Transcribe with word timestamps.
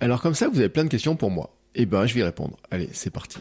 Alors 0.00 0.20
comme 0.20 0.34
ça, 0.34 0.48
vous 0.48 0.58
avez 0.58 0.68
plein 0.68 0.84
de 0.84 0.88
questions 0.88 1.16
pour 1.16 1.30
moi. 1.30 1.50
Eh 1.74 1.86
ben, 1.86 2.06
je 2.06 2.14
vais 2.14 2.20
y 2.20 2.22
répondre. 2.22 2.56
Allez, 2.70 2.88
c'est 2.92 3.10
parti. 3.10 3.38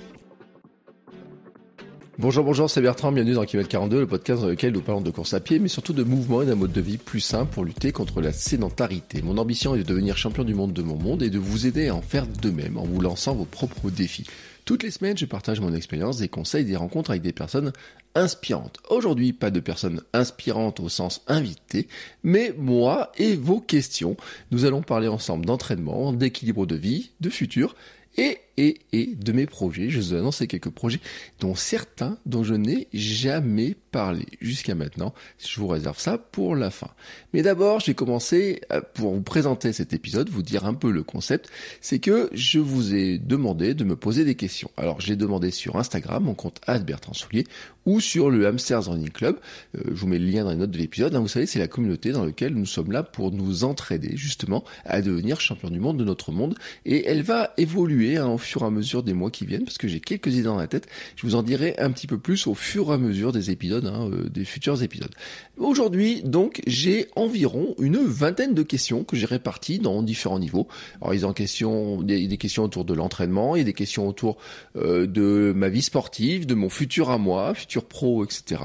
Bonjour, 2.18 2.45
bonjour, 2.45 2.70
c'est 2.70 2.81
Bertrand, 2.81 3.12
bienvenue 3.12 3.34
dans 3.34 3.44
Kilomètre 3.44 3.70
42, 3.70 4.00
le 4.00 4.08
podcast 4.08 4.41
dans 4.41 4.48
lequel 4.48 4.72
nous 4.72 4.80
parlons 4.80 5.02
de 5.02 5.12
course 5.12 5.34
à 5.34 5.41
pied, 5.41 5.59
mais 5.59 5.68
surtout 5.68 5.91
de 5.91 6.04
mouvement 6.04 6.41
et 6.41 6.45
d'un 6.45 6.55
mode 6.55 6.72
de 6.72 6.80
vie 6.80 6.98
plus 6.98 7.20
sain 7.20 7.45
pour 7.45 7.66
lutter 7.66 7.91
contre 7.91 8.22
la 8.22 8.31
sédentarité. 8.31 9.22
Mon 9.22 9.38
ambition 9.38 9.76
est 9.76 9.80
de 9.80 9.84
devenir 9.84 10.16
champion 10.16 10.45
du 10.45 10.54
monde 10.54 10.72
de 10.72 10.81
mon 10.81 10.95
monde 10.95 11.23
et 11.23 11.30
de 11.30 11.40
vous 11.40 11.68
aider 11.68 11.90
à 11.90 11.95
en 11.95 12.02
faire 12.02 12.26
de 12.26 12.50
même 12.50 12.78
en 12.78 12.86
vous 12.86 13.02
lançant 13.02 13.36
vos 13.36 13.44
propres 13.44 13.90
défis. 13.90 14.26
Toutes 14.65 14.81
les 14.81 14.89
semaines, 14.89 15.15
je 15.15 15.27
partage 15.27 15.59
mon 15.59 15.75
expérience, 15.75 16.17
des 16.17 16.27
conseils, 16.27 16.65
des 16.65 16.75
rencontres 16.75 17.11
avec 17.11 17.21
des 17.21 17.33
personnes 17.33 17.71
inspirantes. 18.15 18.79
Aujourd'hui, 18.89 19.31
pas 19.31 19.51
de 19.51 19.59
personnes 19.59 20.01
inspirantes 20.11 20.79
au 20.79 20.89
sens 20.89 21.21
invité, 21.27 21.88
mais 22.23 22.51
moi 22.57 23.11
et 23.17 23.35
vos 23.35 23.61
questions. 23.61 24.17
Nous 24.49 24.65
allons 24.65 24.81
parler 24.81 25.07
ensemble 25.07 25.45
d'entraînement, 25.45 26.13
d'équilibre 26.13 26.66
de 26.66 26.75
vie, 26.75 27.11
de 27.22 27.30
futur 27.30 27.75
et, 28.17 28.39
et, 28.58 28.80
et 28.94 29.16
de 29.16 29.31
mes 29.31 29.45
projets. 29.45 29.89
Je 29.89 30.00
vous 30.00 30.14
ai 30.14 30.17
annoncé 30.17 30.48
quelques 30.48 30.70
projets 30.70 31.00
dont 31.39 31.56
certains 31.56 32.17
dont 32.25 32.44
je 32.44 32.53
n'ai 32.53 32.88
jamais 32.94 33.75
parlé 33.92 34.25
jusqu'à 34.42 34.75
maintenant. 34.75 35.14
Je 35.39 35.59
vous 35.59 35.67
réserve 35.67 36.00
ça 36.00 36.17
pour 36.17 36.56
la 36.56 36.70
fin. 36.70 36.89
Mais 37.34 37.42
d'abord, 37.42 37.80
j'ai 37.80 37.94
commencé 37.94 38.62
euh, 38.72 38.81
pour 38.94 39.14
vous 39.14 39.22
présenter 39.22 39.73
cet 39.73 39.94
épisode, 39.94 40.30
vous 40.30 40.42
dire 40.42 40.66
un 40.66 40.73
peu 40.73 40.92
le 40.92 41.03
concept. 41.03 41.50
C'est 41.81 42.00
que 42.00 42.30
je 42.34 42.59
vous 42.59 42.94
ai 42.94 43.17
demandé 43.17 43.73
de 43.73 43.84
me 43.84 43.95
poser 43.95 44.25
des 44.25 44.36
questions. 44.36 44.69
Alors, 44.78 45.02
j'ai 45.02 45.16
demandé 45.16 45.52
sur 45.52 45.78
Instagram, 45.78 46.23
mon 46.23 46.34
compte 46.34 46.62
Bertrand 46.86 47.14
Soulier, 47.14 47.45
ou 47.86 48.00
sur 48.00 48.30
le 48.30 48.47
Hamsters 48.47 48.86
Running 48.86 49.12
Club. 49.12 49.38
Euh, 49.78 49.81
je 49.88 49.94
vous 49.94 50.08
mets 50.08 50.19
le 50.19 50.25
lien 50.25 50.44
dans 50.44 50.50
les 50.50 50.58
notes 50.58 50.72
de 50.72 50.78
l'épisode. 50.78 51.16
vous 51.16 51.28
savez, 51.28 51.45
c'est 51.45 51.59
la 51.59 51.67
communauté 51.67 52.12
dans 52.12 52.25
laquelle 52.25 52.53
nous 52.53 52.66
sommes 52.66 52.92
là 52.92 53.03
pour 53.03 53.31
nous 53.31 53.64
entraider 53.64 54.17
justement 54.17 54.64
à 54.86 55.02
devenir 55.02 55.40
champion 55.40 55.69
du 55.69 55.80
monde 55.80 55.97
de 55.97 56.03
notre 56.03 56.31
monde. 56.31 56.56
Et 56.86 57.06
elle 57.06 57.22
va 57.22 57.53
évoluer 57.58 58.17
hein, 58.17 58.28
au 58.28 58.38
fur 58.45 58.61
et 58.61 58.65
à 58.65 58.69
mesure 58.69 59.03
des 59.03 59.13
mois 59.13 59.31
qui 59.31 59.45
viennent, 59.45 59.65
parce 59.65 59.77
que 59.77 59.88
j'ai 59.88 59.99
quelques 59.99 60.33
idées 60.33 60.43
dans 60.43 60.57
la 60.57 60.67
tête. 60.67 60.88
Je 61.15 61.23
vous 61.23 61.35
en 61.35 61.43
dirai 61.43 61.75
un 61.77 61.91
petit 61.91 62.07
peu 62.07 62.17
plus 62.17 62.47
au 62.47 62.55
fur 62.55 62.89
et 62.89 62.93
à 62.93 62.97
mesure 62.97 63.31
des 63.31 63.51
épisodes, 63.51 63.85
hein, 63.85 64.09
euh, 64.11 64.29
des 64.29 64.45
futurs 64.45 64.81
épisodes. 64.83 65.11
Aujourd'hui, 65.57 66.21
donc, 66.23 66.61
j'ai 66.67 67.07
environ 67.16 67.75
une 67.79 67.97
vingtaine 67.97 68.53
de 68.53 68.63
questions 68.63 69.03
que 69.03 69.16
j'ai 69.16 69.25
réparties 69.25 69.79
dans 69.79 70.01
différents 70.01 70.39
niveaux. 70.39 70.67
Alors, 71.01 71.13
il 71.13 71.21
y 71.21 71.23
a 71.23 71.27
des 71.27 71.33
questions, 71.33 72.01
des, 72.01 72.38
questions 72.38 72.63
autour 72.63 72.85
de 72.85 72.93
l'entraînement, 72.93 73.55
il 73.55 73.59
y 73.59 73.61
a 73.61 73.66
des 73.66 73.73
questions 73.73 74.07
autour 74.07 74.38
euh, 74.75 75.07
de 75.07 75.53
ma 75.55 75.69
vie 75.69 75.81
sportive, 75.81 76.45
de 76.45 76.55
mon 76.55 76.69
futur 76.69 77.09
à 77.09 77.17
moi, 77.17 77.53
futur 77.53 77.85
pro, 77.85 78.23
etc. 78.23 78.61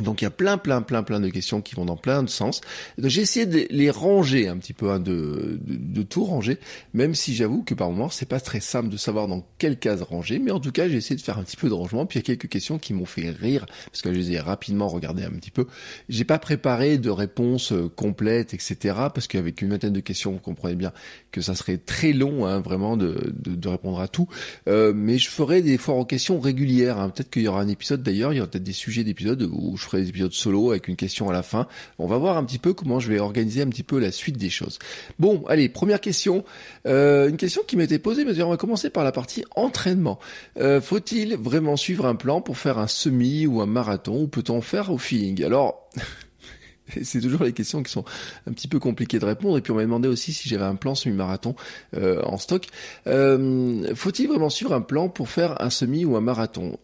Donc 0.00 0.22
il 0.22 0.24
y 0.24 0.26
a 0.26 0.30
plein, 0.30 0.56
plein, 0.56 0.80
plein, 0.80 1.02
plein 1.02 1.20
de 1.20 1.28
questions 1.28 1.60
qui 1.60 1.74
vont 1.74 1.84
dans 1.84 1.96
plein 1.96 2.22
de 2.22 2.30
sens. 2.30 2.62
J'ai 2.98 3.20
essayé 3.20 3.44
de 3.44 3.66
les 3.70 3.90
ranger 3.90 4.48
un 4.48 4.56
petit 4.56 4.72
peu, 4.72 4.90
hein, 4.90 4.98
de, 4.98 5.58
de, 5.62 6.02
tout 6.02 6.24
ranger, 6.24 6.58
même 6.94 7.14
si 7.14 7.34
j'avoue 7.34 7.62
que 7.62 7.74
par 7.74 7.90
moment 7.90 8.08
c'est 8.08 8.28
pas 8.28 8.40
très 8.40 8.60
simple 8.60 8.88
de 8.88 8.96
savoir 8.96 9.28
dans 9.28 9.46
quelle 9.58 9.78
case 9.78 10.02
ranger, 10.02 10.38
mais 10.38 10.50
en 10.50 10.60
tout 10.60 10.72
cas 10.72 10.88
j'ai 10.88 10.96
essayé 10.96 11.16
de 11.16 11.20
faire 11.20 11.38
un 11.38 11.42
petit 11.42 11.58
peu 11.58 11.68
de 11.68 11.74
rangement. 11.74 12.06
Puis 12.06 12.18
il 12.18 12.22
y 12.22 12.24
a 12.24 12.26
quelques 12.26 12.50
questions 12.50 12.78
qui 12.78 12.94
m'ont 12.94 13.04
fait 13.04 13.30
rire 13.30 13.66
parce 13.86 14.00
que 14.00 14.12
je 14.12 14.18
les 14.18 14.32
ai 14.32 14.40
rapidement 14.40 14.88
regardées 14.88 15.24
un 15.24 15.30
petit 15.30 15.50
peu. 15.50 15.66
J'ai 16.08 16.24
pas 16.24 16.38
préparé 16.38 16.96
de 16.96 17.10
réponses 17.10 17.72
euh, 17.72 17.90
complètes, 17.94 18.54
etc. 18.54 18.94
Parce 19.14 19.26
qu'avec 19.26 19.60
une 19.60 19.70
vingtaine 19.70 19.92
de 19.92 20.00
questions, 20.00 20.32
vous 20.32 20.38
comprenez 20.38 20.74
bien 20.74 20.92
que 21.30 21.40
ça 21.40 21.54
serait 21.54 21.76
très 21.76 22.12
long, 22.12 22.46
hein, 22.46 22.60
vraiment, 22.60 22.96
de, 22.96 23.32
de, 23.34 23.68
répondre 23.68 24.00
à 24.00 24.08
tout. 24.08 24.28
Euh, 24.68 24.92
mais 24.94 25.18
je 25.18 25.28
ferai 25.28 25.62
des 25.62 25.78
foires 25.78 25.98
aux 25.98 26.04
questions 26.04 26.40
régulières. 26.40 26.98
Hein. 26.98 27.10
Peut-être 27.10 27.30
qu'il 27.30 27.42
y 27.42 27.48
aura 27.48 27.60
un 27.60 27.68
épisode 27.68 28.02
d'ailleurs, 28.02 28.32
il 28.32 28.36
y 28.36 28.40
aura 28.40 28.50
peut-être 28.50 28.64
des 28.64 28.72
sujets 28.72 29.04
d'épisodes 29.04 29.42
où 29.50 29.76
je 29.82 29.88
ferai 29.88 30.02
des 30.02 30.08
épisodes 30.08 30.32
solo 30.32 30.70
avec 30.70 30.88
une 30.88 30.96
question 30.96 31.28
à 31.28 31.32
la 31.32 31.42
fin. 31.42 31.66
On 31.98 32.06
va 32.06 32.16
voir 32.16 32.36
un 32.36 32.44
petit 32.44 32.58
peu 32.58 32.72
comment 32.72 33.00
je 33.00 33.10
vais 33.10 33.18
organiser 33.18 33.62
un 33.62 33.68
petit 33.68 33.82
peu 33.82 33.98
la 33.98 34.12
suite 34.12 34.38
des 34.38 34.50
choses. 34.50 34.78
Bon, 35.18 35.44
allez, 35.48 35.68
première 35.68 36.00
question. 36.00 36.44
Euh, 36.86 37.28
une 37.28 37.36
question 37.36 37.62
qui 37.66 37.76
m'était 37.76 37.98
posée, 37.98 38.24
mais 38.24 38.40
on 38.42 38.50
va 38.50 38.56
commencer 38.56 38.90
par 38.90 39.04
la 39.04 39.12
partie 39.12 39.44
entraînement. 39.56 40.18
Euh, 40.58 40.80
faut-il 40.80 41.36
vraiment 41.36 41.76
suivre 41.76 42.06
un 42.06 42.14
plan 42.14 42.40
pour 42.40 42.56
faire 42.56 42.78
un 42.78 42.86
semi 42.86 43.46
ou 43.46 43.60
un 43.60 43.66
marathon 43.66 44.22
ou 44.22 44.28
peut-on 44.28 44.60
faire 44.60 44.90
au 44.90 44.98
feeling? 44.98 45.44
Alors... 45.44 45.90
c'est 47.02 47.20
toujours 47.20 47.44
les 47.44 47.52
questions 47.52 47.82
qui 47.82 47.90
sont 47.90 48.04
un 48.46 48.52
petit 48.52 48.68
peu 48.68 48.78
compliquées 48.78 49.18
de 49.18 49.24
répondre. 49.24 49.56
Et 49.56 49.60
puis 49.62 49.72
on 49.72 49.76
m'a 49.76 49.82
demandé 49.82 50.08
aussi 50.08 50.32
si 50.32 50.48
j'avais 50.48 50.64
un 50.64 50.74
plan 50.74 50.94
semi-marathon 50.94 51.54
euh, 51.96 52.20
en 52.24 52.36
stock. 52.38 52.66
Faut-il 53.06 54.28
vraiment 54.28 54.50
suivre 54.50 54.74
un 54.74 54.80
plan 54.80 55.08
pour 55.08 55.28
faire 55.28 55.62
un 55.62 55.70
semi 55.70 56.04
ou 56.04 56.16
un 56.16 56.20
marathon? 56.20 56.78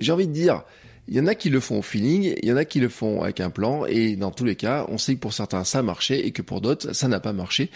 J'ai 0.00 0.12
envie 0.12 0.26
de 0.26 0.32
dire, 0.32 0.64
il 1.08 1.14
y 1.16 1.20
en 1.20 1.26
a 1.26 1.34
qui 1.34 1.50
le 1.50 1.60
font 1.60 1.78
au 1.78 1.82
feeling, 1.82 2.34
il 2.42 2.48
y 2.48 2.52
en 2.52 2.56
a 2.56 2.64
qui 2.64 2.80
le 2.80 2.88
font 2.88 3.22
avec 3.22 3.40
un 3.40 3.50
plan, 3.50 3.84
et 3.86 4.16
dans 4.16 4.30
tous 4.30 4.44
les 4.44 4.56
cas, 4.56 4.86
on 4.88 4.98
sait 4.98 5.14
que 5.14 5.20
pour 5.20 5.32
certains 5.32 5.64
ça 5.64 5.80
a 5.80 5.82
marché 5.82 6.26
et 6.26 6.30
que 6.30 6.42
pour 6.42 6.60
d'autres 6.60 6.92
ça 6.94 7.08
n'a 7.08 7.20
pas 7.20 7.32
marché. 7.32 7.70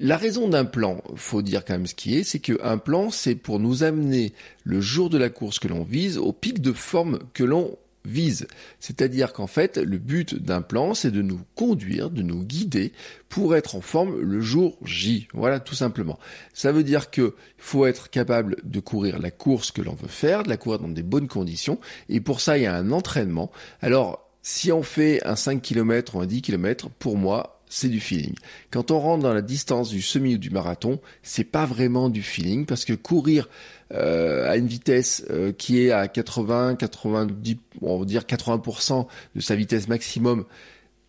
La 0.00 0.16
raison 0.16 0.48
d'un 0.48 0.64
plan, 0.64 1.02
faut 1.14 1.42
dire 1.42 1.64
quand 1.64 1.74
même 1.74 1.86
ce 1.86 1.94
qui 1.94 2.16
est, 2.16 2.24
c'est 2.24 2.40
qu'un 2.40 2.78
plan, 2.78 3.10
c'est 3.10 3.36
pour 3.36 3.60
nous 3.60 3.84
amener 3.84 4.32
le 4.64 4.80
jour 4.80 5.08
de 5.08 5.18
la 5.18 5.28
course 5.28 5.60
que 5.60 5.68
l'on 5.68 5.84
vise 5.84 6.18
au 6.18 6.32
pic 6.32 6.60
de 6.60 6.72
forme 6.72 7.20
que 7.32 7.44
l'on 7.44 7.78
vise. 8.04 8.46
C'est-à-dire 8.80 9.32
qu'en 9.32 9.46
fait, 9.46 9.78
le 9.78 9.98
but 9.98 10.34
d'un 10.34 10.62
plan, 10.62 10.94
c'est 10.94 11.10
de 11.10 11.22
nous 11.22 11.40
conduire, 11.54 12.10
de 12.10 12.22
nous 12.22 12.42
guider 12.42 12.92
pour 13.28 13.56
être 13.56 13.76
en 13.76 13.80
forme 13.80 14.20
le 14.20 14.40
jour 14.40 14.78
J. 14.84 15.28
Voilà, 15.32 15.60
tout 15.60 15.74
simplement. 15.74 16.18
Ça 16.52 16.72
veut 16.72 16.84
dire 16.84 17.10
que 17.10 17.34
faut 17.58 17.86
être 17.86 18.10
capable 18.10 18.56
de 18.64 18.80
courir 18.80 19.18
la 19.18 19.30
course 19.30 19.70
que 19.70 19.82
l'on 19.82 19.94
veut 19.94 20.08
faire, 20.08 20.42
de 20.42 20.48
la 20.48 20.56
courir 20.56 20.80
dans 20.80 20.88
des 20.88 21.02
bonnes 21.02 21.28
conditions, 21.28 21.78
et 22.08 22.20
pour 22.20 22.40
ça, 22.40 22.58
il 22.58 22.64
y 22.64 22.66
a 22.66 22.74
un 22.74 22.90
entraînement. 22.90 23.50
Alors, 23.80 24.28
si 24.42 24.70
on 24.70 24.82
fait 24.82 25.24
un 25.26 25.36
5 25.36 25.62
km 25.62 26.16
ou 26.16 26.20
un 26.20 26.26
10 26.26 26.42
km, 26.42 26.90
pour 26.90 27.16
moi, 27.16 27.62
c'est 27.74 27.88
du 27.88 27.98
feeling. 27.98 28.34
Quand 28.70 28.90
on 28.90 29.00
rentre 29.00 29.22
dans 29.22 29.34
la 29.34 29.42
distance 29.42 29.88
du 29.88 30.02
semi 30.02 30.34
ou 30.34 30.38
du 30.38 30.50
marathon, 30.50 31.00
c'est 31.22 31.44
pas 31.44 31.66
vraiment 31.66 32.08
du 32.08 32.22
feeling 32.22 32.66
parce 32.66 32.84
que 32.84 32.92
courir 32.92 33.48
euh, 33.94 34.50
à 34.50 34.56
une 34.56 34.66
vitesse 34.66 35.24
euh, 35.30 35.52
qui 35.52 35.80
est 35.80 35.90
à 35.90 36.08
80, 36.08 36.76
90, 36.76 37.56
on 37.82 37.98
va 37.98 38.04
dire 38.04 38.22
80% 38.22 39.06
de 39.34 39.40
sa 39.40 39.54
vitesse 39.54 39.88
maximum, 39.88 40.44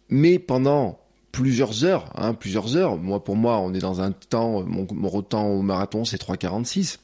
mais 0.09 0.39
pendant 0.39 0.99
plusieurs 1.31 1.83
heures, 1.83 2.11
hein, 2.15 2.33
plusieurs 2.33 2.77
heures. 2.77 2.97
Moi, 2.97 3.23
pour 3.23 3.35
moi, 3.35 3.59
on 3.59 3.73
est 3.73 3.79
dans 3.79 4.01
un 4.01 4.11
temps, 4.11 4.63
mon, 4.63 4.87
mon 4.91 5.09
au 5.09 5.61
marathon, 5.61 6.05
c'est 6.05 6.21
3,46. 6.21 6.99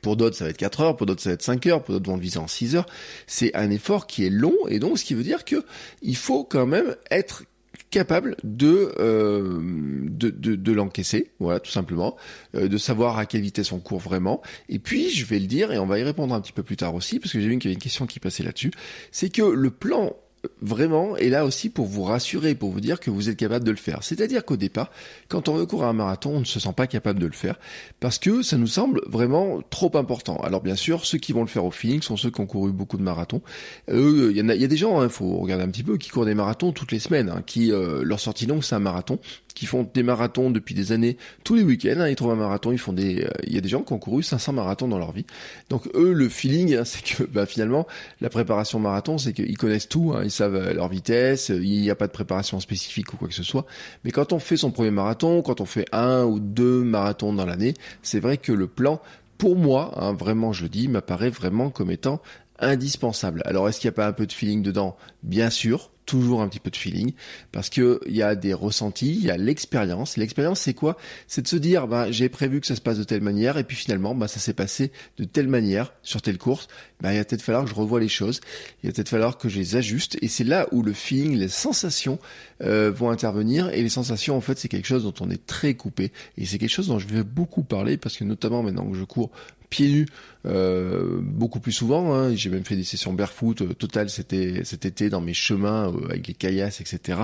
Pour 0.00 0.16
d'autres, 0.16 0.36
ça 0.36 0.44
va 0.44 0.50
être 0.50 0.56
4 0.56 0.80
heures, 0.80 0.96
pour 0.96 1.06
d'autres, 1.06 1.20
ça 1.20 1.30
va 1.30 1.34
être 1.34 1.42
5 1.42 1.66
heures, 1.66 1.82
pour 1.82 1.94
d'autres 1.94 2.08
vont 2.08 2.16
le 2.16 2.22
viser 2.22 2.38
en 2.38 2.46
6 2.46 2.76
heures. 2.76 2.86
C'est 3.26 3.54
un 3.54 3.70
effort 3.70 4.06
qui 4.06 4.24
est 4.24 4.30
long, 4.30 4.54
et 4.68 4.78
donc, 4.78 4.98
ce 4.98 5.04
qui 5.04 5.14
veut 5.14 5.24
dire 5.24 5.44
que 5.44 5.64
il 6.00 6.16
faut 6.16 6.44
quand 6.44 6.66
même 6.66 6.96
être 7.10 7.44
capable 7.92 8.36
de, 8.42 8.92
euh, 8.98 9.60
de, 10.08 10.30
de, 10.30 10.56
de 10.56 10.72
l'encaisser, 10.72 11.30
voilà, 11.38 11.60
tout 11.60 11.70
simplement, 11.70 12.16
euh, 12.56 12.66
de 12.66 12.78
savoir 12.78 13.18
à 13.18 13.26
quelle 13.26 13.42
vitesse 13.42 13.70
on 13.70 13.78
court 13.78 14.00
vraiment. 14.00 14.42
Et 14.68 14.78
puis, 14.78 15.10
je 15.10 15.24
vais 15.26 15.38
le 15.38 15.46
dire, 15.46 15.70
et 15.70 15.78
on 15.78 15.86
va 15.86 15.98
y 15.98 16.02
répondre 16.02 16.34
un 16.34 16.40
petit 16.40 16.52
peu 16.52 16.62
plus 16.62 16.76
tard 16.76 16.94
aussi, 16.94 17.20
parce 17.20 17.32
que 17.32 17.38
j'ai 17.40 17.46
vu 17.46 17.58
qu'il 17.58 17.70
y 17.70 17.72
avait 17.72 17.74
une 17.74 17.82
question 17.82 18.06
qui 18.06 18.18
passait 18.18 18.42
là-dessus, 18.42 18.72
c'est 19.12 19.28
que 19.28 19.42
le 19.42 19.70
plan 19.70 20.16
vraiment 20.60 21.16
est 21.16 21.28
là 21.28 21.44
aussi 21.44 21.68
pour 21.68 21.86
vous 21.86 22.02
rassurer, 22.02 22.54
pour 22.54 22.70
vous 22.70 22.80
dire 22.80 23.00
que 23.00 23.10
vous 23.10 23.28
êtes 23.28 23.36
capable 23.36 23.64
de 23.64 23.70
le 23.70 23.76
faire. 23.76 24.02
C'est-à-dire 24.02 24.44
qu'au 24.44 24.56
départ, 24.56 24.90
quand 25.28 25.48
on 25.48 25.54
veut 25.54 25.66
courir 25.66 25.88
un 25.88 25.92
marathon, 25.92 26.36
on 26.36 26.40
ne 26.40 26.44
se 26.44 26.58
sent 26.58 26.72
pas 26.76 26.86
capable 26.86 27.20
de 27.20 27.26
le 27.26 27.32
faire 27.32 27.58
parce 28.00 28.18
que 28.18 28.42
ça 28.42 28.56
nous 28.56 28.66
semble 28.66 29.00
vraiment 29.06 29.60
trop 29.70 29.96
important. 29.96 30.36
Alors 30.38 30.62
bien 30.62 30.76
sûr, 30.76 31.04
ceux 31.04 31.18
qui 31.18 31.32
vont 31.32 31.42
le 31.42 31.48
faire 31.48 31.64
au 31.64 31.70
feeling 31.70 32.02
sont 32.02 32.16
ceux 32.16 32.30
qui 32.30 32.40
ont 32.40 32.46
couru 32.46 32.72
beaucoup 32.72 32.96
de 32.96 33.02
marathons. 33.02 33.42
Eux, 33.90 34.30
il 34.30 34.36
y, 34.36 34.42
en 34.42 34.48
a, 34.48 34.54
il 34.54 34.60
y 34.60 34.64
a 34.64 34.68
des 34.68 34.76
gens, 34.76 35.00
il 35.00 35.06
hein, 35.06 35.08
faut 35.08 35.38
regarder 35.38 35.64
un 35.64 35.68
petit 35.68 35.84
peu, 35.84 35.96
qui 35.96 36.10
courent 36.10 36.26
des 36.26 36.34
marathons 36.34 36.72
toutes 36.72 36.92
les 36.92 36.98
semaines, 36.98 37.28
hein, 37.28 37.42
qui 37.46 37.72
euh, 37.72 38.02
leur 38.04 38.20
sortie 38.20 38.46
longue 38.46 38.64
c'est 38.64 38.74
un 38.74 38.80
marathon, 38.80 39.18
qui 39.54 39.66
font 39.66 39.88
des 39.94 40.02
marathons 40.02 40.50
depuis 40.50 40.74
des 40.74 40.92
années, 40.92 41.16
tous 41.44 41.54
les 41.54 41.62
week-ends, 41.62 42.00
hein, 42.00 42.08
ils 42.08 42.16
trouvent 42.16 42.32
un 42.32 42.36
marathon, 42.36 42.72
ils 42.72 42.78
font 42.78 42.92
des, 42.92 43.24
euh, 43.24 43.30
il 43.46 43.54
y 43.54 43.58
a 43.58 43.60
des 43.60 43.68
gens 43.68 43.82
qui 43.82 43.92
ont 43.92 43.98
couru 43.98 44.22
500 44.22 44.52
marathons 44.52 44.88
dans 44.88 44.98
leur 44.98 45.12
vie. 45.12 45.26
Donc 45.68 45.88
eux, 45.94 46.12
le 46.12 46.28
feeling, 46.28 46.74
hein, 46.74 46.82
c'est 46.84 47.02
que 47.02 47.24
bah, 47.24 47.46
finalement, 47.46 47.86
la 48.20 48.30
préparation 48.30 48.78
marathon, 48.78 49.18
c'est 49.18 49.32
qu'ils 49.32 49.58
connaissent 49.58 49.88
tout, 49.88 50.12
hein, 50.14 50.22
ils 50.24 50.30
savent 50.32 50.56
euh, 50.56 50.74
leur 50.74 50.88
vitesse, 50.88 51.50
euh, 51.50 51.62
il 51.62 51.80
n'y 51.80 51.90
a 51.90 51.94
pas 51.94 52.08
de 52.08 52.12
préparation 52.12 52.58
spécifique 52.58 53.12
ou 53.12 53.16
quoi 53.16 53.28
que 53.28 53.34
ce 53.34 53.44
soit. 53.44 53.66
Mais 54.04 54.10
quand 54.10 54.32
on 54.32 54.38
fait 54.38 54.56
son 54.56 54.70
premier 54.70 54.90
marathon, 54.90 55.42
quand 55.42 55.60
on 55.60 55.66
fait 55.66 55.86
un 55.92 56.24
ou 56.24 56.40
deux 56.40 56.82
marathons 56.82 57.32
dans 57.32 57.46
l'année, 57.46 57.74
c'est 58.02 58.20
vrai 58.20 58.38
que 58.38 58.52
le 58.52 58.66
plan, 58.66 59.00
pour 59.38 59.56
moi, 59.56 59.92
hein, 59.96 60.12
vraiment 60.12 60.52
je 60.52 60.64
le 60.64 60.68
dis, 60.68 60.88
m'apparaît 60.88 61.30
vraiment 61.30 61.70
comme 61.70 61.90
étant 61.90 62.20
indispensable. 62.58 63.42
Alors 63.44 63.68
est-ce 63.68 63.80
qu'il 63.80 63.88
n'y 63.88 63.94
a 63.94 63.96
pas 63.96 64.06
un 64.08 64.12
peu 64.12 64.26
de 64.26 64.32
feeling 64.32 64.62
dedans? 64.62 64.96
Bien 65.22 65.50
sûr, 65.50 65.91
toujours 66.06 66.42
un 66.42 66.48
petit 66.48 66.60
peu 66.60 66.70
de 66.70 66.76
feeling 66.76 67.12
parce 67.52 67.70
que 67.70 68.00
il 68.06 68.16
y 68.16 68.22
a 68.22 68.34
des 68.34 68.54
ressentis, 68.54 69.14
il 69.14 69.24
y 69.24 69.30
a 69.30 69.36
l'expérience. 69.36 70.16
L'expérience, 70.16 70.60
c'est 70.60 70.74
quoi? 70.74 70.96
C'est 71.26 71.42
de 71.42 71.48
se 71.48 71.56
dire, 71.56 71.86
bah, 71.86 72.10
j'ai 72.10 72.28
prévu 72.28 72.60
que 72.60 72.66
ça 72.66 72.76
se 72.76 72.80
passe 72.80 72.98
de 72.98 73.04
telle 73.04 73.20
manière 73.20 73.58
et 73.58 73.64
puis 73.64 73.76
finalement, 73.76 74.14
bah, 74.14 74.28
ça 74.28 74.40
s'est 74.40 74.52
passé 74.52 74.92
de 75.18 75.24
telle 75.24 75.48
manière 75.48 75.92
sur 76.02 76.22
telle 76.22 76.38
course. 76.38 76.68
Bah, 77.00 77.12
il 77.12 77.18
va 77.18 77.24
peut-être 77.24 77.42
falloir 77.42 77.64
que 77.64 77.70
je 77.70 77.74
revoie 77.74 78.00
les 78.00 78.08
choses. 78.08 78.40
Il 78.82 78.88
va 78.88 78.94
peut-être 78.94 79.08
falloir 79.08 79.38
que 79.38 79.48
je 79.48 79.58
les 79.58 79.76
ajuste 79.76 80.16
et 80.22 80.28
c'est 80.28 80.44
là 80.44 80.66
où 80.72 80.82
le 80.82 80.92
feeling, 80.92 81.36
les 81.36 81.48
sensations 81.48 82.18
euh, 82.62 82.90
vont 82.90 83.10
intervenir 83.10 83.70
et 83.70 83.82
les 83.82 83.88
sensations, 83.88 84.36
en 84.36 84.40
fait, 84.40 84.58
c'est 84.58 84.68
quelque 84.68 84.86
chose 84.86 85.04
dont 85.04 85.14
on 85.20 85.30
est 85.30 85.46
très 85.46 85.74
coupé 85.74 86.12
et 86.36 86.46
c'est 86.46 86.58
quelque 86.58 86.70
chose 86.70 86.88
dont 86.88 86.98
je 86.98 87.08
vais 87.08 87.24
beaucoup 87.24 87.62
parler 87.62 87.96
parce 87.96 88.16
que 88.16 88.24
notamment 88.24 88.62
maintenant 88.62 88.90
que 88.90 88.96
je 88.96 89.04
cours 89.04 89.30
pieds 89.72 89.88
nus 89.88 90.06
euh, 90.44 91.20
beaucoup 91.22 91.60
plus 91.60 91.72
souvent. 91.72 92.14
Hein. 92.14 92.34
J'ai 92.34 92.50
même 92.50 92.64
fait 92.64 92.74
des 92.74 92.84
sessions 92.84 93.12
barefoot 93.12 93.62
euh, 93.62 93.74
total 93.74 94.10
c'était 94.10 94.62
cet 94.64 94.84
été 94.84 95.08
dans 95.08 95.20
mes 95.20 95.34
chemins 95.34 95.92
euh, 95.92 96.08
avec 96.08 96.26
les 96.26 96.34
caillasses, 96.34 96.80
etc. 96.80 97.20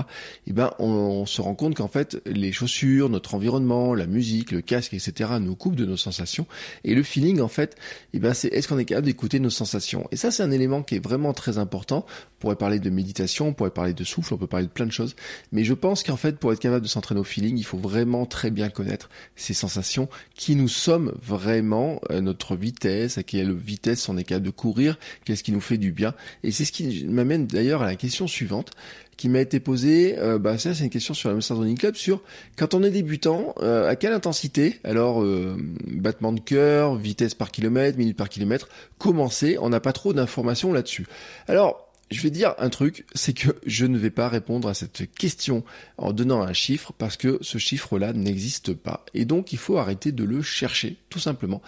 Et 0.47 0.53
ben 0.53 0.71
on, 0.79 1.25
se 1.25 1.41
rend 1.41 1.53
compte 1.53 1.75
qu'en 1.75 1.89
fait 1.89 2.21
les 2.25 2.51
chaussures, 2.53 3.09
notre 3.09 3.35
environnement, 3.35 3.93
la 3.93 4.07
musique, 4.07 4.51
le 4.51 4.61
casque, 4.61 4.93
etc. 4.93 5.31
nous 5.41 5.55
coupent 5.55 5.75
de 5.75 5.85
nos 5.85 5.97
sensations. 5.97 6.47
Et 6.85 6.95
le 6.95 7.03
feeling 7.03 7.41
en 7.41 7.49
fait, 7.49 7.75
et 8.13 8.19
ben 8.19 8.33
c'est 8.33 8.47
est-ce 8.49 8.67
qu'on 8.67 8.79
est 8.79 8.85
capable 8.85 9.07
d'écouter 9.07 9.39
nos 9.39 9.49
sensations? 9.49 10.07
Et 10.11 10.15
ça 10.15 10.31
c'est 10.31 10.43
un 10.43 10.51
élément 10.51 10.81
qui 10.81 10.95
est 10.95 11.03
vraiment 11.03 11.33
très 11.33 11.57
important. 11.57 12.05
On 12.07 12.39
pourrait 12.39 12.55
parler 12.55 12.79
de 12.79 12.89
méditation, 12.89 13.49
on 13.49 13.53
pourrait 13.53 13.69
parler 13.71 13.93
de 13.93 14.03
souffle, 14.05 14.33
on 14.33 14.37
peut 14.37 14.47
parler 14.47 14.67
de 14.67 14.71
plein 14.71 14.85
de 14.85 14.91
choses. 14.91 15.15
Mais 15.51 15.65
je 15.65 15.73
pense 15.73 16.03
qu'en 16.03 16.15
fait 16.15 16.37
pour 16.37 16.53
être 16.53 16.59
capable 16.59 16.83
de 16.83 16.89
s'entraîner 16.89 17.19
au 17.19 17.25
feeling, 17.25 17.57
il 17.57 17.65
faut 17.65 17.77
vraiment 17.77 18.25
très 18.25 18.49
bien 18.49 18.69
connaître 18.69 19.09
ces 19.35 19.53
sensations 19.53 20.07
qui 20.35 20.55
nous 20.55 20.69
sommes 20.69 21.13
vraiment, 21.21 21.99
notre 22.09 22.38
vitesse 22.55 23.17
à 23.17 23.23
quelle 23.23 23.53
vitesse 23.53 24.09
on 24.09 24.17
est 24.17 24.23
capable 24.23 24.45
de 24.45 24.51
courir, 24.51 24.97
qu'est-ce 25.25 25.43
qui 25.43 25.51
nous 25.51 25.61
fait 25.61 25.77
du 25.77 25.91
bien. 25.91 26.13
Et 26.43 26.51
c'est 26.51 26.65
ce 26.65 26.71
qui 26.71 27.05
m'amène 27.05 27.47
d'ailleurs 27.47 27.81
à 27.81 27.85
la 27.85 27.95
question 27.95 28.27
suivante 28.27 28.71
qui 29.17 29.27
m'a 29.27 29.41
été 29.41 29.59
posée. 29.59 30.17
Euh, 30.17 30.39
bah 30.39 30.57
ça 30.57 30.73
c'est 30.73 30.85
une 30.85 30.89
question 30.89 31.13
sur 31.13 31.29
la 31.29 31.35
Master 31.35 31.57
Running 31.57 31.77
Club 31.77 31.95
sur 31.95 32.21
quand 32.57 32.73
on 32.73 32.83
est 32.83 32.89
débutant, 32.89 33.53
euh, 33.61 33.89
à 33.89 33.95
quelle 33.97 34.13
intensité 34.13 34.79
Alors 34.85 35.21
euh, 35.21 35.57
battement 35.87 36.31
de 36.31 36.39
cœur, 36.39 36.95
vitesse 36.95 37.33
par 37.33 37.51
kilomètre, 37.51 37.97
minute 37.97 38.15
par 38.15 38.29
kilomètre, 38.29 38.69
commencer. 38.97 39.57
On 39.59 39.69
n'a 39.69 39.81
pas 39.81 39.91
trop 39.93 40.13
d'informations 40.13 40.71
là-dessus. 40.71 41.05
Alors 41.47 41.88
je 42.11 42.21
vais 42.21 42.29
dire 42.29 42.55
un 42.57 42.69
truc, 42.69 43.05
c'est 43.13 43.33
que 43.33 43.49
je 43.65 43.85
ne 43.85 43.97
vais 43.97 44.09
pas 44.09 44.29
répondre 44.29 44.67
à 44.67 44.73
cette 44.73 45.11
question 45.13 45.63
en 45.97 46.11
donnant 46.11 46.41
un 46.41 46.53
chiffre 46.53 46.93
parce 46.97 47.17
que 47.17 47.37
ce 47.41 47.57
chiffre-là 47.57 48.13
n'existe 48.13 48.73
pas. 48.73 49.05
Et 49.13 49.25
donc 49.25 49.53
il 49.53 49.59
faut 49.59 49.77
arrêter 49.77 50.11
de 50.11 50.23
le 50.23 50.41
chercher, 50.41 50.97
tout 51.09 51.19
simplement. 51.19 51.61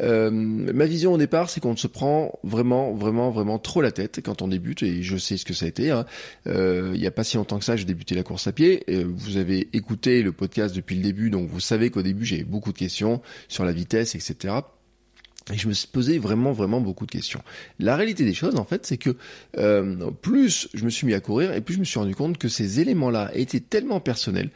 Euh, 0.00 0.30
ma 0.30 0.86
vision 0.86 1.12
au 1.12 1.18
départ, 1.18 1.50
c'est 1.50 1.60
qu'on 1.60 1.76
se 1.76 1.86
prend 1.86 2.38
vraiment, 2.42 2.94
vraiment, 2.94 3.30
vraiment 3.30 3.58
trop 3.58 3.82
la 3.82 3.92
tête 3.92 4.20
quand 4.24 4.42
on 4.42 4.48
débute, 4.48 4.82
et 4.82 5.02
je 5.02 5.16
sais 5.16 5.36
ce 5.36 5.44
que 5.44 5.54
ça 5.54 5.66
a 5.66 5.68
été. 5.68 5.90
Hein. 5.90 6.06
Euh, 6.46 6.92
il 6.94 7.00
n'y 7.00 7.06
a 7.06 7.10
pas 7.10 7.24
si 7.24 7.36
longtemps 7.36 7.58
que 7.58 7.64
ça, 7.64 7.76
j'ai 7.76 7.84
débuté 7.84 8.14
la 8.14 8.22
course 8.22 8.46
à 8.46 8.52
pied. 8.52 8.84
vous 8.88 9.36
avez 9.36 9.68
écouté 9.72 10.22
le 10.22 10.32
podcast 10.32 10.74
depuis 10.74 10.96
le 10.96 11.02
début, 11.02 11.30
donc 11.30 11.48
vous 11.48 11.60
savez 11.60 11.90
qu'au 11.90 12.02
début, 12.02 12.24
j'ai 12.24 12.44
beaucoup 12.44 12.72
de 12.72 12.78
questions 12.78 13.20
sur 13.48 13.64
la 13.64 13.72
vitesse, 13.72 14.14
etc. 14.14 14.54
Et 15.52 15.58
je 15.58 15.66
me 15.66 15.72
suis 15.72 15.88
posé 15.88 16.18
vraiment, 16.18 16.52
vraiment 16.52 16.80
beaucoup 16.80 17.04
de 17.04 17.10
questions. 17.10 17.42
La 17.78 17.96
réalité 17.96 18.24
des 18.24 18.34
choses, 18.34 18.56
en 18.56 18.64
fait, 18.64 18.86
c'est 18.86 18.96
que 18.96 19.16
euh, 19.58 20.10
plus 20.10 20.68
je 20.72 20.84
me 20.84 20.90
suis 20.90 21.06
mis 21.06 21.14
à 21.14 21.20
courir, 21.20 21.52
et 21.52 21.60
plus 21.60 21.74
je 21.74 21.80
me 21.80 21.84
suis 21.84 21.98
rendu 21.98 22.14
compte 22.14 22.38
que 22.38 22.48
ces 22.48 22.80
éléments-là 22.80 23.30
étaient 23.34 23.60
tellement 23.60 24.00
personnels. 24.00 24.50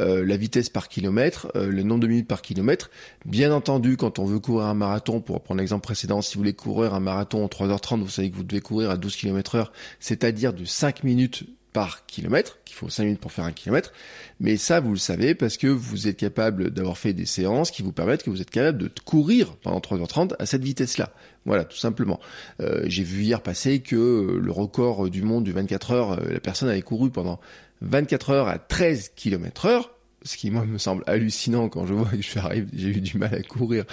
Euh, 0.00 0.24
la 0.26 0.36
vitesse 0.36 0.68
par 0.68 0.88
kilomètre, 0.88 1.52
euh, 1.54 1.68
le 1.68 1.82
nombre 1.82 2.00
de 2.00 2.08
minutes 2.08 2.26
par 2.26 2.42
kilomètre. 2.42 2.90
Bien 3.24 3.52
entendu, 3.52 3.96
quand 3.96 4.18
on 4.18 4.24
veut 4.24 4.40
courir 4.40 4.66
un 4.66 4.74
marathon, 4.74 5.20
pour 5.20 5.40
prendre 5.42 5.60
l'exemple 5.60 5.84
précédent, 5.84 6.22
si 6.22 6.34
vous 6.34 6.40
voulez 6.40 6.54
courir 6.54 6.94
un 6.94 7.00
marathon 7.00 7.44
en 7.44 7.48
3h30, 7.48 8.00
vous 8.00 8.08
savez 8.08 8.30
que 8.30 8.36
vous 8.36 8.44
devez 8.44 8.60
courir 8.60 8.90
à 8.90 8.96
12 8.96 9.14
km 9.16 9.54
heure, 9.54 9.72
c'est-à-dire 10.00 10.52
de 10.52 10.64
5 10.64 11.04
minutes 11.04 11.44
par 11.72 12.06
kilomètre, 12.06 12.58
qu'il 12.64 12.76
faut 12.76 12.88
5 12.88 13.04
minutes 13.04 13.20
pour 13.20 13.32
faire 13.32 13.44
un 13.44 13.52
kilomètre. 13.52 13.92
Mais 14.40 14.56
ça, 14.56 14.80
vous 14.80 14.90
le 14.90 14.98
savez 14.98 15.34
parce 15.34 15.56
que 15.56 15.66
vous 15.66 16.08
êtes 16.08 16.16
capable 16.16 16.70
d'avoir 16.70 16.98
fait 16.98 17.12
des 17.12 17.26
séances 17.26 17.70
qui 17.70 17.82
vous 17.82 17.92
permettent 17.92 18.22
que 18.22 18.30
vous 18.30 18.42
êtes 18.42 18.50
capable 18.50 18.78
de 18.78 18.90
courir 19.04 19.56
pendant 19.56 19.78
3h30 19.78 20.34
à 20.38 20.46
cette 20.46 20.62
vitesse-là. 20.62 21.12
Voilà, 21.44 21.64
tout 21.64 21.76
simplement. 21.76 22.20
Euh, 22.60 22.82
j'ai 22.86 23.02
vu 23.02 23.22
hier 23.22 23.42
passer 23.42 23.80
que 23.80 24.38
le 24.40 24.52
record 24.52 25.08
du 25.08 25.22
monde 25.22 25.44
du 25.44 25.52
24 25.52 25.90
heures, 25.92 26.12
euh, 26.12 26.32
la 26.32 26.40
personne 26.40 26.68
avait 26.68 26.82
couru 26.82 27.10
pendant 27.10 27.40
24 27.80 28.30
heures 28.30 28.48
à 28.48 28.58
13 28.58 29.12
km 29.16 29.66
heure 29.66 29.90
ce 30.24 30.36
qui 30.36 30.50
moi 30.50 30.64
me 30.64 30.78
semble 30.78 31.02
hallucinant 31.06 31.68
quand 31.68 31.86
je 31.86 31.94
vois 32.02 32.10
que 32.10 32.16
je 32.16 32.28
suis 32.28 32.40
arrivé, 32.40 32.66
j'ai 32.74 32.88
eu 32.88 33.00
du 33.00 33.18
mal 33.18 33.34
à 33.34 33.42
courir 33.42 33.84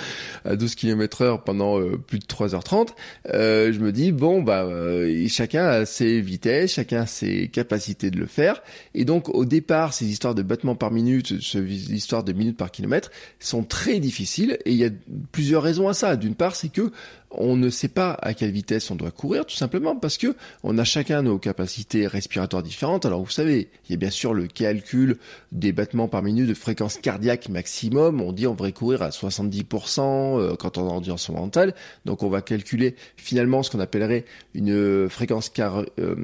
à 0.46 0.56
12 0.56 0.76
km 0.76 1.22
heure 1.22 1.44
pendant 1.44 1.80
euh, 1.80 1.98
plus 1.98 2.20
de 2.20 2.26
3h30, 2.26 2.90
euh, 3.34 3.72
je 3.74 3.80
me 3.80 3.92
dis 3.92 4.12
bon 4.12 4.42
bah 4.42 4.64
euh, 4.64 5.28
chacun 5.28 5.66
a 5.66 5.86
ses 5.86 6.22
vitesses, 6.22 6.74
chacun 6.74 7.02
a 7.02 7.06
ses 7.06 7.48
capacités 7.48 8.12
de 8.12 8.18
le 8.18 8.26
faire 8.26 8.62
et 8.94 9.06
donc 9.06 9.30
au 9.30 9.46
départ 9.46 9.94
ces 9.94 10.06
histoires 10.06 10.36
de 10.36 10.42
battements 10.42 10.76
par 10.76 10.92
minute, 10.92 11.42
ces 11.42 11.60
histoires 11.94 12.24
de 12.24 12.34
minutes 12.34 12.58
par 12.58 12.72
kilomètre 12.72 13.12
sont 13.40 13.64
très 13.64 14.00
difficiles 14.00 14.58
et 14.66 14.72
il 14.72 14.78
y 14.78 14.86
a 14.86 14.90
plusieurs 15.32 15.64
raisons 15.64 15.88
à 15.88 15.94
ça. 15.94 16.16
D'une 16.16 16.36
part, 16.36 16.56
c'est 16.56 16.70
que 16.70 16.92
on 17.31 17.56
ne 17.56 17.70
sait 17.70 17.88
pas 17.88 18.18
à 18.22 18.34
quelle 18.34 18.52
vitesse 18.52 18.90
on 18.92 18.96
doit 18.96 19.12
courir, 19.12 19.46
tout 19.46 19.56
simplement 19.56 19.96
parce 19.96 20.18
que 20.18 20.36
on 20.64 20.78
a 20.78 20.84
chacun 20.84 21.22
nos 21.22 21.38
capacités 21.38 22.08
respiratoires 22.08 22.64
différentes. 22.64 23.06
Alors 23.06 23.24
vous 23.24 23.30
savez, 23.30 23.70
il 23.88 23.92
y 23.92 23.96
a 23.96 23.98
bien 23.98 24.10
sûr 24.10 24.34
le 24.34 24.48
calcul 24.48 25.18
des 25.52 25.72
battements 25.72 26.08
par 26.08 26.24
minute 26.24 26.48
de 26.48 26.54
fréquence 26.54 26.98
cardiaque 26.98 27.50
maximum. 27.50 28.22
On 28.22 28.31
dit 28.31 28.48
on 28.48 28.54
devrait 28.54 28.72
courir 28.72 29.02
à 29.02 29.10
70% 29.10 30.00
euh, 30.02 30.56
quand 30.56 30.78
on 30.78 30.88
est 30.88 30.92
en 30.92 30.96
endurance 30.98 31.30
mentale. 31.30 31.76
Donc 32.06 32.24
on 32.24 32.30
va 32.30 32.42
calculer 32.42 32.96
finalement 33.16 33.64
ce 33.64 33.70
qu'on 33.70 33.80
appellerait 33.80 34.25
une 34.54 35.10
fréquence 35.10 35.52
euh, 35.60 36.16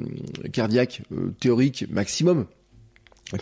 cardiaque 0.52 1.02
euh, 1.12 1.32
théorique 1.40 1.86
maximum 1.90 2.46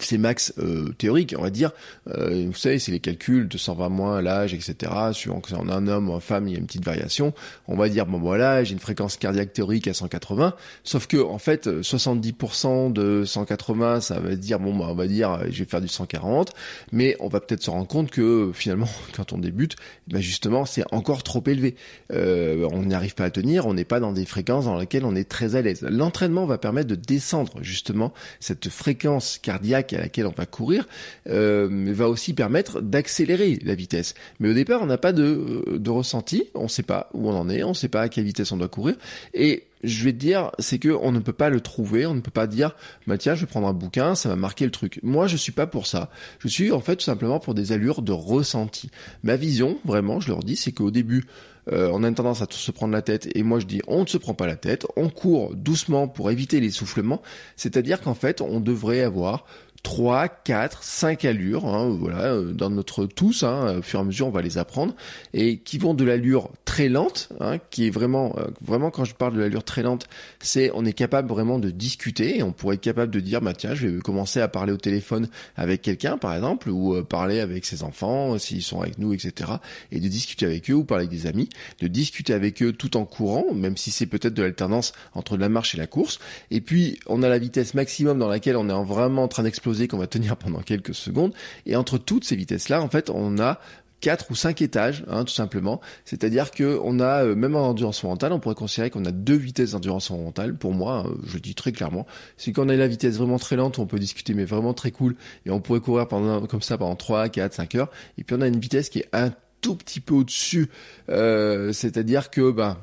c'est 0.01 0.19
max 0.19 0.55
euh, 0.59 0.93
théorique, 0.97 1.35
on 1.39 1.43
va 1.43 1.51
dire. 1.51 1.73
Euh, 2.09 2.47
vous 2.47 2.55
savez, 2.55 2.79
c'est 2.79 2.91
les 2.91 3.01
calculs 3.01 3.49
de 3.49 3.59
120 3.59 3.89
moins 3.91 4.23
l'âge, 4.23 4.55
etc. 4.55 4.93
Suivant 5.13 5.41
que 5.41 5.51
c'est 5.51 5.57
en 5.57 5.69
un 5.69 5.87
homme 5.89 6.09
ou 6.09 6.15
une 6.15 6.21
femme, 6.21 6.49
il 6.49 6.55
y 6.55 6.57
a 6.57 6.59
une 6.59 6.67
petite 6.67 6.85
variation. 6.85 7.35
On 7.69 7.77
va 7.77 7.89
dire 7.89 8.07
bon 8.07 8.19
voilà, 8.19 8.65
j'ai 8.65 8.73
une 8.73 8.79
fréquence 8.79 9.19
cardiaque 9.19 9.53
théorique 9.53 9.87
à 9.87 9.95
180. 9.95 10.55
Sauf 10.85 11.07
que 11.07 11.23
en 11.23 11.39
fait, 11.39 11.69
70% 11.69 12.93
de 12.93 13.25
180, 13.27 14.01
ça 14.01 14.21
va 14.21 14.35
dire 14.37 14.59
bon 14.59 14.75
bah 14.75 14.87
on 14.89 14.95
va 14.95 15.07
dire 15.07 15.41
je 15.51 15.59
vais 15.59 15.69
faire 15.69 15.83
du 15.83 15.89
140. 15.89 16.53
Mais 16.93 17.17
on 17.21 17.29
va 17.29 17.41
peut-être 17.41 17.63
se 17.63 17.71
rendre 17.71 17.87
compte 17.87 18.11
que 18.11 18.53
finalement, 18.55 18.89
quand 19.15 19.35
on 19.35 19.39
débute, 19.39 19.77
bah 20.09 20.21
justement, 20.21 20.65
c'est 20.65 20.85
encore 20.93 21.23
trop 21.23 21.43
élevé. 21.47 21.77
Euh, 22.11 22.67
on 22.73 22.85
n'y 22.85 22.95
arrive 22.95 23.15
pas 23.15 23.25
à 23.25 23.31
tenir. 23.31 23.67
On 23.67 23.75
n'est 23.75 23.85
pas 23.85 24.01
dans 24.01 24.13
des 24.13 24.25
fréquences 24.25 24.65
dans 24.65 24.79
lesquelles 24.79 25.05
on 25.05 25.15
est 25.15 25.29
très 25.29 25.57
à 25.57 25.63
l'aise. 25.63 25.83
L'entraînement 25.83 26.47
va 26.47 26.57
permettre 26.57 26.89
de 26.89 26.95
descendre 26.95 27.53
justement 27.61 28.15
cette 28.41 28.71
fréquence 28.71 29.39
cardiaque 29.43 29.74
à 29.75 29.99
laquelle 29.99 30.27
on 30.27 30.35
va 30.37 30.47
courir 30.47 30.87
euh, 31.29 31.93
va 31.93 32.09
aussi 32.09 32.35
permettre 32.35 32.81
d'accélérer 32.81 33.59
la 33.65 33.75
vitesse. 33.75 34.15
Mais 34.41 34.51
au 34.51 34.55
départ, 34.55 34.83
on 34.83 34.87
n'a 34.87 34.99
pas 34.99 35.13
de, 35.13 35.89
ressenti, 35.89 36.45
on 36.55 36.65
ne 36.65 36.69
sait 36.69 36.83
pas 36.83 37.11
où 37.15 37.29
on 37.29 37.35
en 37.35 37.49
est, 37.49 37.63
on 37.63 37.71
ne 37.71 37.75
sait 37.75 37.89
pas 37.89 38.03
à 38.03 38.09
quelle 38.09 38.25
vitesse 38.25 38.53
on 38.53 38.57
doit 38.57 38.69
courir. 38.69 38.97
Et 39.33 39.65
je 39.83 40.05
vais 40.05 40.13
te 40.13 40.19
dire, 40.19 40.51
c'est 40.59 40.79
que 40.79 40.89
on 40.89 41.13
ne 41.13 41.19
peut 41.19 41.33
pas 41.33 41.51
le 41.51 41.61
trouver, 41.61 42.07
on 42.07 42.15
ne 42.15 42.21
peut 42.21 42.31
pas 42.31 42.47
dire, 42.47 42.75
bah 43.07 43.19
tiens, 43.19 43.35
je 43.35 43.43
vais 43.43 43.47
prendre 43.47 43.69
un 43.69 43.75
bouquin, 43.75 44.15
ça 44.15 44.31
va 44.31 44.37
marquer 44.37 44.65
le 44.65 44.71
truc. 44.71 44.99
Moi, 45.03 45.27
je 45.27 45.37
suis 45.37 45.53
pas 45.53 45.67
pour 45.67 45.87
ça. 45.87 46.11
Je 46.39 46.49
suis 46.49 46.73
en 46.73 46.81
fait 46.81 46.97
tout 46.97 47.05
simplement 47.05 47.39
pour 47.39 47.55
des 47.55 47.73
allures 47.73 48.03
de 48.03 48.13
ressenti. 48.13 48.91
Ma 49.23 49.37
vision, 49.37 49.79
vraiment, 49.85 50.21
je 50.21 50.29
leur 50.29 50.41
dis, 50.41 50.57
c'est 50.57 50.73
qu'au 50.73 50.91
début, 50.91 51.27
euh, 51.73 51.91
on 51.93 52.03
a 52.03 52.13
tendance 52.13 52.43
à 52.43 52.47
se 52.51 52.71
prendre 52.71 52.93
la 52.93 53.03
tête, 53.03 53.29
et 53.35 53.43
moi 53.43 53.59
je 53.59 53.67
dis, 53.67 53.81
on 53.87 54.03
ne 54.03 54.07
se 54.07 54.19
prend 54.19 54.35
pas 54.35 54.47
la 54.47 54.57
tête, 54.57 54.87
on 54.97 55.09
court 55.09 55.55
doucement 55.55 56.09
pour 56.09 56.31
éviter 56.31 56.61
l'essoufflement. 56.61 57.23
C'est-à-dire 57.57 58.01
qu'en 58.01 58.15
fait, 58.15 58.41
on 58.41 58.61
devrait 58.61 59.03
avoir 59.03 59.47
3, 59.85 60.29
4, 60.29 60.83
5 60.83 61.27
allures, 61.27 61.67
hein, 61.67 61.95
voilà, 62.01 62.33
euh, 62.33 62.53
dans 62.53 62.71
notre 62.71 63.05
tous, 63.05 63.43
hein, 63.45 63.77
au 63.79 63.83
fur 63.83 64.01
et 64.01 64.03
à 64.03 64.05
mesure 64.05 64.27
on 64.27 64.31
va 64.31 64.41
les 64.41 64.57
apprendre, 64.57 64.95
et 65.35 65.59
qui 65.59 65.77
vont 65.77 65.93
de 65.93 66.05
l'allure 66.05 66.51
très 66.65 66.89
lente, 66.89 67.29
hein, 67.39 67.59
qui 67.71 67.87
est 67.87 67.91
vraiment, 67.91 68.35
euh, 68.39 68.47
vraiment 68.63 68.91
quand 68.91 69.05
je 69.05 69.15
parle 69.15 69.35
de 69.35 69.41
l'allure 69.41 69.63
très 69.63 69.83
lente, 69.83 70.07
c'est 70.41 70.71
on 70.75 70.87
est 70.87 70.95
capable 70.95 71.29
vraiment 71.29 71.59
de 71.59 71.69
discuter, 71.71 72.39
et 72.39 72.43
on 72.43 72.51
pourrait 72.51 72.77
être 72.77 72.81
capable 72.81 73.13
de 73.13 73.21
dire, 73.21 73.43
bah 73.43 73.53
tiens, 73.53 73.75
je 73.75 73.87
vais 73.87 74.01
commencer 74.01 74.41
à 74.41 74.49
parler 74.49 74.73
au 74.73 74.79
téléphone 74.79 75.29
avec 75.55 75.83
quelqu'un 75.83 76.17
par 76.17 76.35
exemple, 76.35 76.71
ou 76.71 76.95
euh, 76.95 77.03
parler 77.03 77.41
avec 77.41 77.67
ses 77.67 77.83
enfants 77.83 78.39
s'ils 78.39 78.63
sont 78.63 78.81
avec 78.81 78.99
nous, 78.99 79.13
etc., 79.13 79.53
et 79.93 80.01
de 80.01 80.09
discuter 80.09 80.47
avec 80.47 80.71
eux 80.71 80.75
ou 80.75 80.85
parler 80.85 81.05
avec 81.05 81.17
des 81.17 81.27
amis, 81.27 81.51
de 81.81 81.89
discuter 81.89 82.33
avec 82.33 82.63
eux 82.63 82.73
tout 82.73 82.97
en 82.97 83.05
courant, 83.05 83.53
même 83.53 83.77
si 83.77 83.91
c'est 83.91 84.07
peut-être 84.07 84.35
de 84.35 84.43
l'alternance 84.43 84.95
entre 85.13 85.37
la 85.37 85.51
marche 85.51 85.75
et 85.75 85.79
la 85.79 85.87
course, 85.87 86.21
et 86.51 86.63
puis 86.63 86.99
on 87.07 87.23
a 87.23 87.29
la 87.29 87.39
vitesse 87.39 87.75
maximum 87.75 88.19
dans 88.19 88.29
laquelle 88.29 88.57
on 88.57 88.71
est 88.71 88.85
vraiment 88.85 89.25
en 89.25 89.29
train 89.29 89.43
d'exploser 89.43 89.74
qu'on 89.89 89.99
va 89.99 90.07
tenir 90.07 90.37
pendant 90.39 90.61
quelques 90.61 90.95
secondes. 90.95 91.35
Et 91.67 91.77
entre 91.77 91.99
toutes 91.99 92.25
ces 92.25 92.37
vitesses-là, 92.37 92.83
en 92.83 92.89
fait, 92.89 93.11
on 93.11 93.39
a 93.39 93.61
quatre 94.05 94.31
ou 94.31 94.35
cinq 94.35 94.61
étages, 94.61 95.03
hein, 95.09 95.25
tout 95.25 95.33
simplement. 95.33 95.81
C'est-à-dire 96.05 96.51
que 96.51 96.79
on 96.85 97.01
a, 97.01 97.25
euh, 97.25 97.35
même 97.35 97.57
en 97.57 97.69
endurance 97.69 98.05
mentale, 98.05 98.35
on 98.35 98.39
pourrait 98.39 98.55
considérer 98.55 98.91
qu'on 98.91 99.07
a 99.07 99.11
deux 99.11 99.35
vitesses 99.35 99.71
d'endurance 99.71 100.11
mentale. 100.11 100.55
Pour 100.55 100.75
moi, 100.75 101.07
euh, 101.07 101.15
je 101.27 101.39
dis 101.39 101.55
très 101.55 101.73
clairement, 101.73 102.07
c'est 102.37 102.53
qu'on 102.53 102.69
a 102.69 102.77
la 102.77 102.87
vitesse 102.87 103.17
vraiment 103.17 103.39
très 103.39 103.57
lente, 103.57 103.79
on 103.79 103.87
peut 103.87 103.99
discuter, 103.99 104.35
mais 104.35 104.45
vraiment 104.45 104.75
très 104.75 104.91
cool, 104.91 105.17
et 105.47 105.51
on 105.51 105.61
pourrait 105.61 105.81
courir 105.81 106.07
pendant 106.07 106.47
comme 106.47 106.61
ça 106.61 106.77
pendant 106.77 106.97
3, 106.97 107.31
4, 107.31 107.55
5 107.55 107.75
heures. 107.77 107.91
Et 108.19 108.25
puis 108.25 108.37
on 108.37 108.43
a 108.43 108.47
une 108.47 108.61
vitesse 108.61 108.91
qui 108.91 108.99
est 108.99 109.09
un 109.15 109.33
tout 109.63 109.75
petit 109.75 110.01
peu 110.01 110.13
au-dessus, 110.13 110.69
euh, 111.09 111.73
c'est-à-dire 111.73 112.29
que 112.29 112.51
ben 112.51 112.77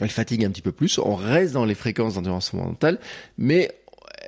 elle 0.00 0.08
fatigue 0.08 0.44
un 0.44 0.50
petit 0.50 0.62
peu 0.62 0.72
plus, 0.72 0.98
on 0.98 1.16
reste 1.16 1.52
dans 1.52 1.64
les 1.64 1.74
fréquences 1.74 2.14
d'endurance 2.14 2.52
mentale, 2.52 2.98
mais 3.36 3.72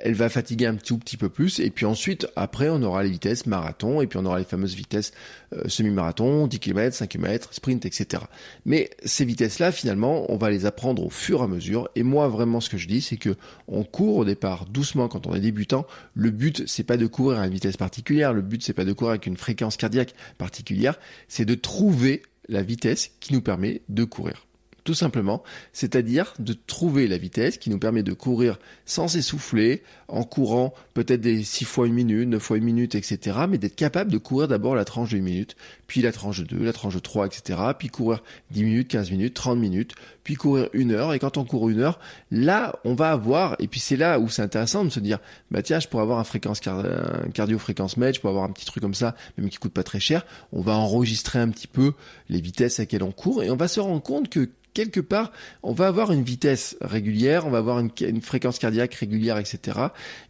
elle 0.03 0.13
va 0.13 0.29
fatiguer 0.29 0.65
un 0.65 0.75
petit 0.75 1.17
peu 1.17 1.29
plus. 1.29 1.59
Et 1.59 1.69
puis 1.69 1.85
ensuite, 1.85 2.27
après, 2.35 2.69
on 2.69 2.81
aura 2.83 3.03
les 3.03 3.09
vitesses 3.09 3.45
marathon, 3.45 4.01
et 4.01 4.07
puis 4.07 4.19
on 4.19 4.25
aura 4.25 4.39
les 4.39 4.45
fameuses 4.45 4.75
vitesses 4.75 5.13
euh, 5.53 5.67
semi-marathon, 5.67 6.47
10 6.47 6.59
km, 6.59 6.95
5 6.95 7.09
km, 7.09 7.53
sprint, 7.53 7.85
etc. 7.85 8.23
Mais 8.65 8.89
ces 9.05 9.25
vitesses-là, 9.25 9.71
finalement, 9.71 10.31
on 10.31 10.37
va 10.37 10.49
les 10.49 10.65
apprendre 10.65 11.05
au 11.05 11.09
fur 11.09 11.39
et 11.39 11.43
à 11.43 11.47
mesure. 11.47 11.89
Et 11.95 12.03
moi, 12.03 12.27
vraiment, 12.27 12.59
ce 12.59 12.69
que 12.69 12.77
je 12.77 12.87
dis, 12.87 13.01
c'est 13.01 13.17
que 13.17 13.35
on 13.67 13.83
court 13.83 14.17
au 14.17 14.25
départ 14.25 14.65
doucement 14.65 15.07
quand 15.07 15.25
on 15.27 15.33
est 15.33 15.39
débutant. 15.39 15.85
Le 16.13 16.31
but, 16.31 16.63
c'est 16.67 16.83
pas 16.83 16.97
de 16.97 17.07
courir 17.07 17.39
à 17.39 17.47
une 17.47 17.53
vitesse 17.53 17.77
particulière. 17.77 18.33
Le 18.33 18.41
but, 18.41 18.61
c'est 18.61 18.73
pas 18.73 18.85
de 18.85 18.93
courir 18.93 19.11
avec 19.11 19.25
une 19.25 19.37
fréquence 19.37 19.77
cardiaque 19.77 20.13
particulière. 20.37 20.99
C'est 21.27 21.45
de 21.45 21.55
trouver 21.55 22.23
la 22.49 22.61
vitesse 22.61 23.11
qui 23.21 23.33
nous 23.33 23.41
permet 23.41 23.81
de 23.87 24.03
courir 24.03 24.45
tout 24.83 24.93
simplement, 24.93 25.43
c'est-à-dire 25.71 26.33
de 26.39 26.53
trouver 26.53 27.07
la 27.07 27.17
vitesse 27.17 27.57
qui 27.57 27.69
nous 27.69 27.79
permet 27.79 28.03
de 28.03 28.13
courir 28.13 28.59
sans 28.85 29.07
s'essouffler, 29.07 29.83
en 30.07 30.23
courant 30.23 30.73
peut-être 30.93 31.21
des 31.21 31.43
6 31.43 31.65
fois 31.65 31.87
une 31.87 31.93
minute, 31.93 32.27
9 32.27 32.41
fois 32.41 32.57
une 32.57 32.65
minute, 32.65 32.95
etc., 32.95 33.37
mais 33.49 33.57
d'être 33.57 33.75
capable 33.75 34.11
de 34.11 34.17
courir 34.17 34.47
d'abord 34.47 34.75
la 34.75 34.85
tranche 34.85 35.13
1 35.13 35.19
minute, 35.19 35.55
puis 35.93 36.01
la 36.01 36.11
tranche 36.11 36.39
de 36.39 36.57
2, 36.57 36.65
la 36.65 36.73
tranche 36.73 36.95
de 36.95 36.99
3, 36.99 37.27
etc., 37.27 37.59
puis 37.77 37.87
courir 37.87 38.23
10 38.49 38.63
minutes, 38.63 38.87
15 38.87 39.11
minutes, 39.11 39.35
30 39.35 39.59
minutes, 39.59 39.93
puis 40.23 40.33
courir 40.33 40.67
une 40.73 40.91
heure, 40.91 41.13
et 41.13 41.19
quand 41.19 41.37
on 41.37 41.45
court 41.45 41.69
une 41.69 41.81
heure, 41.81 41.99
là, 42.31 42.73
on 42.83 42.95
va 42.95 43.11
avoir, 43.11 43.55
et 43.59 43.67
puis 43.67 43.79
c'est 43.79 43.95
là 43.95 44.17
où 44.17 44.27
c'est 44.27 44.41
intéressant 44.41 44.83
de 44.83 44.89
se 44.89 44.99
dire, 44.99 45.19
bah 45.51 45.61
tiens, 45.61 45.79
je 45.79 45.87
pourrais 45.87 46.01
avoir 46.01 46.17
un 46.17 46.23
fréquence 46.23 46.61
cardio-fréquence 46.61 47.97
match, 47.97 48.15
je 48.15 48.21
pourrais 48.21 48.31
avoir 48.31 48.45
un 48.45 48.51
petit 48.51 48.65
truc 48.65 48.81
comme 48.81 48.95
ça, 48.95 49.15
même 49.37 49.49
qui 49.51 49.59
coûte 49.59 49.71
pas 49.71 49.83
très 49.83 49.99
cher, 49.99 50.25
on 50.51 50.61
va 50.61 50.73
enregistrer 50.73 51.37
un 51.37 51.49
petit 51.49 51.67
peu 51.67 51.93
les 52.27 52.41
vitesses 52.41 52.79
à 52.79 52.87
quelles 52.87 53.03
on 53.03 53.11
court, 53.11 53.43
et 53.43 53.51
on 53.51 53.55
va 53.55 53.67
se 53.67 53.79
rendre 53.79 54.01
compte 54.01 54.29
que 54.29 54.49
quelque 54.73 54.99
part, 54.99 55.31
on 55.61 55.73
va 55.73 55.87
avoir 55.87 56.11
une 56.11 56.23
vitesse 56.23 56.75
régulière, 56.81 57.45
on 57.45 57.51
va 57.51 57.59
avoir 57.59 57.79
une, 57.79 58.21
fréquence 58.21 58.59
cardiaque 58.59 58.93
régulière, 58.95 59.37
etc. 59.37 59.79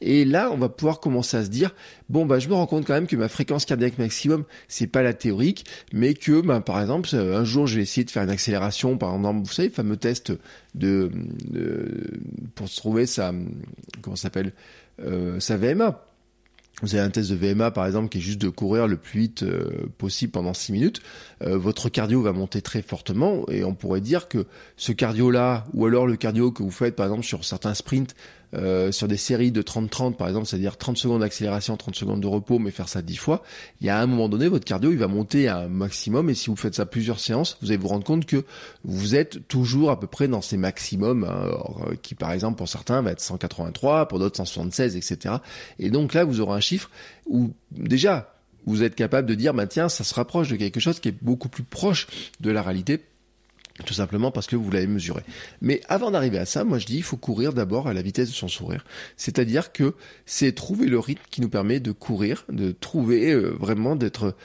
Et 0.01 0.25
là, 0.25 0.49
on 0.51 0.57
va 0.57 0.69
pouvoir 0.69 0.99
commencer 0.99 1.37
à 1.37 1.45
se 1.45 1.49
dire, 1.49 1.73
bon, 2.13 2.27
bah, 2.27 2.37
je 2.37 2.47
me 2.47 2.53
rends 2.53 2.67
compte 2.67 2.85
quand 2.85 2.93
même 2.93 3.07
que 3.07 3.15
ma 3.15 3.27
fréquence 3.27 3.65
cardiaque 3.65 3.97
maximum, 3.97 4.45
c'est 4.67 4.87
pas 4.87 5.01
la 5.01 5.13
théorique, 5.13 5.65
mais 5.91 6.13
que, 6.13 6.41
bah, 6.41 6.61
par 6.61 6.79
exemple, 6.79 7.09
un 7.13 7.43
jour, 7.43 7.65
je 7.65 7.77
vais 7.77 7.81
essayer 7.81 8.05
de 8.05 8.11
faire 8.11 8.23
une 8.23 8.29
accélération, 8.29 8.97
par 8.97 9.15
exemple, 9.15 9.39
vous 9.39 9.51
savez, 9.51 9.69
le 9.69 9.73
fameux 9.73 9.97
test 9.97 10.31
de, 10.75 11.09
pour 12.53 12.69
trouver 12.69 13.07
sa, 13.07 13.33
comment 14.03 14.15
s'appelle, 14.15 14.53
euh, 15.01 15.39
sa 15.39 15.57
VMA 15.57 16.05
vous 16.81 16.95
avez 16.95 17.03
un 17.03 17.09
test 17.09 17.29
de 17.29 17.35
VMA 17.35 17.71
par 17.71 17.85
exemple 17.85 18.09
qui 18.09 18.17
est 18.17 18.21
juste 18.21 18.41
de 18.41 18.49
courir 18.49 18.87
le 18.87 18.97
plus 18.97 19.19
vite 19.19 19.43
euh, 19.43 19.87
possible 19.97 20.31
pendant 20.31 20.53
6 20.53 20.71
minutes, 20.71 21.01
euh, 21.43 21.57
votre 21.57 21.87
cardio 21.87 22.21
va 22.21 22.33
monter 22.33 22.61
très 22.61 22.81
fortement 22.81 23.45
et 23.49 23.63
on 23.63 23.75
pourrait 23.75 24.01
dire 24.01 24.27
que 24.27 24.47
ce 24.75 24.91
cardio 24.91 25.29
là 25.29 25.65
ou 25.73 25.85
alors 25.85 26.07
le 26.07 26.15
cardio 26.15 26.51
que 26.51 26.63
vous 26.63 26.71
faites 26.71 26.95
par 26.95 27.05
exemple 27.05 27.23
sur 27.23 27.45
certains 27.45 27.75
sprints 27.75 28.15
euh, 28.53 28.91
sur 28.91 29.07
des 29.07 29.17
séries 29.17 29.51
de 29.51 29.61
30-30 29.61 30.15
par 30.15 30.27
exemple, 30.27 30.45
c'est-à-dire 30.45 30.77
30 30.77 30.97
secondes 30.97 31.21
d'accélération, 31.21 31.75
30 31.77 31.95
secondes 31.95 32.21
de 32.21 32.27
repos, 32.27 32.59
mais 32.59 32.71
faire 32.71 32.89
ça 32.89 33.01
10 33.01 33.15
fois, 33.15 33.43
il 33.81 33.87
y 33.87 33.89
a 33.89 33.99
un 33.99 34.05
moment 34.05 34.29
donné, 34.29 34.47
votre 34.47 34.65
cardio 34.65 34.91
il 34.91 34.97
va 34.97 35.07
monter 35.07 35.47
à 35.47 35.59
un 35.59 35.67
maximum 35.67 36.29
et 36.29 36.33
si 36.33 36.49
vous 36.49 36.55
faites 36.55 36.75
ça 36.75 36.85
plusieurs 36.85 37.19
séances, 37.19 37.57
vous 37.61 37.69
allez 37.69 37.77
vous 37.77 37.87
rendre 37.87 38.05
compte 38.05 38.25
que 38.25 38.45
vous 38.83 39.15
êtes 39.15 39.47
toujours 39.47 39.91
à 39.91 39.99
peu 39.99 40.07
près 40.07 40.27
dans 40.27 40.41
ces 40.41 40.57
maximums, 40.57 41.23
hein, 41.23 41.51
euh, 41.87 41.95
qui 42.01 42.15
par 42.15 42.31
exemple 42.31 42.57
pour 42.57 42.69
certains 42.69 43.01
va 43.01 43.11
être 43.11 43.21
183, 43.21 44.07
pour 44.07 44.19
d'autres 44.19 44.37
176, 44.37 44.95
etc. 44.95 45.35
Et 45.79 45.89
donc 45.89 46.13
là, 46.13 46.23
vous 46.23 46.39
aurez 46.39 46.55
un 46.55 46.59
chiffre 46.59 46.89
où 47.25 47.51
déjà 47.71 48.33
vous 48.65 48.83
êtes 48.83 48.95
capable 48.95 49.27
de 49.27 49.35
dire, 49.35 49.53
bah 49.53 49.67
tiens, 49.67 49.89
ça 49.89 50.03
se 50.03 50.13
rapproche 50.13 50.49
de 50.49 50.55
quelque 50.55 50.79
chose 50.79 50.99
qui 50.99 51.09
est 51.09 51.15
beaucoup 51.21 51.49
plus 51.49 51.63
proche 51.63 52.07
de 52.39 52.51
la 52.51 52.61
réalité 52.61 53.01
tout 53.85 53.93
simplement 53.93 54.29
parce 54.29 54.45
que 54.45 54.55
vous 54.55 54.69
l'avez 54.69 54.87
mesuré. 54.87 55.23
Mais 55.61 55.81
avant 55.87 56.11
d'arriver 56.11 56.37
à 56.37 56.45
ça, 56.45 56.63
moi 56.63 56.77
je 56.77 56.85
dis 56.85 56.97
il 56.97 57.03
faut 57.03 57.17
courir 57.17 57.53
d'abord 57.53 57.87
à 57.87 57.93
la 57.93 58.03
vitesse 58.03 58.29
de 58.29 58.33
son 58.33 58.47
sourire. 58.47 58.85
C'est-à-dire 59.17 59.71
que 59.71 59.95
c'est 60.25 60.53
trouver 60.53 60.85
le 60.85 60.99
rythme 60.99 61.23
qui 61.31 61.41
nous 61.41 61.49
permet 61.49 61.79
de 61.79 61.91
courir, 61.91 62.45
de 62.49 62.71
trouver 62.71 63.31
euh, 63.31 63.55
vraiment 63.59 63.95
d'être 63.95 64.35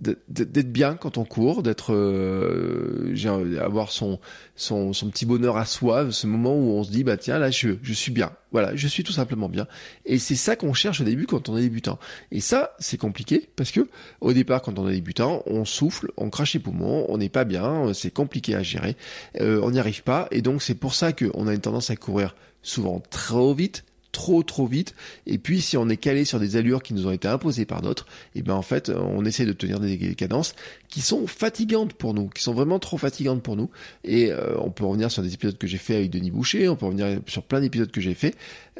d'être 0.00 0.72
bien 0.72 0.94
quand 0.94 1.18
on 1.18 1.24
court, 1.24 1.62
d'être 1.62 1.92
euh, 1.92 3.14
avoir 3.60 3.90
son, 3.90 4.18
son 4.56 4.92
son 4.92 5.10
petit 5.10 5.26
bonheur 5.26 5.56
à 5.56 5.64
soi, 5.64 6.10
ce 6.10 6.26
moment 6.26 6.54
où 6.54 6.70
on 6.70 6.84
se 6.84 6.90
dit 6.90 7.04
bah 7.04 7.16
tiens 7.16 7.38
là 7.38 7.50
je 7.50 7.70
je 7.82 7.92
suis 7.92 8.12
bien, 8.12 8.32
voilà 8.52 8.76
je 8.76 8.86
suis 8.86 9.04
tout 9.04 9.12
simplement 9.12 9.48
bien. 9.48 9.66
Et 10.06 10.18
c'est 10.18 10.36
ça 10.36 10.56
qu'on 10.56 10.72
cherche 10.72 11.00
au 11.00 11.04
début 11.04 11.26
quand 11.26 11.48
on 11.48 11.56
est 11.56 11.62
débutant. 11.62 11.98
Et 12.30 12.40
ça 12.40 12.74
c'est 12.78 12.98
compliqué 12.98 13.48
parce 13.56 13.70
que 13.70 13.88
au 14.20 14.32
départ 14.32 14.62
quand 14.62 14.78
on 14.78 14.88
est 14.88 14.94
débutant 14.94 15.42
on 15.46 15.64
souffle, 15.64 16.10
on 16.16 16.30
crache 16.30 16.54
les 16.54 16.60
poumons, 16.60 17.06
on 17.08 17.18
n'est 17.18 17.28
pas 17.28 17.44
bien, 17.44 17.92
c'est 17.94 18.12
compliqué 18.12 18.54
à 18.54 18.62
gérer, 18.62 18.96
euh, 19.40 19.60
on 19.62 19.70
n'y 19.70 19.80
arrive 19.80 20.02
pas 20.02 20.28
et 20.30 20.42
donc 20.42 20.62
c'est 20.62 20.74
pour 20.74 20.94
ça 20.94 21.12
qu'on 21.12 21.46
a 21.46 21.54
une 21.54 21.60
tendance 21.60 21.90
à 21.90 21.96
courir 21.96 22.34
souvent 22.62 23.00
trop 23.10 23.54
vite, 23.54 23.84
trop 24.18 24.42
trop 24.42 24.66
vite. 24.66 24.96
Et 25.26 25.38
puis 25.38 25.60
si 25.60 25.76
on 25.76 25.88
est 25.88 25.96
calé 25.96 26.24
sur 26.24 26.40
des 26.40 26.56
allures 26.56 26.82
qui 26.82 26.92
nous 26.92 27.06
ont 27.06 27.12
été 27.12 27.28
imposées 27.28 27.66
par 27.66 27.82
d'autres, 27.82 28.04
et 28.34 28.40
eh 28.40 28.42
ben 28.42 28.54
en 28.54 28.62
fait 28.62 28.90
on 28.90 29.24
essaie 29.24 29.46
de 29.46 29.52
tenir 29.52 29.78
des 29.78 29.96
cadences 30.16 30.56
qui 30.88 31.02
sont 31.02 31.28
fatigantes 31.28 31.92
pour 31.92 32.14
nous, 32.14 32.28
qui 32.28 32.42
sont 32.42 32.52
vraiment 32.52 32.80
trop 32.80 32.98
fatigantes 32.98 33.44
pour 33.44 33.54
nous. 33.54 33.70
Et 34.02 34.32
euh, 34.32 34.58
on 34.58 34.70
peut 34.70 34.84
revenir 34.84 35.12
sur 35.12 35.22
des 35.22 35.34
épisodes 35.34 35.56
que 35.56 35.68
j'ai 35.68 35.78
fait 35.78 35.94
avec 35.94 36.10
Denis 36.10 36.32
Boucher, 36.32 36.68
on 36.68 36.74
peut 36.74 36.86
revenir 36.86 37.20
sur 37.28 37.44
plein 37.44 37.60
d'épisodes 37.60 37.92
que 37.92 38.00
j'ai 38.00 38.14
fait. 38.14 38.34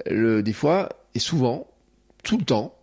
Le, 0.07 0.43
des 0.43 0.53
fois 0.53 0.89
et 1.15 1.21
souvent, 1.21 1.69
tout 2.25 2.37
le 2.37 2.45
temps, 2.45 2.75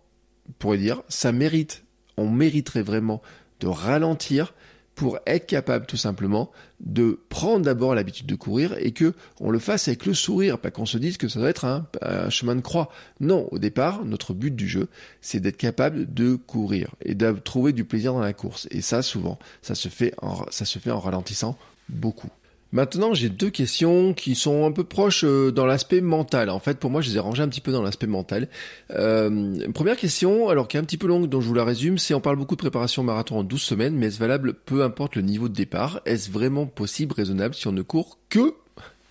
on 0.48 0.52
pourrait 0.52 0.78
dire, 0.78 1.02
ça 1.10 1.32
mérite, 1.32 1.84
on 2.16 2.30
mériterait 2.30 2.82
vraiment 2.82 3.20
de 3.60 3.66
ralentir 3.66 4.54
pour 4.96 5.18
être 5.26 5.46
capable 5.46 5.84
tout 5.84 5.98
simplement 5.98 6.50
de 6.80 7.20
prendre 7.28 7.66
d'abord 7.66 7.94
l'habitude 7.94 8.26
de 8.26 8.34
courir 8.34 8.74
et 8.78 8.92
que 8.92 9.14
on 9.40 9.50
le 9.50 9.58
fasse 9.58 9.88
avec 9.88 10.06
le 10.06 10.14
sourire, 10.14 10.58
pas 10.58 10.70
qu'on 10.70 10.86
se 10.86 10.96
dise 10.96 11.18
que 11.18 11.28
ça 11.28 11.38
doit 11.38 11.50
être 11.50 11.66
un, 11.66 12.30
chemin 12.30 12.56
de 12.56 12.62
croix. 12.62 12.90
Non, 13.20 13.46
au 13.52 13.58
départ, 13.58 14.06
notre 14.06 14.32
but 14.32 14.56
du 14.56 14.66
jeu, 14.66 14.88
c'est 15.20 15.38
d'être 15.38 15.58
capable 15.58 16.12
de 16.12 16.34
courir 16.34 16.94
et 17.04 17.14
de 17.14 17.30
trouver 17.32 17.74
du 17.74 17.84
plaisir 17.84 18.14
dans 18.14 18.20
la 18.20 18.32
course. 18.32 18.68
Et 18.70 18.80
ça, 18.80 19.02
souvent, 19.02 19.38
ça 19.60 19.74
se 19.74 19.88
fait 19.88 20.14
ça 20.50 20.64
se 20.64 20.78
fait 20.78 20.90
en 20.90 20.98
ralentissant 20.98 21.58
beaucoup. 21.90 22.30
Maintenant, 22.76 23.14
j'ai 23.14 23.30
deux 23.30 23.48
questions 23.48 24.12
qui 24.12 24.34
sont 24.34 24.66
un 24.66 24.70
peu 24.70 24.84
proches 24.84 25.24
euh, 25.24 25.50
dans 25.50 25.64
l'aspect 25.64 26.02
mental. 26.02 26.50
En 26.50 26.58
fait, 26.58 26.78
pour 26.78 26.90
moi, 26.90 27.00
je 27.00 27.08
les 27.08 27.16
ai 27.16 27.20
rangées 27.20 27.42
un 27.42 27.48
petit 27.48 27.62
peu 27.62 27.72
dans 27.72 27.80
l'aspect 27.80 28.06
mental. 28.06 28.50
Euh, 28.90 29.56
première 29.72 29.96
question, 29.96 30.50
alors 30.50 30.68
qui 30.68 30.76
est 30.76 30.80
un 30.80 30.84
petit 30.84 30.98
peu 30.98 31.06
longue, 31.06 31.26
dont 31.26 31.40
je 31.40 31.48
vous 31.48 31.54
la 31.54 31.64
résume, 31.64 31.96
c'est 31.96 32.12
on 32.12 32.20
parle 32.20 32.36
beaucoup 32.36 32.54
de 32.54 32.60
préparation 32.60 33.02
marathon 33.02 33.38
en 33.38 33.44
12 33.44 33.62
semaines, 33.62 33.94
mais 33.94 34.08
est-ce 34.08 34.18
valable 34.18 34.52
peu 34.52 34.82
importe 34.82 35.16
le 35.16 35.22
niveau 35.22 35.48
de 35.48 35.54
départ? 35.54 36.02
Est-ce 36.04 36.30
vraiment 36.30 36.66
possible, 36.66 37.14
raisonnable, 37.14 37.54
si 37.54 37.66
on 37.66 37.72
ne 37.72 37.80
court 37.80 38.18
que 38.28 38.52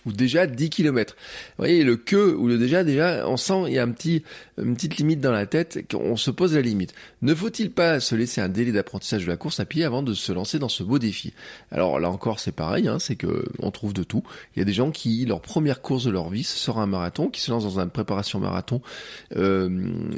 ou 0.06 0.12
déjà 0.12 0.46
10 0.46 0.70
km. 0.70 1.14
Vous 1.16 1.64
voyez, 1.64 1.84
le 1.84 1.96
que 1.96 2.34
ou 2.34 2.48
le 2.48 2.58
déjà, 2.58 2.84
déjà, 2.84 3.28
on 3.28 3.36
sent 3.36 3.64
il 3.66 3.74
y 3.74 3.78
a 3.78 3.82
un 3.82 3.90
petit, 3.90 4.22
une 4.58 4.74
petite 4.74 4.96
limite 4.96 5.20
dans 5.20 5.32
la 5.32 5.46
tête, 5.46 5.86
qu'on 5.90 6.16
se 6.16 6.30
pose 6.30 6.54
la 6.54 6.62
limite. 6.62 6.94
Ne 7.22 7.34
faut-il 7.34 7.70
pas 7.70 8.00
se 8.00 8.14
laisser 8.14 8.40
un 8.40 8.48
délai 8.48 8.72
d'apprentissage 8.72 9.24
de 9.24 9.30
la 9.30 9.36
course 9.36 9.60
à 9.60 9.64
pied 9.64 9.84
avant 9.84 10.02
de 10.02 10.14
se 10.14 10.32
lancer 10.32 10.58
dans 10.58 10.68
ce 10.68 10.82
beau 10.82 10.98
défi? 10.98 11.32
Alors 11.70 11.98
là 11.98 12.10
encore, 12.10 12.38
c'est 12.38 12.52
pareil, 12.52 12.88
hein, 12.88 12.98
c'est 12.98 13.16
que 13.16 13.44
on 13.58 13.70
trouve 13.70 13.92
de 13.92 14.04
tout. 14.04 14.22
Il 14.54 14.60
y 14.60 14.62
a 14.62 14.64
des 14.64 14.72
gens 14.72 14.90
qui, 14.90 15.24
leur 15.26 15.40
première 15.40 15.82
course 15.82 16.04
de 16.04 16.10
leur 16.10 16.30
vie, 16.30 16.44
ce 16.44 16.56
sera 16.56 16.82
un 16.82 16.86
marathon, 16.86 17.28
qui 17.28 17.40
se 17.40 17.50
lancent 17.50 17.64
dans 17.64 17.80
une 17.80 17.90
préparation 17.90 18.38
marathon, 18.38 18.80
euh, 19.36 19.68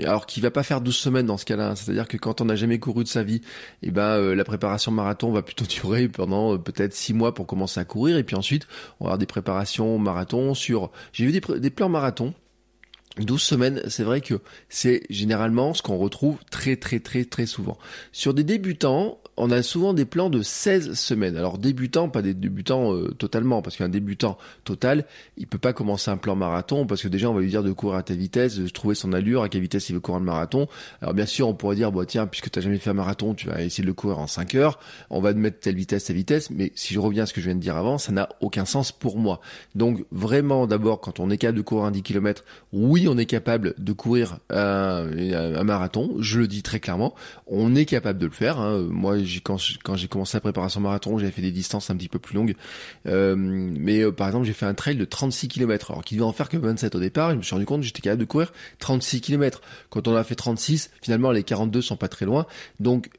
alors 0.03 0.27
qui 0.27 0.41
va 0.41 0.51
pas 0.51 0.63
faire 0.63 0.81
12 0.81 0.95
semaines 0.95 1.27
dans 1.27 1.39
ce 1.39 1.45
cas-là. 1.45 1.71
Hein. 1.71 1.75
C'est-à-dire 1.75 2.09
que 2.09 2.17
quand 2.17 2.41
on 2.41 2.45
n'a 2.45 2.57
jamais 2.57 2.79
couru 2.79 3.05
de 3.05 3.09
sa 3.09 3.23
vie, 3.23 3.41
eh 3.83 3.91
ben 3.91 4.03
euh, 4.03 4.35
la 4.35 4.45
préparation 4.45 4.93
marathon 4.93 5.33
va 5.33 5.43
plutôt 5.43 5.65
durer 5.69 6.09
pendant 6.09 6.55
euh, 6.55 6.59
peut-être 6.59 6.95
6 6.95 7.15
mois 7.15 7.35
pour 7.35 7.47
commencer 7.47 7.81
à 7.81 7.85
courir, 7.85 8.17
et 8.17 8.25
puis 8.25 8.37
ensuite 8.37 8.67
on 9.01 9.05
va 9.05 9.11
avoir 9.11 9.19
des 9.19 9.27
préparations 9.27 9.78
marathon, 9.99 10.55
sur... 10.55 10.91
J'ai 11.13 11.27
vu 11.27 11.33
des, 11.33 11.61
des 11.61 11.71
plans 11.71 11.89
marathon 11.89 12.35
12 13.19 13.43
semaines, 13.43 13.83
c'est 13.89 14.05
vrai 14.05 14.21
que 14.21 14.41
c'est 14.69 15.03
généralement 15.11 15.75
ce 15.75 15.83
qu'on 15.83 15.97
retrouve 15.97 16.39
très 16.51 16.77
très 16.77 17.01
très 17.01 17.25
très 17.25 17.47
souvent. 17.47 17.79
Sur 18.13 18.35
des 18.35 18.45
débutants, 18.45 19.19
on 19.39 19.51
a 19.51 19.63
souvent 19.63 19.95
des 19.95 20.05
plans 20.05 20.31
de 20.31 20.43
16 20.43 20.95
semaines. 20.95 21.37
Alors 21.37 21.59
débutant, 21.59 22.09
pas 22.09 22.23
des 22.23 22.35
débutants 22.35 22.93
euh, 22.93 23.15
totalement, 23.17 23.63
parce 23.63 23.77
qu'un 23.77 23.89
débutant 23.89 24.37
total, 24.65 25.05
il 25.37 25.47
peut 25.47 25.59
pas 25.59 25.73
commencer 25.73 26.11
un 26.11 26.17
plan 26.17 26.35
marathon, 26.35 26.87
parce 26.87 27.03
que 27.03 27.09
déjà 27.09 27.31
on 27.31 27.35
va 27.35 27.41
lui 27.41 27.49
dire 27.49 27.63
de 27.63 27.73
courir 27.73 27.97
à 27.97 28.03
telle 28.03 28.19
vitesse, 28.19 28.59
de 28.59 28.69
trouver 28.69 28.95
son 28.95 29.13
allure, 29.13 29.43
à 29.43 29.49
quelle 29.49 29.63
vitesse 29.63 29.89
il 29.89 29.95
veut 29.95 30.01
courir 30.01 30.19
le 30.19 30.27
marathon. 30.27 30.67
Alors 31.01 31.15
bien 31.15 31.27
sûr, 31.27 31.49
on 31.49 31.55
pourrait 31.55 31.77
dire, 31.77 31.93
bon 31.93 32.05
tiens, 32.05 32.27
puisque 32.27 32.51
tu 32.51 32.59
n'as 32.59 32.65
jamais 32.65 32.79
fait 32.79 32.91
un 32.91 32.95
marathon, 32.95 33.35
tu 33.35 33.47
vas 33.47 33.63
essayer 33.63 33.83
de 33.83 33.89
le 33.89 33.95
courir 33.95 34.19
en 34.19 34.27
5 34.27 34.57
heures, 34.57 34.81
on 35.09 35.21
va 35.21 35.33
te 35.33 35.39
mettre 35.39 35.61
telle 35.61 35.77
vitesse, 35.77 36.05
telle 36.05 36.17
vitesse, 36.17 36.51
mais 36.51 36.73
si 36.75 36.93
je 36.93 36.99
reviens 36.99 37.23
à 37.23 37.27
ce 37.27 37.33
que 37.33 37.41
je 37.41 37.47
viens 37.47 37.55
de 37.55 37.61
dire 37.61 37.77
avant, 37.77 37.99
ça 37.99 38.11
n'a 38.11 38.29
aucun 38.41 38.65
sens 38.65 38.91
pour 38.91 39.19
moi. 39.19 39.41
Donc 39.77 40.05
vraiment, 40.11 40.67
d'abord, 40.67 41.01
quand 41.01 41.21
on 41.21 41.31
est 41.31 41.39
capable 41.39 41.59
de 41.59 41.63
courir 41.63 41.85
un 41.85 41.93
10 41.93 42.03
km, 42.03 42.45
oui, 42.73 43.07
on 43.09 43.17
est 43.17 43.27
capable 43.27 43.75
de 43.79 43.93
courir 43.93 44.39
un, 44.51 45.05
marathon, 45.63 46.17
je 46.19 46.41
le 46.41 46.49
dis 46.49 46.63
très 46.63 46.81
clairement, 46.81 47.15
on 47.47 47.77
est 47.77 47.85
capable 47.85 48.19
de 48.19 48.27
le 48.27 48.33
faire. 48.33 48.59
Hein. 48.59 48.87
Moi, 48.91 49.19
quand, 49.43 49.57
j'ai 49.59 50.09
commencé 50.09 50.37
la 50.37 50.41
préparation 50.41 50.81
marathon, 50.81 51.19
j'avais 51.19 51.31
fait 51.31 51.43
des 51.43 51.53
distances 51.53 51.91
un 51.91 51.97
petit 51.97 52.09
peu 52.09 52.19
plus 52.19 52.35
longues. 52.35 52.55
Euh, 53.07 53.35
mais 53.37 54.01
euh, 54.01 54.13
par 54.13 54.27
exemple, 54.29 54.47
j'ai 54.47 54.53
fait 54.53 54.67
un 54.67 54.75
trail 54.75 54.97
de 54.97 55.05
36 55.05 55.49
km, 55.49 55.91
alors 55.91 56.05
qu'il 56.05 56.19
devait 56.19 56.29
en 56.29 56.33
faire 56.33 56.49
que 56.49 56.57
27 56.57 56.95
au 56.95 57.01
départ. 57.01 57.31
je 57.33 57.37
me 57.37 57.43
suis 57.43 57.55
rendu 57.55 57.67
compte 57.67 57.81
que 57.81 57.87
j'étais 57.87 58.03
capable 58.03 58.21
de 58.21 58.27
courir 58.27 58.53
36 58.79 59.21
km. 59.21 59.61
Quand 59.91 60.09
on 60.09 60.15
a 60.15 60.25
fait 60.25 60.35
36, 60.35 60.91
finalement, 61.03 61.31
les 61.31 61.43
42 61.43 61.81
sont 61.83 61.97
pas 61.97 62.09
très 62.09 62.27
loin. 62.27 62.47
Donc, 62.81 63.11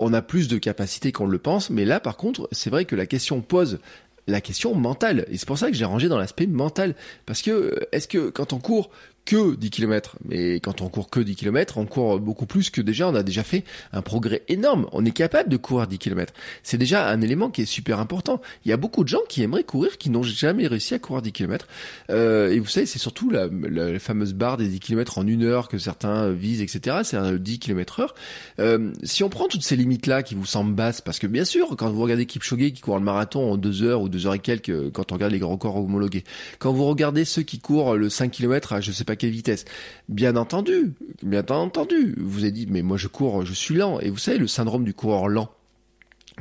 on 0.00 0.12
a 0.12 0.22
plus 0.22 0.48
de 0.48 0.58
capacité 0.58 1.12
qu'on 1.12 1.26
le 1.26 1.38
pense, 1.38 1.70
mais 1.70 1.84
là 1.84 2.00
par 2.00 2.16
contre, 2.16 2.48
c'est 2.50 2.68
vrai 2.68 2.84
que 2.84 2.96
la 2.96 3.06
question 3.06 3.40
pose 3.40 3.78
la 4.26 4.40
question 4.40 4.74
mentale. 4.74 5.26
Et 5.30 5.36
c'est 5.36 5.46
pour 5.46 5.58
ça 5.58 5.70
que 5.70 5.76
j'ai 5.76 5.84
rangé 5.84 6.08
dans 6.08 6.18
l'aspect 6.18 6.46
mental. 6.46 6.94
Parce 7.26 7.42
que, 7.42 7.50
euh, 7.50 7.88
est-ce 7.92 8.08
que 8.08 8.30
quand 8.30 8.52
on 8.52 8.58
court 8.58 8.90
que 9.24 9.56
10 9.56 9.70
km. 9.70 10.16
Mais 10.24 10.60
quand 10.60 10.82
on 10.82 10.88
court 10.88 11.10
que 11.10 11.20
10 11.20 11.36
km, 11.36 11.78
on 11.78 11.86
court 11.86 12.20
beaucoup 12.20 12.46
plus 12.46 12.70
que 12.70 12.80
déjà, 12.80 13.08
on 13.08 13.14
a 13.14 13.22
déjà 13.22 13.42
fait 13.42 13.64
un 13.92 14.02
progrès 14.02 14.42
énorme. 14.48 14.86
On 14.92 15.04
est 15.04 15.12
capable 15.12 15.48
de 15.48 15.56
courir 15.56 15.86
10 15.86 15.98
km. 15.98 16.32
C'est 16.62 16.78
déjà 16.78 17.08
un 17.08 17.20
élément 17.20 17.50
qui 17.50 17.62
est 17.62 17.66
super 17.66 18.00
important. 18.00 18.40
Il 18.64 18.68
y 18.68 18.72
a 18.72 18.76
beaucoup 18.76 19.02
de 19.02 19.08
gens 19.08 19.22
qui 19.28 19.42
aimeraient 19.42 19.64
courir, 19.64 19.98
qui 19.98 20.10
n'ont 20.10 20.22
jamais 20.22 20.66
réussi 20.66 20.94
à 20.94 20.98
courir 20.98 21.22
10 21.22 21.32
km. 21.32 21.66
Euh, 22.10 22.50
et 22.50 22.58
vous 22.58 22.68
savez, 22.68 22.86
c'est 22.86 22.98
surtout 22.98 23.30
la, 23.30 23.48
la, 23.50 23.98
fameuse 23.98 24.34
barre 24.34 24.56
des 24.56 24.68
10 24.68 24.80
km 24.80 25.18
en 25.18 25.26
une 25.26 25.44
heure 25.44 25.68
que 25.68 25.78
certains 25.78 26.30
visent, 26.30 26.60
etc. 26.60 26.98
C'est 27.04 27.16
un 27.16 27.32
10 27.32 27.58
km 27.58 28.00
heure. 28.00 28.14
Euh, 28.58 28.92
si 29.02 29.24
on 29.24 29.30
prend 29.30 29.48
toutes 29.48 29.62
ces 29.62 29.76
limites-là 29.76 30.22
qui 30.22 30.34
vous 30.34 30.46
semblent 30.46 30.74
basses, 30.74 31.00
parce 31.00 31.18
que 31.18 31.26
bien 31.26 31.44
sûr, 31.44 31.74
quand 31.76 31.90
vous 31.90 32.02
regardez 32.02 32.26
Kipchoge 32.26 32.72
qui 32.72 32.80
court 32.80 32.98
le 32.98 33.04
marathon 33.04 33.52
en 33.52 33.56
deux 33.56 33.82
heures 33.82 34.02
ou 34.02 34.08
deux 34.08 34.26
heures 34.26 34.34
et 34.34 34.38
quelques, 34.38 34.90
quand 34.90 35.12
on 35.12 35.14
regarde 35.14 35.32
les 35.32 35.42
records 35.42 35.76
homologués, 35.76 36.24
quand 36.58 36.72
vous 36.72 36.84
regardez 36.84 37.24
ceux 37.24 37.42
qui 37.42 37.58
courent 37.58 37.94
le 37.96 38.08
5 38.08 38.30
km 38.30 38.74
à 38.74 38.80
je 38.80 38.92
sais 38.92 39.04
pas 39.04 39.13
quelle 39.16 39.30
vitesse, 39.30 39.64
bien 40.08 40.36
entendu, 40.36 40.92
bien 41.22 41.44
entendu, 41.48 42.14
vous 42.18 42.40
avez 42.40 42.52
dit, 42.52 42.66
mais 42.68 42.82
moi 42.82 42.96
je 42.96 43.08
cours, 43.08 43.44
je 43.44 43.52
suis 43.52 43.74
lent. 43.74 44.00
Et 44.00 44.10
vous 44.10 44.18
savez, 44.18 44.38
le 44.38 44.46
syndrome 44.46 44.84
du 44.84 44.94
coureur 44.94 45.28
lent, 45.28 45.50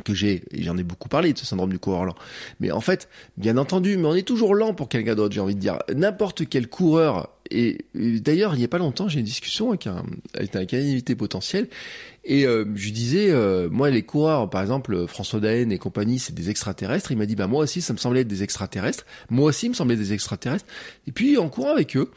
que 0.03 0.13
j'ai, 0.13 0.44
et 0.51 0.63
j'en 0.63 0.77
ai 0.77 0.84
beaucoup 0.84 1.10
parlé 1.10 1.34
de 1.34 1.38
ce 1.38 1.46
syndrome 1.46 1.72
du 1.72 1.80
coureur 1.80 2.06
lent. 2.06 2.15
Mais 2.60 2.72
en 2.72 2.82
fait, 2.82 3.10
bien 3.38 3.58
entendu, 3.58 3.98
mais 3.98 4.08
on 4.08 4.15
est 4.15 4.27
toujours 4.27 4.56
lent 4.56 4.74
pour 4.74 4.89
quelqu'un 4.89 5.15
d'autre, 5.15 5.34
j'ai 5.34 5.42
envie 5.42 5.56
de 5.56 5.60
dire. 5.60 5.80
N'importe 5.94 6.48
quel 6.50 6.68
coureur, 6.68 7.30
et, 7.53 7.77
d'ailleurs, 8.19 8.55
il 8.55 8.60
n'y 8.60 8.65
a 8.65 8.67
pas 8.67 8.77
longtemps, 8.77 9.07
j'ai 9.07 9.19
une 9.19 9.25
discussion 9.25 9.69
avec 9.69 9.88
un, 9.88 10.03
avec 10.33 10.74
un 10.74 10.77
invité 10.77 11.15
potentiel, 11.15 11.67
et 12.25 12.45
euh, 12.45 12.65
je 12.75 12.91
disais, 12.91 13.31
euh, 13.31 13.69
moi, 13.69 13.89
les 13.89 14.03
coureurs, 14.03 14.50
par 14.50 14.62
exemple, 14.62 15.07
François 15.07 15.39
Daen 15.39 15.72
et 15.72 15.77
compagnie, 15.77 16.19
c'est 16.19 16.33
des 16.33 16.50
extraterrestres. 16.50 17.12
Il 17.12 17.17
m'a 17.17 17.25
dit, 17.25 17.36
bah 17.36 17.48
moi 17.48 17.63
aussi, 17.63 17.81
ça 17.81 17.91
me 17.93 17.98
semblait 17.98 18.22
être 18.22 18.27
des 18.27 18.43
extraterrestres. 18.43 19.05
Moi 19.29 19.50
aussi, 19.50 19.65
il 19.65 19.69
me 19.69 19.75
semblait 19.75 19.98
des 19.98 20.13
extraterrestres. 20.13 20.65
Et 21.05 21.12
puis, 21.12 21.38
en 21.38 21.50
courant 21.50 21.72
avec 21.72 21.98
eux, 21.98 22.12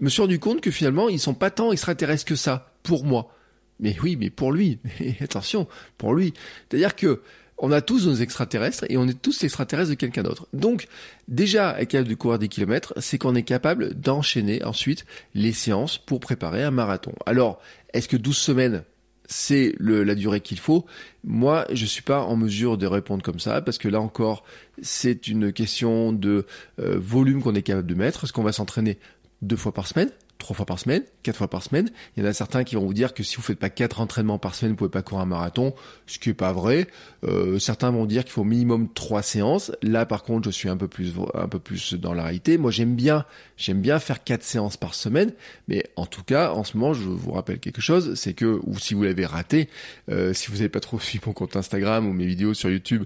je 0.00 0.04
me 0.04 0.10
suis 0.10 0.20
rendu 0.20 0.40
compte 0.40 0.60
que 0.60 0.72
finalement, 0.72 1.08
ils 1.08 1.20
sont 1.20 1.34
pas 1.34 1.50
tant 1.50 1.70
extraterrestres 1.70 2.24
que 2.24 2.34
ça, 2.34 2.74
pour 2.82 3.04
moi. 3.04 3.32
Mais 3.78 3.96
oui, 4.02 4.16
mais 4.16 4.30
pour 4.30 4.52
lui. 4.52 4.80
attention, 5.20 5.68
pour 5.96 6.14
lui. 6.14 6.34
C'est-à-dire 6.68 6.96
que 6.96 7.22
on 7.58 7.70
a 7.70 7.80
tous 7.80 8.06
nos 8.06 8.14
extraterrestres 8.14 8.84
et 8.88 8.96
on 8.96 9.06
est 9.06 9.20
tous 9.20 9.44
extraterrestres 9.44 9.90
de 9.90 9.94
quelqu'un 9.94 10.22
d'autre. 10.22 10.48
Donc, 10.52 10.88
déjà, 11.28 11.80
être 11.80 11.90
capable 11.90 12.08
de 12.08 12.14
courir 12.14 12.38
des 12.38 12.48
kilomètres, 12.48 12.92
c'est 12.98 13.18
qu'on 13.18 13.34
est 13.34 13.44
capable 13.44 13.94
d'enchaîner 13.94 14.64
ensuite 14.64 15.04
les 15.34 15.52
séances 15.52 15.98
pour 15.98 16.20
préparer 16.20 16.62
un 16.64 16.70
marathon. 16.70 17.14
Alors, 17.26 17.60
est-ce 17.92 18.08
que 18.08 18.16
12 18.16 18.36
semaines, 18.36 18.82
c'est 19.26 19.74
la 19.78 20.14
durée 20.14 20.40
qu'il 20.40 20.58
faut? 20.58 20.86
Moi, 21.24 21.66
je 21.72 21.86
suis 21.86 22.02
pas 22.02 22.22
en 22.22 22.36
mesure 22.36 22.78
de 22.78 22.86
répondre 22.86 23.22
comme 23.22 23.38
ça 23.38 23.62
parce 23.62 23.78
que 23.78 23.88
là 23.88 24.00
encore, 24.00 24.44
c'est 24.82 25.28
une 25.28 25.52
question 25.52 26.12
de 26.12 26.46
euh, 26.80 26.98
volume 26.98 27.42
qu'on 27.42 27.54
est 27.54 27.62
capable 27.62 27.86
de 27.86 27.94
mettre. 27.94 28.24
Est-ce 28.24 28.32
qu'on 28.32 28.42
va 28.42 28.52
s'entraîner 28.52 28.98
deux 29.40 29.56
fois 29.56 29.72
par 29.72 29.86
semaine? 29.86 30.10
Trois 30.42 30.56
fois 30.56 30.66
par 30.66 30.78
semaine, 30.78 31.02
quatre 31.22 31.36
fois 31.36 31.48
par 31.48 31.62
semaine. 31.62 31.88
Il 32.16 32.22
y 32.22 32.26
en 32.26 32.28
a 32.28 32.32
certains 32.32 32.64
qui 32.64 32.74
vont 32.74 32.84
vous 32.84 32.94
dire 32.94 33.14
que 33.14 33.22
si 33.22 33.36
vous 33.36 33.42
faites 33.42 33.58
pas 33.58 33.70
quatre 33.70 34.00
entraînements 34.00 34.38
par 34.38 34.54
semaine, 34.54 34.72
vous 34.72 34.76
pouvez 34.76 34.90
pas 34.90 35.02
courir 35.02 35.22
un 35.22 35.26
marathon, 35.26 35.74
ce 36.06 36.18
qui 36.18 36.30
est 36.30 36.34
pas 36.34 36.52
vrai. 36.52 36.88
Euh, 37.24 37.58
certains 37.58 37.90
vont 37.90 38.04
dire 38.04 38.24
qu'il 38.24 38.32
faut 38.32 38.42
au 38.42 38.44
minimum 38.44 38.88
trois 38.92 39.22
séances. 39.22 39.72
Là, 39.82 40.04
par 40.04 40.24
contre, 40.24 40.46
je 40.46 40.50
suis 40.50 40.68
un 40.68 40.76
peu 40.76 40.88
plus 40.88 41.14
un 41.34 41.48
peu 41.48 41.58
plus 41.58 41.94
dans 41.94 42.12
la 42.12 42.24
réalité. 42.24 42.58
Moi, 42.58 42.70
j'aime 42.70 42.94
bien 42.94 43.24
j'aime 43.56 43.80
bien 43.80 43.98
faire 43.98 44.24
quatre 44.24 44.42
séances 44.42 44.76
par 44.76 44.94
semaine, 44.94 45.32
mais 45.68 45.84
en 45.96 46.06
tout 46.06 46.24
cas, 46.24 46.52
en 46.52 46.64
ce 46.64 46.76
moment, 46.76 46.94
je 46.94 47.02
vous 47.02 47.32
rappelle 47.32 47.60
quelque 47.60 47.80
chose, 47.80 48.14
c'est 48.14 48.34
que 48.34 48.60
ou 48.64 48.78
si 48.78 48.94
vous 48.94 49.04
l'avez 49.04 49.24
raté, 49.24 49.68
euh, 50.10 50.32
si 50.32 50.48
vous 50.48 50.56
n'avez 50.56 50.68
pas 50.68 50.80
trop 50.80 50.98
suivi 51.00 51.22
mon 51.24 51.32
compte 51.32 51.56
Instagram 51.56 52.06
ou 52.08 52.12
mes 52.12 52.26
vidéos 52.26 52.54
sur 52.54 52.68
YouTube, 52.68 53.04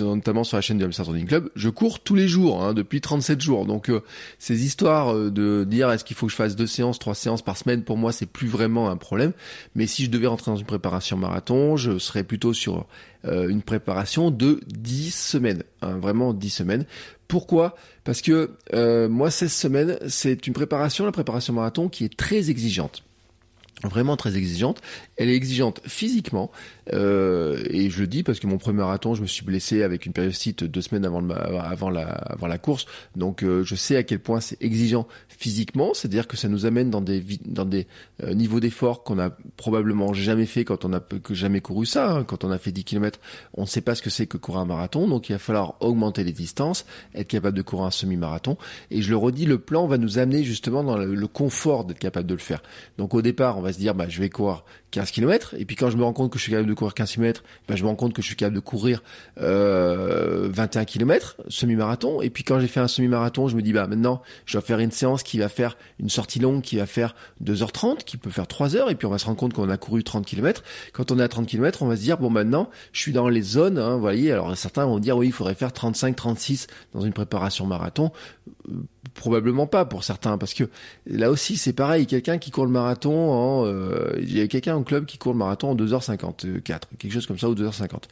notamment 0.00 0.42
sur 0.44 0.56
la 0.56 0.60
chaîne 0.60 0.78
du 0.78 0.84
Hamster 0.84 1.06
Running 1.06 1.26
Club, 1.26 1.50
je 1.54 1.68
cours 1.68 2.00
tous 2.00 2.16
les 2.16 2.26
jours 2.26 2.62
hein, 2.62 2.74
depuis 2.74 3.00
37 3.00 3.40
jours. 3.40 3.64
Donc 3.64 3.88
euh, 3.88 4.00
ces 4.38 4.64
histoires 4.64 5.14
de 5.14 5.64
dire 5.64 5.90
est-ce 5.90 6.04
qu'il 6.04 6.16
faut 6.16 6.26
que 6.26 6.32
je 6.32 6.36
fasse 6.36 6.56
deux 6.56 6.63
séances, 6.66 6.98
trois 6.98 7.14
séances 7.14 7.42
par 7.42 7.56
semaine, 7.56 7.82
pour 7.82 7.96
moi, 7.96 8.12
c'est 8.12 8.26
plus 8.26 8.48
vraiment 8.48 8.90
un 8.90 8.96
problème. 8.96 9.32
Mais 9.74 9.86
si 9.86 10.04
je 10.04 10.10
devais 10.10 10.26
rentrer 10.26 10.50
dans 10.50 10.56
une 10.56 10.66
préparation 10.66 11.16
marathon, 11.16 11.76
je 11.76 11.98
serais 11.98 12.24
plutôt 12.24 12.52
sur 12.52 12.86
euh, 13.26 13.48
une 13.48 13.62
préparation 13.62 14.30
de 14.30 14.60
10 14.66 15.14
semaines, 15.14 15.62
hein, 15.80 15.96
vraiment 15.98 16.34
10 16.34 16.50
semaines. 16.50 16.84
Pourquoi? 17.26 17.74
Parce 18.04 18.20
que 18.20 18.50
euh, 18.74 19.08
moi, 19.08 19.30
16 19.30 19.52
semaines, 19.52 19.98
c'est 20.08 20.46
une 20.46 20.52
préparation, 20.52 21.06
la 21.06 21.12
préparation 21.12 21.54
marathon, 21.54 21.88
qui 21.88 22.04
est 22.04 22.16
très 22.16 22.50
exigeante 22.50 23.02
vraiment 23.82 24.16
très 24.16 24.36
exigeante. 24.36 24.80
Elle 25.16 25.28
est 25.28 25.34
exigeante 25.34 25.82
physiquement, 25.84 26.50
euh, 26.94 27.62
et 27.68 27.90
je 27.90 28.00
le 28.00 28.06
dis 28.06 28.22
parce 28.22 28.40
que 28.40 28.46
mon 28.46 28.56
premier 28.56 28.78
marathon, 28.78 29.14
je 29.14 29.20
me 29.20 29.26
suis 29.26 29.44
blessé 29.44 29.82
avec 29.82 30.06
une 30.06 30.14
périostite 30.14 30.64
deux 30.64 30.80
semaines 30.80 31.04
avant, 31.04 31.20
le, 31.20 31.34
avant, 31.34 31.90
la, 31.90 32.06
avant 32.06 32.46
la 32.46 32.56
course, 32.56 32.86
donc 33.14 33.44
je 33.44 33.74
sais 33.74 33.96
à 33.96 34.02
quel 34.02 34.20
point 34.20 34.40
c'est 34.40 34.62
exigeant 34.62 35.06
physiquement, 35.44 35.92
c'est-à-dire 35.92 36.26
que 36.26 36.38
ça 36.38 36.48
nous 36.48 36.64
amène 36.64 36.88
dans 36.88 37.02
des, 37.02 37.22
dans 37.44 37.66
des 37.66 37.86
euh, 38.22 38.32
niveaux 38.32 38.60
d'effort 38.60 39.04
qu'on 39.04 39.18
a 39.18 39.28
probablement 39.58 40.14
jamais 40.14 40.46
fait 40.46 40.64
quand 40.64 40.86
on 40.86 40.94
a 40.94 41.00
que 41.00 41.34
jamais 41.34 41.60
couru 41.60 41.84
ça. 41.84 42.10
Hein. 42.10 42.24
Quand 42.24 42.44
on 42.44 42.50
a 42.50 42.56
fait 42.56 42.72
10 42.72 42.84
km, 42.84 43.20
on 43.52 43.62
ne 43.62 43.66
sait 43.66 43.82
pas 43.82 43.94
ce 43.94 44.00
que 44.00 44.08
c'est 44.08 44.26
que 44.26 44.38
courir 44.38 44.62
un 44.62 44.64
marathon, 44.64 45.06
donc 45.06 45.28
il 45.28 45.32
va 45.32 45.38
falloir 45.38 45.74
augmenter 45.80 46.24
les 46.24 46.32
distances, 46.32 46.86
être 47.14 47.28
capable 47.28 47.58
de 47.58 47.60
courir 47.60 47.84
un 47.84 47.90
semi-marathon. 47.90 48.56
Et 48.90 49.02
je 49.02 49.10
le 49.10 49.18
redis, 49.18 49.44
le 49.44 49.58
plan 49.58 49.86
va 49.86 49.98
nous 49.98 50.18
amener 50.18 50.44
justement 50.44 50.82
dans 50.82 50.96
le, 50.96 51.26
confort 51.26 51.84
d'être 51.84 51.98
capable 51.98 52.26
de 52.26 52.34
le 52.34 52.40
faire. 52.40 52.62
Donc 52.96 53.12
au 53.12 53.20
départ, 53.20 53.58
on 53.58 53.60
va 53.60 53.74
se 53.74 53.78
dire, 53.78 53.94
bah, 53.94 54.08
je 54.08 54.20
vais 54.20 54.30
courir 54.30 54.64
15 54.94 55.10
km. 55.10 55.54
Et 55.58 55.64
puis 55.64 55.74
quand 55.74 55.90
je 55.90 55.96
me 55.96 56.04
rends 56.04 56.12
compte 56.12 56.30
que 56.30 56.38
je 56.38 56.44
suis 56.44 56.52
capable 56.52 56.68
de 56.68 56.74
courir 56.74 56.94
15 56.94 57.10
km, 57.12 57.42
ben 57.68 57.76
je 57.76 57.82
me 57.82 57.88
rends 57.88 57.96
compte 57.96 58.12
que 58.12 58.22
je 58.22 58.28
suis 58.28 58.36
capable 58.36 58.54
de 58.54 58.60
courir 58.60 59.02
euh, 59.40 60.48
21 60.52 60.84
km, 60.84 61.36
semi-marathon. 61.48 62.22
Et 62.22 62.30
puis 62.30 62.44
quand 62.44 62.60
j'ai 62.60 62.68
fait 62.68 62.78
un 62.78 62.86
semi-marathon, 62.86 63.48
je 63.48 63.56
me 63.56 63.62
dis 63.62 63.72
bah 63.72 63.88
maintenant 63.88 64.22
je 64.46 64.52
dois 64.52 64.62
faire 64.62 64.78
une 64.78 64.92
séance 64.92 65.24
qui 65.24 65.38
va 65.38 65.48
faire 65.48 65.76
une 65.98 66.08
sortie 66.08 66.38
longue 66.38 66.62
qui 66.62 66.76
va 66.76 66.86
faire 66.86 67.16
2h30, 67.42 68.04
qui 68.04 68.16
peut 68.16 68.30
faire 68.30 68.44
3h. 68.44 68.88
Et 68.90 68.94
puis 68.94 69.06
on 69.06 69.10
va 69.10 69.18
se 69.18 69.26
rendre 69.26 69.36
compte 69.36 69.52
qu'on 69.52 69.68
a 69.68 69.76
couru 69.76 70.04
30 70.04 70.24
km. 70.24 70.62
Quand 70.92 71.10
on 71.10 71.18
est 71.18 71.22
à 71.24 71.28
30 71.28 71.48
km, 71.48 71.82
on 71.82 71.88
va 71.88 71.96
se 71.96 72.02
dire 72.02 72.18
bon 72.18 72.30
maintenant 72.30 72.70
je 72.92 73.00
suis 73.00 73.12
dans 73.12 73.28
les 73.28 73.42
zones. 73.42 73.78
Hein, 73.78 73.94
vous 73.94 74.00
voyez, 74.00 74.30
alors 74.30 74.56
certains 74.56 74.86
vont 74.86 75.00
dire 75.00 75.16
oui 75.16 75.26
il 75.26 75.32
faudrait 75.32 75.56
faire 75.56 75.72
35, 75.72 76.14
36 76.14 76.68
dans 76.94 77.00
une 77.00 77.12
préparation 77.12 77.66
marathon 77.66 78.12
probablement 79.14 79.66
pas 79.66 79.84
pour 79.84 80.04
certains 80.04 80.38
parce 80.38 80.54
que 80.54 80.64
là 81.06 81.30
aussi 81.30 81.56
c'est 81.56 81.72
pareil 81.72 82.06
quelqu'un 82.06 82.38
qui 82.38 82.50
court 82.50 82.64
le 82.64 82.72
marathon 82.72 83.30
en 83.30 83.66
euh, 83.66 84.12
il 84.18 84.36
y 84.36 84.40
a 84.40 84.48
quelqu'un 84.48 84.74
en 84.74 84.82
club 84.82 85.06
qui 85.06 85.18
court 85.18 85.32
le 85.32 85.38
marathon 85.38 85.70
en 85.70 85.76
2h54 85.76 86.62
quelque 86.98 87.12
chose 87.12 87.26
comme 87.26 87.38
ça 87.38 87.48
ou 87.48 87.54
2h50 87.54 88.04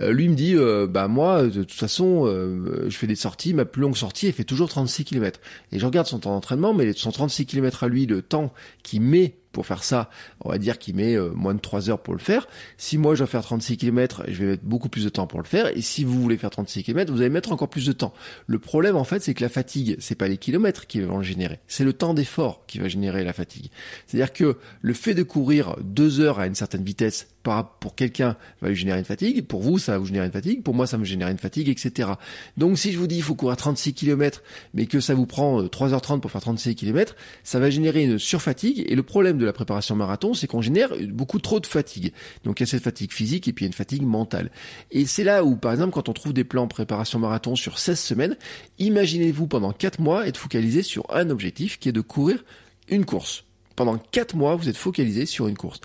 euh, 0.00 0.12
lui 0.12 0.28
me 0.28 0.34
dit 0.34 0.54
euh, 0.56 0.86
bah 0.86 1.08
moi 1.08 1.44
de 1.44 1.62
toute 1.62 1.72
façon 1.72 2.26
je 2.26 2.96
fais 2.96 3.06
des 3.06 3.16
sorties 3.16 3.54
ma 3.54 3.64
plus 3.64 3.82
longue 3.82 3.96
sortie 3.96 4.26
elle 4.26 4.32
fait 4.32 4.44
toujours 4.44 4.68
36 4.68 5.04
km 5.04 5.40
et 5.70 5.78
je 5.78 5.86
regarde 5.86 6.06
son 6.06 6.18
temps 6.18 6.34
d'entraînement 6.34 6.74
mais 6.74 6.92
son 6.92 7.12
36 7.12 7.46
km 7.46 7.84
à 7.84 7.88
lui 7.88 8.06
le 8.06 8.22
temps 8.22 8.52
qu'il 8.82 9.00
met 9.00 9.36
pour 9.52 9.66
faire 9.66 9.84
ça, 9.84 10.10
on 10.40 10.50
va 10.50 10.58
dire 10.58 10.78
qu'il 10.78 10.96
met 10.96 11.14
euh, 11.14 11.30
moins 11.30 11.54
de 11.54 11.60
3 11.60 11.90
heures 11.90 12.00
pour 12.00 12.14
le 12.14 12.20
faire. 12.20 12.48
Si 12.78 12.98
moi 12.98 13.14
je 13.14 13.18
dois 13.18 13.26
faire 13.26 13.42
36 13.42 13.76
km, 13.76 14.24
je 14.28 14.42
vais 14.42 14.50
mettre 14.52 14.64
beaucoup 14.64 14.88
plus 14.88 15.04
de 15.04 15.08
temps 15.08 15.26
pour 15.26 15.40
le 15.40 15.46
faire. 15.46 15.68
Et 15.76 15.82
si 15.82 16.04
vous 16.04 16.20
voulez 16.20 16.36
faire 16.36 16.50
36 16.50 16.82
km, 16.82 17.12
vous 17.12 17.20
allez 17.20 17.30
mettre 17.30 17.52
encore 17.52 17.68
plus 17.68 17.86
de 17.86 17.92
temps. 17.92 18.12
Le 18.46 18.58
problème 18.58 18.96
en 18.96 19.04
fait, 19.04 19.22
c'est 19.22 19.34
que 19.34 19.42
la 19.42 19.48
fatigue, 19.48 19.96
c'est 20.00 20.14
pas 20.14 20.28
les 20.28 20.38
kilomètres 20.38 20.86
qui 20.86 21.00
vont 21.00 21.18
le 21.18 21.24
générer, 21.24 21.60
c'est 21.68 21.84
le 21.84 21.92
temps 21.92 22.14
d'effort 22.14 22.64
qui 22.66 22.78
va 22.78 22.88
générer 22.88 23.24
la 23.24 23.32
fatigue. 23.32 23.70
C'est-à-dire 24.06 24.32
que 24.32 24.58
le 24.80 24.94
fait 24.94 25.14
de 25.14 25.22
courir 25.22 25.76
2 25.82 26.20
heures 26.20 26.40
à 26.40 26.46
une 26.46 26.54
certaine 26.54 26.84
vitesse 26.84 27.28
pour 27.42 27.94
quelqu'un 27.94 28.36
va 28.60 28.68
lui 28.68 28.76
générer 28.76 28.98
une 28.98 29.04
fatigue, 29.04 29.46
pour 29.46 29.62
vous 29.62 29.78
ça 29.78 29.92
va 29.92 29.98
vous 29.98 30.06
générer 30.06 30.26
une 30.26 30.32
fatigue, 30.32 30.62
pour 30.62 30.74
moi 30.74 30.86
ça 30.86 30.98
me 30.98 31.04
génère 31.04 31.28
une 31.28 31.38
fatigue, 31.38 31.68
etc. 31.68 32.10
Donc 32.56 32.78
si 32.78 32.92
je 32.92 32.98
vous 32.98 33.06
dis 33.06 33.16
il 33.16 33.22
faut 33.22 33.34
courir 33.34 33.56
36 33.56 33.94
km, 33.94 34.42
mais 34.74 34.86
que 34.86 35.00
ça 35.00 35.14
vous 35.14 35.26
prend 35.26 35.62
3h30 35.62 36.16
euh, 36.16 36.18
pour 36.18 36.30
faire 36.30 36.40
36 36.40 36.74
km, 36.74 37.16
ça 37.42 37.58
va 37.58 37.70
générer 37.70 38.04
une 38.04 38.18
surfatigue, 38.18 38.84
et 38.88 38.94
le 38.94 39.02
problème 39.02 39.38
de 39.38 39.44
la 39.44 39.52
préparation 39.52 39.96
marathon, 39.96 40.34
c'est 40.34 40.46
qu'on 40.46 40.62
génère 40.62 40.90
beaucoup 41.10 41.38
trop 41.38 41.60
de 41.60 41.66
fatigue. 41.66 42.12
Donc 42.44 42.60
il 42.60 42.62
y 42.62 42.64
a 42.64 42.66
cette 42.66 42.82
fatigue 42.82 43.12
physique 43.12 43.48
et 43.48 43.52
puis 43.52 43.64
il 43.64 43.66
y 43.66 43.68
a 43.68 43.70
une 43.70 43.74
fatigue 43.74 44.02
mentale. 44.02 44.50
Et 44.90 45.06
c'est 45.06 45.24
là 45.24 45.44
où, 45.44 45.56
par 45.56 45.72
exemple, 45.72 45.92
quand 45.92 46.08
on 46.08 46.12
trouve 46.12 46.32
des 46.32 46.44
plans 46.44 46.66
préparation 46.66 47.18
marathon 47.18 47.56
sur 47.56 47.78
16 47.78 47.98
semaines, 47.98 48.36
imaginez-vous 48.78 49.46
pendant 49.46 49.72
4 49.72 50.00
mois 50.00 50.26
être 50.26 50.36
focalisé 50.36 50.82
sur 50.82 51.04
un 51.14 51.30
objectif 51.30 51.78
qui 51.78 51.88
est 51.88 51.92
de 51.92 52.00
courir 52.00 52.44
une 52.88 53.04
course. 53.04 53.44
Pendant 53.76 53.98
4 53.98 54.36
mois, 54.36 54.56
vous 54.56 54.68
êtes 54.68 54.76
focalisé 54.76 55.26
sur 55.26 55.48
une 55.48 55.56
course. 55.56 55.80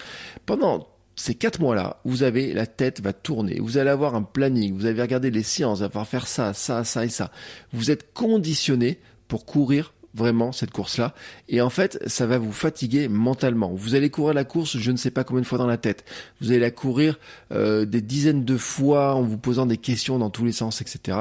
Pendant 0.46 0.88
ces 1.18 1.34
quatre 1.36 1.60
mois-là, 1.60 2.00
vous 2.06 2.24
avez 2.24 2.54
la 2.54 2.68
tête 2.68 3.02
va 3.02 3.12
tourner, 3.12 3.60
vous 3.60 3.78
allez 3.78 3.90
avoir 3.90 4.16
un 4.16 4.22
planning, 4.22 4.74
vous 4.74 4.86
allez 4.86 5.02
regarder 5.02 5.32
les 5.32 5.44
séances, 5.44 5.80
vous 5.80 5.86
allez 5.86 6.06
faire 6.06 6.28
ça, 6.28 6.54
ça, 6.54 6.84
ça 6.84 7.06
et 7.06 7.10
ça. 7.10 7.32
Vous 7.74 7.92
êtes 7.92 8.14
conditionné 8.14 9.00
pour 9.28 9.46
courir 9.46 9.94
vraiment 10.14 10.52
cette 10.52 10.72
course-là. 10.72 11.14
Et 11.50 11.60
en 11.60 11.70
fait, 11.70 12.00
ça 12.08 12.26
va 12.26 12.38
vous 12.38 12.52
fatiguer 12.52 13.08
mentalement. 13.08 13.74
Vous 13.74 13.96
allez 13.96 14.10
courir 14.10 14.34
la 14.34 14.46
course, 14.46 14.78
je 14.78 14.92
ne 14.92 14.98
sais 14.98 15.12
pas 15.12 15.24
combien 15.24 15.42
de 15.42 15.48
fois 15.48 15.58
dans 15.58 15.68
la 15.68 15.78
tête. 15.78 16.06
Vous 16.40 16.52
allez 16.52 16.60
la 16.60 16.72
courir 16.72 17.20
euh, 17.52 17.86
des 17.86 18.02
dizaines 18.02 18.46
de 18.46 18.58
fois 18.58 19.16
en 19.16 19.24
vous 19.24 19.38
posant 19.38 19.66
des 19.66 19.78
questions 19.78 20.20
dans 20.20 20.30
tous 20.30 20.46
les 20.46 20.52
sens, 20.52 20.82
etc. 20.82 21.20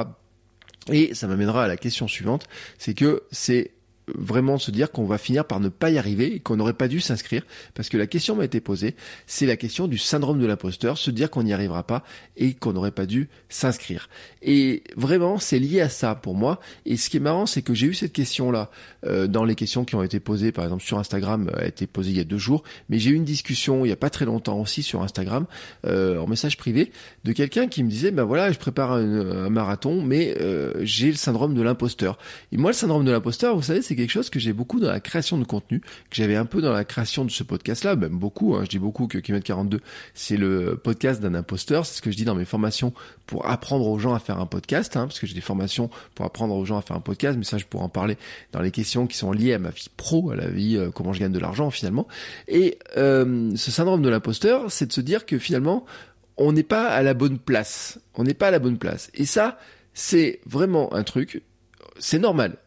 Et 0.91 1.13
ça 1.15 1.27
m'amènera 1.27 1.65
à 1.65 1.67
la 1.67 1.77
question 1.77 2.07
suivante, 2.07 2.47
c'est 2.77 2.93
que 2.93 3.23
c'est 3.31 3.71
vraiment 4.15 4.57
se 4.57 4.71
dire 4.71 4.91
qu'on 4.91 5.05
va 5.05 5.17
finir 5.17 5.45
par 5.45 5.59
ne 5.59 5.69
pas 5.69 5.89
y 5.89 5.97
arriver 5.97 6.35
et 6.35 6.39
qu'on 6.39 6.55
n'aurait 6.55 6.73
pas 6.73 6.87
dû 6.87 6.99
s'inscrire 6.99 7.45
parce 7.73 7.89
que 7.89 7.97
la 7.97 8.07
question 8.07 8.35
m'a 8.35 8.45
été 8.45 8.61
posée, 8.61 8.95
c'est 9.25 9.45
la 9.45 9.57
question 9.57 9.87
du 9.87 9.97
syndrome 9.97 10.39
de 10.39 10.45
l'imposteur, 10.45 10.97
se 10.97 11.11
dire 11.11 11.29
qu'on 11.29 11.43
n'y 11.43 11.53
arrivera 11.53 11.83
pas 11.83 12.03
et 12.37 12.53
qu'on 12.53 12.73
n'aurait 12.73 12.91
pas 12.91 13.05
dû 13.05 13.29
s'inscrire. 13.49 14.09
Et 14.41 14.83
vraiment, 14.95 15.39
c'est 15.39 15.59
lié 15.59 15.81
à 15.81 15.89
ça 15.89 16.15
pour 16.15 16.35
moi. 16.35 16.59
Et 16.85 16.97
ce 16.97 17.09
qui 17.09 17.17
est 17.17 17.21
marrant, 17.21 17.45
c'est 17.45 17.61
que 17.61 17.73
j'ai 17.73 17.87
eu 17.87 17.93
cette 17.93 18.13
question-là 18.13 18.69
euh, 19.05 19.27
dans 19.27 19.43
les 19.43 19.55
questions 19.55 19.85
qui 19.85 19.95
ont 19.95 20.03
été 20.03 20.19
posées, 20.19 20.51
par 20.51 20.63
exemple 20.63 20.83
sur 20.83 20.99
Instagram, 20.99 21.51
a 21.55 21.65
été 21.65 21.87
posée 21.87 22.11
il 22.11 22.17
y 22.17 22.21
a 22.21 22.23
deux 22.23 22.37
jours, 22.37 22.63
mais 22.89 22.99
j'ai 22.99 23.11
eu 23.11 23.15
une 23.15 23.25
discussion 23.25 23.85
il 23.85 23.89
y 23.89 23.91
a 23.91 23.97
pas 23.97 24.09
très 24.09 24.25
longtemps 24.25 24.59
aussi 24.59 24.83
sur 24.83 25.01
Instagram, 25.01 25.45
euh, 25.85 26.17
en 26.17 26.27
message 26.27 26.57
privé, 26.57 26.91
de 27.23 27.33
quelqu'un 27.33 27.67
qui 27.67 27.83
me 27.83 27.89
disait, 27.89 28.11
ben 28.11 28.23
voilà, 28.23 28.51
je 28.51 28.57
prépare 28.57 28.93
un, 28.93 29.49
marathon, 29.49 30.01
mais 30.01 30.35
euh, 30.39 30.73
j'ai 30.81 31.07
le 31.07 31.17
syndrome 31.17 31.53
de 31.53 31.61
l'imposteur. 31.61 32.17
Et 32.51 32.57
moi, 32.57 32.71
le 32.71 32.75
syndrome 32.75 33.05
de 33.05 33.11
l'imposteur, 33.11 33.55
vous 33.55 33.61
savez, 33.61 33.81
c'est 33.81 33.95
quelque 33.97 34.11
chose 34.11 34.29
que 34.29 34.39
j'ai 34.39 34.53
beaucoup 34.53 34.79
dans 34.79 34.89
la 34.89 34.99
création 34.99 35.37
de 35.37 35.43
contenu, 35.43 35.81
que 35.81 36.15
j'avais 36.15 36.35
un 36.35 36.45
peu 36.45 36.61
dans 36.61 36.71
la 36.71 36.85
création 36.85 37.25
de 37.25 37.31
ce 37.31 37.43
podcast-là, 37.43 37.95
même 37.95 38.17
beaucoup. 38.17 38.55
Hein, 38.55 38.61
je 38.63 38.69
dis 38.69 38.79
beaucoup 38.79 39.07
que 39.07 39.17
Kimet 39.17 39.41
42, 39.41 39.81
c'est 40.13 40.37
le 40.37 40.79
podcast 40.81 41.21
d'un 41.21 41.33
imposteur. 41.33 41.85
C'est 41.85 41.97
ce 41.97 42.01
que 42.01 42.11
je 42.11 42.15
dis 42.15 42.25
dans 42.25 42.35
mes 42.35 42.45
formations 42.45 42.93
pour 43.25 43.47
apprendre 43.47 43.87
aux 43.87 43.99
gens 43.99 44.13
à 44.13 44.19
faire 44.19 44.39
un 44.39 44.45
podcast, 44.45 44.95
hein, 44.95 45.07
parce 45.07 45.19
que 45.19 45.27
j'ai 45.27 45.35
des 45.35 45.41
formations 45.41 45.89
pour 46.15 46.25
apprendre 46.25 46.55
aux 46.55 46.65
gens 46.65 46.77
à 46.77 46.81
faire 46.81 46.95
un 46.95 47.01
podcast. 47.01 47.37
Mais 47.37 47.43
ça, 47.43 47.57
je 47.57 47.65
pourrais 47.65 47.83
en 47.83 47.89
parler 47.89 48.17
dans 48.53 48.61
les 48.61 48.71
questions 48.71 49.07
qui 49.07 49.17
sont 49.17 49.31
liées 49.31 49.53
à 49.53 49.59
ma 49.59 49.69
vie 49.69 49.89
pro, 49.97 50.31
à 50.31 50.35
la 50.35 50.47
vie, 50.47 50.77
euh, 50.77 50.91
comment 50.91 51.13
je 51.13 51.19
gagne 51.19 51.31
de 51.31 51.39
l'argent 51.39 51.69
finalement. 51.69 52.07
Et 52.47 52.79
euh, 52.95 53.51
ce 53.55 53.71
syndrome 53.71 54.01
de 54.01 54.09
l'imposteur, 54.09 54.71
c'est 54.71 54.85
de 54.85 54.93
se 54.93 55.01
dire 55.01 55.25
que 55.25 55.37
finalement, 55.39 55.85
on 56.37 56.51
n'est 56.51 56.63
pas 56.63 56.87
à 56.87 57.01
la 57.01 57.13
bonne 57.13 57.39
place. 57.39 57.99
On 58.15 58.23
n'est 58.23 58.33
pas 58.33 58.47
à 58.47 58.51
la 58.51 58.59
bonne 58.59 58.77
place. 58.77 59.09
Et 59.13 59.25
ça, 59.25 59.57
c'est 59.93 60.39
vraiment 60.45 60.93
un 60.93 61.03
truc. 61.03 61.41
C'est 61.99 62.19
normal. 62.19 62.57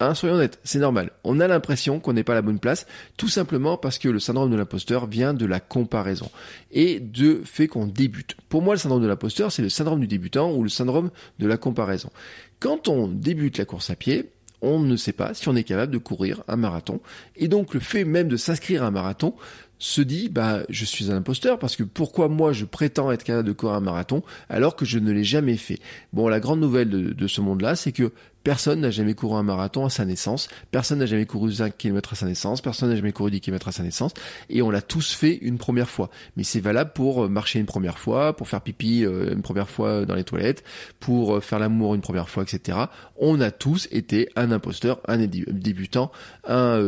Hein, 0.00 0.14
soyons 0.14 0.34
honnêtes, 0.34 0.58
c'est 0.64 0.80
normal. 0.80 1.12
On 1.22 1.38
a 1.38 1.46
l'impression 1.46 2.00
qu'on 2.00 2.12
n'est 2.12 2.24
pas 2.24 2.32
à 2.32 2.36
la 2.36 2.42
bonne 2.42 2.58
place, 2.58 2.86
tout 3.16 3.28
simplement 3.28 3.76
parce 3.76 3.98
que 3.98 4.08
le 4.08 4.18
syndrome 4.18 4.50
de 4.50 4.56
l'imposteur 4.56 5.06
vient 5.06 5.32
de 5.32 5.46
la 5.46 5.60
comparaison 5.60 6.28
et 6.72 6.98
de 6.98 7.42
fait 7.44 7.68
qu'on 7.68 7.86
débute. 7.86 8.36
Pour 8.48 8.62
moi, 8.62 8.74
le 8.74 8.80
syndrome 8.80 9.02
de 9.02 9.06
l'imposteur, 9.06 9.52
c'est 9.52 9.62
le 9.62 9.68
syndrome 9.68 10.00
du 10.00 10.08
débutant 10.08 10.52
ou 10.52 10.64
le 10.64 10.68
syndrome 10.68 11.10
de 11.38 11.46
la 11.46 11.56
comparaison. 11.56 12.10
Quand 12.58 12.88
on 12.88 13.06
débute 13.06 13.58
la 13.58 13.64
course 13.64 13.90
à 13.90 13.96
pied, 13.96 14.30
on 14.60 14.80
ne 14.80 14.96
sait 14.96 15.12
pas 15.12 15.34
si 15.34 15.48
on 15.48 15.56
est 15.56 15.64
capable 15.64 15.92
de 15.92 15.98
courir 15.98 16.42
un 16.48 16.56
marathon. 16.56 17.00
Et 17.36 17.48
donc 17.48 17.74
le 17.74 17.80
fait 17.80 18.04
même 18.04 18.28
de 18.28 18.36
s'inscrire 18.36 18.84
à 18.84 18.86
un 18.86 18.90
marathon 18.90 19.34
se 19.78 20.00
dit 20.00 20.28
bah 20.28 20.60
je 20.68 20.84
suis 20.84 21.10
un 21.10 21.16
imposteur 21.16 21.58
parce 21.58 21.74
que 21.74 21.82
pourquoi 21.82 22.28
moi 22.28 22.52
je 22.52 22.64
prétends 22.64 23.10
être 23.10 23.24
capable 23.24 23.48
de 23.48 23.52
courir 23.52 23.74
un 23.74 23.80
marathon 23.80 24.22
alors 24.48 24.76
que 24.76 24.84
je 24.84 25.00
ne 25.00 25.10
l'ai 25.10 25.24
jamais 25.24 25.56
fait? 25.56 25.80
Bon 26.12 26.28
la 26.28 26.38
grande 26.38 26.60
nouvelle 26.60 26.88
de, 26.88 27.12
de 27.12 27.26
ce 27.26 27.40
monde-là 27.40 27.74
c'est 27.74 27.90
que 27.90 28.12
Personne 28.44 28.80
n'a 28.80 28.90
jamais 28.90 29.14
couru 29.14 29.36
un 29.36 29.42
marathon 29.42 29.86
à 29.86 29.90
sa 29.90 30.04
naissance, 30.04 30.48
personne 30.70 30.98
n'a 30.98 31.06
jamais 31.06 31.26
couru 31.26 31.52
5 31.52 31.76
km 31.76 32.12
à 32.12 32.16
sa 32.16 32.26
naissance, 32.26 32.60
personne 32.60 32.88
n'a 32.88 32.96
jamais 32.96 33.12
couru 33.12 33.30
10 33.30 33.40
km 33.40 33.68
à 33.68 33.72
sa 33.72 33.82
naissance, 33.82 34.12
et 34.50 34.62
on 34.62 34.70
l'a 34.70 34.82
tous 34.82 35.12
fait 35.12 35.36
une 35.36 35.58
première 35.58 35.88
fois. 35.88 36.10
Mais 36.36 36.42
c'est 36.42 36.60
valable 36.60 36.92
pour 36.94 37.24
euh, 37.24 37.28
marcher 37.28 37.60
une 37.60 37.66
première 37.66 37.98
fois, 37.98 38.36
pour 38.36 38.48
faire 38.48 38.60
pipi 38.60 39.04
euh, 39.04 39.32
une 39.32 39.42
première 39.42 39.68
fois 39.68 40.04
dans 40.04 40.14
les 40.14 40.24
toilettes, 40.24 40.64
pour 40.98 41.36
euh, 41.36 41.40
faire 41.40 41.58
l'amour 41.58 41.94
une 41.94 42.00
première 42.00 42.28
fois, 42.28 42.42
etc. 42.42 42.78
On 43.16 43.40
a 43.40 43.50
tous 43.50 43.88
été 43.92 44.28
un 44.34 44.50
imposteur, 44.50 45.00
un 45.06 45.18
débutant, 45.18 46.10
un, 46.48 46.80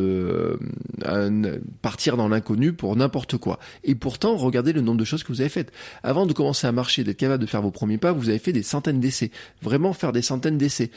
partir 1.83 2.17
dans 2.17 2.29
l'inconnu 2.29 2.73
pour 2.73 2.97
n'importe 2.97 3.37
quoi. 3.37 3.59
Et 3.85 3.95
pourtant, 3.95 4.37
regardez 4.37 4.73
le 4.73 4.81
nombre 4.81 4.99
de 4.99 5.05
choses 5.05 5.23
que 5.23 5.29
vous 5.29 5.41
avez 5.41 5.51
faites. 5.51 5.73
Avant 6.03 6.27
de 6.27 6.33
commencer 6.33 6.67
à 6.67 6.73
marcher, 6.73 7.05
d'être 7.05 7.17
capable 7.17 7.43
de 7.43 7.49
faire 7.49 7.63
vos 7.63 7.71
premiers 7.71 7.99
pas, 7.99 8.13
vous 8.13 8.29
avez 8.29 8.39
fait 8.39 8.53
des 8.53 8.63
centaines 8.63 9.01
d'essais. 9.01 9.31
Vraiment 9.63 9.93
faire 9.93 10.13
des 10.13 10.23
centaines 10.23 10.59
d'essais. 10.59 10.91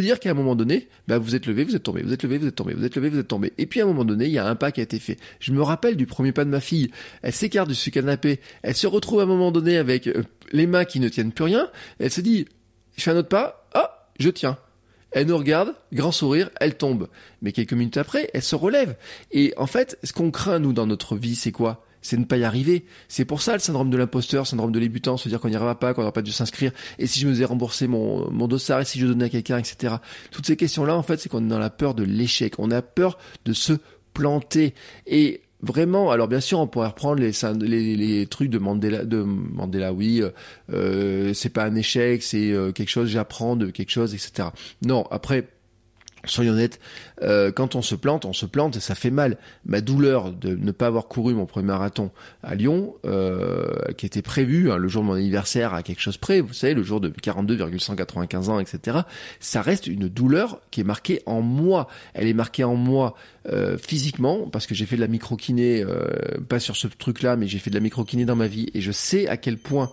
Dire 0.00 0.20
qu'à 0.20 0.30
un 0.30 0.34
moment 0.34 0.56
donné, 0.56 0.88
bah, 1.06 1.18
vous 1.18 1.34
êtes 1.34 1.46
levé, 1.46 1.64
vous 1.64 1.76
êtes 1.76 1.82
tombé, 1.82 2.02
vous 2.02 2.12
êtes 2.12 2.22
levé, 2.22 2.38
vous 2.38 2.46
êtes 2.46 2.54
tombé, 2.54 2.74
vous 2.74 2.84
êtes 2.84 2.96
levé, 2.96 3.08
vous 3.08 3.18
êtes 3.18 3.28
tombé. 3.28 3.52
Et 3.58 3.66
puis 3.66 3.80
à 3.80 3.84
un 3.84 3.86
moment 3.86 4.04
donné, 4.04 4.26
il 4.26 4.32
y 4.32 4.38
a 4.38 4.46
un 4.46 4.54
pas 4.54 4.72
qui 4.72 4.80
a 4.80 4.82
été 4.82 4.98
fait. 4.98 5.18
Je 5.40 5.52
me 5.52 5.62
rappelle 5.62 5.96
du 5.96 6.06
premier 6.06 6.32
pas 6.32 6.44
de 6.44 6.50
ma 6.50 6.60
fille. 6.60 6.90
Elle 7.22 7.32
s'écarte 7.32 7.68
de 7.68 7.74
ce 7.74 7.90
canapé. 7.90 8.40
Elle 8.62 8.74
se 8.74 8.86
retrouve 8.86 9.20
à 9.20 9.22
un 9.24 9.26
moment 9.26 9.50
donné 9.50 9.76
avec 9.76 10.06
euh, 10.06 10.22
les 10.52 10.66
mains 10.66 10.84
qui 10.84 11.00
ne 11.00 11.08
tiennent 11.08 11.32
plus 11.32 11.44
rien. 11.44 11.70
Elle 11.98 12.10
se 12.10 12.20
dit, 12.20 12.46
je 12.96 13.02
fais 13.02 13.10
un 13.10 13.16
autre 13.16 13.28
pas, 13.28 13.68
ah, 13.74 14.08
je 14.18 14.30
tiens. 14.30 14.58
Elle 15.10 15.26
nous 15.26 15.38
regarde, 15.38 15.74
grand 15.92 16.12
sourire, 16.12 16.50
elle 16.60 16.76
tombe. 16.76 17.08
Mais 17.40 17.52
quelques 17.52 17.72
minutes 17.72 17.96
après, 17.96 18.30
elle 18.34 18.42
se 18.42 18.54
relève. 18.54 18.96
Et 19.32 19.54
en 19.56 19.66
fait, 19.66 19.98
ce 20.04 20.12
qu'on 20.12 20.30
craint, 20.30 20.58
nous, 20.58 20.72
dans 20.72 20.86
notre 20.86 21.16
vie, 21.16 21.34
c'est 21.34 21.52
quoi? 21.52 21.84
C'est 22.02 22.16
ne 22.16 22.24
pas 22.24 22.36
y 22.36 22.44
arriver. 22.44 22.84
C'est 23.08 23.24
pour 23.24 23.42
ça 23.42 23.52
le 23.54 23.58
syndrome 23.58 23.90
de 23.90 23.96
l'imposteur, 23.96 24.46
syndrome 24.46 24.72
de 24.72 24.78
l'ébutant, 24.78 25.16
se 25.16 25.28
dire 25.28 25.40
qu'on 25.40 25.48
n'y 25.48 25.56
arrivera 25.56 25.78
pas, 25.78 25.94
qu'on 25.94 26.02
n'aura 26.02 26.12
pas 26.12 26.22
dû 26.22 26.32
s'inscrire, 26.32 26.72
et 26.98 27.06
si 27.06 27.20
je 27.20 27.26
me 27.26 27.32
faisais 27.32 27.44
rembourser 27.44 27.86
mon, 27.86 28.30
mon 28.30 28.48
dossard, 28.48 28.80
et 28.80 28.84
si 28.84 28.98
je 28.98 29.06
donnais 29.06 29.26
à 29.26 29.28
quelqu'un, 29.28 29.58
etc. 29.58 29.96
Toutes 30.30 30.46
ces 30.46 30.56
questions-là, 30.56 30.96
en 30.96 31.02
fait, 31.02 31.18
c'est 31.18 31.28
qu'on 31.28 31.44
est 31.44 31.48
dans 31.48 31.58
la 31.58 31.70
peur 31.70 31.94
de 31.94 32.04
l'échec. 32.04 32.54
On 32.58 32.70
a 32.70 32.82
peur 32.82 33.18
de 33.44 33.52
se 33.52 33.74
planter. 34.14 34.74
Et 35.06 35.42
vraiment, 35.62 36.10
alors 36.10 36.28
bien 36.28 36.40
sûr, 36.40 36.58
on 36.60 36.66
pourrait 36.66 36.88
reprendre 36.88 37.20
les, 37.20 37.32
les, 37.66 37.96
les 37.96 38.26
trucs 38.26 38.50
de 38.50 38.58
Mandela, 38.58 39.04
de 39.04 39.22
Mandela, 39.22 39.92
oui, 39.92 40.22
euh, 40.22 40.30
euh 40.72 41.34
c'est 41.34 41.48
pas 41.50 41.64
un 41.64 41.74
échec, 41.74 42.22
c'est 42.22 42.52
euh, 42.52 42.72
quelque 42.72 42.88
chose, 42.88 43.08
j'apprends 43.08 43.56
de 43.56 43.70
quelque 43.70 43.90
chose, 43.90 44.14
etc. 44.14 44.48
Non, 44.82 45.04
après, 45.10 45.48
soyons 46.30 46.52
honnêtes, 46.52 46.80
euh, 47.22 47.50
quand 47.52 47.74
on 47.74 47.82
se 47.82 47.94
plante, 47.94 48.24
on 48.24 48.32
se 48.32 48.46
plante 48.46 48.76
et 48.76 48.80
ça 48.80 48.94
fait 48.94 49.10
mal. 49.10 49.38
Ma 49.66 49.80
douleur 49.80 50.32
de 50.32 50.54
ne 50.54 50.70
pas 50.70 50.86
avoir 50.86 51.08
couru 51.08 51.34
mon 51.34 51.46
premier 51.46 51.66
marathon 51.66 52.10
à 52.42 52.54
Lyon, 52.54 52.94
euh, 53.04 53.92
qui 53.96 54.06
était 54.06 54.22
prévu 54.22 54.70
hein, 54.70 54.76
le 54.76 54.88
jour 54.88 55.02
de 55.02 55.08
mon 55.08 55.14
anniversaire 55.14 55.74
à 55.74 55.82
quelque 55.82 56.00
chose 56.00 56.16
près, 56.16 56.40
vous 56.40 56.52
savez, 56.52 56.74
le 56.74 56.82
jour 56.82 57.00
de 57.00 57.08
42,195 57.08 58.48
ans, 58.48 58.60
etc. 58.60 58.98
Ça 59.40 59.62
reste 59.62 59.86
une 59.86 60.08
douleur 60.08 60.60
qui 60.70 60.80
est 60.80 60.84
marquée 60.84 61.22
en 61.26 61.40
moi. 61.40 61.88
Elle 62.14 62.28
est 62.28 62.34
marquée 62.34 62.64
en 62.64 62.76
moi 62.76 63.14
euh, 63.48 63.78
physiquement 63.78 64.48
parce 64.50 64.66
que 64.66 64.74
j'ai 64.74 64.86
fait 64.86 64.96
de 64.96 65.00
la 65.00 65.08
microkiné, 65.08 65.84
pas 66.48 66.60
sur 66.60 66.76
ce 66.76 66.86
truc-là, 66.86 67.36
mais 67.36 67.46
j'ai 67.46 67.58
fait 67.58 67.70
de 67.70 67.74
la 67.74 67.80
microkiné 67.80 68.24
dans 68.24 68.36
ma 68.36 68.46
vie 68.46 68.68
et 68.74 68.80
je 68.80 68.92
sais 68.92 69.28
à 69.28 69.36
quel 69.36 69.58
point 69.58 69.90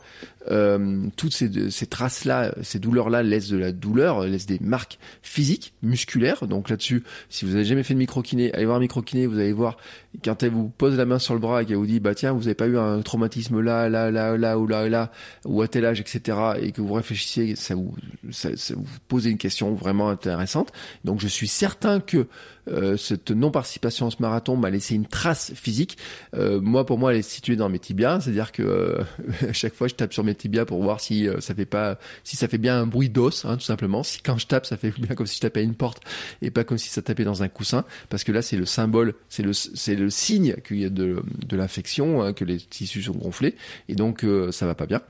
euh, 0.52 1.08
toutes 1.16 1.34
ces, 1.34 1.72
ces 1.72 1.86
traces-là, 1.88 2.54
ces 2.62 2.80
douleurs-là 2.80 3.24
laissent 3.24 3.50
de 3.50 3.58
la 3.58 3.72
douleur, 3.72 4.26
laissent 4.26 4.46
des 4.46 4.60
marques 4.60 5.00
physiques, 5.22 5.74
musculaires. 5.82 6.48
Donc 6.48 6.70
là-dessus, 6.70 7.04
si 7.30 7.46
vous 7.46 7.56
avez 7.56 7.66
jamais 7.66 7.84
fait 7.84 7.94
de 7.94 8.00
microkiné, 8.00 8.54
allez 8.54 8.66
voir 8.66 8.78
un 8.78 8.82
microkiné, 8.82 9.28
vous 9.28 9.40
allez 9.40 9.54
voir 9.54 9.78
quand 10.24 10.44
elle 10.44 10.52
vous 10.52 10.70
pose 10.70 10.98
la 10.98 11.06
main 11.06 11.20
sur 11.20 11.34
le 11.34 11.40
bras 11.40 11.64
et 11.64 11.66
qu'elle 11.66 11.78
vous 11.78 11.86
dit 11.86 12.00
bah 12.00 12.16
tiens, 12.16 12.32
vous 12.32 12.42
n'avez 12.42 12.56
pas 12.56 12.68
eu 12.68 12.78
un 12.78 13.02
traumatisme 13.02 13.60
là, 13.60 13.90
là, 13.90 14.12
là, 14.12 14.38
là 14.38 14.58
ou 14.58 14.68
là, 14.68 14.88
là, 14.90 15.12
ou 15.46 15.62
à 15.62 15.68
tel 15.68 15.86
âge, 15.86 16.00
etc. 16.00 16.38
et 16.62 16.72
que 16.72 16.82
vous 16.82 16.94
réfléchissiez, 16.94 17.56
ça 17.56 17.76
vous, 17.76 17.96
ça, 18.32 18.50
vous 18.76 18.86
pose 19.08 19.26
une 19.26 19.38
question 19.38 19.74
vraiment 19.74 20.10
intéressante. 20.10 20.72
Donc 21.04 21.20
je 21.20 21.28
suis 21.28 21.48
certain 21.48 22.00
que 22.00 22.28
euh, 22.68 22.98
cette 22.98 23.30
non-participation 23.32 24.08
à 24.08 24.12
ce 24.12 24.18
marathon 24.20 24.58
m'a 24.58 24.70
laissé 24.70 24.96
une 24.96 25.06
trace 25.06 25.54
physique. 25.54 25.98
Euh, 26.36 26.60
moi, 26.60 26.86
pour 26.86 26.98
moi, 26.98 27.14
elle 27.14 27.20
est 27.20 27.30
située 27.30 27.56
dans 27.56 27.70
mes 27.70 27.80
tibias, 27.80 28.22
c'est-à-dire 28.22 28.52
que 28.52 28.64
euh, 28.64 29.04
à 29.50 29.54
chaque 29.54 29.74
fois, 29.74 29.88
je 29.88 29.96
tape 29.96 30.14
sur 30.14 30.24
mes 30.24 30.36
tibias 30.36 30.66
pour 30.66 30.82
voir 30.82 31.00
si 31.00 31.28
ça 31.40 31.54
fait 31.54 31.66
pas, 31.66 32.00
si 32.24 32.36
ça 32.36 32.48
fait 32.48 32.58
bien 32.58 32.82
un 32.82 32.88
bruit 32.88 33.10
d'os, 33.10 33.46
hein, 33.46 33.58
tout 33.58 33.64
simplement. 33.64 34.04
Si 34.04 34.22
quand 34.22 34.38
je 34.38 34.48
tape, 34.48 34.66
ça 34.66 34.78
fait 34.78 34.92
bien 34.98 35.16
comme 35.16 35.28
si 35.28 35.36
je 35.36 35.42
tapais 35.42 35.64
une 35.64 35.76
porte 35.76 36.02
et 36.42 36.50
pas 36.52 36.64
comme 36.64 36.78
si 36.78 36.90
ça 36.90 37.02
tapait 37.02 37.24
dans 37.24 37.44
un 37.44 37.48
coussin, 37.48 37.86
parce 38.10 38.24
que 38.24 38.32
là, 38.32 38.42
c'est 38.42 38.58
le 38.58 38.66
symbole, 38.66 39.14
c'est 39.30 39.44
le, 39.44 39.54
c'est 39.54 40.05
signe 40.10 40.56
qu'il 40.66 40.80
y 40.80 40.86
a 40.86 40.90
de, 40.90 41.24
de 41.48 41.58
l'infection, 41.58 42.22
hein, 42.22 42.34
que 42.34 42.46
les 42.46 42.58
tissus 42.58 43.04
sont 43.04 43.14
gonflés, 43.14 43.56
et 43.90 43.96
donc 43.96 44.26
ça 44.52 44.66
va 44.66 44.76
pas 44.76 44.86
bien. 44.86 45.02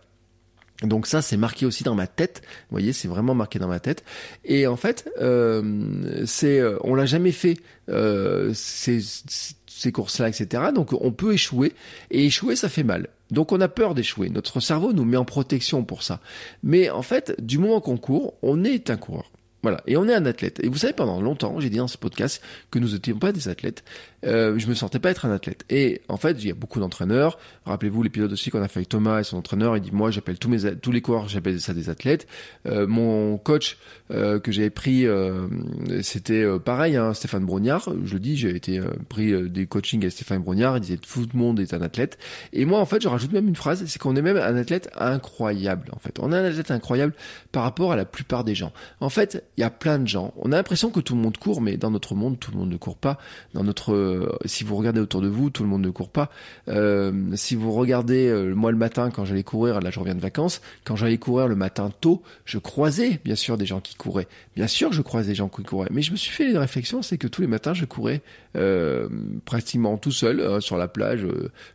Donc 0.84 1.08
ça, 1.08 1.21
c'est 1.21 1.38
marqué 1.38 1.65
aussi 1.65 1.84
dans 1.84 1.95
ma 1.95 2.08
tête. 2.08 2.41
Vous 2.69 2.75
voyez, 2.75 2.91
c'est 2.91 3.08
vraiment 3.08 3.34
marqué 3.34 3.60
dans 3.60 3.67
ma 3.67 3.79
tête. 3.79 4.03
Et 4.43 4.67
en 4.67 4.75
fait, 4.75 5.10
euh, 5.21 6.23
c'est, 6.25 6.60
euh, 6.60 6.77
on 6.84 6.95
l'a 6.95 7.05
jamais 7.05 7.31
fait 7.31 7.58
euh, 7.89 8.51
ces 8.53 9.91
courses-là, 9.91 10.29
etc. 10.29 10.63
Donc 10.73 10.93
on 10.93 11.12
peut 11.12 11.34
échouer 11.34 11.73
et 12.12 12.25
échouer, 12.25 12.55
ça 12.55 12.67
fait 12.67 12.84
mal. 12.84 13.08
Donc 13.31 13.51
on 13.53 13.62
a 13.62 13.69
peur 13.69 13.95
d'échouer. 13.95 14.29
Notre 14.29 14.60
cerveau 14.60 14.91
nous 14.91 15.05
met 15.05 15.17
en 15.17 15.25
protection 15.25 15.84
pour 15.84 16.03
ça. 16.03 16.19
Mais 16.62 16.89
en 16.89 17.01
fait, 17.01 17.36
du 17.41 17.58
moment 17.58 17.79
qu'on 17.79 17.97
court, 17.97 18.34
on 18.41 18.63
est 18.63 18.89
un 18.89 18.97
coureur. 18.97 19.31
Voilà. 19.65 19.82
Et 19.88 19.97
on 19.97 20.08
est 20.08 20.13
un 20.13 20.28
athlète. 20.28 20.60
Et 20.63 20.67
vous 20.67 20.78
savez, 20.78 20.93
pendant 20.93 21.19
longtemps, 21.19 21.60
j'ai 21.60 21.71
dit 21.71 21.78
dans 21.78 21.88
ce 21.88 21.97
podcast 21.97 22.39
que 22.69 22.78
nous 22.78 22.89
n'étions 22.89 23.17
pas 23.17 23.32
des 23.32 23.47
athlètes. 23.47 23.84
Euh, 24.23 24.60
je 24.60 24.67
me 24.67 24.75
sentais 24.75 24.99
pas 24.99 25.10
être 25.10 25.25
un 25.25 25.32
athlète. 25.32 25.65
Et 25.71 26.04
en 26.08 26.17
fait, 26.17 26.34
il 26.39 26.47
y 26.47 26.51
a 26.51 26.54
beaucoup 26.54 26.80
d'entraîneurs. 26.80 27.39
Rappelez-vous 27.65 28.04
l'épisode 28.04 28.32
aussi 28.32 28.49
qu'on 28.49 28.62
a 28.62 28.67
fait 28.67 28.80
avec 28.80 28.89
Thomas 28.89 29.19
et 29.19 29.23
son 29.23 29.38
entraîneur. 29.38 29.75
Il 29.78 29.82
dit 29.82 29.91
moi, 29.91 30.12
j'appelle 30.12 30.38
tous 30.38 30.49
mes 30.49 30.75
tous 30.75 30.91
les 30.91 31.01
coureurs, 31.01 31.28
j'appelle 31.28 31.60
ça 31.60 31.73
des 31.73 31.89
athlètes. 31.89 32.28
Euh, 32.67 32.88
mon 32.88 33.38
coach 33.38 33.78
euh, 34.12 34.39
que 34.39 34.51
j'avais 34.51 34.69
pris, 34.69 35.06
euh, 35.06 35.47
c'était 36.01 36.43
euh, 36.43 36.60
pareil, 36.60 36.95
hein, 36.95 37.13
Stéphane 37.13 37.45
Brognard. 37.45 37.89
Je 38.04 38.13
le 38.13 38.19
dis, 38.19 38.38
j'ai 38.38 38.56
été 38.56 38.82
pris 39.10 39.49
des 39.49 39.65
coachings 39.65 40.01
avec 40.01 40.13
Stéphane 40.13 40.41
Brognard. 40.41 40.78
Il 40.78 40.82
disait 40.82 40.97
tout 40.97 41.25
le 41.32 41.38
monde 41.38 41.60
est 41.60 41.73
un 41.73 41.82
athlète. 41.82 42.17
Et 42.54 42.65
moi, 42.65 42.80
en 42.80 42.86
fait, 42.86 43.01
je 43.01 43.08
rajoute 43.08 43.32
même 43.32 43.47
une 43.47 43.56
phrase, 43.56 43.84
c'est 43.86 43.99
qu'on 43.99 44.15
est 44.15 44.21
même 44.21 44.38
un 44.38 44.56
athlète 44.56 44.89
incroyable. 44.97 45.89
En 45.95 45.99
fait, 45.99 46.19
on 46.19 46.32
est 46.32 46.36
un 46.36 46.45
athlète 46.45 46.71
incroyable 46.71 47.13
par 47.51 47.63
rapport 47.63 47.91
à 47.91 47.95
la 47.95 48.06
plupart 48.06 48.43
des 48.43 48.56
gens. 48.56 48.71
En 48.99 49.10
fait, 49.10 49.43
il 49.58 49.62
y 49.62 49.63
a 49.63 49.69
plein 49.69 49.99
de 49.99 50.08
gens. 50.08 50.34
On 50.38 50.51
a 50.51 50.56
l'impression 50.56 50.89
que 50.89 50.99
tout 50.99 51.15
le 51.15 51.21
monde 51.21 51.38
court, 51.38 51.62
mais 51.62 51.78
dans 51.78 51.91
notre 51.91 52.15
monde, 52.15 52.39
tout 52.39 52.51
le 52.51 52.58
monde 52.58 52.69
ne 52.69 52.78
court 52.78 52.97
pas. 52.97 53.17
Dans 53.54 53.63
notre, 53.63 53.93
euh, 53.93 54.38
si 54.45 54.63
vous 54.63 54.75
regardez 54.75 54.99
autour 54.99 55.21
de 55.21 55.28
vous, 55.28 55.49
tout 55.49 55.63
le 55.63 55.69
monde 55.69 55.82
ne 55.82 55.89
court 55.89 56.10
pas. 56.10 56.30
Euh, 56.67 57.36
si 57.56 57.62
vous 57.62 57.72
regardez 57.72 58.28
euh, 58.28 58.54
moi 58.54 58.70
le 58.70 58.78
matin 58.78 59.10
quand 59.12 59.24
j'allais 59.24 59.44
courir, 59.44 59.80
là 59.80 59.89
je 59.89 59.98
reviens 59.98 60.13
de 60.13 60.20
vacances, 60.20 60.60
quand 60.84 60.98
j'allais 60.98 61.18
courir 61.18 61.48
le 61.48 61.56
matin 61.56 61.89
tôt, 62.02 62.22
je 62.44 62.58
croisais 62.58 63.22
bien 63.24 63.36
sûr 63.36 63.58
des 63.58 63.65
gens 63.65 63.80
qui 63.80 63.96
couraient. 63.96 64.28
Bien 64.58 64.68
sûr, 64.68 64.91
je 64.91 65.02
croisais 65.02 65.30
des 65.30 65.36
gens 65.36 65.48
qui 65.48 65.63
couraient, 65.63 65.88
mais 65.89 66.02
je 66.02 66.12
me 66.12 66.18
suis 66.18 66.32
fait 66.32 66.50
une 66.50 66.58
réflexion, 66.58 67.02
c'est 67.02 67.18
que 67.18 67.28
tous 67.28 67.39
les 67.39 67.48
matins 67.48 67.74
je 67.74 67.86
courais 67.86 68.22
euh, 68.58 69.08
pratiquement 69.46 69.96
tout 69.96 70.12
seul 70.12 70.62
sur 70.62 70.76
la 70.76 70.89
plage. 70.89 71.26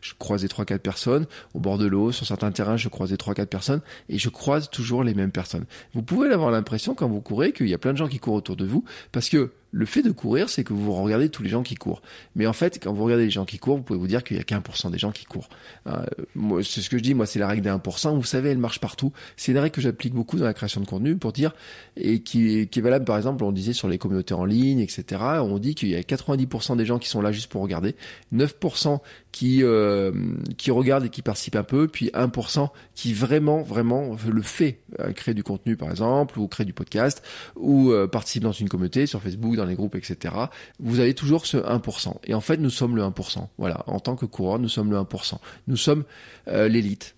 je 0.02 0.12
croisais 0.18 0.48
trois 0.48 0.66
quatre 0.66 0.82
personnes 0.82 1.24
au 1.54 1.60
bord 1.60 1.78
de 1.78 1.86
l'eau, 1.86 2.12
sur 2.12 2.26
certains 2.26 2.52
terrains 2.52 2.76
je 2.76 2.90
croisais 2.90 3.16
trois 3.16 3.32
quatre 3.32 3.48
personnes 3.48 3.80
et 4.10 4.18
je 4.18 4.28
croise 4.28 4.68
toujours 4.68 5.02
les 5.02 5.14
mêmes 5.14 5.32
personnes. 5.32 5.64
Vous 5.94 6.02
pouvez 6.02 6.28
avoir 6.28 6.50
l'impression 6.50 6.94
quand 6.94 7.08
vous 7.08 7.22
courez 7.22 7.52
qu'il 7.52 7.68
y 7.68 7.74
a 7.74 7.78
plein 7.78 7.92
de 7.92 7.98
gens 7.98 8.08
qui 8.08 8.18
courent 8.18 8.34
autour 8.34 8.56
de 8.56 8.66
vous 8.66 8.84
parce 9.12 9.30
que 9.30 9.50
le 9.72 9.86
fait 9.86 10.02
de 10.02 10.10
courir, 10.10 10.48
c'est 10.48 10.64
que 10.64 10.72
vous 10.72 10.92
regardez 10.92 11.28
tous 11.28 11.42
les 11.42 11.48
gens 11.48 11.62
qui 11.62 11.74
courent. 11.74 12.02
Mais 12.34 12.46
en 12.46 12.52
fait, 12.52 12.80
quand 12.82 12.92
vous 12.92 13.04
regardez 13.04 13.24
les 13.24 13.30
gens 13.30 13.44
qui 13.44 13.58
courent, 13.58 13.76
vous 13.76 13.82
pouvez 13.82 13.98
vous 13.98 14.06
dire 14.06 14.24
qu'il 14.24 14.36
y 14.36 14.40
a 14.40 14.42
qu'un 14.42 14.60
pour 14.60 14.76
cent 14.76 14.90
des 14.90 14.98
gens 14.98 15.12
qui 15.12 15.24
courent. 15.24 15.48
Euh, 15.86 16.04
moi, 16.34 16.62
c'est 16.62 16.80
ce 16.80 16.90
que 16.90 16.98
je 16.98 17.02
dis, 17.02 17.14
moi, 17.14 17.26
c'est 17.26 17.38
la 17.38 17.46
règle 17.46 17.62
des 17.62 17.70
1%. 17.70 18.14
Vous 18.16 18.24
savez, 18.24 18.50
elle 18.50 18.58
marche 18.58 18.80
partout. 18.80 19.12
C'est 19.36 19.52
une 19.52 19.58
règle 19.58 19.74
que 19.74 19.80
j'applique 19.80 20.14
beaucoup 20.14 20.38
dans 20.38 20.44
la 20.44 20.54
création 20.54 20.80
de 20.80 20.86
contenu 20.86 21.16
pour 21.16 21.32
dire, 21.32 21.52
et 21.96 22.20
qui, 22.20 22.66
qui 22.68 22.78
est 22.78 22.82
valable, 22.82 23.04
par 23.04 23.16
exemple, 23.16 23.44
on 23.44 23.52
disait 23.52 23.72
sur 23.72 23.88
les 23.88 23.98
communautés 23.98 24.34
en 24.34 24.44
ligne, 24.44 24.80
etc. 24.80 25.22
On 25.40 25.58
dit 25.58 25.74
qu'il 25.74 25.88
y 25.88 25.96
a 25.96 26.00
90% 26.00 26.76
des 26.76 26.84
gens 26.84 26.98
qui 26.98 27.08
sont 27.08 27.22
là 27.22 27.32
juste 27.32 27.50
pour 27.50 27.62
regarder, 27.62 27.94
9% 28.34 29.00
qui, 29.32 29.62
euh, 29.62 30.12
qui 30.56 30.70
regardent 30.70 31.04
et 31.04 31.08
qui 31.08 31.22
participent 31.22 31.56
un 31.56 31.62
peu, 31.62 31.86
puis 31.86 32.10
1% 32.14 32.70
qui 32.94 33.14
vraiment, 33.14 33.62
vraiment 33.62 34.16
le 34.28 34.42
fait, 34.42 34.80
euh, 34.98 35.12
créer 35.12 35.34
du 35.34 35.42
contenu, 35.42 35.76
par 35.76 35.90
exemple, 35.90 36.38
ou 36.38 36.48
créer 36.48 36.66
du 36.66 36.72
podcast, 36.72 37.22
ou 37.56 37.90
euh, 37.90 38.06
participe 38.06 38.42
dans 38.42 38.52
une 38.52 38.68
communauté, 38.68 39.06
sur 39.06 39.22
Facebook, 39.22 39.56
dans 39.60 39.66
les 39.66 39.74
groupes, 39.74 39.94
etc. 39.94 40.34
Vous 40.78 41.00
avez 41.00 41.14
toujours 41.14 41.46
ce 41.46 41.58
1%. 41.58 42.14
Et 42.24 42.34
en 42.34 42.40
fait, 42.40 42.56
nous 42.56 42.70
sommes 42.70 42.96
le 42.96 43.02
1%. 43.02 43.46
Voilà. 43.58 43.84
En 43.86 44.00
tant 44.00 44.16
que 44.16 44.26
coureur, 44.26 44.58
nous 44.58 44.68
sommes 44.68 44.90
le 44.90 44.96
1%. 44.96 45.34
Nous 45.68 45.76
sommes 45.76 46.04
euh, 46.48 46.68
l'élite. 46.68 47.14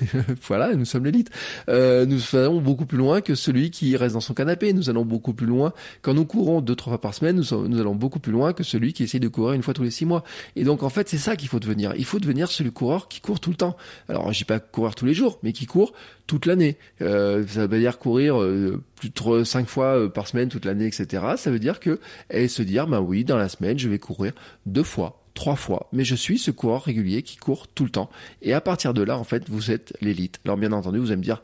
voilà, 0.46 0.74
nous 0.74 0.84
sommes 0.84 1.04
l'élite. 1.04 1.30
Euh, 1.68 2.06
nous 2.06 2.20
allons 2.36 2.60
beaucoup 2.60 2.86
plus 2.86 2.98
loin 2.98 3.20
que 3.20 3.34
celui 3.34 3.70
qui 3.70 3.96
reste 3.96 4.14
dans 4.14 4.20
son 4.20 4.34
canapé. 4.34 4.72
Nous 4.72 4.90
allons 4.90 5.04
beaucoup 5.04 5.32
plus 5.32 5.46
loin. 5.46 5.72
Quand 6.02 6.14
nous 6.14 6.26
courons 6.26 6.60
deux, 6.60 6.76
trois 6.76 6.92
fois 6.92 7.00
par 7.00 7.14
semaine, 7.14 7.36
nous, 7.36 7.80
allons 7.80 7.94
beaucoup 7.94 8.20
plus 8.20 8.32
loin 8.32 8.52
que 8.52 8.62
celui 8.62 8.92
qui 8.92 9.02
essaie 9.02 9.18
de 9.18 9.28
courir 9.28 9.54
une 9.54 9.62
fois 9.62 9.74
tous 9.74 9.82
les 9.82 9.90
six 9.90 10.06
mois. 10.06 10.24
Et 10.54 10.64
donc, 10.64 10.82
en 10.82 10.88
fait, 10.88 11.08
c'est 11.08 11.18
ça 11.18 11.36
qu'il 11.36 11.48
faut 11.48 11.60
devenir. 11.60 11.94
Il 11.96 12.04
faut 12.04 12.18
devenir 12.18 12.50
celui 12.50 12.72
coureur 12.72 13.08
qui 13.08 13.20
court 13.20 13.40
tout 13.40 13.50
le 13.50 13.56
temps. 13.56 13.76
Alors, 14.08 14.32
je 14.32 14.38
dis 14.38 14.44
pas 14.44 14.60
courir 14.60 14.94
tous 14.94 15.06
les 15.06 15.14
jours, 15.14 15.38
mais 15.42 15.52
qui 15.52 15.66
court 15.66 15.92
toute 16.26 16.46
l'année. 16.46 16.76
Euh, 17.00 17.46
ça 17.46 17.66
veut 17.66 17.78
dire 17.78 17.98
courir 17.98 18.40
euh, 18.40 18.82
plus 18.96 19.10
de 19.10 19.44
cinq 19.44 19.68
fois 19.68 19.98
euh, 19.98 20.08
par 20.08 20.26
semaine 20.26 20.48
toute 20.48 20.64
l'année, 20.64 20.86
etc. 20.86 21.22
Ça 21.36 21.50
veut 21.50 21.58
dire 21.58 21.80
que 21.80 22.00
et 22.30 22.48
se 22.48 22.62
dire, 22.62 22.86
ben 22.86 23.00
oui, 23.00 23.24
dans 23.24 23.36
la 23.36 23.48
semaine, 23.48 23.78
je 23.78 23.88
vais 23.88 23.98
courir 23.98 24.32
deux 24.66 24.82
fois 24.82 25.22
trois 25.34 25.54
fois, 25.54 25.90
mais 25.92 26.02
je 26.02 26.14
suis 26.14 26.38
ce 26.38 26.50
coureur 26.50 26.84
régulier 26.84 27.20
qui 27.20 27.36
court 27.36 27.68
tout 27.68 27.84
le 27.84 27.90
temps. 27.90 28.08
Et 28.40 28.54
à 28.54 28.62
partir 28.62 28.94
de 28.94 29.02
là, 29.02 29.18
en 29.18 29.22
fait, 29.22 29.50
vous 29.50 29.70
êtes 29.70 29.94
l'élite. 30.00 30.40
Alors 30.46 30.56
bien 30.56 30.72
entendu, 30.72 30.98
vous 30.98 31.08
allez 31.08 31.18
me 31.18 31.22
dire, 31.22 31.42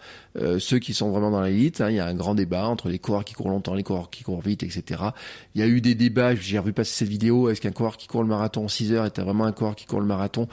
ceux 0.59 0.79
qui 0.79 0.95
sont 0.95 1.11
vraiment 1.11 1.31
dans 1.31 1.43
l'élite, 1.43 1.83
hein, 1.83 1.91
il 1.91 1.97
y 1.97 2.01
a 2.01 2.07
un 2.07 2.15
grand 2.15 2.35
débat 2.35 2.67
entre 2.69 2.89
les 2.89 2.99
coureurs 2.99 3.23
qui 3.23 3.35
courent 3.35 3.51
longtemps, 3.51 3.75
les 3.75 3.83
coureurs 3.83 4.09
qui 4.09 4.25
courent 4.25 4.41
vite, 4.41 4.63
etc. 4.63 5.03
Il 5.55 5.61
y 5.61 5.63
a 5.63 5.67
eu 5.67 5.83
des 5.83 5.95
débats, 5.95 6.35
j'ai 6.35 6.59
revu 6.59 6.73
passer 6.73 6.95
cette 6.95 7.11
vidéo, 7.11 7.51
est-ce 7.51 7.61
qu'un 7.61 7.71
coureur 7.71 7.99
qui 7.99 8.07
court 8.07 8.23
le 8.23 8.31
marathon 8.31 8.65
en 8.65 8.69
6 8.69 8.95
heures 8.95 9.05
est 9.05 9.21
vraiment 9.21 9.45
un 9.45 9.53
coureur 9.53 9.77
qui 9.77 9.85
court 9.85 10.01
le 10.01 10.07
marathon? 10.07 10.49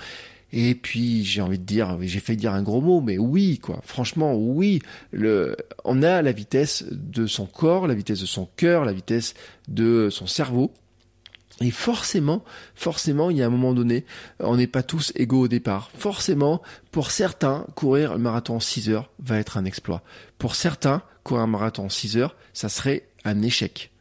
Et 0.52 0.76
puis 0.76 1.24
j'ai 1.24 1.42
envie 1.42 1.60
de 1.60 1.64
dire, 1.64 1.98
j'ai 2.02 2.20
failli 2.20 2.38
dire 2.38 2.54
un 2.54 2.64
gros 2.64 2.82
mot, 2.82 3.02
mais 3.02 3.18
oui, 3.18 3.60
quoi. 3.60 3.80
Franchement, 3.84 4.36
oui. 4.36 4.82
Le, 5.12 5.56
on 5.84 6.02
a 6.02 6.22
la 6.22 6.32
vitesse 6.32 6.86
de 6.90 7.28
son 7.28 7.46
corps, 7.46 7.88
la 7.88 7.94
vitesse 7.94 8.22
de 8.22 8.26
son 8.26 8.48
cœur, 8.58 8.86
la 8.86 8.94
vitesse 8.94 9.36
de 9.68 10.10
son 10.10 10.28
cerveau. 10.28 10.74
Et 11.62 11.72
forcément, 11.72 12.44
forcément, 12.74 13.30
il 13.30 13.38
y 13.38 13.44
a 13.44 13.46
un 13.46 13.50
moment 13.50 13.74
donné, 13.74 14.06
on 14.40 14.56
n'est 14.56 14.68
pas 14.68 14.82
tous 14.82 15.12
égaux 15.16 15.42
au 15.42 15.48
départ. 15.50 15.92
Forcément, 15.98 16.62
pour 16.92 17.12
certains, 17.12 17.66
courir 17.76 18.14
un 18.14 18.18
marathon 18.18 18.56
en 18.56 18.60
6 18.62 18.90
heures 18.90 19.12
va 19.20 19.38
être 19.38 19.58
un 19.58 19.66
exploit. 19.66 20.02
Pour 20.38 20.56
certains, 20.56 21.04
courir 21.24 21.44
un 21.44 21.48
marathon 21.48 21.86
en 21.86 21.90
6 21.90 22.18
heures, 22.18 22.36
ça 22.54 22.70
serait 22.70 23.10
un 23.26 23.42
échec. 23.42 23.92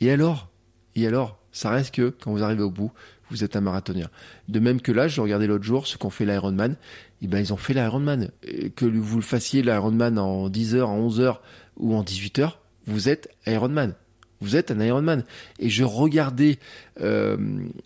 Et 0.00 0.10
alors? 0.10 0.48
Et 0.94 1.06
alors? 1.06 1.36
Ça 1.52 1.70
reste 1.70 1.92
que, 1.92 2.10
quand 2.10 2.30
vous 2.30 2.44
arrivez 2.44 2.62
au 2.62 2.70
bout, 2.70 2.92
vous 3.30 3.44
êtes 3.44 3.56
un 3.56 3.60
marathonien. 3.60 4.08
De 4.48 4.60
même 4.60 4.80
que 4.80 4.92
là, 4.92 5.08
je 5.08 5.20
regardais 5.20 5.46
l'autre 5.46 5.64
jour 5.64 5.86
ce 5.86 5.96
qu'ont 5.96 6.10
fait 6.10 6.24
l'Ironman. 6.24 6.76
Eh 7.22 7.26
ben, 7.26 7.38
ils 7.38 7.52
ont 7.52 7.56
fait 7.56 7.74
l'Ironman. 7.74 8.30
Que 8.76 8.84
vous 8.84 9.16
le 9.16 9.22
fassiez 9.22 9.62
l'Ironman 9.62 10.18
en 10.18 10.48
10 10.48 10.74
heures, 10.74 10.90
en 10.90 10.98
11 10.98 11.20
heures 11.20 11.42
ou 11.76 11.94
en 11.94 12.02
18 12.02 12.38
heures, 12.40 12.60
vous 12.86 13.08
êtes 13.08 13.30
Ironman. 13.46 13.94
Vous 14.40 14.56
êtes 14.56 14.70
un 14.70 14.80
Ironman. 14.80 15.24
Et 15.58 15.68
je 15.68 15.84
regardais 15.84 16.58
euh, 17.00 17.36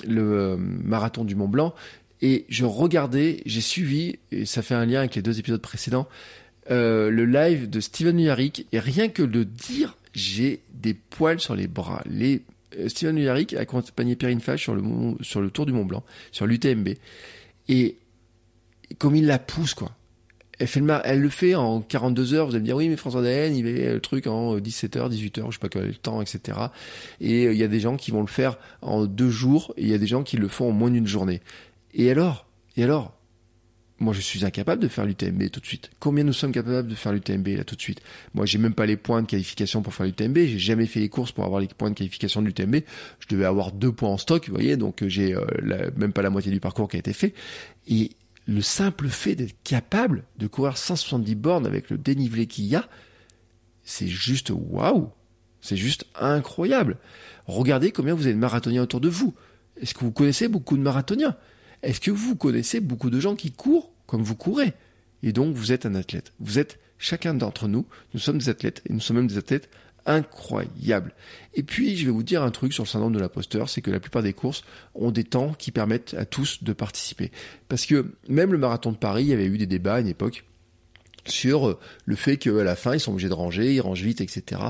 le 0.06 0.22
euh, 0.22 0.56
marathon 0.56 1.24
du 1.24 1.34
Mont 1.34 1.48
Blanc 1.48 1.74
et 2.24 2.46
je 2.48 2.64
regardais, 2.64 3.42
j'ai 3.44 3.60
suivi, 3.60 4.16
et 4.32 4.46
ça 4.46 4.62
fait 4.62 4.74
un 4.74 4.86
lien 4.86 5.00
avec 5.00 5.14
les 5.14 5.20
deux 5.20 5.38
épisodes 5.38 5.60
précédents, 5.60 6.08
euh, 6.70 7.10
le 7.10 7.26
live 7.26 7.68
de 7.68 7.80
Steven 7.80 8.18
Yarrick. 8.18 8.66
Et 8.72 8.78
rien 8.78 9.08
que 9.08 9.22
de 9.22 9.44
dire, 9.44 9.98
j'ai 10.14 10.60
des 10.72 10.94
poils 10.94 11.38
sur 11.38 11.54
les 11.54 11.66
bras. 11.66 12.02
Les 12.06 12.36
euh, 12.36 12.40
Steven 12.88 13.18
Ulrich 13.18 13.54
a 13.54 13.60
accompagné 13.60 14.16
Perrine 14.16 14.40
Fage 14.40 14.62
sur 14.62 14.74
le, 14.74 14.82
sur 15.20 15.40
le 15.40 15.50
Tour 15.50 15.66
du 15.66 15.72
Mont 15.72 15.84
Blanc, 15.84 16.04
sur 16.32 16.46
l'UTMB. 16.46 16.90
Et 17.68 17.96
comme 18.98 19.16
il 19.16 19.26
la 19.26 19.38
pousse, 19.38 19.74
quoi. 19.74 19.92
Elle, 20.58 20.68
fait 20.68 20.80
le, 20.80 21.00
elle 21.04 21.20
le 21.20 21.28
fait 21.28 21.54
en 21.54 21.80
42 21.80 22.34
heures. 22.34 22.46
Vous 22.46 22.52
allez 22.52 22.60
me 22.60 22.66
dire, 22.66 22.76
oui, 22.76 22.88
mais 22.88 22.96
François 22.96 23.22
Daen, 23.22 23.54
il 23.54 23.64
fait 23.64 23.92
le 23.92 24.00
truc 24.00 24.26
en 24.26 24.58
17 24.58 24.96
heures, 24.96 25.08
18 25.08 25.38
heures, 25.38 25.50
je 25.50 25.58
sais 25.58 25.60
pas 25.60 25.68
quel 25.68 25.98
temps, 25.98 26.22
etc. 26.22 26.58
Et 27.20 27.46
euh, 27.46 27.52
il 27.52 27.58
y 27.58 27.64
a 27.64 27.68
des 27.68 27.80
gens 27.80 27.96
qui 27.96 28.12
vont 28.12 28.20
le 28.20 28.28
faire 28.28 28.58
en 28.80 29.06
deux 29.06 29.30
jours, 29.30 29.74
et 29.76 29.82
il 29.82 29.88
y 29.88 29.94
a 29.94 29.98
des 29.98 30.06
gens 30.06 30.22
qui 30.22 30.36
le 30.36 30.48
font 30.48 30.68
en 30.68 30.72
moins 30.72 30.90
d'une 30.90 31.06
journée. 31.06 31.40
Et 31.92 32.10
alors? 32.10 32.46
Et 32.76 32.84
alors? 32.84 33.13
Moi, 34.04 34.14
je 34.14 34.20
suis 34.20 34.44
incapable 34.44 34.82
de 34.82 34.88
faire 34.88 35.04
l'UTMB 35.04 35.50
tout 35.50 35.60
de 35.60 35.66
suite. 35.66 35.90
Combien 35.98 36.22
nous 36.22 36.32
sommes 36.32 36.52
capables 36.52 36.88
de 36.88 36.94
faire 36.94 37.12
l'UTMB 37.12 37.48
là 37.48 37.64
tout 37.64 37.74
de 37.74 37.80
suite? 37.80 38.00
Moi, 38.34 38.46
j'ai 38.46 38.58
même 38.58 38.74
pas 38.74 38.86
les 38.86 38.96
points 38.96 39.22
de 39.22 39.26
qualification 39.26 39.82
pour 39.82 39.94
faire 39.94 40.06
l'UTMB. 40.06 40.36
J'ai 40.36 40.58
jamais 40.58 40.86
fait 40.86 41.00
les 41.00 41.08
courses 41.08 41.32
pour 41.32 41.44
avoir 41.44 41.60
les 41.60 41.66
points 41.66 41.90
de 41.90 41.94
qualification 41.94 42.42
de 42.42 42.46
l'UTMB. 42.46 42.76
Je 43.18 43.26
devais 43.28 43.44
avoir 43.44 43.72
deux 43.72 43.90
points 43.90 44.10
en 44.10 44.18
stock, 44.18 44.46
vous 44.46 44.54
voyez. 44.54 44.76
Donc, 44.76 45.02
j'ai 45.06 45.34
euh, 45.34 45.90
même 45.96 46.12
pas 46.12 46.22
la 46.22 46.30
moitié 46.30 46.52
du 46.52 46.60
parcours 46.60 46.88
qui 46.88 46.96
a 46.96 47.00
été 47.00 47.12
fait. 47.12 47.34
Et 47.88 48.12
le 48.46 48.60
simple 48.60 49.08
fait 49.08 49.34
d'être 49.34 49.56
capable 49.64 50.24
de 50.38 50.46
courir 50.46 50.76
170 50.76 51.34
bornes 51.34 51.66
avec 51.66 51.90
le 51.90 51.98
dénivelé 51.98 52.46
qu'il 52.46 52.66
y 52.66 52.76
a, 52.76 52.88
c'est 53.84 54.08
juste 54.08 54.50
waouh 54.54 55.10
C'est 55.60 55.76
juste 55.76 56.06
incroyable. 56.14 56.98
Regardez 57.46 57.90
combien 57.90 58.14
vous 58.14 58.26
avez 58.26 58.34
de 58.34 58.38
marathoniens 58.38 58.82
autour 58.82 59.00
de 59.00 59.08
vous. 59.08 59.34
Est-ce 59.80 59.94
que 59.94 60.00
vous 60.00 60.12
connaissez 60.12 60.48
beaucoup 60.48 60.76
de 60.76 60.82
marathoniens? 60.82 61.36
Est-ce 61.82 62.00
que 62.00 62.10
vous 62.10 62.36
connaissez 62.36 62.80
beaucoup 62.80 63.10
de 63.10 63.20
gens 63.20 63.34
qui 63.34 63.50
courent 63.52 63.93
comme 64.06 64.22
vous 64.22 64.36
courez 64.36 64.72
Et 65.22 65.32
donc 65.32 65.54
vous 65.54 65.72
êtes 65.72 65.86
un 65.86 65.94
athlète. 65.94 66.32
Vous 66.40 66.58
êtes 66.58 66.78
chacun 66.98 67.34
d'entre 67.34 67.68
nous, 67.68 67.86
nous 68.12 68.20
sommes 68.20 68.38
des 68.38 68.48
athlètes, 68.48 68.82
et 68.88 68.92
nous 68.92 69.00
sommes 69.00 69.16
même 69.16 69.26
des 69.26 69.38
athlètes 69.38 69.68
incroyables. 70.06 71.14
Et 71.54 71.62
puis, 71.62 71.96
je 71.96 72.06
vais 72.06 72.12
vous 72.12 72.22
dire 72.22 72.42
un 72.42 72.50
truc 72.50 72.72
sur 72.72 72.84
le 72.84 72.88
syndrome 72.88 73.12
de 73.12 73.18
l'imposteur, 73.18 73.68
c'est 73.68 73.80
que 73.80 73.90
la 73.90 74.00
plupart 74.00 74.22
des 74.22 74.32
courses 74.32 74.64
ont 74.94 75.10
des 75.10 75.24
temps 75.24 75.54
qui 75.54 75.70
permettent 75.70 76.14
à 76.14 76.24
tous 76.24 76.62
de 76.62 76.72
participer. 76.72 77.30
Parce 77.68 77.86
que 77.86 78.12
même 78.28 78.52
le 78.52 78.58
marathon 78.58 78.92
de 78.92 78.96
Paris, 78.96 79.24
il 79.24 79.28
y 79.28 79.32
avait 79.32 79.46
eu 79.46 79.58
des 79.58 79.66
débats 79.66 79.94
à 79.94 80.00
une 80.00 80.08
époque 80.08 80.44
sur 81.26 81.68
euh, 81.68 81.78
le 82.04 82.16
fait 82.16 82.36
qu'à 82.36 82.50
la 82.50 82.76
fin 82.76 82.94
ils 82.94 83.00
sont 83.00 83.12
obligés 83.12 83.28
de 83.28 83.34
ranger, 83.34 83.74
ils 83.74 83.80
rangent 83.80 84.02
vite, 84.02 84.20
etc. 84.20 84.60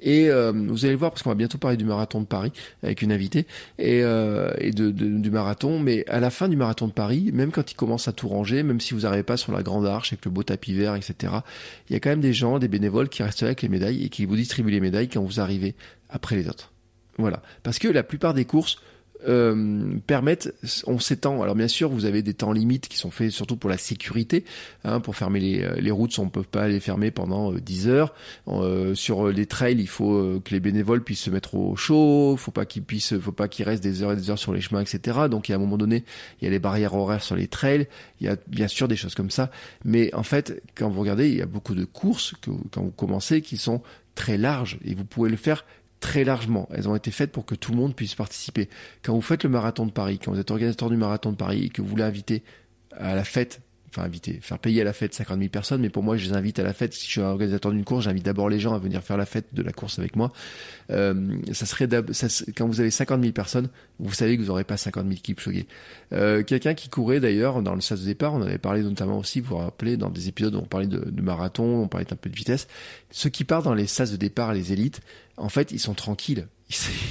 Et 0.00 0.28
euh, 0.30 0.52
vous 0.52 0.84
allez 0.84 0.94
voir 0.94 1.10
parce 1.10 1.22
qu'on 1.22 1.30
va 1.30 1.34
bientôt 1.34 1.58
parler 1.58 1.76
du 1.76 1.84
marathon 1.84 2.20
de 2.20 2.26
Paris 2.26 2.52
avec 2.82 3.02
une 3.02 3.12
invitée 3.12 3.46
et, 3.78 4.02
euh, 4.02 4.52
et 4.58 4.70
du 4.70 5.30
marathon. 5.30 5.78
Mais 5.78 6.04
à 6.08 6.20
la 6.20 6.30
fin 6.30 6.48
du 6.48 6.56
marathon 6.56 6.88
de 6.88 6.92
Paris, 6.92 7.30
même 7.32 7.50
quand 7.50 7.70
ils 7.70 7.76
commencent 7.76 8.08
à 8.08 8.12
tout 8.12 8.28
ranger, 8.28 8.62
même 8.62 8.80
si 8.80 8.94
vous 8.94 9.00
n'arrivez 9.00 9.22
pas 9.22 9.36
sur 9.36 9.52
la 9.52 9.62
grande 9.62 9.86
arche 9.86 10.12
avec 10.12 10.24
le 10.24 10.30
beau 10.30 10.42
tapis 10.42 10.74
vert, 10.74 10.94
etc. 10.94 11.32
Il 11.88 11.92
y 11.92 11.96
a 11.96 12.00
quand 12.00 12.10
même 12.10 12.20
des 12.20 12.32
gens, 12.32 12.58
des 12.58 12.68
bénévoles 12.68 13.08
qui 13.08 13.22
restent 13.22 13.42
avec 13.42 13.62
les 13.62 13.68
médailles 13.68 14.04
et 14.04 14.08
qui 14.08 14.24
vous 14.24 14.36
distribuent 14.36 14.70
les 14.70 14.80
médailles 14.80 15.08
quand 15.08 15.22
vous 15.22 15.40
arrivez 15.40 15.74
après 16.10 16.36
les 16.36 16.48
autres. 16.48 16.72
Voilà, 17.18 17.42
parce 17.62 17.78
que 17.78 17.88
la 17.88 18.02
plupart 18.02 18.34
des 18.34 18.44
courses 18.44 18.78
euh, 19.26 19.98
permettent, 20.06 20.54
on 20.86 20.98
s'étend. 20.98 21.42
Alors 21.42 21.54
bien 21.54 21.68
sûr, 21.68 21.88
vous 21.88 22.04
avez 22.04 22.22
des 22.22 22.34
temps 22.34 22.52
limites 22.52 22.88
qui 22.88 22.96
sont 22.96 23.10
faits 23.10 23.30
surtout 23.30 23.56
pour 23.56 23.70
la 23.70 23.78
sécurité, 23.78 24.44
hein, 24.84 25.00
pour 25.00 25.16
fermer 25.16 25.40
les, 25.40 25.62
euh, 25.62 25.74
les 25.76 25.90
routes, 25.90 26.18
on 26.18 26.24
ne 26.24 26.30
peut 26.30 26.42
pas 26.42 26.68
les 26.68 26.80
fermer 26.80 27.10
pendant 27.10 27.52
10 27.52 27.88
euh, 27.88 27.90
heures. 27.90 28.14
Euh, 28.48 28.94
sur 28.94 29.28
les 29.28 29.46
trails, 29.46 29.78
il 29.78 29.88
faut 29.88 30.40
que 30.44 30.50
les 30.50 30.60
bénévoles 30.60 31.02
puissent 31.02 31.22
se 31.22 31.30
mettre 31.30 31.54
au 31.54 31.76
chaud, 31.76 32.36
faut 32.38 32.50
pas 32.50 32.66
qu'ils 32.66 32.82
puissent, 32.82 33.18
faut 33.18 33.32
pas 33.32 33.48
qu'ils 33.48 33.64
restent 33.64 33.82
des 33.82 34.02
heures 34.02 34.12
et 34.12 34.16
des 34.16 34.30
heures 34.30 34.38
sur 34.38 34.52
les 34.52 34.60
chemins, 34.60 34.80
etc. 34.80 35.18
Donc, 35.30 35.50
à 35.50 35.54
un 35.54 35.58
moment 35.58 35.78
donné, 35.78 36.04
il 36.40 36.44
y 36.44 36.48
a 36.48 36.50
les 36.50 36.58
barrières 36.58 36.94
horaires 36.94 37.22
sur 37.22 37.36
les 37.36 37.46
trails, 37.46 37.88
il 38.20 38.26
y 38.26 38.30
a 38.30 38.36
bien 38.46 38.68
sûr 38.68 38.88
des 38.88 38.96
choses 38.96 39.14
comme 39.14 39.30
ça. 39.30 39.50
Mais 39.84 40.14
en 40.14 40.22
fait, 40.22 40.62
quand 40.74 40.88
vous 40.88 41.00
regardez, 41.00 41.28
il 41.28 41.36
y 41.36 41.42
a 41.42 41.46
beaucoup 41.46 41.74
de 41.74 41.84
courses 41.84 42.34
que, 42.40 42.50
quand 42.70 42.82
vous 42.82 42.90
commencez 42.90 43.42
qui 43.42 43.56
sont 43.56 43.82
très 44.14 44.36
larges 44.38 44.78
et 44.84 44.94
vous 44.94 45.04
pouvez 45.04 45.30
le 45.30 45.36
faire 45.36 45.64
très 46.04 46.22
largement. 46.22 46.68
Elles 46.70 46.86
ont 46.86 46.94
été 46.94 47.10
faites 47.10 47.32
pour 47.32 47.46
que 47.46 47.54
tout 47.54 47.72
le 47.72 47.78
monde 47.78 47.96
puisse 47.96 48.14
participer. 48.14 48.68
Quand 49.02 49.14
vous 49.14 49.22
faites 49.22 49.42
le 49.42 49.48
marathon 49.48 49.86
de 49.86 49.90
Paris, 49.90 50.18
quand 50.22 50.32
vous 50.32 50.38
êtes 50.38 50.50
organisateur 50.50 50.90
du 50.90 50.98
marathon 50.98 51.32
de 51.32 51.36
Paris 51.36 51.64
et 51.64 51.68
que 51.70 51.80
vous 51.80 51.88
voulez 51.88 52.02
inviter 52.02 52.42
à 52.92 53.14
la 53.14 53.24
fête 53.24 53.62
inviter, 54.02 54.38
faire 54.42 54.58
payer 54.58 54.82
à 54.82 54.84
la 54.84 54.92
fête 54.92 55.14
50 55.14 55.38
000 55.38 55.48
personnes, 55.48 55.80
mais 55.80 55.90
pour 55.90 56.02
moi, 56.02 56.16
je 56.16 56.28
les 56.28 56.34
invite 56.34 56.58
à 56.58 56.62
la 56.62 56.72
fête. 56.72 56.92
Si 56.94 57.06
je 57.06 57.10
suis 57.12 57.20
un 57.20 57.26
organisateur 57.26 57.72
d'une 57.72 57.84
course, 57.84 58.04
j'invite 58.04 58.24
d'abord 58.24 58.48
les 58.48 58.58
gens 58.58 58.74
à 58.74 58.78
venir 58.78 59.02
faire 59.02 59.16
la 59.16 59.26
fête 59.26 59.46
de 59.52 59.62
la 59.62 59.72
course 59.72 59.98
avec 59.98 60.16
moi. 60.16 60.32
Euh, 60.90 61.36
ça 61.52 61.66
serait 61.66 61.88
ça, 62.12 62.28
quand 62.56 62.66
vous 62.66 62.80
avez 62.80 62.90
50 62.90 63.20
000 63.20 63.32
personnes, 63.32 63.68
vous 63.98 64.12
savez 64.12 64.36
que 64.36 64.42
vous 64.42 64.48
n'aurez 64.48 64.64
pas 64.64 64.76
50 64.76 65.06
000 65.06 65.20
Kipchoge. 65.22 65.64
Euh, 66.12 66.42
Quelqu'un 66.42 66.74
qui 66.74 66.88
courait 66.88 67.20
d'ailleurs 67.20 67.62
dans 67.62 67.74
le 67.74 67.80
sas 67.80 68.00
de 68.00 68.04
départ, 68.04 68.34
on 68.34 68.42
avait 68.42 68.58
parlé 68.58 68.82
notamment 68.82 69.18
aussi, 69.18 69.40
vous 69.40 69.50
vous 69.50 69.56
rappelez, 69.56 69.96
dans 69.96 70.10
des 70.10 70.28
épisodes 70.28 70.54
où 70.54 70.58
on 70.58 70.66
parlait 70.66 70.86
de, 70.86 71.10
de 71.10 71.22
marathon, 71.22 71.82
on 71.82 71.88
parlait 71.88 72.12
un 72.12 72.16
peu 72.16 72.30
de 72.30 72.36
vitesse. 72.36 72.66
Ceux 73.10 73.30
qui 73.30 73.44
partent 73.44 73.64
dans 73.64 73.74
les 73.74 73.86
sas 73.86 74.10
de 74.10 74.16
départ, 74.16 74.52
les 74.52 74.72
élites, 74.72 75.00
en 75.36 75.48
fait, 75.48 75.72
ils 75.72 75.80
sont 75.80 75.94
tranquilles. 75.94 76.46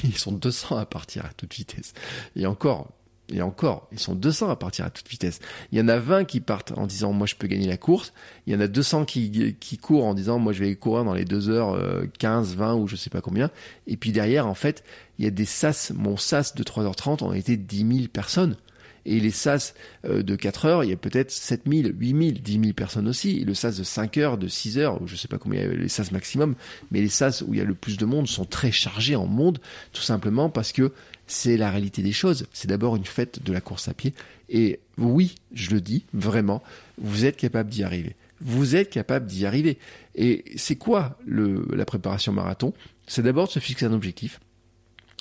Ils 0.03 0.17
sont 0.17 0.31
200 0.31 0.77
à 0.77 0.85
partir 0.85 1.25
à 1.25 1.29
toute 1.29 1.53
vitesse. 1.53 1.93
Et 2.35 2.45
encore, 2.45 2.91
et 3.29 3.41
encore, 3.41 3.87
ils 3.91 3.99
sont 3.99 4.15
200 4.15 4.49
à 4.49 4.55
partir 4.55 4.85
à 4.85 4.89
toute 4.89 5.07
vitesse. 5.07 5.39
Il 5.71 5.77
y 5.77 5.81
en 5.81 5.87
a 5.87 5.97
20 5.97 6.25
qui 6.25 6.39
partent 6.41 6.73
en 6.77 6.85
disant 6.85 7.13
moi 7.13 7.25
je 7.25 7.35
peux 7.35 7.47
gagner 7.47 7.67
la 7.67 7.77
course. 7.77 8.13
Il 8.45 8.53
y 8.53 8.55
en 8.55 8.59
a 8.59 8.67
200 8.67 9.05
qui, 9.05 9.55
qui 9.59 9.77
courent 9.77 10.05
en 10.05 10.13
disant 10.13 10.39
moi 10.39 10.51
je 10.51 10.63
vais 10.63 10.75
courir 10.75 11.05
dans 11.05 11.13
les 11.13 11.25
2 11.25 11.49
heures 11.49 11.79
15, 12.19 12.55
20 12.55 12.75
ou 12.75 12.87
je 12.87 12.95
sais 12.95 13.09
pas 13.09 13.21
combien. 13.21 13.49
Et 13.87 13.95
puis 13.95 14.11
derrière, 14.11 14.45
en 14.45 14.55
fait, 14.55 14.83
il 15.19 15.25
y 15.25 15.27
a 15.27 15.31
des 15.31 15.45
sas. 15.45 15.91
Mon 15.95 16.17
sas 16.17 16.53
de 16.53 16.63
3h30 16.63 17.23
ont 17.23 17.33
été 17.33 17.55
10 17.55 17.77
000 17.77 18.07
personnes. 18.11 18.57
Et 19.05 19.19
les 19.19 19.31
SAS 19.31 19.73
de 20.05 20.35
4 20.35 20.65
heures, 20.65 20.83
il 20.83 20.89
y 20.89 20.93
a 20.93 20.97
peut-être 20.97 21.29
7000, 21.29 21.93
8000, 21.97 22.41
10 22.41 22.59
000 22.59 22.73
personnes 22.73 23.07
aussi. 23.07 23.39
Et 23.41 23.43
le 23.43 23.53
SAS 23.53 23.77
de 23.77 23.83
5 23.83 24.17
heures, 24.17 24.37
de 24.37 24.47
6 24.47 24.77
heures, 24.77 25.05
je 25.05 25.15
sais 25.15 25.27
pas 25.27 25.37
combien 25.37 25.67
les 25.67 25.89
SAS 25.89 26.11
maximum, 26.11 26.55
mais 26.91 27.01
les 27.01 27.09
SAS 27.09 27.41
où 27.41 27.53
il 27.53 27.59
y 27.59 27.61
a 27.61 27.65
le 27.65 27.75
plus 27.75 27.97
de 27.97 28.05
monde 28.05 28.27
sont 28.27 28.45
très 28.45 28.71
chargés 28.71 29.15
en 29.15 29.25
monde, 29.25 29.59
tout 29.91 30.01
simplement 30.01 30.49
parce 30.49 30.71
que 30.71 30.93
c'est 31.27 31.57
la 31.57 31.69
réalité 31.71 32.01
des 32.01 32.11
choses. 32.11 32.47
C'est 32.53 32.67
d'abord 32.67 32.95
une 32.95 33.05
fête 33.05 33.43
de 33.43 33.53
la 33.53 33.61
course 33.61 33.87
à 33.87 33.93
pied. 33.93 34.13
Et 34.49 34.79
oui, 34.97 35.35
je 35.53 35.71
le 35.71 35.81
dis 35.81 36.05
vraiment, 36.13 36.61
vous 36.97 37.25
êtes 37.25 37.37
capable 37.37 37.69
d'y 37.69 37.83
arriver. 37.83 38.15
Vous 38.41 38.75
êtes 38.75 38.89
capable 38.89 39.25
d'y 39.25 39.45
arriver. 39.45 39.77
Et 40.15 40.43
c'est 40.57 40.75
quoi 40.75 41.17
la 41.27 41.85
préparation 41.85 42.33
marathon? 42.33 42.73
C'est 43.07 43.23
d'abord 43.23 43.47
de 43.47 43.53
se 43.53 43.59
fixer 43.59 43.85
un 43.85 43.93
objectif. 43.93 44.39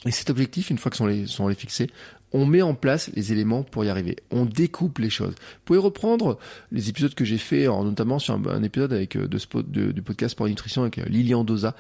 Et 0.05 0.11
cet 0.11 0.31
objectif, 0.31 0.71
une 0.71 0.79
fois 0.79 0.91
que 0.91 0.97
sont 0.97 1.07
les, 1.07 1.27
sont 1.27 1.47
les 1.47 1.55
fixés, 1.55 1.89
on 2.33 2.47
met 2.47 2.63
en 2.63 2.75
place 2.75 3.11
les 3.15 3.33
éléments 3.33 3.63
pour 3.63 3.85
y 3.85 3.89
arriver. 3.89 4.17
On 4.31 4.45
découpe 4.45 4.99
les 4.99 5.11
choses. 5.11 5.35
Vous 5.35 5.61
pouvez 5.65 5.79
reprendre 5.79 6.39
les 6.71 6.89
épisodes 6.89 7.15
que 7.15 7.25
j'ai 7.25 7.39
fait, 7.39 7.67
notamment 7.67 8.19
sur 8.19 8.35
un, 8.35 8.63
épisode 8.63 8.93
avec 8.93 9.17
de, 9.17 9.93
du 9.93 10.03
podcast 10.03 10.33
Sport 10.33 10.49
Nutrition 10.49 10.83
avec 10.83 10.97
Lilian 10.97 11.45
Doza. 11.45 11.75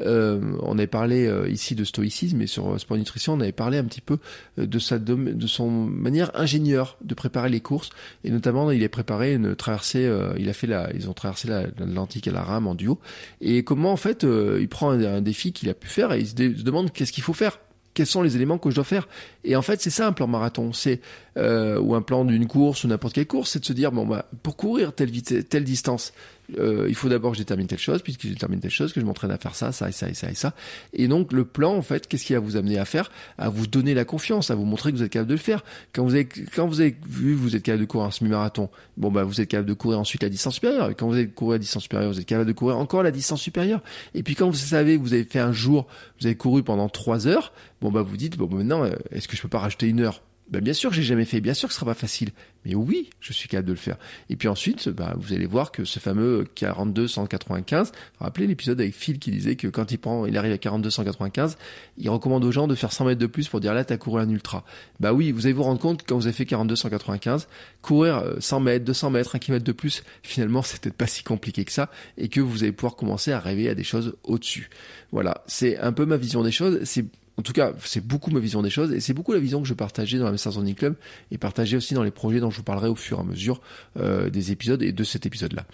Euh, 0.00 0.40
on 0.62 0.78
avait 0.78 0.86
parlé 0.86 1.26
euh, 1.26 1.48
ici 1.48 1.74
de 1.74 1.84
stoïcisme, 1.84 2.40
et 2.42 2.46
sur 2.46 2.78
Sport 2.80 2.96
Nutrition, 2.96 3.34
on 3.34 3.40
avait 3.40 3.52
parlé 3.52 3.78
un 3.78 3.84
petit 3.84 4.00
peu 4.00 4.18
euh, 4.58 4.66
de 4.66 4.78
sa 4.78 4.98
de 4.98 5.46
son 5.46 5.70
manière 5.70 6.30
ingénieure 6.34 6.96
de 7.02 7.14
préparer 7.14 7.48
les 7.48 7.60
courses, 7.60 7.90
et 8.24 8.30
notamment 8.30 8.70
il 8.70 8.82
a 8.84 8.88
préparé 8.88 9.34
une 9.34 9.54
traversée. 9.54 10.06
Euh, 10.06 10.34
il 10.38 10.48
a 10.48 10.52
fait 10.52 10.66
la, 10.66 10.90
ils 10.94 11.08
ont 11.08 11.14
traversé 11.14 11.48
l'Atlantique 11.48 12.28
à 12.28 12.32
la 12.32 12.42
rame 12.42 12.66
en 12.66 12.74
duo, 12.74 12.98
et 13.40 13.64
comment 13.64 13.92
en 13.92 13.96
fait 13.96 14.24
il 14.24 14.68
prend 14.68 14.90
un, 14.90 15.20
défi 15.20 15.52
qu'il 15.52 15.68
a 15.68 15.74
pu 15.74 15.88
faire 15.88 16.12
et 16.12 16.20
il 16.20 16.28
se 16.28 16.34
demande 16.62 16.92
qu'est-ce 16.92 17.12
qu'il 17.12 17.24
faut 17.24 17.32
faire 17.32 17.58
quels 17.98 18.06
sont 18.06 18.22
les 18.22 18.36
éléments 18.36 18.58
que 18.58 18.70
je 18.70 18.76
dois 18.76 18.84
faire. 18.84 19.08
Et 19.42 19.56
en 19.56 19.62
fait, 19.62 19.80
c'est 19.82 20.04
un 20.04 20.12
plan 20.12 20.28
marathon, 20.28 20.72
c'est 20.72 21.00
euh, 21.38 21.78
ou 21.80 21.94
un 21.94 22.02
plan 22.02 22.24
d'une 22.24 22.46
course 22.46 22.84
ou 22.84 22.88
n'importe 22.88 23.14
quelle 23.14 23.26
course, 23.26 23.50
c'est 23.50 23.60
de 23.60 23.64
se 23.64 23.72
dire 23.72 23.92
bon 23.92 24.06
bah 24.06 24.26
pour 24.42 24.56
courir 24.56 24.92
telle 24.92 25.10
vitesse, 25.10 25.48
telle 25.48 25.64
distance, 25.64 26.12
euh, 26.58 26.86
il 26.88 26.94
faut 26.94 27.08
d'abord 27.08 27.32
que 27.32 27.36
je 27.36 27.42
détermine 27.42 27.66
telle 27.66 27.78
chose, 27.78 28.02
puisque 28.02 28.22
je 28.22 28.30
détermine 28.30 28.60
telle 28.60 28.70
chose, 28.70 28.92
que 28.92 29.00
je 29.00 29.04
m'entraîne 29.04 29.30
à 29.30 29.38
faire 29.38 29.54
ça, 29.54 29.72
ça 29.72 29.88
et 29.88 29.92
ça 29.92 30.08
et 30.08 30.14
ça 30.14 30.30
et 30.30 30.34
ça. 30.34 30.54
Et 30.92 31.08
donc 31.08 31.32
le 31.32 31.44
plan, 31.44 31.74
en 31.74 31.82
fait, 31.82 32.06
qu'est-ce 32.06 32.24
qui 32.24 32.32
va 32.32 32.40
vous 32.40 32.56
amener 32.56 32.78
à 32.78 32.84
faire? 32.84 33.10
À 33.36 33.50
vous 33.50 33.66
donner 33.66 33.94
la 33.94 34.04
confiance, 34.04 34.50
à 34.50 34.54
vous 34.54 34.64
montrer 34.64 34.90
que 34.90 34.96
vous 34.96 35.02
êtes 35.02 35.12
capable 35.12 35.28
de 35.28 35.34
le 35.34 35.40
faire. 35.40 35.62
Quand 35.92 36.04
vous 36.04 36.14
avez 36.14 36.26
quand 36.26 36.66
vous 36.66 36.80
avez 36.80 36.96
vu 37.08 37.34
vous 37.34 37.54
êtes 37.54 37.62
capable 37.62 37.82
de 37.82 37.90
courir 37.90 38.06
un 38.06 38.10
semi-marathon, 38.10 38.70
bon 38.96 39.10
bah 39.10 39.24
vous 39.24 39.40
êtes 39.40 39.48
capable 39.48 39.68
de 39.68 39.74
courir 39.74 39.98
ensuite 40.00 40.22
la 40.22 40.30
distance 40.30 40.54
supérieure. 40.54 40.90
Et 40.90 40.94
quand 40.94 41.06
vous 41.06 41.14
avez 41.14 41.28
couru 41.28 41.54
la 41.54 41.58
distance 41.58 41.82
supérieure, 41.82 42.10
vous 42.10 42.20
êtes 42.20 42.26
capable 42.26 42.48
de 42.48 42.54
courir 42.54 42.78
encore 42.78 43.02
la 43.02 43.10
distance 43.10 43.40
supérieure. 43.42 43.82
Et 44.14 44.22
puis 44.22 44.34
quand 44.34 44.48
vous 44.48 44.56
savez 44.56 44.96
vous 44.96 45.12
avez 45.12 45.24
fait 45.24 45.40
un 45.40 45.52
jour, 45.52 45.86
vous 46.20 46.26
avez 46.26 46.36
couru 46.36 46.62
pendant 46.62 46.88
trois 46.88 47.26
heures, 47.26 47.52
bon 47.80 47.90
bah 47.90 48.02
vous 48.02 48.16
dites 48.16 48.36
bon 48.36 48.48
maintenant 48.48 48.84
est-ce 49.10 49.28
que 49.28 49.36
je 49.36 49.42
peux 49.42 49.48
pas 49.48 49.60
rajouter 49.60 49.86
une 49.86 50.00
heure? 50.00 50.22
Ben 50.50 50.62
bien 50.62 50.72
sûr 50.72 50.92
j'ai 50.92 51.02
jamais 51.02 51.24
fait, 51.24 51.40
bien 51.40 51.54
sûr 51.54 51.68
que 51.68 51.74
ce 51.74 51.80
sera 51.80 51.92
pas 51.92 51.98
facile, 51.98 52.30
mais 52.64 52.74
oui, 52.74 53.10
je 53.20 53.32
suis 53.32 53.48
capable 53.48 53.68
de 53.68 53.72
le 53.72 53.78
faire. 53.78 53.96
Et 54.30 54.36
puis 54.36 54.48
ensuite, 54.48 54.88
ben, 54.88 55.14
vous 55.16 55.32
allez 55.32 55.46
voir 55.46 55.72
que 55.72 55.84
ce 55.84 55.98
fameux 55.98 56.44
42 56.54 57.08
195, 57.08 57.92
rappelez 58.18 58.46
l'épisode 58.46 58.80
avec 58.80 58.94
Phil 58.94 59.18
qui 59.18 59.30
disait 59.30 59.56
que 59.56 59.68
quand 59.68 59.90
il 59.90 59.98
prend, 59.98 60.26
il 60.26 60.36
arrive 60.36 60.52
à 60.52 60.58
42 60.58 60.90
195, 60.90 61.56
il 61.98 62.10
recommande 62.10 62.44
aux 62.44 62.52
gens 62.52 62.66
de 62.66 62.74
faire 62.74 62.92
100 62.92 63.06
mètres 63.06 63.20
de 63.20 63.26
plus 63.26 63.48
pour 63.48 63.60
dire 63.60 63.74
là 63.74 63.84
t'as 63.84 63.96
couru 63.96 64.20
un 64.20 64.28
ultra. 64.28 64.64
Bah 65.00 65.12
oui, 65.12 65.32
vous 65.32 65.46
allez 65.46 65.52
vous 65.52 65.62
rendre 65.62 65.80
compte 65.80 66.02
que 66.02 66.08
quand 66.08 66.16
vous 66.16 66.26
avez 66.26 66.36
fait 66.36 66.46
42 66.46 66.76
195, 66.76 67.48
courir 67.82 68.22
100 68.38 68.60
mètres, 68.60 68.84
200 68.84 69.10
mètres, 69.10 69.36
1 69.36 69.38
km 69.38 69.64
de 69.64 69.72
plus, 69.72 70.02
finalement 70.22 70.62
c'est 70.68 70.80
peut-être 70.80 70.96
pas 70.96 71.06
si 71.06 71.22
compliqué 71.22 71.64
que 71.64 71.72
ça, 71.72 71.90
et 72.16 72.28
que 72.28 72.40
vous 72.40 72.62
allez 72.62 72.72
pouvoir 72.72 72.96
commencer 72.96 73.32
à 73.32 73.38
rêver 73.38 73.68
à 73.68 73.74
des 73.74 73.84
choses 73.84 74.16
au-dessus. 74.24 74.70
Voilà, 75.12 75.42
c'est 75.46 75.78
un 75.78 75.92
peu 75.92 76.06
ma 76.06 76.16
vision 76.16 76.42
des 76.42 76.52
choses. 76.52 76.80
C'est 76.84 77.06
en 77.38 77.42
tout 77.42 77.52
cas, 77.52 77.72
c'est 77.84 78.04
beaucoup 78.04 78.32
ma 78.32 78.40
vision 78.40 78.62
des 78.62 78.70
choses 78.70 78.92
et 78.92 78.98
c'est 78.98 79.14
beaucoup 79.14 79.32
la 79.32 79.38
vision 79.38 79.62
que 79.62 79.68
je 79.68 79.74
partageais 79.74 80.18
dans 80.18 80.24
la 80.24 80.32
Masters 80.32 80.54
Running 80.54 80.74
Club 80.74 80.96
et 81.30 81.38
partageais 81.38 81.76
aussi 81.76 81.94
dans 81.94 82.02
les 82.02 82.10
projets 82.10 82.40
dont 82.40 82.50
je 82.50 82.56
vous 82.56 82.64
parlerai 82.64 82.88
au 82.88 82.96
fur 82.96 83.18
et 83.18 83.20
à 83.20 83.24
mesure 83.24 83.60
euh, 83.96 84.28
des 84.28 84.50
épisodes 84.50 84.82
et 84.82 84.90
de 84.90 85.04
cet 85.04 85.24
épisode-là. 85.24 85.64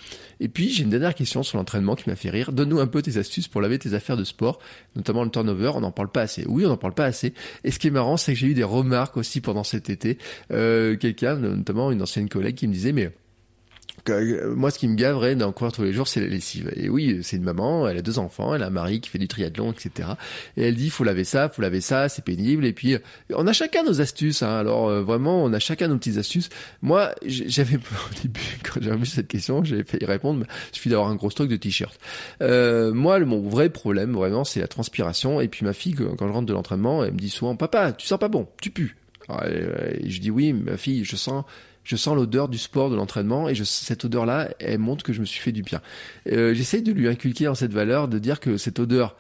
Et 0.41 0.49
puis, 0.49 0.69
j'ai 0.69 0.83
une 0.83 0.91
dernière 0.91 1.15
question 1.15 1.43
sur 1.43 1.57
l'entraînement 1.57 1.97
qui 1.97 2.11
m'a 2.11 2.17
fait 2.17 2.29
rire. 2.29 2.53
Donne-nous 2.53 2.81
un 2.81 2.87
peu 2.87 3.01
tes 3.01 3.17
astuces 3.17 3.49
pour 3.49 3.63
laver 3.63 3.79
tes 3.79 3.95
affaires 3.95 4.19
de 4.19 4.25
sport, 4.25 4.59
notamment 4.95 5.25
le 5.25 5.31
turnover. 5.31 5.73
On 5.75 5.81
n'en 5.81 5.91
parle 5.91 6.11
pas 6.11 6.21
assez. 6.21 6.45
Oui, 6.47 6.67
on 6.67 6.69
n'en 6.69 6.77
parle 6.77 6.95
pas 6.95 7.07
assez. 7.07 7.33
Et 7.65 7.71
ce 7.71 7.79
qui 7.79 7.87
est 7.87 7.91
marrant, 7.91 8.19
c'est 8.19 8.35
que 8.35 8.39
j'ai 8.39 8.49
eu 8.49 8.55
des 8.55 8.63
remarques 8.63 9.17
aussi 9.17 9.41
pendant 9.41 9.65
cet 9.65 9.89
été. 9.89 10.19
Euh, 10.53 10.97
Quelqu'un, 10.97 11.37
notamment 11.37 11.91
une 11.91 12.03
ancienne 12.03 12.29
collègue, 12.29 12.57
qui 12.57 12.69
me 12.69 12.75
disait, 12.75 12.93
mais 12.93 13.11
moi, 14.11 14.71
ce 14.71 14.79
qui 14.79 14.89
me 14.89 14.95
gaverait 14.97 15.35
d'en 15.35 15.53
courir 15.53 15.73
tous 15.73 15.83
les 15.83 15.93
jours, 15.93 16.09
c'est 16.09 16.21
la 16.21 16.27
lessive. 16.27 16.71
Et 16.77 16.89
oui, 16.89 17.21
c'est 17.23 17.37
une 17.37 17.43
maman, 17.43 17.89
elle 17.89 17.99
a 17.99 18.03
deux 18.03 18.19
enfants, 18.19 18.55
elle 18.55 18.63
a 18.63 18.67
un 18.67 18.71
mari 18.71 19.01
qui 19.01 19.09
fait 19.09 19.19
du 19.19 19.29
triathlon, 19.29 19.73
etc. 19.73 20.11
Et 20.57 20.69
elle 20.69 20.75
dit, 20.75 20.91
faut 20.91 21.05
laver 21.05 21.25
ça, 21.25 21.49
faut 21.49 21.63
laver 21.63 21.81
ça, 21.81 22.09
c'est 22.09 22.25
pénible. 22.25 22.67
Et 22.67 22.73
puis, 22.73 22.97
on 23.33 23.47
a 23.47 23.53
chacun 23.53 23.83
nos 23.83 24.01
astuces. 24.01 24.43
Hein. 24.43 24.57
Alors, 24.57 24.89
euh, 24.89 25.03
vraiment, 25.03 25.43
on 25.43 25.53
a 25.53 25.59
chacun 25.59 25.89
nos 25.89 25.97
petites 25.97 26.19
astuces. 26.19 26.49
Moi, 26.83 27.15
j'avais 27.25 27.77
au 27.77 28.23
début, 28.23 28.59
quand 28.63 28.81
j'ai 28.83 28.95
vu 28.95 29.07
cette 29.07 29.29
question, 29.29 29.65
j'ai 29.65 29.83
fait 29.85 30.03
y 30.03 30.05
répondre. 30.07 30.45
Il 30.73 30.77
suffit 30.77 30.91
d'avoir 30.91 31.09
un 31.09 31.17
gros 31.17 31.31
stock 31.31 31.49
de 31.49 31.57
t-shirts. 31.57 31.99
Euh, 32.43 32.93
moi, 32.93 33.19
mon 33.21 33.41
vrai 33.41 33.71
problème, 33.71 34.13
vraiment, 34.13 34.45
c'est 34.45 34.61
la 34.61 34.69
transpiration. 34.69 35.41
Et 35.41 35.49
puis, 35.49 35.65
ma 35.65 35.73
fille, 35.73 35.95
quand 35.95 36.29
je 36.29 36.33
rentre 36.33 36.47
de 36.47 36.53
l'entraînement, 36.53 37.05
elle 37.05 37.13
me 37.13 37.19
dit 37.19 37.31
souvent, 37.31 37.57
papa, 37.57 37.93
tu 37.93 38.07
sens 38.07 38.19
pas 38.19 38.29
bon, 38.29 38.47
tu 38.61 38.71
pues. 38.71 38.95
Et 39.47 40.11
je 40.11 40.21
dis 40.21 40.31
oui, 40.31 40.53
ma 40.53 40.77
fille, 40.77 41.05
je 41.05 41.17
sens 41.17 41.45
je 41.85 41.97
sens 41.97 42.17
l'odeur 42.17 42.49
du 42.49 42.59
sport, 42.59 42.91
de 42.91 42.97
l'entraînement, 42.97 43.49
et 43.49 43.55
je, 43.55 43.63
cette 43.63 44.05
odeur-là, 44.05 44.49
elle 44.59 44.79
montre 44.79 45.05
que 45.05 45.13
je 45.13 45.21
me 45.21 45.27
suis 45.27 45.41
fait 45.41 45.53
du 45.53 45.63
bien. 45.63 45.81
Euh, 46.33 46.55
de 46.55 46.93
lui 46.93 47.09
inculquer 47.09 47.47
en 47.47 47.55
cette 47.55 47.73
valeur, 47.73 48.09
de 48.09 48.19
dire 48.19 48.41
que 48.41 48.57
cette 48.57 48.79
odeur, 48.79 49.17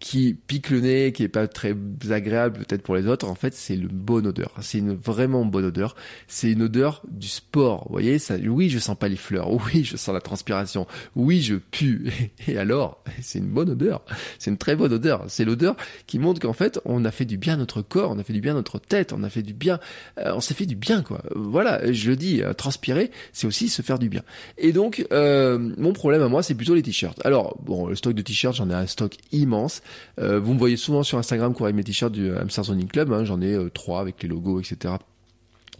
qui 0.00 0.34
pique 0.34 0.70
le 0.70 0.80
nez, 0.80 1.12
qui 1.12 1.22
est 1.22 1.28
pas 1.28 1.48
très 1.48 1.74
agréable 2.10 2.58
peut-être 2.58 2.82
pour 2.82 2.94
les 2.94 3.06
autres, 3.06 3.26
en 3.26 3.34
fait, 3.34 3.54
c'est 3.54 3.74
une 3.74 3.88
bonne 3.88 4.26
odeur. 4.26 4.52
C'est 4.60 4.78
une 4.78 4.94
vraiment 4.94 5.44
bonne 5.44 5.64
odeur. 5.64 5.96
C'est 6.28 6.52
une 6.52 6.62
odeur 6.62 7.02
du 7.10 7.28
sport. 7.28 7.84
Vous 7.86 7.92
voyez, 7.92 8.18
ça, 8.18 8.34
oui, 8.36 8.68
je 8.68 8.78
sens 8.78 8.98
pas 8.98 9.08
les 9.08 9.16
fleurs. 9.16 9.50
Oui, 9.64 9.82
je 9.82 9.96
sens 9.96 10.12
la 10.12 10.20
transpiration. 10.20 10.86
Oui, 11.16 11.40
je 11.40 11.54
pue. 11.54 12.12
Et 12.48 12.58
alors, 12.58 13.02
c'est 13.22 13.38
une 13.38 13.48
bonne 13.48 13.70
odeur. 13.70 14.02
C'est 14.38 14.50
une 14.50 14.58
très 14.58 14.76
bonne 14.76 14.92
odeur. 14.92 15.24
C'est 15.28 15.44
l'odeur 15.44 15.76
qui 16.06 16.18
montre 16.18 16.40
qu'en 16.40 16.52
fait, 16.52 16.80
on 16.84 17.04
a 17.04 17.10
fait 17.10 17.24
du 17.24 17.38
bien 17.38 17.54
à 17.54 17.56
notre 17.56 17.80
corps, 17.80 18.10
on 18.10 18.18
a 18.18 18.24
fait 18.24 18.32
du 18.32 18.40
bien 18.40 18.52
à 18.52 18.56
notre 18.56 18.78
tête, 18.78 19.12
on 19.12 19.22
a 19.22 19.30
fait 19.30 19.42
du 19.42 19.54
bien, 19.54 19.80
euh, 20.18 20.32
on 20.34 20.40
s'est 20.40 20.54
fait 20.54 20.66
du 20.66 20.76
bien, 20.76 21.02
quoi. 21.02 21.22
Voilà, 21.34 21.92
je 21.92 22.10
le 22.10 22.16
dis, 22.16 22.42
euh, 22.42 22.52
transpirer, 22.52 23.10
c'est 23.32 23.46
aussi 23.46 23.68
se 23.68 23.80
faire 23.80 23.98
du 23.98 24.08
bien. 24.08 24.22
Et 24.58 24.72
donc, 24.72 25.06
euh, 25.12 25.58
mon 25.78 25.92
problème 25.92 26.22
à 26.22 26.28
moi, 26.28 26.42
c'est 26.42 26.54
plutôt 26.54 26.74
les 26.74 26.82
t-shirts. 26.82 27.24
Alors, 27.24 27.56
bon, 27.62 27.86
le 27.86 27.94
stock 27.94 28.14
de 28.14 28.22
t-shirts, 28.22 28.56
j'en 28.56 28.68
ai 28.68 28.74
un 28.74 28.86
stock 28.86 29.16
immense. 29.32 29.82
Euh, 30.18 30.40
vous 30.40 30.54
me 30.54 30.58
voyez 30.58 30.76
souvent 30.76 31.02
sur 31.02 31.18
Instagram 31.18 31.52
courir 31.52 31.66
avec 31.66 31.76
mes 31.76 31.84
t-shirts 31.84 32.12
du 32.12 32.34
Hamster 32.34 32.64
Zoning 32.64 32.88
Club, 32.88 33.12
hein, 33.12 33.24
j'en 33.24 33.40
ai 33.40 33.54
euh, 33.54 33.70
trois 33.70 34.00
avec 34.00 34.22
les 34.22 34.28
logos, 34.28 34.60
etc. 34.60 34.94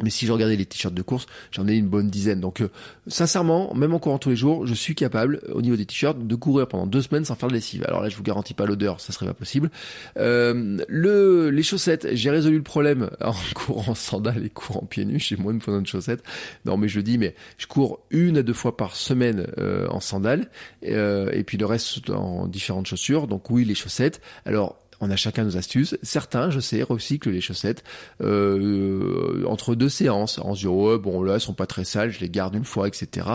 Mais 0.02 0.10
si 0.10 0.26
je 0.26 0.32
regardais 0.32 0.56
les 0.56 0.66
t-shirts 0.66 0.94
de 0.94 1.02
course, 1.02 1.26
j'en 1.52 1.68
ai 1.68 1.74
une 1.74 1.86
bonne 1.86 2.08
dizaine. 2.08 2.40
Donc 2.40 2.60
euh, 2.60 2.68
sincèrement, 3.06 3.74
même 3.74 3.94
en 3.94 3.98
courant 3.98 4.18
tous 4.18 4.30
les 4.30 4.36
jours, 4.36 4.66
je 4.66 4.74
suis 4.74 4.94
capable, 4.94 5.40
au 5.52 5.62
niveau 5.62 5.76
des 5.76 5.86
t-shirts, 5.86 6.26
de 6.26 6.34
courir 6.34 6.66
pendant 6.66 6.86
deux 6.86 7.02
semaines 7.02 7.24
sans 7.24 7.36
faire 7.36 7.48
de 7.48 7.54
lessive. 7.54 7.84
Alors 7.86 8.02
là, 8.02 8.08
je 8.08 8.16
vous 8.16 8.22
garantis 8.22 8.54
pas 8.54 8.66
l'odeur, 8.66 9.00
ça 9.00 9.12
serait 9.12 9.26
pas 9.26 9.34
possible. 9.34 9.70
Euh, 10.18 10.78
le, 10.88 11.50
les 11.50 11.62
chaussettes, 11.62 12.08
j'ai 12.12 12.30
résolu 12.30 12.56
le 12.56 12.62
problème 12.62 13.10
en 13.20 13.34
courant 13.54 13.94
sandales 13.94 14.44
et 14.44 14.50
courant 14.50 14.84
pieds 14.84 15.04
nus. 15.04 15.20
J'ai 15.20 15.36
moins 15.36 15.54
besoin 15.54 15.80
de 15.80 15.86
chaussettes. 15.86 16.24
Non, 16.64 16.76
mais 16.76 16.88
je 16.88 17.00
dis, 17.00 17.18
mais 17.18 17.34
je 17.58 17.66
cours 17.66 18.00
une 18.10 18.38
à 18.38 18.42
deux 18.42 18.52
fois 18.52 18.76
par 18.76 18.96
semaine 18.96 19.46
euh, 19.58 19.86
en 19.88 20.00
sandales, 20.00 20.48
et 20.82 21.44
puis 21.44 21.56
le 21.56 21.66
reste 21.66 22.10
en 22.10 22.46
différentes 22.46 22.86
chaussures. 22.86 23.26
Donc 23.26 23.50
oui, 23.50 23.64
les 23.64 23.74
chaussettes. 23.74 24.20
Alors 24.44 24.76
on 25.00 25.10
a 25.10 25.16
chacun 25.16 25.44
nos 25.44 25.56
astuces. 25.56 25.96
Certains, 26.02 26.50
je 26.50 26.60
sais, 26.60 26.82
recyclent 26.82 27.30
les 27.30 27.40
chaussettes 27.40 27.84
euh, 28.22 29.44
entre 29.46 29.74
deux 29.74 29.88
séances 29.88 30.38
en 30.38 30.54
se 30.54 30.60
disant 30.60 30.74
ouais 30.74 30.98
bon 30.98 31.22
là 31.22 31.34
elles 31.34 31.40
sont 31.40 31.54
pas 31.54 31.66
très 31.66 31.84
sales, 31.84 32.10
je 32.10 32.20
les 32.20 32.30
garde 32.30 32.54
une 32.54 32.64
fois, 32.64 32.88
etc. 32.88 33.26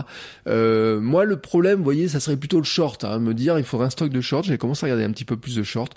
Euh, 0.47 0.99
moi 0.99 1.25
le 1.25 1.37
problème, 1.37 1.77
vous 1.77 1.83
voyez, 1.83 2.07
ça 2.07 2.19
serait 2.19 2.37
plutôt 2.37 2.57
le 2.57 2.63
short. 2.63 3.03
Hein, 3.03 3.19
me 3.19 3.33
dire 3.33 3.57
il 3.57 3.63
faudrait 3.63 3.87
un 3.87 3.91
stock 3.91 4.09
de 4.09 4.21
shorts. 4.21 4.43
J'ai 4.43 4.57
commencé 4.57 4.85
à 4.85 4.87
regarder 4.87 5.03
un 5.03 5.11
petit 5.11 5.25
peu 5.25 5.37
plus 5.37 5.55
de 5.55 5.63
shorts 5.63 5.89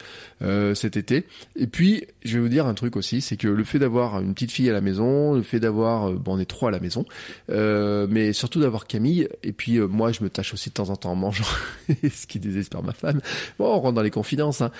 euh, 0.42 0.74
cet 0.74 0.96
été. 0.96 1.26
Et 1.56 1.66
puis 1.66 2.04
je 2.24 2.34
vais 2.34 2.42
vous 2.42 2.48
dire 2.48 2.66
un 2.66 2.74
truc 2.74 2.96
aussi, 2.96 3.20
c'est 3.20 3.36
que 3.36 3.48
le 3.48 3.64
fait 3.64 3.78
d'avoir 3.78 4.20
une 4.20 4.34
petite 4.34 4.52
fille 4.52 4.68
à 4.68 4.72
la 4.72 4.80
maison, 4.80 5.34
le 5.34 5.42
fait 5.42 5.60
d'avoir 5.60 6.12
bon 6.12 6.36
on 6.36 6.38
est 6.38 6.46
trois 6.46 6.70
à 6.70 6.72
la 6.72 6.80
maison, 6.80 7.04
mais 7.48 8.32
surtout 8.32 8.60
d'avoir 8.60 8.86
Camille. 8.86 9.28
Et 9.42 9.52
puis 9.52 9.78
moi 9.78 10.12
je 10.12 10.22
me 10.22 10.30
tâche 10.30 10.54
aussi 10.54 10.70
de 10.70 10.74
temps 10.74 10.90
en 10.90 10.96
temps 10.96 11.12
en 11.12 11.16
mangeant, 11.16 11.44
ce 11.88 12.26
qui 12.26 12.38
désespère 12.38 12.82
ma 12.82 12.92
femme. 12.92 13.20
Bon 13.58 13.66
on 13.66 13.80
rentre 13.80 13.94
dans 13.94 14.02
les 14.02 14.10
confidences. 14.10 14.62
Hein 14.62 14.70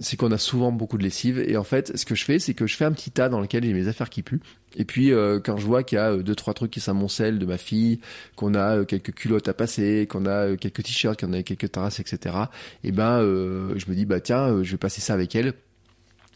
c'est 0.00 0.16
qu'on 0.16 0.32
a 0.32 0.38
souvent 0.38 0.72
beaucoup 0.72 0.98
de 0.98 1.02
lessive. 1.02 1.38
Et 1.38 1.56
en 1.56 1.64
fait 1.64 1.96
ce 1.96 2.04
que 2.04 2.14
je 2.14 2.24
fais 2.24 2.38
c'est 2.38 2.54
que 2.54 2.66
je 2.66 2.76
fais 2.76 2.84
un 2.84 2.92
petit 2.92 3.10
tas 3.10 3.28
dans 3.28 3.40
lequel 3.40 3.64
j'ai 3.64 3.72
mes 3.72 3.88
affaires 3.88 4.10
qui 4.10 4.22
puent. 4.22 4.40
Et 4.76 4.84
puis 4.84 5.12
euh, 5.12 5.40
quand 5.44 5.56
je 5.56 5.66
vois 5.66 5.82
qu'il 5.82 5.96
y 5.96 6.00
a 6.00 6.12
euh, 6.12 6.22
deux 6.22 6.34
trois 6.34 6.54
trucs 6.54 6.70
qui 6.70 6.80
s'amoncellent 6.80 7.38
de 7.38 7.46
ma 7.46 7.58
fille 7.58 8.00
qu'on 8.36 8.54
a 8.54 8.78
euh, 8.78 8.84
quelques 8.84 9.12
culottes 9.14 9.48
à 9.48 9.54
passer 9.54 10.06
qu'on 10.08 10.26
a 10.26 10.56
quelques 10.56 10.82
t-shirts 10.82 11.20
qu'on 11.20 11.32
a 11.32 11.42
quelques 11.42 11.70
terrasses 11.70 12.00
etc 12.00 12.36
et 12.82 12.92
ben 12.92 13.20
je 13.20 13.90
me 13.90 13.94
dis 13.94 14.04
bah 14.04 14.20
tiens 14.20 14.62
je 14.62 14.70
vais 14.72 14.78
passer 14.78 15.00
ça 15.00 15.14
avec 15.14 15.34
elle. 15.34 15.54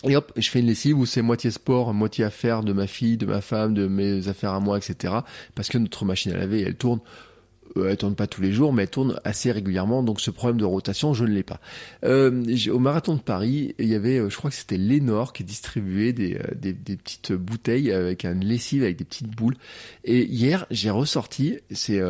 Et 0.05 0.15
hop, 0.15 0.33
je 0.37 0.49
fais 0.49 0.61
une 0.61 0.67
lessive 0.67 0.97
où 0.97 1.07
c'est 1.07 1.23
moitié 1.23 1.51
sport, 1.51 1.93
moitié 1.93 2.25
affaires 2.25 2.63
de 2.63 2.73
ma 2.73 2.87
fille, 2.87 3.17
de 3.17 3.27
ma 3.27 3.41
femme, 3.41 3.75
de 3.75 3.89
mes 3.89 4.29
affaires 4.29 4.53
à 4.53 4.61
moi, 4.61 4.79
etc. 4.79 5.13
Parce 5.57 5.69
que 5.69 5.77
notre 5.77 6.05
machine 6.05 6.31
à 6.33 6.37
laver, 6.37 6.63
elle 6.63 6.77
tourne. 6.77 7.01
euh, 7.01 7.28
elle 7.77 7.97
tourne 7.97 8.15
pas 8.15 8.27
tous 8.27 8.43
les 8.43 8.53
jours, 8.53 8.73
mais 8.73 8.85
elle 8.85 8.91
tourne 8.91 9.21
assez 9.25 9.53
régulièrement, 9.53 10.03
donc 10.03 10.21
ce 10.21 10.31
problème 10.31 10.59
de 10.59 10.65
rotation, 10.65 11.15
je 11.15 11.25
ne 11.25 11.31
l'ai 11.31 11.43
pas. 11.43 11.61
Euh, 12.05 12.45
au 12.71 12.79
marathon 12.79 13.15
de 13.15 13.21
Paris, 13.21 13.75
il 13.79 13.89
y 13.89 13.95
avait, 13.95 14.19
euh, 14.19 14.31
je 14.31 14.37
crois 14.37 14.51
que 14.51 14.57
c'était 14.57 14.77
Lénore 14.77 15.33
qui 15.33 15.45
distribuait 15.45 16.13
des, 16.13 16.39
des, 16.57 16.73
des, 16.73 16.97
petites 16.97 17.33
bouteilles 17.33 17.93
avec 17.93 18.25
un 18.25 18.35
lessive 18.35 18.83
avec 18.83 18.97
des 18.97 19.05
petites 19.05 19.31
boules. 19.31 19.57
Et 20.05 20.25
hier, 20.25 20.67
j'ai 20.71 20.91
ressorti, 20.91 21.59
c'est, 21.71 22.01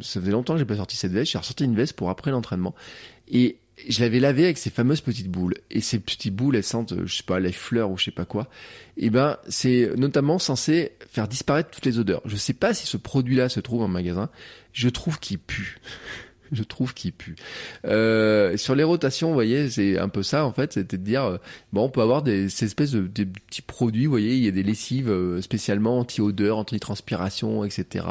ça 0.00 0.20
faisait 0.20 0.32
longtemps 0.32 0.54
que 0.54 0.58
j'ai 0.58 0.64
pas 0.64 0.76
sorti 0.76 0.96
cette 0.96 1.12
veste, 1.12 1.32
j'ai 1.32 1.38
ressorti 1.38 1.64
une 1.64 1.74
veste 1.74 1.94
pour 1.94 2.10
après 2.10 2.30
l'entraînement. 2.30 2.74
Et 3.30 3.58
je 3.88 4.00
l'avais 4.00 4.20
lavé 4.20 4.44
avec 4.44 4.58
ces 4.58 4.70
fameuses 4.70 5.00
petites 5.00 5.28
boules. 5.28 5.54
Et 5.70 5.80
ces 5.80 5.98
petites 5.98 6.34
boules, 6.34 6.56
elles 6.56 6.64
sentent, 6.64 6.94
je 7.04 7.16
sais 7.16 7.22
pas, 7.22 7.40
les 7.40 7.52
fleurs 7.52 7.90
ou 7.90 7.98
je 7.98 8.04
sais 8.04 8.10
pas 8.10 8.24
quoi. 8.24 8.48
Et 8.96 9.10
ben, 9.10 9.36
c'est 9.48 9.90
notamment 9.96 10.38
censé 10.38 10.92
faire 11.10 11.28
disparaître 11.28 11.70
toutes 11.70 11.86
les 11.86 11.98
odeurs. 11.98 12.22
Je 12.24 12.36
sais 12.36 12.52
pas 12.54 12.74
si 12.74 12.86
ce 12.86 12.96
produit-là 12.96 13.48
se 13.48 13.60
trouve 13.60 13.82
en 13.82 13.88
magasin. 13.88 14.30
Je 14.72 14.88
trouve 14.88 15.18
qu'il 15.18 15.38
pue 15.38 15.80
je 16.52 16.62
trouve 16.62 16.94
qu'il 16.94 17.12
pue. 17.12 17.36
Euh, 17.84 18.56
sur 18.56 18.74
les 18.74 18.84
rotations, 18.84 19.28
vous 19.28 19.34
voyez, 19.34 19.70
c'est 19.70 19.98
un 19.98 20.08
peu 20.08 20.22
ça 20.22 20.44
en 20.44 20.52
fait, 20.52 20.74
c'était 20.74 20.96
de 20.96 21.02
dire 21.02 21.24
euh, 21.24 21.36
bon, 21.72 21.84
on 21.84 21.88
peut 21.88 22.00
avoir 22.00 22.22
des 22.22 22.48
ces 22.48 22.66
espèces 22.66 22.92
de 22.92 23.24
petits 23.24 23.62
produits, 23.62 24.06
vous 24.06 24.10
voyez, 24.10 24.34
il 24.34 24.44
y 24.44 24.48
a 24.48 24.52
des 24.52 24.62
lessives 24.62 25.10
euh, 25.10 25.40
spécialement 25.40 25.98
anti-odeur, 25.98 26.58
anti-transpiration, 26.58 27.64
etc. 27.64 28.06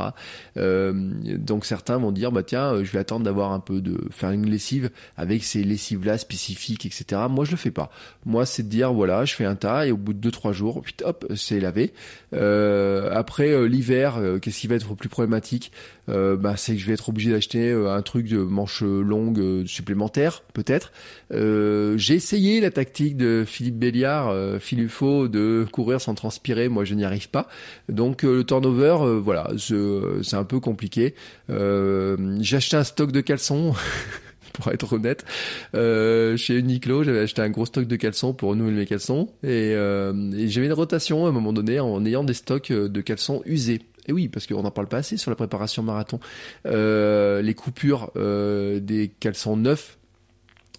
Donc 0.55 1.65
certains 1.65 1.97
vont 1.97 2.11
dire 2.11 2.31
bah 2.31 2.43
tiens, 2.43 2.83
je 2.83 2.91
vais 2.91 2.99
attendre 2.99 3.25
d'avoir 3.25 3.51
un 3.51 3.59
peu 3.59 3.81
de 3.81 3.97
faire 4.11 4.31
une 4.31 4.49
lessive 4.49 4.89
avec 5.15 5.43
ces 5.43 5.63
lessives 5.63 6.05
là 6.05 6.17
spécifiques, 6.17 6.85
etc. 6.85 7.21
Moi 7.29 7.45
je 7.45 7.51
le 7.51 7.57
fais 7.57 7.71
pas. 7.71 7.89
Moi 8.25 8.45
c'est 8.45 8.63
de 8.63 8.69
dire 8.69 8.93
voilà, 8.93 9.25
je 9.25 9.33
fais 9.33 9.45
un 9.45 9.55
tas 9.55 9.88
et 9.88 9.91
au 9.91 9.97
bout 9.97 10.13
de 10.13 10.29
2-3 10.29 10.53
jours, 10.53 10.83
hop, 11.03 11.25
c'est 11.35 11.59
lavé. 11.59 11.93
après 12.31 13.67
l'hiver, 13.67 14.19
qu'est-ce 14.41 14.59
qui 14.59 14.67
va 14.67 14.75
être 14.75 14.95
plus 14.95 15.09
problématique? 15.09 15.71
Bah, 16.07 16.55
c'est 16.57 16.73
que 16.73 16.79
je 16.79 16.85
vais 16.85 16.93
être 16.93 17.09
obligé 17.09 17.31
d'acheter 17.31 17.71
un 17.71 18.01
truc 18.01 18.26
de 18.28 18.38
manches 18.39 18.84
longues 18.84 19.39
euh, 19.39 19.65
supplémentaires, 19.65 20.43
peut-être. 20.53 20.91
Euh, 21.34 21.97
j'ai 21.97 22.15
essayé 22.15 22.61
la 22.61 22.71
tactique 22.71 23.17
de 23.17 23.43
Philippe 23.45 23.78
Béliard, 23.78 24.30
euh, 24.30 24.59
Philufo, 24.59 25.28
de 25.28 25.65
courir 25.71 26.01
sans 26.01 26.15
transpirer. 26.15 26.69
Moi, 26.69 26.86
je 26.86 26.93
n'y 26.93 27.05
arrive 27.05 27.30
pas. 27.30 27.47
Donc, 27.89 28.23
le 28.23 28.43
turnover, 28.43 29.19
voilà, 29.21 29.49
c'est 29.57 30.36
un 30.36 30.43
peu 30.43 30.59
compliqué. 30.59 31.15
j'ai 31.49 32.57
acheté 32.57 32.78
un 32.78 32.84
stock 32.84 33.11
de 33.11 33.21
caleçons. 33.21 33.73
pour 34.58 34.72
être 34.72 34.93
honnête. 34.93 35.26
chez 35.74 36.58
Uniqlo, 36.58 37.03
j'avais 37.03 37.20
acheté 37.20 37.41
un 37.41 37.49
gros 37.49 37.66
stock 37.66 37.88
de 37.88 37.95
caleçons 37.95 38.34
pour 38.34 38.49
renouveler 38.49 38.76
mes 38.76 38.86
caleçons 38.86 39.30
et, 39.43 39.72
et 39.72 40.47
j'avais 40.49 40.68
une 40.68 40.74
rotation 40.74 41.26
à 41.26 41.30
un 41.30 41.32
moment 41.32 41.53
donné 41.53 41.80
en 41.80 42.05
ayant 42.05 42.24
des 42.24 42.34
stocks 42.34 42.72
de 42.72 43.01
caleçons 43.01 43.41
usés. 43.45 43.82
Et 44.08 44.14
oui, 44.14 44.30
parce 44.30 44.47
qu'on 44.47 44.64
n'en 44.64 44.72
parle 44.72 44.88
pas 44.88 44.97
assez 44.97 45.18
sur 45.18 45.32
la 45.32 45.36
préparation 45.36 45.84
marathon. 45.84 46.20
Euh, 46.66 47.41
les 47.41 47.53
coupures 47.53 48.12
euh, 48.16 48.80
des 48.80 49.10
caleçons 49.20 49.58
neufs, 49.58 49.97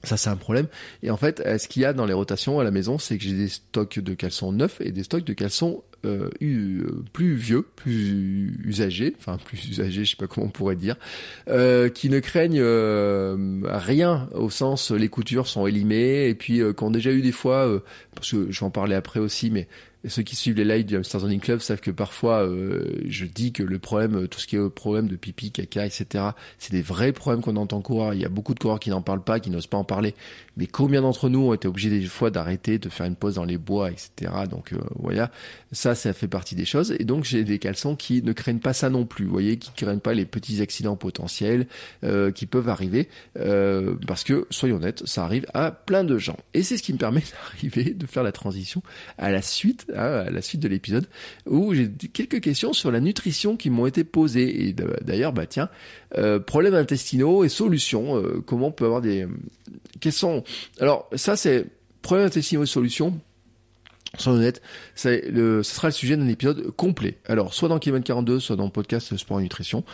ça 0.03 0.17
c'est 0.17 0.31
un 0.31 0.37
problème. 0.37 0.67
Et 1.03 1.11
en 1.11 1.17
fait, 1.17 1.43
ce 1.59 1.69
qu'il 1.69 1.83
y 1.83 1.85
a 1.85 1.93
dans 1.93 2.07
les 2.07 2.15
rotations 2.15 2.59
à 2.59 2.65
la 2.65 2.71
maison, 2.71 2.99
c'est 2.99 3.19
que 3.19 3.25
j'ai 3.25 3.35
des 3.35 3.49
stocks 3.49 3.99
de 3.99 4.15
caleçons 4.15 4.53
neufs 4.53 4.81
et 4.81 4.93
des 4.93 5.03
stocks 5.03 5.25
de 5.25 5.33
caleçons 5.35 5.83
euh, 6.05 6.31
plus 7.13 7.35
vieux, 7.35 7.67
plus 7.75 8.57
usagés, 8.65 9.15
enfin 9.19 9.37
plus 9.45 9.69
usagés, 9.69 10.05
je 10.05 10.11
sais 10.11 10.17
pas 10.17 10.29
comment 10.29 10.47
on 10.47 10.51
pourrait 10.51 10.77
dire, 10.77 10.97
euh, 11.49 11.89
qui 11.89 12.09
ne 12.09 12.21
craignent 12.21 12.61
euh, 12.61 13.61
rien 13.65 14.29
au 14.33 14.49
sens 14.49 14.93
les 14.93 15.09
coutures 15.09 15.49
sont 15.49 15.67
élimées 15.67 16.29
et 16.29 16.35
puis 16.35 16.61
qui 16.77 16.85
ont 16.85 16.91
déjà 16.91 17.11
eu 17.11 17.21
des 17.21 17.33
fois, 17.33 17.83
parce 18.15 18.31
que 18.31 18.51
je 18.51 18.61
vais 18.61 18.67
en 18.67 18.71
parler 18.71 18.95
après 18.95 19.21
aussi, 19.21 19.51
mais 19.51 19.67
ceux 20.07 20.23
qui 20.23 20.37
suivent 20.37 20.57
les 20.57 20.65
lives 20.65 20.87
du 20.87 20.97
Hamster 20.97 21.21
Running 21.21 21.41
Club 21.41 21.61
savent 21.61 21.81
que 21.81 21.91
parfois 21.91 22.47
euh, 22.47 23.01
je 23.07 23.27
dis 23.27 23.53
que 23.53 23.65
le 23.65 23.79
problème, 23.79 24.29
tout 24.29 24.39
ce 24.39 24.47
qui 24.47 24.57
est 24.57 24.71
problème 24.71 25.09
de 25.09 25.17
pipi, 25.17 25.51
caca, 25.51 25.85
etc., 25.85 26.25
c'est 26.59 26.73
des 26.73 26.83
vrais 26.83 27.13
problèmes 27.13 27.43
qu'on 27.43 27.57
entend 27.57 27.81
courir. 27.81 28.15
Il 28.15 28.21
y 28.21 28.25
a 28.25 28.29
beaucoup 28.29 28.55
de 28.55 28.61
coureurs 28.61 28.79
qui 28.79 28.91
n'en 28.91 29.03
parlent 29.03 29.25
pas, 29.25 29.41
qui 29.41 29.51
n'osent 29.51 29.67
pas 29.67 29.77
en 29.77 29.85
parler. 29.85 30.15
Mais 30.59 30.67
combien 30.67 31.01
d'entre 31.01 31.29
nous 31.29 31.41
ont 31.41 31.55
été 31.55 31.67
obligés 31.67 31.91
des 31.91 32.05
fois 32.05 32.31
d'arrêter, 32.31 32.79
de 32.79 32.89
faire 32.89 33.07
une 33.07 33.17
pause 33.17 33.37
dans 33.37 33.45
les 33.45 33.59
bois, 33.59 33.91
etc. 33.91 34.33
Donc 34.51 34.73
euh, 34.73 34.79
voilà, 34.97 35.31
ça, 35.73 35.95
ça 35.95 36.13
fait 36.13 36.29
partie 36.29 36.55
des 36.55 36.67
choses. 36.67 36.95
Et 36.99 37.05
donc 37.05 37.25
j'ai 37.25 37.45
des 37.45 37.59
caleçons 37.59 37.97
qui 37.97 38.23
ne 38.23 38.33
craignent 38.33 38.59
pas 38.59 38.73
ça 38.73 38.91
non 38.91 39.07
plus. 39.07 39.25
Vous 39.25 39.33
voyez, 39.33 39.57
qui 39.59 39.71
craignent 39.73 40.01
pas 40.01 40.15
les 40.15 40.27
petits 40.27 40.61
accidents 40.61 40.97
potentiels 40.97 41.67
euh, 42.05 42.31
qui 42.31 42.47
peuvent 42.47 42.69
arriver, 42.69 43.09
euh, 43.39 43.95
parce 44.07 44.25
que 44.25 44.47
soyons 44.51 44.77
honnêtes, 44.77 45.07
ça 45.07 45.25
arrive 45.25 45.47
à 45.55 45.71
plein 45.71 46.05
de 46.05 46.19
gens. 46.19 46.37
Et 46.55 46.63
c'est 46.63 46.77
ce 46.77 46.83
qui 46.83 46.93
me 46.93 46.99
permet 46.99 47.23
d'arriver, 47.53 47.95
de 47.95 48.07
faire 48.07 48.23
la 48.23 48.33
transition 48.33 48.83
à 49.17 49.31
la 49.31 49.41
suite 49.41 49.79
Hein, 49.95 50.25
à 50.27 50.31
la 50.31 50.43
suite 50.43 50.61
de 50.61 50.69
l'épisode, 50.69 51.07
où 51.47 51.75
j'ai 51.75 51.89
quelques 51.89 52.41
questions 52.41 52.73
sur 52.73 52.91
la 52.91 53.01
nutrition 53.01 53.57
qui 53.57 53.71
m'ont 53.71 53.87
été 53.87 54.05
posées. 54.05 54.69
Et 54.69 54.75
d'ailleurs, 55.03 55.33
bah 55.33 55.47
tiens, 55.47 55.69
euh, 56.17 56.39
problèmes 56.39 56.75
intestinaux 56.75 57.45
et 57.45 57.49
solutions. 57.49 58.17
Euh, 58.17 58.43
comment 58.45 58.69
on 58.69 58.73
peut 58.73 58.85
avoir 58.85 59.01
des... 59.01 59.27
Quels 60.01 60.13
sont... 60.13 60.45
Alors 60.81 61.09
ça 61.15 61.37
c'est 61.37 61.67
problèmes 62.03 62.27
intestinaux 62.27 62.65
et 62.65 62.67
solutions 62.67 63.21
Soyons 64.17 64.39
honnêtes, 64.39 64.63
c'est 64.95 65.29
le, 65.31 65.63
sera 65.63 65.89
le 65.89 65.93
sujet 65.93 66.17
d'un 66.17 66.29
épisode 66.29 66.71
complet. 66.71 67.19
Alors, 67.27 67.53
soit 67.53 67.69
dans 67.69 67.79
Kilomètre 67.79 68.07
42, 68.07 68.41
soit 68.41 68.57
dans 68.57 68.65
le 68.65 68.71
podcast 68.71 69.15
Sport 69.15 69.41
et 69.41 69.43
Nutrition. 69.43 69.85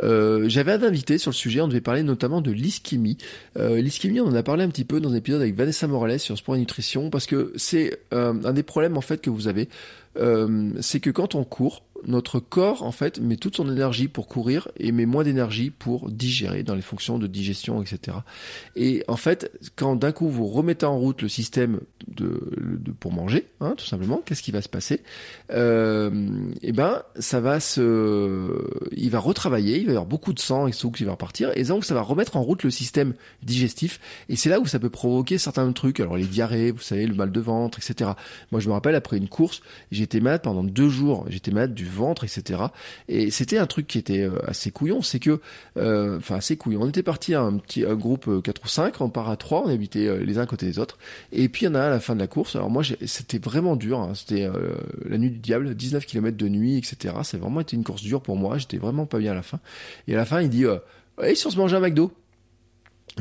Euh, 0.00 0.48
J'avais 0.48 0.72
un 0.72 0.82
invité 0.84 1.18
sur 1.18 1.32
le 1.32 1.34
sujet, 1.34 1.60
on 1.60 1.66
devait 1.66 1.80
parler 1.80 2.04
notamment 2.04 2.40
de 2.40 2.52
l'ischémie. 2.52 3.18
Euh, 3.58 3.80
l'ischémie, 3.80 4.20
on 4.20 4.28
en 4.28 4.34
a 4.34 4.44
parlé 4.44 4.62
un 4.62 4.68
petit 4.68 4.84
peu 4.84 5.00
dans 5.00 5.10
un 5.10 5.16
épisode 5.16 5.40
avec 5.40 5.56
Vanessa 5.56 5.88
Morales 5.88 6.20
sur 6.20 6.38
Sport 6.38 6.54
et 6.54 6.60
Nutrition, 6.60 7.10
parce 7.10 7.26
que 7.26 7.52
c'est 7.56 7.98
euh, 8.12 8.34
un 8.44 8.52
des 8.52 8.62
problèmes 8.62 8.96
en 8.96 9.00
fait 9.00 9.20
que 9.20 9.30
vous 9.30 9.48
avez. 9.48 9.68
C'est 10.80 11.00
que 11.00 11.10
quand 11.10 11.34
on 11.34 11.42
court, 11.42 11.82
notre 12.06 12.40
corps, 12.40 12.82
en 12.82 12.92
fait, 12.92 13.20
met 13.20 13.36
toute 13.36 13.56
son 13.56 13.70
énergie 13.70 14.08
pour 14.08 14.28
courir 14.28 14.68
et 14.78 14.92
met 14.92 15.06
moins 15.06 15.24
d'énergie 15.24 15.70
pour 15.70 16.10
digérer 16.10 16.62
dans 16.62 16.74
les 16.74 16.82
fonctions 16.82 17.18
de 17.18 17.26
digestion, 17.26 17.82
etc. 17.82 18.18
Et 18.76 19.04
en 19.08 19.16
fait, 19.16 19.50
quand 19.76 19.96
d'un 19.96 20.12
coup 20.12 20.28
vous 20.28 20.46
remettez 20.46 20.86
en 20.86 20.98
route 20.98 21.22
le 21.22 21.28
système 21.28 21.80
de, 22.08 22.40
de 22.58 22.92
pour 22.92 23.12
manger, 23.12 23.46
hein, 23.60 23.74
tout 23.76 23.86
simplement, 23.86 24.22
qu'est-ce 24.24 24.42
qui 24.42 24.50
va 24.50 24.60
se 24.62 24.68
passer? 24.68 25.00
Euh, 25.50 26.10
Eh 26.62 26.72
ben, 26.72 27.02
ça 27.18 27.40
va 27.40 27.60
se, 27.60 28.68
il 28.92 29.10
va 29.10 29.18
retravailler, 29.18 29.78
il 29.78 29.86
va 29.86 29.92
y 29.92 29.94
avoir 29.94 30.06
beaucoup 30.06 30.32
de 30.32 30.38
sang 30.38 30.66
et 30.66 30.72
tout 30.72 30.90
qui 30.90 31.04
va 31.04 31.12
repartir, 31.12 31.50
et 31.54 31.64
donc 31.64 31.84
ça 31.84 31.94
va 31.94 32.02
remettre 32.02 32.36
en 32.36 32.42
route 32.42 32.62
le 32.62 32.70
système 32.70 33.14
digestif. 33.42 34.00
Et 34.28 34.36
c'est 34.36 34.50
là 34.50 34.60
où 34.60 34.66
ça 34.66 34.78
peut 34.78 34.90
provoquer 34.90 35.38
certains 35.38 35.70
trucs. 35.72 36.00
Alors 36.00 36.16
les 36.16 36.24
diarrhées, 36.24 36.70
vous 36.70 36.80
savez, 36.80 37.06
le 37.06 37.14
mal 37.14 37.32
de 37.32 37.40
ventre, 37.40 37.78
etc. 37.78 38.10
Moi, 38.50 38.60
je 38.60 38.68
me 38.68 38.72
rappelle 38.72 38.94
après 38.94 39.16
une 39.16 39.28
course, 39.28 39.62
j'étais 39.90 40.20
malade 40.20 40.42
pendant 40.42 40.64
deux 40.64 40.88
jours. 40.88 41.24
J'étais 41.28 41.50
malade 41.50 41.74
du 41.74 41.86
ventre, 41.94 42.24
etc. 42.24 42.60
Et 43.08 43.30
c'était 43.30 43.58
un 43.58 43.66
truc 43.66 43.86
qui 43.86 43.98
était 43.98 44.22
euh, 44.22 44.38
assez 44.46 44.70
couillon, 44.70 45.02
c'est 45.02 45.18
que, 45.18 45.40
euh, 45.76 46.18
enfin 46.18 46.36
assez 46.36 46.56
couillon. 46.56 46.82
On 46.82 46.88
était 46.88 47.02
parti 47.02 47.34
à 47.34 47.40
un 47.40 47.56
petit 47.58 47.82
groupe 47.82 48.42
4 48.42 48.58
euh, 48.58 48.64
ou 48.64 48.68
5, 48.68 49.00
on 49.00 49.08
part 49.08 49.30
à 49.30 49.36
3, 49.36 49.64
on 49.66 49.68
habitait 49.68 50.18
les 50.18 50.38
uns 50.38 50.42
à 50.42 50.46
côté 50.46 50.66
des 50.66 50.78
autres. 50.78 50.98
Et 51.32 51.48
puis 51.48 51.62
il 51.62 51.68
y 51.68 51.68
en 51.68 51.74
a 51.74 51.82
à 51.82 51.90
la 51.90 52.00
fin 52.00 52.14
de 52.14 52.20
la 52.20 52.26
course. 52.26 52.56
Alors 52.56 52.70
moi, 52.70 52.82
c'était 53.06 53.38
vraiment 53.38 53.76
dur. 53.76 54.00
Hein. 54.00 54.12
C'était 54.14 54.48
la 55.04 55.18
nuit 55.18 55.30
du 55.30 55.38
diable, 55.38 55.74
19 55.74 56.04
km 56.06 56.36
de 56.36 56.48
nuit, 56.48 56.78
etc. 56.78 57.14
C'est 57.22 57.38
vraiment 57.38 57.60
été 57.60 57.76
une 57.76 57.84
course 57.84 58.02
dure 58.02 58.20
pour 58.20 58.36
moi. 58.36 58.58
J'étais 58.58 58.78
vraiment 58.78 59.06
pas 59.06 59.18
bien 59.18 59.32
à 59.32 59.34
la 59.34 59.42
fin. 59.42 59.60
Et 60.08 60.14
à 60.14 60.16
la 60.16 60.24
fin, 60.24 60.40
il 60.40 60.50
dit, 60.50 60.64
euh, 60.64 60.78
hey, 61.22 61.36
si 61.36 61.46
on 61.46 61.50
se 61.50 61.56
mangeait 61.56 61.76
un 61.76 61.80
McDo 61.80 62.12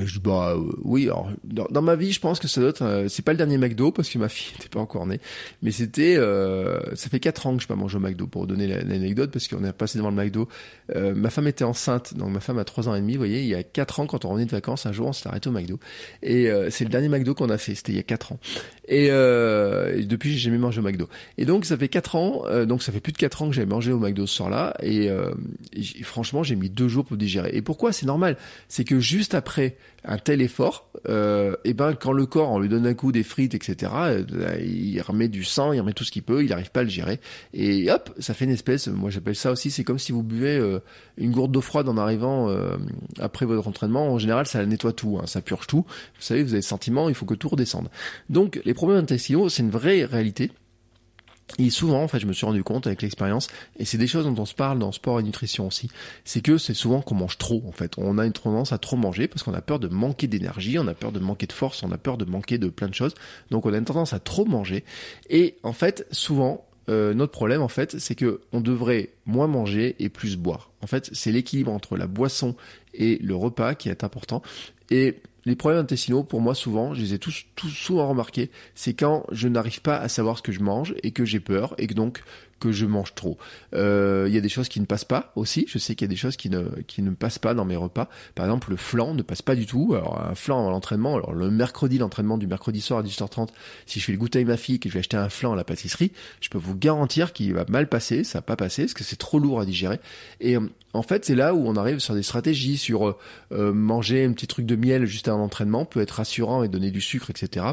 Et 0.01 0.07
je 0.07 0.13
dis 0.15 0.19
bah 0.19 0.55
euh, 0.55 0.71
oui 0.81 1.03
alors 1.03 1.29
dans, 1.43 1.81
ma 1.83 1.95
vie 1.95 2.11
je 2.11 2.19
pense 2.19 2.39
que 2.39 2.47
ça 2.47 2.59
doit 2.59 2.71
être 2.71 2.81
euh, 2.81 3.07
c'est 3.09 3.21
pas 3.21 3.31
le 3.31 3.37
dernier 3.37 3.59
McDo 3.59 3.91
parce 3.91 4.09
que 4.09 4.17
ma 4.17 4.27
fille 4.27 4.51
n'était 4.57 4.69
pas 4.69 4.79
encore 4.79 5.05
née 5.05 5.19
mais 5.61 5.69
c'était 5.69 6.15
euh, 6.17 6.79
ça 6.95 7.09
fait 7.09 7.19
quatre 7.19 7.45
ans 7.45 7.55
que 7.55 7.61
je 7.61 7.67
pas 7.67 7.75
mangé 7.75 7.97
au 7.97 7.99
McDo 7.99 8.25
pour 8.25 8.47
donner 8.47 8.65
l'anecdote 8.65 9.29
parce 9.31 9.47
qu'on 9.47 9.63
est 9.63 9.71
passé 9.71 9.99
devant 9.99 10.09
le 10.09 10.15
McDo. 10.15 10.47
Ma 10.93 11.29
femme 11.29 11.47
était 11.47 11.63
enceinte 11.63 12.15
donc 12.15 12.31
ma 12.31 12.39
femme 12.39 12.57
a 12.57 12.63
trois 12.63 12.89
ans 12.89 12.95
et 12.95 13.01
demi 13.01 13.13
vous 13.13 13.19
voyez 13.19 13.41
il 13.41 13.47
y 13.47 13.55
a 13.55 13.61
quatre 13.61 13.99
ans 13.99 14.07
quand 14.07 14.25
on 14.25 14.29
revenait 14.29 14.45
de 14.45 14.51
vacances 14.51 14.85
un 14.87 14.91
jour 14.91 15.07
on 15.07 15.13
s'est 15.13 15.27
arrêté 15.29 15.49
au 15.49 15.51
McDo. 15.51 15.79
Et 16.23 16.49
c'est 16.69 16.83
le 16.83 16.89
dernier 16.89 17.09
McDo 17.09 17.35
qu'on 17.35 17.49
a 17.49 17.57
fait 17.57 17.75
c'était 17.75 17.91
il 17.91 17.95
y 17.95 17.99
a 17.99 18.03
quatre 18.03 18.31
ans. 18.31 18.39
Et, 18.87 19.09
depuis 19.09 20.31
j'ai 20.31 20.39
jamais 20.39 20.57
mangé 20.57 20.79
au 20.79 20.83
McDo. 20.83 21.07
Et 21.37 21.45
donc 21.45 21.65
ça 21.65 21.77
fait 21.77 21.87
quatre 21.87 22.15
ans 22.15 22.43
donc 22.65 22.81
ça 22.81 22.91
fait 22.91 22.99
plus 22.99 23.13
de 23.13 23.17
quatre 23.17 23.41
ans 23.43 23.49
que 23.49 23.55
j'ai 23.55 23.65
mangé 23.65 23.91
au 23.91 23.99
McDo 23.99 24.25
ce 24.25 24.35
soir-là 24.35 24.75
et, 24.81 25.05
et 25.05 26.03
franchement 26.03 26.41
j'ai 26.41 26.55
mis 26.55 26.69
deux 26.69 26.87
jours 26.87 27.05
pour 27.05 27.17
digérer. 27.17 27.51
Et 27.53 27.61
pourquoi? 27.61 27.93
C'est 27.93 28.07
normal. 28.07 28.37
C'est 28.67 28.83
que 28.83 28.99
juste 28.99 29.35
après 29.35 29.77
un 30.05 30.17
tel 30.17 30.41
effort, 30.41 30.89
euh, 31.07 31.55
et 31.63 31.73
ben 31.73 31.93
quand 31.93 32.11
le 32.11 32.25
corps 32.25 32.51
on 32.51 32.59
lui 32.59 32.67
donne 32.67 32.85
un 32.85 32.93
coup 32.93 33.11
des 33.11 33.23
frites, 33.23 33.55
etc., 33.55 33.91
euh, 33.95 34.57
il 34.61 34.99
remet 35.01 35.29
du 35.29 35.43
sang, 35.43 35.71
il 35.71 35.79
remet 35.79 35.93
tout 35.93 36.03
ce 36.03 36.11
qu'il 36.11 36.23
peut, 36.23 36.43
il 36.43 36.49
n'arrive 36.49 36.71
pas 36.71 36.81
à 36.81 36.83
le 36.83 36.89
gérer, 36.89 37.19
et 37.53 37.89
hop, 37.89 38.13
ça 38.19 38.33
fait 38.33 38.45
une 38.45 38.51
espèce, 38.51 38.87
moi 38.87 39.09
j'appelle 39.09 39.35
ça 39.35 39.51
aussi, 39.51 39.71
c'est 39.71 39.83
comme 39.83 39.99
si 39.99 40.11
vous 40.11 40.23
buvez 40.23 40.57
euh, 40.57 40.79
une 41.17 41.31
gourde 41.31 41.51
d'eau 41.51 41.61
froide 41.61 41.87
en 41.87 41.97
arrivant 41.97 42.49
euh, 42.49 42.75
après 43.19 43.45
votre 43.45 43.67
entraînement. 43.67 44.11
En 44.11 44.17
général, 44.17 44.45
ça 44.45 44.65
nettoie 44.65 44.93
tout, 44.93 45.19
hein, 45.21 45.27
ça 45.27 45.41
purge 45.41 45.67
tout. 45.67 45.85
Vous 45.87 46.21
savez, 46.21 46.43
vous 46.43 46.49
avez 46.49 46.57
le 46.57 46.63
sentiment, 46.63 47.09
il 47.09 47.15
faut 47.15 47.25
que 47.25 47.35
tout 47.35 47.49
redescende. 47.49 47.89
Donc 48.29 48.61
les 48.65 48.73
problèmes 48.73 48.99
intestinaux, 48.99 49.49
c'est 49.49 49.63
une 49.63 49.69
vraie 49.69 50.05
réalité. 50.05 50.51
Et 51.59 51.69
souvent, 51.69 52.01
en 52.01 52.07
fait, 52.07 52.19
je 52.19 52.25
me 52.25 52.33
suis 52.33 52.45
rendu 52.45 52.63
compte 52.63 52.87
avec 52.87 53.01
l'expérience, 53.01 53.47
et 53.77 53.85
c'est 53.85 53.97
des 53.97 54.07
choses 54.07 54.25
dont 54.25 54.41
on 54.41 54.45
se 54.45 54.55
parle 54.55 54.79
dans 54.79 54.91
sport 54.91 55.19
et 55.19 55.23
nutrition 55.23 55.67
aussi, 55.67 55.89
c'est 56.25 56.41
que 56.41 56.57
c'est 56.57 56.73
souvent 56.73 57.01
qu'on 57.01 57.15
mange 57.15 57.37
trop, 57.37 57.63
en 57.67 57.71
fait. 57.71 57.93
On 57.97 58.17
a 58.17 58.25
une 58.25 58.33
tendance 58.33 58.71
à 58.71 58.77
trop 58.77 58.97
manger 58.97 59.27
parce 59.27 59.43
qu'on 59.43 59.53
a 59.53 59.61
peur 59.61 59.79
de 59.79 59.87
manquer 59.87 60.27
d'énergie, 60.27 60.79
on 60.79 60.87
a 60.87 60.93
peur 60.93 61.11
de 61.11 61.19
manquer 61.19 61.45
de 61.45 61.51
force, 61.51 61.83
on 61.83 61.91
a 61.91 61.97
peur 61.97 62.17
de 62.17 62.25
manquer 62.25 62.57
de 62.57 62.69
plein 62.69 62.87
de 62.87 62.95
choses. 62.95 63.13
Donc 63.51 63.65
on 63.65 63.73
a 63.73 63.77
une 63.77 63.85
tendance 63.85 64.13
à 64.13 64.19
trop 64.19 64.45
manger. 64.45 64.83
Et 65.29 65.57
en 65.63 65.73
fait, 65.73 66.07
souvent, 66.11 66.65
euh, 66.89 67.13
notre 67.13 67.31
problème, 67.31 67.61
en 67.61 67.67
fait, 67.67 67.99
c'est 67.99 68.15
que 68.15 68.41
on 68.51 68.59
devrait 68.59 69.11
moins 69.25 69.47
manger 69.47 69.95
et 69.99 70.09
plus 70.09 70.37
boire. 70.37 70.71
En 70.81 70.87
fait, 70.87 71.09
c'est 71.13 71.31
l'équilibre 71.31 71.71
entre 71.71 71.97
la 71.97 72.07
boisson 72.07 72.55
et 72.93 73.19
le 73.21 73.35
repas 73.35 73.75
qui 73.75 73.89
est 73.89 74.03
important. 74.03 74.41
Et 74.89 75.21
les 75.45 75.55
problèmes 75.55 75.81
intestinaux, 75.81 76.23
pour 76.23 76.41
moi, 76.41 76.55
souvent, 76.55 76.93
je 76.93 77.01
les 77.01 77.13
ai 77.13 77.19
tous, 77.19 77.45
tous 77.55 77.69
souvent 77.69 78.07
remarqués, 78.07 78.49
c'est 78.75 78.93
quand 78.93 79.25
je 79.31 79.47
n'arrive 79.47 79.81
pas 79.81 79.97
à 79.97 80.07
savoir 80.07 80.37
ce 80.37 80.41
que 80.41 80.51
je 80.51 80.61
mange 80.61 80.95
et 81.03 81.11
que 81.11 81.25
j'ai 81.25 81.39
peur 81.39 81.75
et 81.77 81.87
que 81.87 81.93
donc 81.93 82.23
que 82.63 82.71
je 82.71 82.85
mange 82.85 83.13
trop. 83.13 83.37
Euh, 83.75 84.25
il 84.29 84.33
y 84.33 84.37
a 84.37 84.41
des 84.41 84.47
choses 84.47 84.69
qui 84.69 84.79
ne 84.79 84.85
passent 84.85 85.03
pas 85.03 85.33
aussi. 85.35 85.65
Je 85.67 85.77
sais 85.77 85.95
qu'il 85.95 86.05
y 86.05 86.09
a 86.09 86.13
des 86.13 86.15
choses 86.15 86.37
qui 86.37 86.49
ne, 86.49 86.63
qui 86.87 87.01
ne 87.01 87.11
passent 87.11 87.39
pas 87.39 87.53
dans 87.53 87.65
mes 87.65 87.75
repas. 87.75 88.07
Par 88.35 88.45
exemple, 88.45 88.69
le 88.69 88.77
flan 88.77 89.13
ne 89.13 89.21
passe 89.21 89.41
pas 89.41 89.55
du 89.55 89.65
tout. 89.65 89.93
Alors, 89.95 90.21
un 90.21 90.33
flan 90.33 90.65
à 90.65 90.71
l'entraînement, 90.71 91.15
alors 91.15 91.33
le 91.33 91.51
mercredi, 91.51 91.97
l'entraînement 91.97 92.37
du 92.37 92.47
mercredi 92.47 92.79
soir 92.79 92.99
à 92.99 93.03
18h30, 93.03 93.49
si 93.85 93.99
je 93.99 94.05
fais 94.05 94.13
le 94.13 94.17
goûter 94.17 94.39
avec 94.39 94.47
ma 94.47 94.55
fille 94.55 94.75
et 94.75 94.79
que 94.79 94.87
je 94.87 94.93
vais 94.93 94.99
acheter 94.99 95.17
un 95.17 95.27
flan 95.27 95.51
à 95.51 95.55
la 95.57 95.65
pâtisserie, 95.65 96.13
je 96.39 96.47
peux 96.47 96.57
vous 96.57 96.75
garantir 96.75 97.33
qu'il 97.33 97.53
va 97.53 97.65
mal 97.67 97.89
passer, 97.89 98.23
ça 98.23 98.37
va 98.37 98.43
pas 98.43 98.55
passer, 98.55 98.83
parce 98.83 98.93
que 98.93 99.03
c'est 99.03 99.17
trop 99.17 99.39
lourd 99.39 99.59
à 99.59 99.65
digérer. 99.65 99.99
Et 100.39 100.55
euh, 100.55 100.61
en 100.93 101.03
fait, 101.03 101.25
c'est 101.25 101.35
là 101.35 101.53
où 101.53 101.67
on 101.67 101.75
arrive 101.75 101.99
sur 101.99 102.15
des 102.15 102.23
stratégies, 102.23 102.77
sur 102.77 103.17
euh, 103.51 103.73
manger 103.73 104.23
un 104.23 104.31
petit 104.31 104.47
truc 104.47 104.65
de 104.65 104.77
miel 104.77 105.05
juste 105.05 105.27
avant 105.27 105.39
l'entraînement 105.39 105.83
peut 105.83 105.99
être 105.99 106.11
rassurant 106.11 106.63
et 106.63 106.69
donner 106.69 106.91
du 106.91 107.01
sucre, 107.01 107.29
etc 107.29 107.65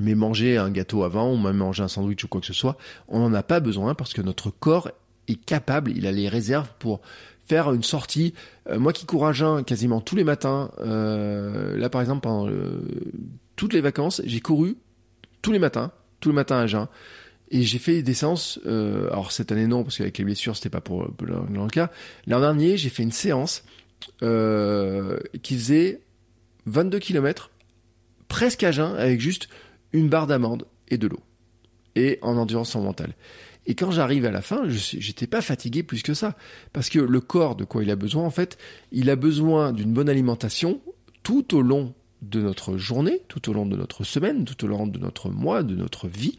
mais 0.00 0.14
manger 0.14 0.56
un 0.56 0.70
gâteau 0.70 1.04
avant 1.04 1.32
ou 1.32 1.36
même 1.36 1.56
manger 1.56 1.82
un 1.82 1.88
sandwich 1.88 2.24
ou 2.24 2.28
quoi 2.28 2.40
que 2.40 2.46
ce 2.46 2.52
soit, 2.52 2.76
on 3.08 3.20
n'en 3.20 3.34
a 3.34 3.42
pas 3.42 3.60
besoin 3.60 3.94
parce 3.94 4.12
que 4.12 4.22
notre 4.22 4.50
corps 4.50 4.90
est 5.28 5.42
capable, 5.44 5.90
il 5.90 6.06
a 6.06 6.12
les 6.12 6.28
réserves 6.28 6.70
pour 6.78 7.00
faire 7.46 7.72
une 7.72 7.82
sortie. 7.82 8.34
Euh, 8.68 8.78
moi 8.78 8.92
qui 8.92 9.06
cours 9.06 9.26
à 9.26 9.32
jeun 9.32 9.64
quasiment 9.64 10.00
tous 10.00 10.16
les 10.16 10.24
matins, 10.24 10.70
euh, 10.80 11.76
là 11.76 11.88
par 11.88 12.00
exemple 12.00 12.22
pendant 12.22 12.50
toutes 13.56 13.72
les 13.72 13.80
vacances, 13.80 14.20
j'ai 14.24 14.40
couru 14.40 14.76
tous 15.42 15.52
les 15.52 15.58
matins, 15.58 15.92
tous 16.20 16.30
les 16.30 16.34
matins 16.34 16.58
à 16.58 16.66
jeun. 16.66 16.88
Et 17.52 17.62
j'ai 17.62 17.78
fait 17.78 18.02
des 18.02 18.14
séances, 18.14 18.58
euh, 18.66 19.08
alors 19.12 19.30
cette 19.30 19.52
année 19.52 19.68
non, 19.68 19.84
parce 19.84 19.98
qu'avec 19.98 20.18
les 20.18 20.24
blessures, 20.24 20.56
c'était 20.56 20.68
pas 20.68 20.80
pour, 20.80 21.08
pour 21.12 21.28
le 21.28 21.68
cas. 21.68 21.90
L'an 22.26 22.40
dernier, 22.40 22.76
j'ai 22.76 22.88
fait 22.88 23.04
une 23.04 23.12
séance 23.12 23.64
qui 24.20 25.54
faisait 25.54 26.00
22 26.66 26.98
km, 26.98 27.50
presque 28.26 28.64
à 28.64 28.72
jeun, 28.72 28.96
avec 28.96 29.20
juste 29.20 29.48
une 29.92 30.08
barre 30.08 30.26
d'amande 30.26 30.66
et 30.88 30.98
de 30.98 31.06
l'eau. 31.06 31.20
Et 31.94 32.18
en 32.22 32.36
endurance 32.36 32.74
mentale. 32.76 33.14
Et 33.66 33.74
quand 33.74 33.90
j'arrive 33.90 34.24
à 34.26 34.30
la 34.30 34.42
fin, 34.42 34.68
j'étais 34.68 35.26
pas 35.26 35.40
fatigué 35.40 35.82
plus 35.82 36.02
que 36.02 36.14
ça. 36.14 36.36
Parce 36.72 36.88
que 36.88 37.00
le 37.00 37.20
corps, 37.20 37.56
de 37.56 37.64
quoi 37.64 37.82
il 37.82 37.90
a 37.90 37.96
besoin, 37.96 38.24
en 38.24 38.30
fait, 38.30 38.58
il 38.92 39.10
a 39.10 39.16
besoin 39.16 39.72
d'une 39.72 39.92
bonne 39.92 40.08
alimentation 40.08 40.80
tout 41.22 41.56
au 41.56 41.62
long 41.62 41.94
de 42.22 42.40
notre 42.40 42.76
journée, 42.76 43.22
tout 43.28 43.50
au 43.50 43.52
long 43.52 43.66
de 43.66 43.76
notre 43.76 44.04
semaine, 44.04 44.44
tout 44.44 44.64
au 44.64 44.68
long 44.68 44.86
de 44.86 44.98
notre 44.98 45.30
mois, 45.30 45.62
de 45.62 45.74
notre 45.74 46.06
vie. 46.06 46.36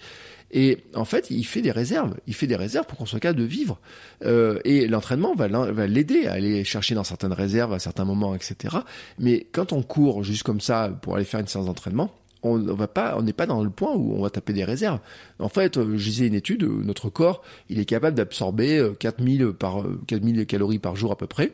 Et 0.51 0.77
en 0.93 1.03
fait, 1.03 1.29
il 1.29 1.45
fait 1.45 1.61
des 1.61 1.71
réserves. 1.71 2.15
Il 2.25 2.33
fait 2.33 2.47
des 2.47 2.55
réserves 2.55 2.85
pour 2.85 2.97
qu'on 2.97 3.05
soit 3.05 3.19
capable 3.19 3.39
de 3.39 3.45
vivre. 3.45 3.79
Euh, 4.23 4.59
et 4.63 4.87
l'entraînement 4.87 5.35
va 5.35 5.87
l'aider 5.87 6.27
à 6.27 6.33
aller 6.33 6.63
chercher 6.63 6.95
dans 6.95 7.03
certaines 7.03 7.33
réserves 7.33 7.73
à 7.73 7.79
certains 7.79 8.05
moments, 8.05 8.33
etc. 8.35 8.77
Mais 9.19 9.47
quand 9.51 9.73
on 9.73 9.83
court 9.83 10.23
juste 10.23 10.43
comme 10.43 10.61
ça 10.61 10.89
pour 11.01 11.15
aller 11.15 11.25
faire 11.25 11.41
une 11.41 11.47
séance 11.47 11.65
d'entraînement, 11.65 12.13
on 12.43 12.57
va 12.57 12.87
pas, 12.87 13.15
on 13.17 13.23
n'est 13.23 13.33
pas 13.33 13.45
dans 13.45 13.63
le 13.63 13.69
point 13.69 13.93
où 13.93 14.13
on 14.15 14.21
va 14.21 14.29
taper 14.29 14.53
des 14.53 14.63
réserves. 14.63 14.99
En 15.39 15.49
fait, 15.49 15.77
euh, 15.77 15.97
je 15.97 16.09
disais 16.09 16.27
une 16.27 16.33
étude, 16.33 16.63
euh, 16.63 16.81
notre 16.83 17.09
corps, 17.09 17.41
il 17.69 17.79
est 17.79 17.85
capable 17.85 18.15
d'absorber 18.15 18.91
4000 18.99 19.43
euh, 19.43 19.53
par 19.53 19.83
4000 20.07 20.45
calories 20.45 20.79
par 20.79 20.95
jour 20.95 21.11
à 21.11 21.17
peu 21.17 21.27
près 21.27 21.53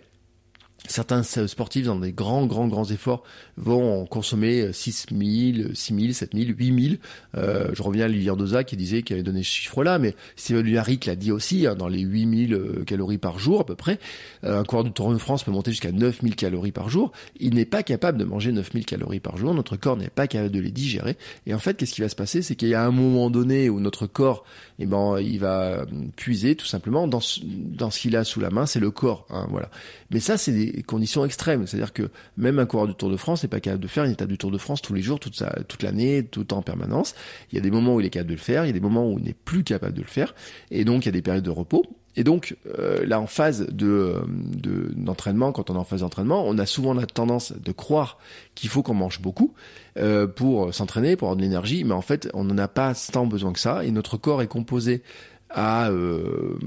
certains 0.87 1.23
sportifs 1.23 1.85
dans 1.85 1.99
des 1.99 2.11
grands, 2.11 2.45
grands, 2.45 2.67
grands 2.67 2.85
efforts 2.85 3.23
vont 3.57 4.05
consommer 4.05 4.71
6 4.73 5.07
000, 5.11 5.73
6 5.73 5.95
000, 5.95 6.13
7 6.13 6.31
000, 6.33 6.45
8 6.57 6.83
000. 6.83 6.95
Euh, 7.37 7.69
je 7.73 7.81
reviens 7.81 8.05
à 8.05 8.07
Lilian 8.07 8.35
Doza 8.35 8.63
qui 8.63 8.75
disait 8.75 9.01
qu'il 9.01 9.15
avait 9.15 9.23
donné 9.23 9.43
ce 9.43 9.49
chiffre-là, 9.49 9.99
mais 9.99 10.15
Steven 10.35 10.65
Luaric 10.65 11.05
l'a 11.05 11.15
dit 11.15 11.31
aussi, 11.31 11.67
hein, 11.67 11.75
dans 11.75 11.87
les 11.87 12.01
8 12.01 12.47
000 12.49 12.59
euh, 12.59 12.83
calories 12.83 13.17
par 13.17 13.39
jour 13.39 13.61
à 13.61 13.65
peu 13.65 13.75
près. 13.75 13.99
Euh, 14.43 14.59
un 14.59 14.63
coureur 14.63 14.83
du 14.83 14.91
Tour 14.91 15.11
de 15.11 15.17
France 15.17 15.43
peut 15.43 15.51
monter 15.51 15.71
jusqu'à 15.71 15.91
9 15.91 16.21
000 16.21 16.35
calories 16.35 16.71
par 16.71 16.89
jour. 16.89 17.11
Il 17.39 17.55
n'est 17.55 17.65
pas 17.65 17.83
capable 17.83 18.17
de 18.17 18.25
manger 18.25 18.51
9 18.51 18.71
000 18.73 18.85
calories 18.85 19.19
par 19.19 19.37
jour. 19.37 19.53
Notre 19.53 19.77
corps 19.77 19.97
n'est 19.97 20.09
pas 20.09 20.27
capable 20.27 20.51
de 20.51 20.59
les 20.59 20.71
digérer. 20.71 21.17
Et 21.45 21.53
en 21.53 21.59
fait, 21.59 21.77
qu'est-ce 21.77 21.93
qui 21.93 22.01
va 22.01 22.09
se 22.09 22.15
passer? 22.15 22.41
C'est 22.41 22.55
qu'il 22.55 22.69
y 22.69 22.73
a 22.73 22.85
un 22.85 22.91
moment 22.91 23.29
donné 23.29 23.69
où 23.69 23.79
notre 23.79 24.07
corps, 24.07 24.43
eh 24.79 24.85
ben, 24.85 25.19
il 25.19 25.39
va 25.39 25.61
euh, 25.61 25.85
puiser 26.15 26.55
tout 26.55 26.65
simplement 26.65 27.07
dans 27.07 27.19
ce, 27.19 27.39
dans 27.43 27.91
ce 27.91 27.99
qu'il 27.99 28.15
a 28.15 28.23
sous 28.23 28.39
la 28.39 28.49
main, 28.49 28.65
c'est 28.65 28.79
le 28.79 28.91
corps. 28.91 29.25
Hein, 29.29 29.47
voilà. 29.49 29.69
Mais 30.11 30.19
ça, 30.19 30.37
c'est 30.37 30.51
des 30.51 30.72
conditions 30.81 31.25
extrêmes. 31.25 31.67
C'est-à-dire 31.67 31.93
que 31.93 32.09
même 32.37 32.57
un 32.59 32.65
coureur 32.65 32.87
du 32.87 32.95
Tour 32.95 33.09
de 33.09 33.17
France 33.17 33.43
n'est 33.43 33.49
pas 33.49 33.59
capable 33.59 33.83
de 33.83 33.87
faire 33.87 34.03
une 34.05 34.11
étape 34.11 34.29
du 34.29 34.37
Tour 34.37 34.49
de 34.51 34.57
France 34.57 34.81
tous 34.81 34.93
les 34.93 35.01
jours, 35.01 35.19
toute, 35.19 35.83
l'année, 35.83 36.23
tout 36.23 36.53
en 36.53 36.61
permanence. 36.61 37.13
Il 37.51 37.55
y 37.55 37.57
a 37.59 37.61
des 37.61 37.71
moments 37.71 37.95
où 37.95 37.99
il 37.99 38.05
est 38.05 38.09
capable 38.09 38.29
de 38.29 38.35
le 38.35 38.41
faire, 38.41 38.63
il 38.65 38.67
y 38.67 38.71
a 38.71 38.73
des 38.73 38.79
moments 38.79 39.11
où 39.11 39.19
il 39.19 39.25
n'est 39.25 39.35
plus 39.35 39.63
capable 39.63 39.93
de 39.93 40.01
le 40.01 40.07
faire. 40.07 40.33
Et 40.71 40.85
donc, 40.85 41.03
il 41.03 41.07
y 41.07 41.09
a 41.09 41.13
des 41.13 41.21
périodes 41.21 41.43
de 41.43 41.49
repos. 41.49 41.85
Et 42.15 42.23
donc, 42.23 42.55
euh, 42.77 43.05
là, 43.05 43.19
en 43.19 43.25
phase 43.25 43.67
de, 43.71 44.21
d'entraînement, 44.95 45.51
quand 45.51 45.69
on 45.69 45.75
est 45.75 45.79
en 45.79 45.83
phase 45.83 46.01
d'entraînement, 46.01 46.43
on 46.45 46.57
a 46.59 46.65
souvent 46.65 46.93
la 46.93 47.07
tendance 47.07 47.53
de 47.53 47.71
croire 47.71 48.19
qu'il 48.53 48.69
faut 48.69 48.83
qu'on 48.83 48.93
mange 48.93 49.19
beaucoup 49.19 49.53
euh, 49.97 50.27
pour 50.27 50.73
s'entraîner, 50.73 51.15
pour 51.15 51.29
avoir 51.29 51.37
de 51.37 51.41
l'énergie, 51.41 51.83
mais 51.83 51.93
en 51.93 52.01
fait, 52.01 52.29
on 52.33 52.43
n'en 52.43 52.57
a 52.59 52.67
pas 52.67 52.93
tant 53.11 53.25
besoin 53.25 53.51
que 53.51 53.59
ça. 53.59 53.83
Et 53.83 53.89
notre 53.89 54.17
corps 54.17 54.43
est 54.43 54.47
composé 54.47 55.01
à 55.49 55.89
euh, 55.89 56.57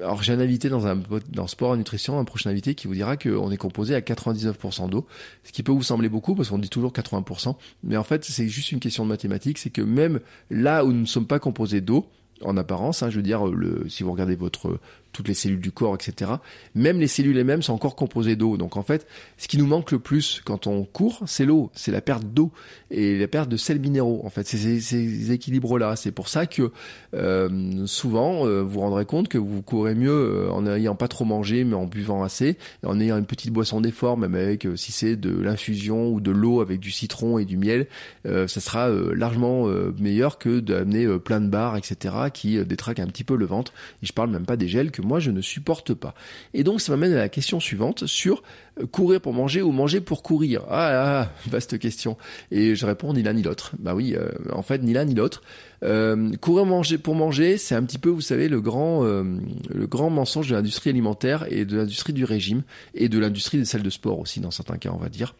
alors 0.00 0.22
j'ai 0.22 0.32
un 0.32 0.40
invité 0.40 0.68
dans 0.68 0.86
un 0.86 1.00
dans 1.30 1.46
sport 1.46 1.74
et 1.74 1.78
nutrition, 1.78 2.18
un 2.18 2.24
prochain 2.24 2.50
invité 2.50 2.74
qui 2.74 2.86
vous 2.86 2.94
dira 2.94 3.16
qu'on 3.16 3.50
est 3.50 3.56
composé 3.56 3.94
à 3.94 4.00
99% 4.00 4.88
d'eau, 4.88 5.06
ce 5.44 5.52
qui 5.52 5.62
peut 5.62 5.72
vous 5.72 5.82
sembler 5.82 6.08
beaucoup 6.08 6.34
parce 6.34 6.50
qu'on 6.50 6.58
dit 6.58 6.70
toujours 6.70 6.92
80%, 6.92 7.56
mais 7.82 7.96
en 7.96 8.04
fait 8.04 8.24
c'est 8.24 8.48
juste 8.48 8.72
une 8.72 8.80
question 8.80 9.04
de 9.04 9.08
mathématiques, 9.08 9.58
c'est 9.58 9.70
que 9.70 9.82
même 9.82 10.20
là 10.50 10.84
où 10.84 10.92
nous 10.92 11.00
ne 11.00 11.06
sommes 11.06 11.26
pas 11.26 11.38
composés 11.38 11.80
d'eau, 11.80 12.06
en 12.42 12.56
apparence, 12.56 13.02
hein, 13.02 13.10
je 13.10 13.16
veux 13.16 13.22
dire, 13.22 13.44
si 13.88 14.02
vous 14.02 14.12
regardez 14.12 14.36
votre 14.36 14.78
toutes 15.14 15.28
les 15.28 15.34
cellules 15.34 15.60
du 15.60 15.72
corps, 15.72 15.94
etc. 15.94 16.32
Même 16.74 17.00
les 17.00 17.06
cellules 17.06 17.38
elles-mêmes 17.38 17.62
sont 17.62 17.72
encore 17.72 17.96
composées 17.96 18.36
d'eau. 18.36 18.58
Donc 18.58 18.76
en 18.76 18.82
fait, 18.82 19.06
ce 19.38 19.48
qui 19.48 19.56
nous 19.56 19.66
manque 19.66 19.92
le 19.92 19.98
plus 19.98 20.42
quand 20.44 20.66
on 20.66 20.84
court, 20.84 21.22
c'est 21.26 21.46
l'eau, 21.46 21.70
c'est 21.74 21.92
la 21.92 22.02
perte 22.02 22.24
d'eau 22.24 22.52
et 22.90 23.18
la 23.18 23.28
perte 23.28 23.48
de 23.48 23.56
sels 23.56 23.80
minéraux. 23.80 24.20
En 24.24 24.30
fait, 24.30 24.46
c'est 24.46 24.80
ces, 24.80 25.32
équilibres-là. 25.32 25.96
C'est 25.96 26.12
pour 26.12 26.28
ça 26.28 26.46
que 26.46 26.70
euh, 27.14 27.86
souvent, 27.86 28.46
euh, 28.46 28.62
vous 28.62 28.74
vous 28.74 28.80
rendrez 28.80 29.04
compte 29.04 29.28
que 29.28 29.38
vous 29.38 29.62
courez 29.62 29.94
mieux 29.94 30.10
euh, 30.10 30.50
en 30.50 30.62
n'ayant 30.62 30.94
pas 30.94 31.08
trop 31.08 31.24
mangé, 31.24 31.64
mais 31.64 31.74
en 31.74 31.86
buvant 31.86 32.22
assez, 32.22 32.58
en 32.84 33.00
ayant 33.00 33.16
une 33.16 33.26
petite 33.26 33.52
boisson 33.52 33.80
d'effort, 33.80 34.18
même 34.18 34.34
avec 34.34 34.66
si 34.76 34.92
c'est 34.92 35.16
de 35.16 35.30
l'infusion 35.30 36.08
ou 36.08 36.20
de 36.20 36.30
l'eau 36.30 36.60
avec 36.60 36.80
du 36.80 36.90
citron 36.90 37.38
et 37.38 37.44
du 37.44 37.56
miel, 37.56 37.86
ça 38.24 38.60
sera 38.60 38.88
largement 38.88 39.66
meilleur 39.98 40.38
que 40.38 40.60
d'amener 40.60 41.06
plein 41.18 41.40
de 41.40 41.48
barres, 41.48 41.76
etc., 41.76 42.14
qui 42.32 42.64
détraquent 42.64 43.00
un 43.00 43.06
petit 43.06 43.24
peu 43.24 43.36
le 43.36 43.46
ventre. 43.46 43.72
Et 44.02 44.06
je 44.06 44.12
parle 44.12 44.30
même 44.30 44.46
pas 44.46 44.56
des 44.56 44.68
gels 44.68 44.90
que 44.90 45.02
moi 45.04 45.20
je 45.20 45.30
ne 45.30 45.40
supporte 45.40 45.94
pas. 45.94 46.14
Et 46.52 46.64
donc 46.64 46.80
ça 46.80 46.92
m'amène 46.92 47.12
à 47.12 47.16
la 47.16 47.28
question 47.28 47.60
suivante 47.60 48.06
sur 48.06 48.42
euh, 48.80 48.86
courir 48.86 49.20
pour 49.20 49.32
manger 49.32 49.62
ou 49.62 49.70
manger 49.72 50.00
pour 50.00 50.22
courir. 50.22 50.62
Ah 50.68 50.90
là, 50.92 51.32
vaste 51.48 51.78
question. 51.78 52.16
Et 52.50 52.74
je 52.74 52.86
réponds 52.86 53.12
ni 53.12 53.22
l'un 53.22 53.34
ni 53.34 53.42
l'autre. 53.42 53.72
Bah 53.78 53.94
oui, 53.94 54.14
euh, 54.16 54.28
en 54.52 54.62
fait 54.62 54.82
ni 54.82 54.92
l'un 54.92 55.04
ni 55.04 55.14
l'autre. 55.14 55.42
Euh, 55.82 56.32
courir 56.40 56.64
manger 56.64 56.98
pour 56.98 57.14
manger, 57.14 57.58
c'est 57.58 57.74
un 57.74 57.82
petit 57.84 57.98
peu, 57.98 58.08
vous 58.08 58.22
savez, 58.22 58.48
le 58.48 58.60
grand, 58.60 59.02
le 59.04 59.86
grand 59.86 60.08
mensonge 60.08 60.48
de 60.48 60.54
l'industrie 60.54 60.90
alimentaire 60.90 61.46
et 61.50 61.64
de 61.64 61.76
l'industrie 61.76 62.14
du 62.14 62.24
régime 62.24 62.62
et 62.94 63.08
de 63.08 63.18
l'industrie 63.18 63.58
des 63.58 63.66
salles 63.66 63.82
de 63.82 63.90
sport 63.90 64.18
aussi 64.18 64.40
dans 64.40 64.50
certains 64.50 64.78
cas, 64.78 64.90
on 64.94 64.98
va 64.98 65.10
dire 65.10 65.34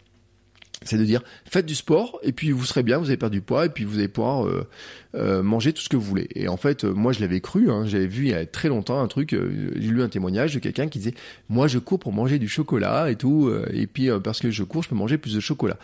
c'est 0.85 0.99
de 0.99 1.05
dire 1.05 1.23
faites 1.45 1.67
du 1.67 1.75
sport 1.75 2.19
et 2.23 2.33
puis 2.33 2.51
vous 2.51 2.65
serez 2.65 2.83
bien, 2.83 2.99
vous 2.99 3.07
allez 3.07 3.17
perdre 3.17 3.35
du 3.35 3.41
poids 3.41 3.67
et 3.67 3.69
puis 3.69 3.85
vous 3.85 3.99
allez 3.99 4.09
pouvoir 4.09 4.47
euh, 4.47 4.67
euh, 5.15 5.43
manger 5.43 5.73
tout 5.73 5.83
ce 5.83 5.89
que 5.89 5.97
vous 5.97 6.03
voulez. 6.03 6.29
Et 6.35 6.49
en 6.49 6.57
fait, 6.57 6.85
euh, 6.85 6.93
moi 6.93 7.13
je 7.13 7.21
l'avais 7.21 7.41
cru, 7.41 7.71
hein, 7.71 7.87
j'avais 7.87 8.07
vu 8.07 8.25
il 8.25 8.31
y 8.31 8.35
a 8.35 8.47
très 8.47 8.69
longtemps 8.69 9.01
un 9.01 9.09
truc, 9.09 9.31
j'ai 9.31 9.89
lu 9.89 10.03
un 10.03 10.09
témoignage 10.09 10.55
de 10.55 10.59
quelqu'un 10.59 10.89
qui 10.89 10.99
disait 10.99 11.15
moi 11.49 11.67
je 11.67 11.79
cours 11.79 11.99
pour 11.99 12.13
manger 12.13 12.39
du 12.39 12.49
chocolat 12.49 13.11
et 13.11 13.17
tout, 13.17 13.51
et 13.73 13.87
puis 13.87 14.09
parce 14.23 14.41
que 14.41 14.51
je 14.51 14.63
cours 14.63 14.83
je 14.83 14.89
peux 14.89 14.95
manger 14.95 15.19
plus 15.19 15.35
de 15.35 15.41
chocolat. 15.41 15.79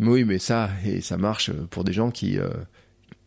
Mais 0.00 0.08
oui, 0.08 0.24
mais 0.24 0.38
ça 0.38 0.70
et 0.84 1.00
ça 1.00 1.16
marche 1.16 1.50
pour 1.70 1.84
des 1.84 1.92
gens 1.92 2.10
qui 2.10 2.38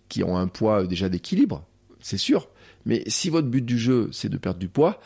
qui 0.09 0.23
ont 0.23 0.37
un 0.37 0.47
poids 0.47 0.85
déjà 0.85 1.09
d'équilibre, 1.09 1.65
c'est 1.99 2.17
sûr. 2.17 2.49
Mais 2.85 3.03
si 3.07 3.29
votre 3.29 3.47
but 3.47 3.65
du 3.65 3.77
jeu 3.77 4.09
c'est 4.11 4.29
de 4.29 4.37
perdre 4.37 4.59
du 4.59 4.67
poids, 4.67 4.99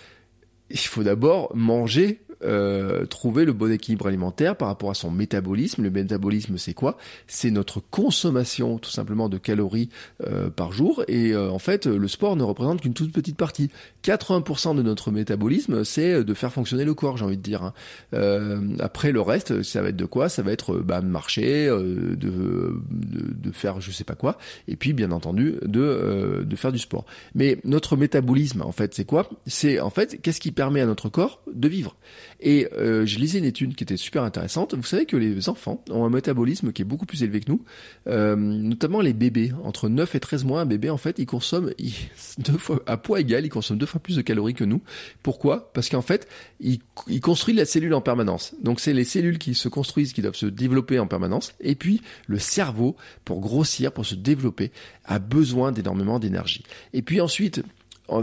il 0.69 0.77
faut 0.77 1.03
d'abord 1.03 1.55
manger 1.55 2.21
euh, 2.43 3.05
trouver 3.05 3.43
le 3.43 3.53
bon 3.53 3.71
équilibre 3.71 4.07
alimentaire 4.07 4.55
par 4.55 4.69
rapport 4.69 4.89
à 4.89 4.93
son 4.93 5.11
métabolisme. 5.11 5.83
Le 5.83 5.89
métabolisme, 5.89 6.57
c'est 6.57 6.73
quoi? 6.73 6.97
C'est 7.27 7.51
notre 7.51 7.81
consommation 7.81 8.77
tout 8.77 8.89
simplement 8.89 9.29
de 9.29 9.37
calories 9.37 9.89
euh, 10.25 10.49
par 10.49 10.71
jour. 10.71 11.03
Et 11.07 11.31
euh, 11.33 11.51
en 11.51 11.59
fait, 11.59 11.85
le 11.85 12.07
sport 12.07 12.35
ne 12.35 12.43
représente 12.43 12.81
qu'une 12.81 12.93
toute 12.93 13.11
petite 13.11 13.37
partie. 13.37 13.69
80% 14.03 14.75
de 14.75 14.81
notre 14.81 15.11
métabolisme, 15.11 15.83
c'est 15.83 16.23
de 16.23 16.33
faire 16.33 16.51
fonctionner 16.51 16.85
le 16.85 16.93
corps, 16.93 17.17
j'ai 17.17 17.25
envie 17.25 17.37
de 17.37 17.41
dire. 17.41 17.63
Hein. 17.63 18.61
après, 18.79 19.11
le 19.11 19.21
reste, 19.21 19.63
ça 19.63 19.81
va 19.81 19.89
être 19.89 19.95
de 19.95 20.05
quoi? 20.05 20.29
Ça 20.29 20.41
va 20.41 20.51
être 20.51 20.77
bah, 20.77 21.01
de 21.01 21.07
marcher, 21.07 21.67
de, 21.67 22.15
de, 22.15 22.79
de, 22.89 23.51
faire 23.51 23.81
je 23.81 23.91
sais 23.91 24.03
pas 24.03 24.15
quoi, 24.15 24.37
et 24.67 24.75
puis 24.75 24.93
bien 24.93 25.11
entendu 25.11 25.55
de, 25.63 26.45
de 26.45 26.55
faire 26.55 26.71
du 26.71 26.79
sport. 26.79 27.05
Mais 27.35 27.57
notre 27.63 27.97
métabolisme, 27.97 28.61
en 28.61 28.71
fait, 28.71 28.93
c'est 28.93 29.05
quoi? 29.05 29.29
C'est 29.47 29.79
en 29.79 29.89
fait 29.89 30.21
qu'est-ce 30.21 30.39
qui 30.39 30.51
permet 30.51 30.81
à 30.81 30.85
notre 30.85 31.09
corps 31.09 31.41
de 31.51 31.67
vivre? 31.67 31.95
Et 32.39 32.67
euh, 32.77 33.05
je 33.05 33.19
lisais 33.19 33.39
une 33.39 33.45
étude 33.45 33.75
qui 33.75 33.83
était 33.83 33.97
super 33.97 34.23
intéressante. 34.23 34.73
Vous 34.73 34.83
savez 34.83 35.05
que 35.05 35.17
les 35.17 35.49
enfants 35.49 35.83
ont 35.89 36.05
un 36.05 36.09
métabolisme 36.09 36.71
qui 36.71 36.81
est 36.81 36.85
beaucoup 36.85 37.05
plus 37.05 37.23
élevé 37.23 37.41
que 37.41 37.51
nous, 37.51 37.63
euh, 38.07 38.35
notamment 38.35 39.01
les 39.01 39.13
bébés. 39.13 39.51
Entre 39.63 39.89
9 39.89 40.15
et 40.15 40.19
13 40.19 40.45
mois, 40.45 40.61
un 40.61 40.65
bébé, 40.65 40.89
en 40.89 40.97
fait, 40.97 41.19
il 41.19 41.25
consomme 41.25 41.71
deux 42.37 42.57
fois, 42.57 42.81
à 42.85 42.97
poids 42.97 43.19
égal, 43.19 43.45
il 43.45 43.49
consomme 43.49 43.77
deux 43.77 43.85
plus 43.97 44.15
de 44.15 44.21
calories 44.21 44.53
que 44.53 44.63
nous. 44.63 44.81
Pourquoi? 45.23 45.71
Parce 45.73 45.89
qu'en 45.89 46.01
fait, 46.01 46.27
il, 46.59 46.79
il 47.07 47.21
construit 47.21 47.55
la 47.55 47.65
cellule 47.65 47.93
en 47.93 48.01
permanence. 48.01 48.53
Donc 48.61 48.79
c'est 48.79 48.93
les 48.93 49.05
cellules 49.05 49.39
qui 49.39 49.55
se 49.55 49.69
construisent, 49.69 50.13
qui 50.13 50.21
doivent 50.21 50.35
se 50.35 50.45
développer 50.45 50.99
en 50.99 51.07
permanence. 51.07 51.53
Et 51.61 51.75
puis 51.75 52.01
le 52.27 52.37
cerveau, 52.37 52.95
pour 53.25 53.39
grossir, 53.39 53.91
pour 53.91 54.05
se 54.05 54.15
développer, 54.15 54.71
a 55.05 55.17
besoin 55.17 55.71
d'énormément 55.71 56.19
d'énergie. 56.19 56.63
Et 56.93 57.01
puis 57.01 57.21
ensuite, 57.21 57.63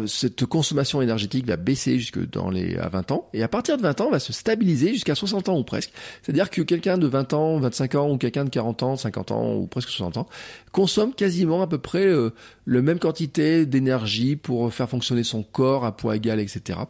cette 0.06 0.46
consommation 0.46 1.02
énergétique 1.02 1.46
va 1.46 1.56
baisser 1.56 1.98
jusque 1.98 2.18
dans 2.30 2.50
les 2.50 2.76
à 2.76 2.88
20 2.88 3.12
ans 3.12 3.28
et 3.32 3.42
à 3.42 3.48
partir 3.48 3.76
de 3.76 3.82
20 3.82 4.00
ans 4.00 4.10
va 4.10 4.18
se 4.18 4.32
stabiliser 4.32 4.92
jusqu'à 4.92 5.14
60 5.14 5.48
ans 5.48 5.58
ou 5.58 5.64
presque. 5.64 5.92
C'est-à-dire 6.22 6.50
que 6.50 6.62
quelqu'un 6.62 6.98
de 6.98 7.06
20 7.06 7.32
ans, 7.32 7.58
25 7.58 7.94
ans 7.96 8.10
ou 8.10 8.18
quelqu'un 8.18 8.44
de 8.44 8.50
40 8.50 8.82
ans, 8.82 8.96
50 8.96 9.30
ans 9.32 9.54
ou 9.54 9.66
presque 9.66 9.90
60 9.90 10.16
ans 10.18 10.28
consomme 10.72 11.14
quasiment 11.14 11.62
à 11.62 11.66
peu 11.66 11.78
près 11.78 12.06
euh, 12.06 12.30
le 12.64 12.82
même 12.82 12.98
quantité 12.98 13.66
d'énergie 13.66 14.36
pour 14.36 14.72
faire 14.72 14.88
fonctionner 14.88 15.24
son 15.24 15.42
corps 15.42 15.84
à 15.84 15.96
poids 15.96 16.16
égal, 16.16 16.40
etc. 16.40 16.80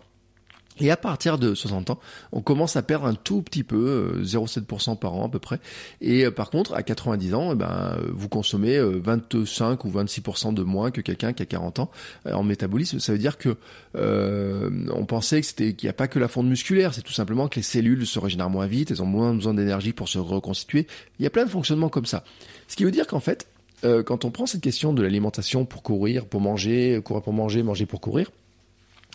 Et 0.80 0.90
à 0.90 0.96
partir 0.96 1.38
de 1.38 1.54
60 1.54 1.90
ans, 1.90 1.98
on 2.32 2.42
commence 2.42 2.76
à 2.76 2.82
perdre 2.82 3.06
un 3.06 3.14
tout 3.14 3.40
petit 3.40 3.64
peu, 3.64 4.20
0,7% 4.22 4.92
euh, 4.92 4.94
par 4.96 5.14
an 5.14 5.26
à 5.26 5.28
peu 5.28 5.38
près. 5.38 5.58
Et 6.00 6.26
euh, 6.26 6.30
par 6.30 6.50
contre, 6.50 6.74
à 6.74 6.82
90 6.82 7.34
ans, 7.34 7.52
eh 7.52 7.54
ben, 7.54 7.96
vous 8.12 8.28
consommez 8.28 8.78
25 8.78 9.84
euh, 9.84 9.88
ou 9.88 9.90
26% 9.90 10.52
de 10.52 10.62
moins 10.62 10.90
que 10.90 11.00
quelqu'un 11.00 11.32
qui 11.32 11.42
a 11.42 11.46
40 11.46 11.78
ans 11.78 11.90
en 12.30 12.42
métabolisme. 12.42 13.00
Ça 13.00 13.12
veut 13.12 13.18
dire 13.18 13.38
que 13.38 13.56
on 13.94 15.06
pensait 15.06 15.40
que 15.40 15.46
c'était 15.46 15.72
qu'il 15.72 15.86
n'y 15.86 15.90
a 15.90 15.94
pas 15.94 16.08
que 16.08 16.18
la 16.18 16.28
fonte 16.28 16.46
musculaire, 16.46 16.92
c'est 16.92 17.02
tout 17.02 17.12
simplement 17.12 17.48
que 17.48 17.56
les 17.56 17.62
cellules 17.62 18.06
se 18.06 18.18
régénèrent 18.18 18.50
moins 18.50 18.66
vite, 18.66 18.90
elles 18.90 19.02
ont 19.02 19.06
moins 19.06 19.34
besoin 19.34 19.54
d'énergie 19.54 19.92
pour 19.92 20.08
se 20.08 20.18
reconstituer. 20.18 20.86
Il 21.18 21.22
y 21.22 21.26
a 21.26 21.30
plein 21.30 21.44
de 21.44 21.50
fonctionnements 21.50 21.88
comme 21.88 22.06
ça. 22.06 22.24
Ce 22.68 22.76
qui 22.76 22.84
veut 22.84 22.90
dire 22.90 23.06
qu'en 23.06 23.20
fait, 23.20 23.48
quand 23.82 24.24
on 24.24 24.30
prend 24.30 24.46
cette 24.46 24.60
question 24.60 24.92
de 24.92 25.02
l'alimentation 25.02 25.64
pour 25.64 25.82
courir, 25.82 26.26
pour 26.26 26.40
manger, 26.40 27.00
courir 27.02 27.22
pour 27.22 27.32
manger, 27.32 27.62
manger 27.62 27.86
pour 27.86 28.00
courir, 28.00 28.30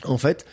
en 0.06 0.18
fait, 0.18 0.46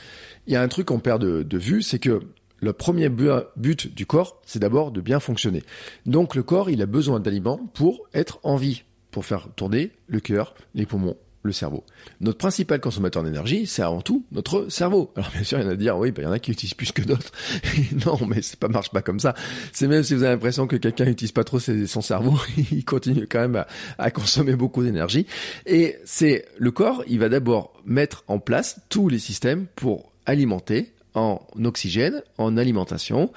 il 0.48 0.54
y 0.54 0.56
a 0.56 0.62
un 0.62 0.68
truc 0.68 0.86
qu'on 0.86 0.98
perd 0.98 1.22
de, 1.22 1.58
vue, 1.58 1.82
c'est 1.82 1.98
que 1.98 2.22
le 2.60 2.72
premier 2.72 3.10
but 3.10 3.94
du 3.94 4.06
corps, 4.06 4.40
c'est 4.46 4.58
d'abord 4.58 4.90
de 4.90 5.02
bien 5.02 5.20
fonctionner. 5.20 5.62
Donc 6.06 6.34
le 6.34 6.42
corps, 6.42 6.70
il 6.70 6.80
a 6.80 6.86
besoin 6.86 7.20
d'aliments 7.20 7.60
pour 7.74 8.08
être 8.14 8.40
en 8.42 8.56
vie, 8.56 8.82
pour 9.10 9.26
faire 9.26 9.48
tourner 9.56 9.92
le 10.06 10.20
cœur, 10.20 10.54
les 10.74 10.86
poumons, 10.86 11.18
le 11.42 11.52
cerveau. 11.52 11.84
Notre 12.22 12.38
principal 12.38 12.80
consommateur 12.80 13.22
d'énergie, 13.22 13.66
c'est 13.66 13.82
avant 13.82 14.00
tout 14.00 14.24
notre 14.32 14.70
cerveau. 14.70 15.12
Alors 15.16 15.30
bien 15.30 15.44
sûr, 15.44 15.58
il 15.58 15.64
y 15.64 15.66
en 15.66 15.68
a 15.68 15.72
à 15.72 15.76
dire, 15.76 15.98
oui, 15.98 16.14
il 16.16 16.22
y 16.22 16.26
en 16.26 16.32
a 16.32 16.38
qui 16.38 16.50
utilisent 16.50 16.72
plus 16.72 16.92
que 16.92 17.02
d'autres. 17.02 17.30
non, 18.06 18.18
mais 18.26 18.40
ça 18.40 18.56
marche 18.68 18.90
pas 18.90 19.02
comme 19.02 19.20
ça. 19.20 19.34
C'est 19.74 19.86
même 19.86 20.02
si 20.02 20.14
vous 20.14 20.22
avez 20.22 20.32
l'impression 20.32 20.66
que 20.66 20.76
quelqu'un 20.76 21.04
n'utilise 21.04 21.32
pas 21.32 21.44
trop 21.44 21.58
son 21.60 22.00
cerveau, 22.00 22.38
il 22.72 22.86
continue 22.86 23.26
quand 23.26 23.40
même 23.40 23.64
à 23.98 24.10
consommer 24.10 24.56
beaucoup 24.56 24.82
d'énergie. 24.82 25.26
Et 25.66 25.96
c'est 26.06 26.46
le 26.56 26.70
corps, 26.70 27.04
il 27.06 27.18
va 27.18 27.28
d'abord 27.28 27.74
mettre 27.84 28.24
en 28.28 28.38
place 28.38 28.80
tous 28.88 29.10
les 29.10 29.18
systèmes 29.18 29.66
pour 29.76 30.10
alimenter 30.28 30.92
en 31.14 31.40
oxygène, 31.64 32.22
en 32.36 32.56
alimentation, 32.56 33.32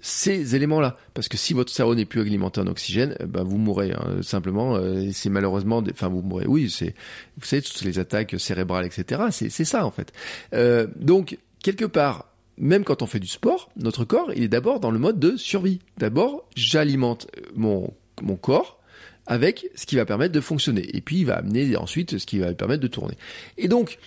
ces 0.00 0.54
éléments-là. 0.54 0.96
Parce 1.12 1.28
que 1.28 1.36
si 1.36 1.52
votre 1.52 1.72
cerveau 1.72 1.94
n'est 1.94 2.04
plus 2.04 2.20
alimenté 2.20 2.60
en 2.60 2.66
oxygène, 2.68 3.16
ben 3.26 3.42
vous 3.42 3.58
mourrez 3.58 3.92
hein, 3.92 4.22
simplement. 4.22 4.76
Euh, 4.76 5.10
c'est 5.12 5.28
malheureusement, 5.28 5.82
enfin 5.90 6.08
vous 6.08 6.22
mourrez. 6.22 6.46
Oui, 6.46 6.70
c'est 6.70 6.94
vous 7.36 7.44
savez 7.44 7.60
toutes 7.60 7.82
les 7.82 7.98
attaques 7.98 8.36
cérébrales, 8.38 8.86
etc. 8.86 9.22
C'est 9.30 9.64
ça 9.64 9.84
en 9.84 9.90
fait. 9.90 10.12
Euh, 10.54 10.86
donc 10.96 11.38
quelque 11.62 11.84
part, 11.84 12.32
même 12.56 12.84
quand 12.84 13.02
on 13.02 13.06
fait 13.06 13.20
du 13.20 13.26
sport, 13.26 13.70
notre 13.76 14.04
corps, 14.04 14.32
il 14.34 14.44
est 14.44 14.48
d'abord 14.48 14.80
dans 14.80 14.92
le 14.92 14.98
mode 14.98 15.18
de 15.18 15.36
survie. 15.36 15.80
D'abord, 15.98 16.48
j'alimente 16.54 17.26
mon 17.54 17.92
mon 18.22 18.36
corps 18.36 18.78
avec 19.26 19.66
ce 19.74 19.86
qui 19.86 19.96
va 19.96 20.06
permettre 20.06 20.32
de 20.32 20.40
fonctionner. 20.40 20.96
Et 20.96 21.00
puis 21.00 21.18
il 21.18 21.26
va 21.26 21.36
amener 21.36 21.76
ensuite 21.76 22.18
ce 22.18 22.26
qui 22.26 22.38
va 22.38 22.52
permettre 22.54 22.82
de 22.82 22.88
tourner. 22.88 23.14
Et 23.58 23.68
donc 23.68 23.98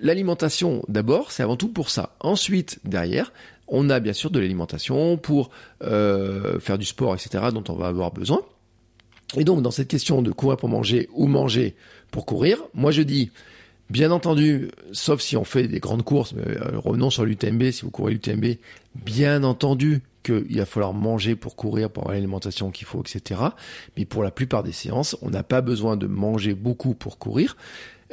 l'alimentation, 0.00 0.82
d'abord, 0.88 1.32
c'est 1.32 1.42
avant 1.42 1.56
tout 1.56 1.68
pour 1.68 1.90
ça. 1.90 2.14
Ensuite, 2.20 2.78
derrière, 2.84 3.32
on 3.68 3.90
a 3.90 4.00
bien 4.00 4.12
sûr 4.12 4.30
de 4.30 4.38
l'alimentation 4.38 5.16
pour 5.16 5.50
euh, 5.82 6.58
faire 6.60 6.78
du 6.78 6.86
sport, 6.86 7.14
etc., 7.14 7.46
dont 7.52 7.64
on 7.68 7.74
va 7.74 7.86
avoir 7.86 8.12
besoin. 8.12 8.40
Et 9.36 9.44
donc, 9.44 9.62
dans 9.62 9.70
cette 9.70 9.88
question 9.88 10.22
de 10.22 10.30
courir 10.30 10.56
pour 10.56 10.68
manger 10.68 11.08
ou 11.12 11.26
manger 11.26 11.76
pour 12.10 12.24
courir, 12.24 12.62
moi 12.72 12.90
je 12.90 13.02
dis, 13.02 13.30
bien 13.90 14.10
entendu, 14.10 14.70
sauf 14.92 15.20
si 15.20 15.36
on 15.36 15.44
fait 15.44 15.68
des 15.68 15.80
grandes 15.80 16.02
courses, 16.02 16.32
mais 16.32 16.56
euh, 16.56 16.78
revenons 16.78 17.10
sur 17.10 17.24
l'UTMB, 17.24 17.70
si 17.70 17.82
vous 17.82 17.90
courez 17.90 18.12
l'UTMB, 18.12 18.56
bien 18.94 19.44
entendu 19.44 20.02
qu'il 20.22 20.58
va 20.58 20.66
falloir 20.66 20.94
manger 20.94 21.36
pour 21.36 21.56
courir, 21.56 21.90
pour 21.90 22.04
avoir 22.04 22.14
l'alimentation 22.14 22.70
qu'il 22.70 22.86
faut, 22.86 23.00
etc. 23.00 23.40
Mais 23.96 24.04
pour 24.04 24.22
la 24.22 24.30
plupart 24.30 24.62
des 24.62 24.72
séances, 24.72 25.16
on 25.22 25.30
n'a 25.30 25.42
pas 25.42 25.60
besoin 25.60 25.96
de 25.96 26.06
manger 26.06 26.54
beaucoup 26.54 26.94
pour 26.94 27.18
courir. 27.18 27.56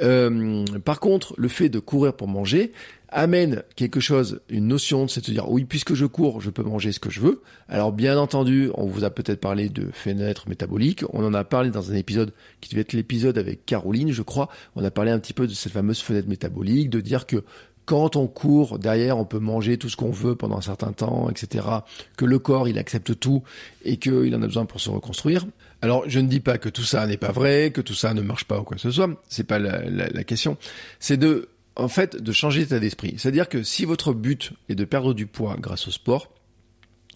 Euh, 0.02 0.66
par 0.84 1.00
contre, 1.00 1.34
le 1.38 1.48
fait 1.48 1.70
de 1.70 1.80
courir 1.80 2.14
pour 2.16 2.28
manger 2.28 2.74
amène 3.10 3.64
quelque 3.76 4.00
chose, 4.02 4.42
une 4.50 4.68
notion, 4.68 5.08
c'est 5.08 5.22
de 5.22 5.26
se 5.26 5.32
dire 5.32 5.50
oui, 5.50 5.64
puisque 5.64 5.94
je 5.94 6.06
cours, 6.06 6.42
je 6.42 6.50
peux 6.50 6.64
manger 6.64 6.92
ce 6.92 7.00
que 7.00 7.10
je 7.10 7.22
veux. 7.22 7.42
Alors 7.70 7.94
bien 7.94 8.18
entendu, 8.18 8.72
on 8.74 8.88
vous 8.88 9.06
a 9.06 9.10
peut-être 9.10 9.40
parlé 9.40 9.70
de 9.70 9.90
fenêtre 9.94 10.50
métabolique, 10.50 11.04
on 11.14 11.24
en 11.24 11.34
a 11.34 11.44
parlé 11.46 11.70
dans 11.70 11.92
un 11.92 11.96
épisode 11.96 12.34
qui 12.60 12.70
devait 12.70 12.82
être 12.82 12.94
l'épisode 12.94 13.38
avec 13.38 13.66
Caroline, 13.66 14.12
je 14.12 14.22
crois. 14.22 14.50
On 14.76 14.84
a 14.84 14.92
parlé 14.92 15.12
un 15.12 15.20
petit 15.20 15.34
peu 15.34 15.48
de 15.48 15.54
cette 15.54 15.72
fameuse 15.72 16.02
fenêtre 16.02 16.28
métabolique, 16.28 16.90
de 16.90 17.00
dire 17.00 17.26
que 17.26 17.44
quand 17.86 18.16
on 18.16 18.28
court, 18.28 18.80
derrière, 18.80 19.18
on 19.18 19.26
peut 19.26 19.40
manger 19.40 19.78
tout 19.78 19.90
ce 19.90 19.96
qu'on 19.96 20.12
veut 20.12 20.36
pendant 20.36 20.58
un 20.58 20.62
certain 20.62 20.92
temps, 20.92 21.30
etc. 21.30 21.66
Que 22.18 22.26
le 22.26 22.40
corps, 22.40 22.68
il 22.68 22.78
accepte 22.78 23.20
tout 23.20 23.44
et 23.84 23.98
qu'il 23.98 24.36
en 24.36 24.42
a 24.42 24.48
besoin 24.48 24.66
pour 24.66 24.82
se 24.82 24.90
reconstruire. 24.90 25.46
Alors, 25.82 26.04
je 26.08 26.20
ne 26.20 26.28
dis 26.28 26.40
pas 26.40 26.58
que 26.58 26.70
tout 26.70 26.84
ça 26.84 27.06
n'est 27.06 27.18
pas 27.18 27.32
vrai, 27.32 27.72
que 27.72 27.82
tout 27.82 27.94
ça 27.94 28.14
ne 28.14 28.22
marche 28.22 28.46
pas 28.46 28.60
ou 28.60 28.64
quoi 28.64 28.76
que 28.76 28.82
ce 28.82 28.92
soit. 28.92 29.10
C'est 29.30 29.44
pas 29.44 29.60
la, 29.60 30.24
question. 30.24 30.58
C'est 31.00 31.18
de, 31.18 31.50
en 31.76 31.88
fait, 31.88 32.16
de 32.22 32.32
changer 32.32 32.62
d'état 32.62 32.80
d'esprit. 32.80 33.16
C'est-à-dire 33.18 33.48
que 33.48 33.62
si 33.62 33.86
votre 33.86 34.14
but 34.14 34.54
est 34.70 34.76
de 34.76 34.86
perdre 34.86 35.14
du 35.14 35.28
poids 35.28 35.56
grâce 35.60 35.88
au 35.88 35.92
sport, 35.92 36.32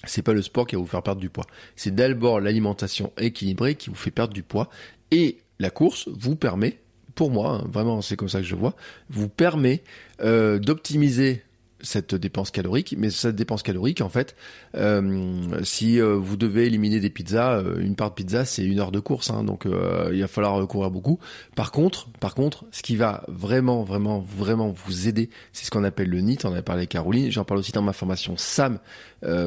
c'est 0.06 0.22
pas 0.22 0.34
le 0.34 0.42
sport 0.44 0.68
qui 0.68 0.76
va 0.76 0.82
vous 0.82 0.88
faire 0.88 1.04
perdre 1.04 1.20
du 1.20 1.30
poids. 1.30 1.48
C'est 1.76 1.96
d'abord 1.96 2.40
l'alimentation 2.40 3.12
équilibrée 3.18 3.76
qui 3.76 3.90
vous 3.90 3.96
fait 3.96 4.12
perdre 4.12 4.34
du 4.34 4.44
poids 4.44 4.70
et 5.12 5.40
la 5.58 5.72
course 5.72 6.08
vous 6.10 6.36
permet 6.36 6.80
pour 7.16 7.32
moi, 7.32 7.62
hein, 7.62 7.68
vraiment 7.72 8.02
c'est 8.02 8.16
comme 8.16 8.30
ça 8.30 8.40
que 8.40 8.46
je 8.46 8.56
vois, 8.56 8.76
vous 9.10 9.30
permet 9.30 9.84
euh, 10.22 10.60
d'optimiser 10.60 11.44
cette 11.82 12.14
dépense 12.14 12.52
calorique, 12.52 12.94
mais 12.98 13.10
cette 13.10 13.38
dépense 13.38 13.64
calorique, 13.64 14.02
en 14.02 14.10
fait, 14.10 14.36
euh, 14.76 15.64
si 15.64 16.02
euh, 16.02 16.16
vous 16.16 16.36
devez 16.36 16.66
éliminer 16.66 17.00
des 17.00 17.10
pizzas, 17.10 17.64
une 17.80 17.96
part 17.96 18.10
de 18.10 18.16
pizza, 18.16 18.44
c'est 18.44 18.66
une 18.66 18.82
heure 18.82 18.92
de 18.92 19.00
course, 19.00 19.30
hein, 19.30 19.46
donc 19.46 19.64
il 19.66 20.20
va 20.20 20.28
falloir 20.28 20.68
courir 20.68 20.92
beaucoup. 20.92 21.20
Par 21.56 21.72
contre, 21.72 22.10
par 22.20 22.36
contre, 22.36 22.66
ce 22.72 22.84
qui 22.84 22.98
va 22.98 23.24
vraiment, 23.30 23.84
vraiment, 23.84 24.20
vraiment 24.20 24.74
vous 24.86 25.08
aider, 25.08 25.30
c'est 25.54 25.66
ce 25.66 25.72
qu'on 25.72 25.86
appelle 25.86 26.10
le 26.10 26.20
NIT. 26.20 26.40
On 26.44 26.54
a 26.54 26.62
parlé 26.62 26.82
avec 26.82 26.90
Caroline, 26.90 27.32
j'en 27.32 27.46
parle 27.46 27.62
aussi 27.62 27.72
dans 27.72 27.82
ma 27.82 27.94
formation 27.94 28.36
SAM 28.36 28.80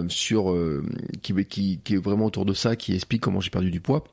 sur 0.09 0.57
qui, 1.21 1.35
qui, 1.45 1.81
qui 1.85 1.95
est 1.95 2.03
vraiment 2.03 2.25
autour 2.25 2.47
de 2.47 2.55
ça, 2.55 2.77
qui 2.77 2.95
explique 2.95 3.21
comment 3.21 3.41
j'ai 3.41 3.51
perdu 3.51 3.71
du 3.71 3.83
poids 3.83 4.05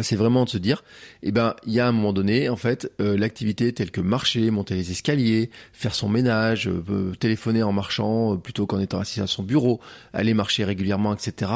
c'est 0.00 0.16
vraiment 0.16 0.44
de 0.44 0.48
se 0.48 0.58
dire, 0.58 0.84
eh 1.22 1.32
ben, 1.32 1.54
il 1.66 1.72
y 1.72 1.80
a 1.80 1.86
un 1.86 1.92
moment 1.92 2.12
donné, 2.12 2.48
en 2.48 2.56
fait, 2.56 2.90
euh, 3.00 3.16
l'activité 3.16 3.72
telle 3.72 3.90
que 3.90 4.00
marcher, 4.00 4.50
monter 4.50 4.74
les 4.74 4.90
escaliers, 4.90 5.50
faire 5.72 5.94
son 5.94 6.08
ménage, 6.08 6.68
euh, 6.68 7.12
téléphoner 7.18 7.62
en 7.62 7.72
marchant 7.72 8.34
euh, 8.34 8.36
plutôt 8.36 8.66
qu'en 8.66 8.80
étant 8.80 9.00
assis 9.00 9.20
à 9.20 9.26
son 9.26 9.42
bureau, 9.42 9.80
aller 10.14 10.32
marcher 10.32 10.64
régulièrement, 10.64 11.12
etc., 11.12 11.52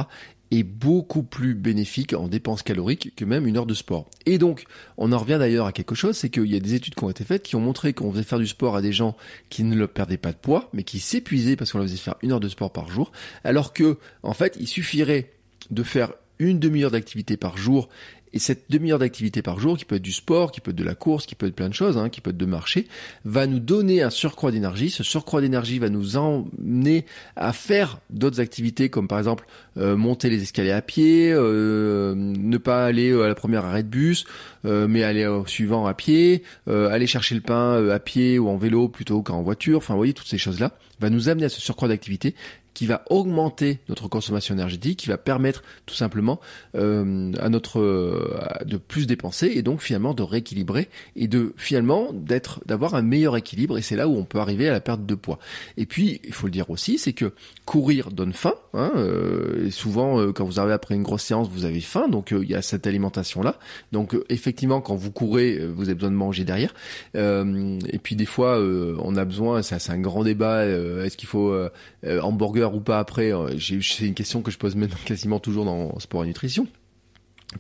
est 0.53 0.63
beaucoup 0.63 1.23
plus 1.23 1.55
bénéfique 1.55 2.13
en 2.13 2.29
dépenses 2.29 2.63
caloriques 2.63 3.13
que 3.17 3.25
même 3.25 3.47
une 3.47 3.57
heure 3.57 3.67
de 3.67 3.75
sport. 3.75 4.09
Et 4.27 4.39
donc, 4.39 4.67
on 4.97 5.11
en 5.13 5.19
revient 5.19 5.39
d'ailleurs 5.41 5.67
à 5.67 5.73
quelque 5.73 5.97
chose, 5.97 6.17
c'est 6.17 6.31
qu'il 6.31 6.47
y 6.47 6.55
a 6.55 6.61
des 6.61 6.75
études 6.75 6.95
qui 6.95 7.03
ont 7.03 7.11
été 7.11 7.25
faites 7.25 7.43
qui 7.43 7.57
ont 7.57 7.61
montré 7.61 7.95
qu'on 7.95 8.13
faisait 8.13 8.23
faire 8.23 8.39
du 8.39 8.47
sport 8.47 8.77
à 8.77 8.83
des 8.83 8.93
gens 8.93 9.17
qui 9.49 9.65
ne 9.65 9.75
le 9.75 9.89
perdaient 9.89 10.17
pas 10.19 10.31
de 10.31 10.37
poids, 10.37 10.69
mais 10.73 10.85
qui 10.85 11.01
s'épuisaient 11.01 11.57
parce 11.57 11.73
qu'on 11.73 11.79
leur 11.79 11.89
faisait 11.89 11.97
faire 11.97 12.15
une 12.23 12.31
heure 12.31 12.41
de 12.41 12.49
sport 12.49 12.73
par 12.73 12.89
jour, 12.89 13.11
alors 13.43 13.73
que, 13.73 13.99
en 14.23 14.35
fait, 14.35 14.57
il 14.61 14.69
suffirait 14.69 15.33
de 15.71 15.83
faire 15.83 16.13
une 16.39 16.59
demi-heure 16.59 16.91
d'activité 16.91 17.37
par 17.37 17.57
jour 17.57 17.89
et 18.37 18.39
cette 18.39 18.71
demi-heure 18.71 18.99
d'activité 18.99 19.41
par 19.41 19.59
jour, 19.59 19.79
qui 19.79 19.87
peut 19.87 19.97
être 19.97 20.03
du 20.03 20.13
sport, 20.13 20.53
qui 20.53 20.61
peut 20.61 20.73
être 20.73 20.77
de 20.77 20.85
la 20.85 20.95
course, 20.95 21.25
qui 21.25 21.35
peut 21.35 21.47
être 21.47 21.55
plein 21.55 21.71
de 21.71 21.75
choses, 21.75 21.97
hein, 21.97 22.11
qui 22.11 22.21
peut 22.21 22.31
être 22.31 22.37
de 22.37 22.45
marcher, 22.45 22.87
va 23.25 23.47
nous 23.47 23.61
donner 23.61 24.03
un 24.03 24.11
surcroît 24.11 24.53
d'énergie. 24.53 24.91
Ce 24.91 25.03
surcroît 25.03 25.41
d'énergie 25.41 25.79
va 25.79 25.89
nous 25.89 26.19
emmener 26.19 27.07
à 27.35 27.55
faire 27.55 27.99
d'autres 28.11 28.41
activités, 28.41 28.91
comme 28.91 29.09
par 29.09 29.19
exemple 29.19 29.47
euh, 29.79 29.97
monter 29.97 30.29
les 30.29 30.43
escaliers 30.43 30.73
à 30.73 30.83
pied, 30.83 31.33
euh, 31.33 32.15
ne 32.15 32.59
pas 32.59 32.85
aller 32.85 33.11
euh, 33.11 33.23
à 33.23 33.29
la 33.29 33.35
première 33.35 33.65
arrêt 33.65 33.83
de 33.83 33.89
bus, 33.89 34.27
mais 34.65 35.05
aller 35.05 35.27
au 35.27 35.47
suivant 35.47 35.87
à 35.87 35.95
pied, 35.95 36.43
aller 36.67 37.07
chercher 37.07 37.37
le 37.37 37.41
pain 37.41 37.89
à 37.89 37.99
pied 38.01 38.37
ou 38.37 38.49
en 38.49 38.57
vélo 38.57 38.89
plutôt 38.89 39.23
qu'en 39.23 39.43
voiture. 39.43 39.79
Enfin, 39.79 39.95
vous 39.95 40.01
voyez, 40.01 40.13
toutes 40.13 40.27
ces 40.27 40.39
choses-là 40.39 40.73
va 40.99 41.09
nous 41.09 41.29
amener 41.29 41.47
à 41.47 41.49
ce 41.49 41.61
surcroît 41.61 41.87
d'activité 41.87 42.35
qui 42.77 42.87
va 42.87 43.05
augmenter 43.09 43.79
notre 43.89 44.07
consommation 44.07 44.55
énergétique, 44.55 44.99
qui 44.99 45.09
va 45.09 45.17
permettre 45.17 45.63
tout 45.87 45.95
simplement 45.95 46.41
euh, 46.75 47.33
à 47.41 47.49
notre 47.49 47.81
euh, 47.81 48.31
de 48.67 48.77
plus 48.77 49.07
dépenser 49.07 49.51
et 49.55 49.63
donc 49.63 49.81
finalement 49.81 50.13
de 50.13 50.23
rééquilibrer 50.23 50.91
et 51.17 51.27
de 51.27 51.55
finalement 51.57 52.13
d'être 52.13 52.61
d'avoir 52.67 52.95
un 52.95 53.01
meilleur 53.01 53.35
équilibre 53.35 53.79
et 53.79 53.83
c'est 53.83 53.97
là 53.97 54.09
où 54.09 54.17
on 54.19 54.25
peut 54.25 54.41
arriver 54.41 54.69
à 54.69 54.73
la 54.73 54.81
perte 54.81 55.07
de 55.07 55.15
poids. 55.15 55.39
Et 55.79 55.87
puis 55.87 56.21
il 56.23 56.35
faut 56.35 56.49
le 56.49 56.51
dire 56.51 56.69
aussi, 56.69 56.99
c'est 56.99 57.15
que 57.15 57.33
courir 57.65 58.11
donne 58.11 58.35
faim. 58.35 58.53
Hein, 58.75 58.93
euh, 58.97 59.71
souvent 59.71 60.31
quand 60.33 60.45
vous 60.45 60.61
arrivez 60.61 60.75
après 60.75 60.97
une 60.97 61.03
grosse 61.03 61.23
séance, 61.23 61.49
vous 61.49 61.65
avez 61.65 61.81
faim, 61.81 62.09
donc 62.09 62.31
il 62.31 62.51
y 62.51 62.55
a 62.55 62.61
cette 62.61 62.87
alimentation 62.87 63.41
là. 63.41 63.59
Donc 63.93 64.15
effectivement 64.29 64.83
quand 64.83 64.97
vous 64.97 65.11
courez, 65.11 65.67
vous 65.67 65.85
avez 65.85 65.95
besoin 65.95 66.11
de 66.11 66.17
manger 66.17 66.45
derrière. 66.45 66.75
et 67.15 67.99
puis 68.03 68.17
des 68.17 68.27
fois 68.27 68.61
on 68.61 69.17
a 69.17 69.25
besoin, 69.25 69.63
ça 69.63 69.79
c'est 69.79 69.93
un 69.93 69.99
grand 69.99 70.25
débat. 70.25 70.67
Est-ce 70.67 71.17
qu'il 71.17 71.29
faut 71.29 71.57
hamburger 72.05 72.66
ou 72.75 72.81
pas 72.81 72.99
après, 72.99 73.33
euh, 73.33 73.59
c'est 73.59 74.07
une 74.07 74.15
question 74.15 74.43
que 74.43 74.51
je 74.51 74.59
pose 74.59 74.77
maintenant 74.77 74.99
quasiment 75.05 75.41
toujours 75.41 75.65
dans 75.65 75.99
sport 75.99 76.25
et 76.25 76.27
nutrition. 76.27 76.67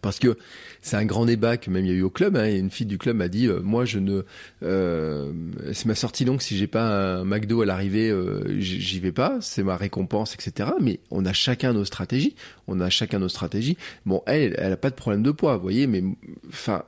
Parce 0.02 0.18
que 0.18 0.36
c'est 0.82 0.96
un 0.96 1.04
grand 1.04 1.26
débat 1.26 1.56
que 1.56 1.70
même 1.70 1.84
il 1.84 1.88
y 1.88 1.94
a 1.94 1.96
eu 1.96 2.02
au 2.02 2.10
club. 2.10 2.36
Hein, 2.36 2.46
et 2.46 2.56
une 2.56 2.70
fille 2.70 2.86
du 2.86 2.98
club 2.98 3.16
m'a 3.16 3.28
dit, 3.28 3.46
euh, 3.46 3.60
moi 3.62 3.84
je 3.84 3.98
ne, 3.98 4.22
euh, 4.62 5.32
c'est 5.72 5.86
ma 5.86 5.94
sortie 5.94 6.24
longue. 6.24 6.40
Si 6.40 6.56
j'ai 6.56 6.66
pas 6.66 7.18
un 7.20 7.24
McDo 7.24 7.62
à 7.62 7.66
l'arrivée, 7.66 8.12
j'y 8.58 9.00
vais 9.00 9.12
pas. 9.12 9.38
C'est 9.40 9.62
ma 9.62 9.76
récompense, 9.76 10.34
etc. 10.34 10.70
Mais 10.80 10.98
on 11.10 11.24
a 11.24 11.32
chacun 11.32 11.72
nos 11.72 11.84
stratégies. 11.84 12.34
On 12.66 12.80
a 12.80 12.90
chacun 12.90 13.20
nos 13.20 13.28
stratégies. 13.28 13.78
Bon, 14.04 14.22
elle, 14.26 14.54
elle 14.58 14.72
a 14.72 14.76
pas 14.76 14.90
de 14.90 14.96
problème 14.96 15.22
de 15.22 15.30
poids, 15.30 15.56
vous 15.56 15.62
voyez. 15.62 15.86
Mais 15.86 16.02
enfin, 16.48 16.84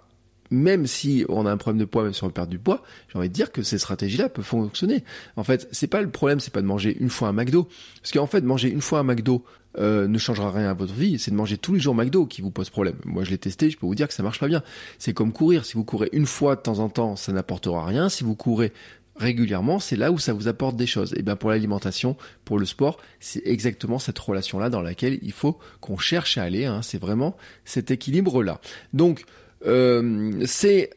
même 0.50 0.86
si 0.86 1.24
on 1.28 1.46
a 1.46 1.50
un 1.50 1.56
problème 1.56 1.80
de 1.80 1.84
poids, 1.84 2.04
même 2.04 2.12
si 2.12 2.24
on 2.24 2.30
perd 2.30 2.48
du 2.48 2.58
poids, 2.58 2.82
j'ai 3.12 3.18
envie 3.18 3.28
de 3.28 3.34
dire 3.34 3.52
que 3.52 3.62
ces 3.62 3.78
stratégies-là 3.78 4.28
peuvent 4.28 4.44
fonctionner. 4.44 5.04
En 5.36 5.44
fait, 5.44 5.68
c'est 5.72 5.86
pas 5.86 6.00
le 6.00 6.10
problème, 6.10 6.40
c'est 6.40 6.52
pas 6.52 6.62
de 6.62 6.66
manger 6.66 6.96
une 6.98 7.10
fois 7.10 7.28
un 7.28 7.32
McDo, 7.32 7.68
parce 8.00 8.12
qu'en 8.12 8.26
fait, 8.26 8.42
manger 8.42 8.70
une 8.70 8.80
fois 8.80 9.00
un 9.00 9.04
McDo 9.04 9.44
euh, 9.78 10.08
ne 10.08 10.18
changera 10.18 10.50
rien 10.50 10.70
à 10.70 10.74
votre 10.74 10.94
vie. 10.94 11.18
C'est 11.18 11.30
de 11.30 11.36
manger 11.36 11.56
tous 11.58 11.74
les 11.74 11.80
jours 11.80 11.94
McDo 11.94 12.26
qui 12.26 12.40
vous 12.40 12.50
pose 12.50 12.70
problème. 12.70 12.96
Moi, 13.04 13.22
je 13.24 13.30
l'ai 13.30 13.38
testé, 13.38 13.70
je 13.70 13.78
peux 13.78 13.86
vous 13.86 13.94
dire 13.94 14.08
que 14.08 14.14
ça 14.14 14.22
marche 14.22 14.40
pas 14.40 14.48
bien. 14.48 14.62
C'est 14.98 15.12
comme 15.12 15.32
courir. 15.32 15.64
Si 15.64 15.74
vous 15.74 15.84
courez 15.84 16.08
une 16.12 16.26
fois 16.26 16.56
de 16.56 16.62
temps 16.62 16.78
en 16.78 16.88
temps, 16.88 17.16
ça 17.16 17.32
n'apportera 17.32 17.84
rien. 17.84 18.08
Si 18.08 18.24
vous 18.24 18.34
courez 18.34 18.72
régulièrement, 19.18 19.78
c'est 19.78 19.96
là 19.96 20.10
où 20.10 20.18
ça 20.18 20.32
vous 20.32 20.48
apporte 20.48 20.76
des 20.76 20.86
choses. 20.86 21.14
Et 21.16 21.22
bien 21.22 21.36
pour 21.36 21.50
l'alimentation, 21.50 22.16
pour 22.44 22.58
le 22.58 22.64
sport, 22.64 22.98
c'est 23.20 23.42
exactement 23.44 23.98
cette 23.98 24.18
relation-là 24.18 24.70
dans 24.70 24.80
laquelle 24.80 25.18
il 25.22 25.32
faut 25.32 25.58
qu'on 25.80 25.98
cherche 25.98 26.38
à 26.38 26.44
aller. 26.44 26.64
Hein. 26.64 26.82
C'est 26.82 27.00
vraiment 27.00 27.36
cet 27.64 27.90
équilibre-là. 27.90 28.60
Donc 28.92 29.24
c'est 29.62 30.90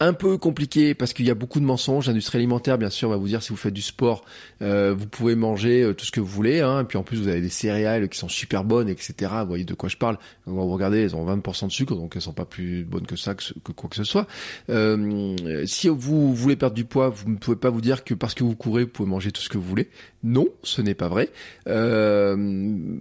un 0.00 0.12
peu 0.12 0.38
compliqué 0.38 0.94
parce 0.94 1.12
qu'il 1.12 1.26
y 1.26 1.30
a 1.30 1.34
beaucoup 1.34 1.60
de 1.60 1.64
mensonges. 1.64 2.08
L'industrie 2.08 2.38
alimentaire, 2.38 2.78
bien 2.78 2.90
sûr, 2.90 3.08
va 3.08 3.16
vous 3.16 3.28
dire 3.28 3.42
si 3.42 3.50
vous 3.50 3.56
faites 3.56 3.72
du 3.72 3.82
sport, 3.82 4.24
euh, 4.60 4.94
vous 4.96 5.06
pouvez 5.06 5.34
manger 5.36 5.82
euh, 5.82 5.94
tout 5.94 6.04
ce 6.04 6.10
que 6.10 6.20
vous 6.20 6.26
voulez. 6.26 6.60
Hein, 6.60 6.80
et 6.80 6.84
puis 6.84 6.98
en 6.98 7.02
plus, 7.02 7.18
vous 7.18 7.28
avez 7.28 7.40
des 7.40 7.48
céréales 7.48 8.08
qui 8.08 8.18
sont 8.18 8.28
super 8.28 8.64
bonnes, 8.64 8.88
etc. 8.88 9.32
Vous 9.40 9.48
voyez 9.48 9.64
de 9.64 9.74
quoi 9.74 9.88
je 9.88 9.96
parle. 9.96 10.18
Vous 10.46 10.66
regardez, 10.66 11.02
elles 11.02 11.16
ont 11.16 11.24
20% 11.24 11.68
de 11.68 11.72
sucre, 11.72 11.94
donc 11.94 12.16
elles 12.16 12.22
sont 12.22 12.32
pas 12.32 12.44
plus 12.44 12.84
bonnes 12.84 13.06
que 13.06 13.16
ça, 13.16 13.34
que, 13.34 13.72
quoi 13.72 13.88
que 13.88 13.96
ce 13.96 14.04
soit. 14.04 14.26
Euh, 14.68 15.36
si 15.66 15.88
vous 15.88 16.34
voulez 16.34 16.56
perdre 16.56 16.74
du 16.74 16.84
poids, 16.84 17.08
vous 17.08 17.30
ne 17.30 17.36
pouvez 17.36 17.56
pas 17.56 17.70
vous 17.70 17.80
dire 17.80 18.04
que 18.04 18.14
parce 18.14 18.34
que 18.34 18.44
vous 18.44 18.56
courez, 18.56 18.84
vous 18.84 18.90
pouvez 18.90 19.08
manger 19.08 19.30
tout 19.30 19.42
ce 19.42 19.48
que 19.48 19.58
vous 19.58 19.68
voulez. 19.68 19.88
Non, 20.22 20.48
ce 20.62 20.82
n'est 20.82 20.94
pas 20.94 21.08
vrai. 21.08 21.30
Euh, 21.68 22.98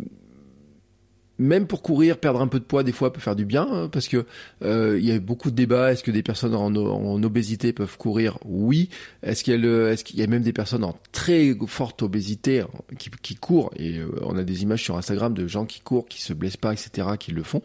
même 1.39 1.65
pour 1.67 1.81
courir, 1.81 2.17
perdre 2.17 2.41
un 2.41 2.47
peu 2.47 2.59
de 2.59 2.63
poids 2.63 2.83
des 2.83 2.91
fois 2.91 3.11
peut 3.11 3.19
faire 3.19 3.35
du 3.35 3.45
bien 3.45 3.67
hein, 3.69 3.89
parce 3.91 4.07
que 4.07 4.25
euh, 4.63 4.97
il 4.99 5.05
y 5.05 5.11
a 5.11 5.19
beaucoup 5.19 5.49
de 5.49 5.55
débats. 5.55 5.91
Est-ce 5.91 6.03
que 6.03 6.11
des 6.11 6.23
personnes 6.23 6.53
en, 6.53 7.23
obésité 7.23 7.73
peuvent 7.73 7.97
courir? 7.97 8.37
Oui. 8.45 8.89
Est-ce 9.23 9.43
qu'il 9.43 9.53
y, 9.55 10.23
a 10.23 10.27
même 10.27 10.43
des 10.43 10.53
personnes 10.53 10.83
en 10.83 10.97
très 11.11 11.55
forte 11.67 12.03
obésité 12.03 12.61
hein, 12.61 12.69
qui, 12.97 13.09
qui 13.21 13.35
courent? 13.35 13.71
Et 13.77 13.97
euh, 13.97 14.09
on 14.21 14.37
a 14.37 14.43
des 14.43 14.63
images 14.63 14.83
sur 14.83 14.97
Instagram 14.97 15.33
de 15.33 15.47
gens 15.47 15.65
qui 15.65 15.79
courent, 15.81 16.07
qui 16.07 16.21
se 16.21 16.33
blessent 16.33 16.57
pas, 16.57 16.73
etc., 16.73 17.07
qui 17.19 17.31
le 17.31 17.43
font. 17.43 17.61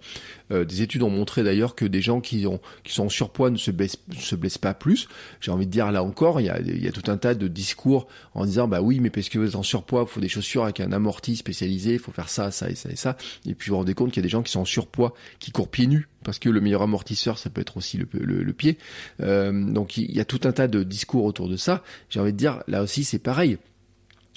Euh, 0.50 0.64
des 0.64 0.82
études 0.82 1.02
ont 1.02 1.10
montré 1.10 1.42
d'ailleurs 1.42 1.74
que 1.74 1.84
des 1.84 2.00
gens 2.00 2.20
qui, 2.20 2.46
ont, 2.46 2.60
qui 2.84 2.92
sont 2.92 3.06
en 3.06 3.08
surpoids 3.08 3.50
ne 3.50 3.56
se 3.56 3.70
blessent, 3.70 3.98
se 4.18 4.36
blessent 4.36 4.58
pas 4.58 4.74
plus. 4.74 5.08
J'ai 5.40 5.50
envie 5.50 5.66
de 5.66 5.70
dire 5.70 5.90
là 5.92 6.02
encore, 6.02 6.40
il 6.40 6.46
y 6.46 6.50
a, 6.50 6.60
y 6.60 6.88
a 6.88 6.92
tout 6.92 7.10
un 7.10 7.16
tas 7.16 7.34
de 7.34 7.48
discours 7.48 8.08
en 8.34 8.44
disant 8.44 8.68
bah 8.68 8.80
oui, 8.80 9.00
mais 9.00 9.10
parce 9.10 9.28
que 9.28 9.38
vous 9.38 9.48
êtes 9.48 9.56
en 9.56 9.62
surpoids, 9.62 10.04
il 10.06 10.12
faut 10.12 10.20
des 10.20 10.28
chaussures 10.28 10.64
avec 10.64 10.80
un 10.80 10.92
amorti 10.92 11.36
spécialisé, 11.36 11.94
il 11.94 11.98
faut 11.98 12.12
faire 12.12 12.28
ça, 12.28 12.50
ça 12.50 12.70
et 12.70 12.74
ça 12.74 12.90
et 12.90 12.96
ça. 12.96 13.16
Et 13.46 13.54
puis 13.54 13.70
vous 13.70 13.74
vous 13.74 13.78
rendez 13.78 13.94
compte 13.94 14.10
qu'il 14.10 14.20
y 14.20 14.24
a 14.24 14.26
des 14.26 14.28
gens 14.28 14.42
qui 14.42 14.52
sont 14.52 14.60
en 14.60 14.64
surpoids, 14.64 15.14
qui 15.38 15.50
courent 15.50 15.68
pieds 15.70 15.86
nus, 15.86 16.08
parce 16.24 16.38
que 16.38 16.48
le 16.48 16.60
meilleur 16.60 16.82
amortisseur, 16.82 17.38
ça 17.38 17.50
peut 17.50 17.60
être 17.60 17.76
aussi 17.76 17.98
le, 17.98 18.08
le, 18.12 18.52
pied. 18.52 18.78
Euh, 19.20 19.52
donc 19.52 19.96
il 19.96 20.10
y 20.14 20.20
a 20.20 20.24
tout 20.24 20.40
un 20.44 20.52
tas 20.52 20.68
de 20.68 20.82
discours 20.82 21.24
autour 21.24 21.48
de 21.48 21.56
ça. 21.56 21.82
J'ai 22.10 22.20
envie 22.20 22.32
de 22.32 22.38
dire, 22.38 22.62
là 22.66 22.82
aussi 22.82 23.04
c'est 23.04 23.18
pareil. 23.18 23.58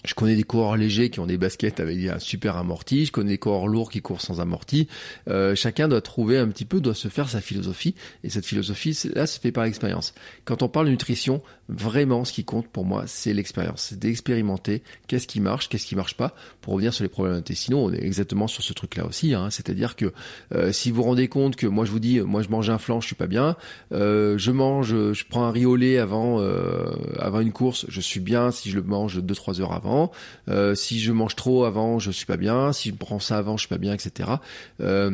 Je 0.04 0.14
connais 0.14 0.36
des 0.36 0.44
coureurs 0.44 0.78
légers 0.78 1.10
qui 1.10 1.20
ont 1.20 1.26
des 1.26 1.38
baskets 1.38 1.80
avec 1.80 1.98
un 2.08 2.20
super 2.20 2.58
amorti. 2.58 3.06
Je 3.06 3.12
connais 3.12 3.32
des 3.32 3.38
coureurs 3.38 3.68
lourds 3.68 3.92
qui 3.92 4.02
courent 4.02 4.22
sans 4.22 4.42
amorti. 4.42 4.88
Euh, 5.28 5.56
chacun 5.56 5.88
doit 5.88 6.02
trouver 6.02 6.38
un 6.38 6.48
petit 6.48 6.66
peu, 6.66 6.82
doit 6.82 6.96
se 6.96 7.08
faire 7.08 7.30
sa 7.30 7.42
philosophie. 7.42 7.96
Et 8.24 8.30
cette 8.30 8.46
philosophie, 8.46 8.98
là, 9.14 9.28
se 9.28 9.40
fait 9.40 9.52
par 9.52 9.66
l'expérience. 9.66 10.14
Quand 10.46 10.64
on 10.64 10.70
parle 10.70 10.90
nutrition, 10.90 11.42
vraiment, 11.72 12.26
ce 12.26 12.34
qui 12.34 12.44
compte 12.44 12.68
pour 12.68 12.86
moi, 12.86 13.04
c'est 13.08 13.34
l'expérience. 13.34 13.88
C'est 13.90 14.00
d'expérimenter 14.00 14.84
qu'est-ce 15.08 15.28
qui 15.28 15.40
marche, 15.40 15.70
qu'est-ce 15.70 15.86
qui 15.86 15.96
marche 15.96 16.16
pas. 16.16 16.36
Pour 16.62 16.74
revenir 16.74 16.94
sur 16.94 17.04
les 17.04 17.10
problèmes 17.10 17.36
intestinaux, 17.36 17.80
on 17.80 17.94
est 17.94 18.04
exactement 18.04 18.48
sur 18.48 18.64
ce 18.64 18.74
truc-là 18.74 19.06
aussi. 19.06 19.34
Hein. 19.34 19.50
C'est-à-dire 19.50 19.96
que 19.96 20.14
euh, 20.54 20.72
si 20.72 20.90
vous 20.90 20.98
vous 20.98 21.04
rendez 21.04 21.28
compte 21.28 21.56
que 21.56 21.68
moi, 21.68 21.86
je 21.86 21.92
vous 21.92 22.00
dis, 22.00 22.20
moi, 22.20 22.42
je 22.42 22.50
mange 22.50 22.70
un 22.70 22.78
flan, 22.78 23.02
je 23.02 23.08
suis 23.08 23.16
pas 23.16 23.28
bien. 23.28 23.56
Euh, 23.92 24.38
je 24.38 24.52
mange, 24.52 24.90
je 24.90 25.26
prends 25.30 25.46
un 25.46 25.52
riz 25.52 25.66
au 25.66 25.76
lait 25.76 25.98
avant, 25.98 26.40
avant 27.20 27.40
une 27.40 27.52
course, 27.52 27.86
je 27.90 28.02
suis 28.02 28.20
bien 28.20 28.52
si 28.52 28.70
je 28.70 28.78
le 28.78 28.84
mange 28.84 29.20
2-3 29.20 29.62
heures 29.62 29.74
avant 29.74 30.12
euh, 30.50 30.76
si 30.76 31.00
je 31.00 31.12
mange 31.12 31.36
trop 31.36 31.66
avant, 31.66 32.00
je 32.00 32.12
suis 32.12 32.26
pas 32.26 32.38
bien. 32.38 32.74
Si 32.74 32.90
je 32.90 32.96
prends 32.96 33.20
ça 33.20 33.38
avant, 33.38 33.58
je 33.58 33.62
suis 33.62 33.70
pas 33.70 33.78
bien, 33.78 33.94
etc. 33.94 34.30
Euh, 34.82 35.10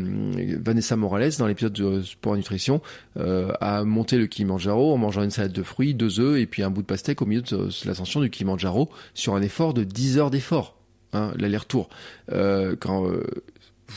Vanessa 0.60 0.96
Morales, 0.96 1.32
dans 1.38 1.48
l'épisode 1.48 1.74
de 1.74 2.02
Sport 2.02 2.36
Nutrition, 2.36 2.82
euh, 3.18 3.52
a 3.62 3.84
monté 3.84 4.18
le 4.18 4.28
Kilimanjaro 4.28 4.94
en 4.94 4.98
mangeant 4.98 5.24
une 5.24 5.32
salade 5.32 5.54
de 5.54 5.64
fruits, 5.64 5.94
deux 5.94 6.20
œufs 6.20 6.40
puis 6.48 6.64
un 6.64 6.70
bout 6.70 6.82
de 6.82 6.88
pastèque 6.88 7.22
au 7.22 7.26
milieu 7.26 7.42
de 7.42 7.70
l'ascension 7.86 8.22
du 8.22 8.30
Kilimanjaro 8.30 8.90
sur 9.14 9.36
un 9.36 9.42
effort 9.42 9.74
de 9.74 9.84
10 9.84 10.18
heures 10.18 10.32
d'effort. 10.32 10.76
Hein, 11.14 11.32
l'aller-retour. 11.38 11.90
quand 12.30 13.08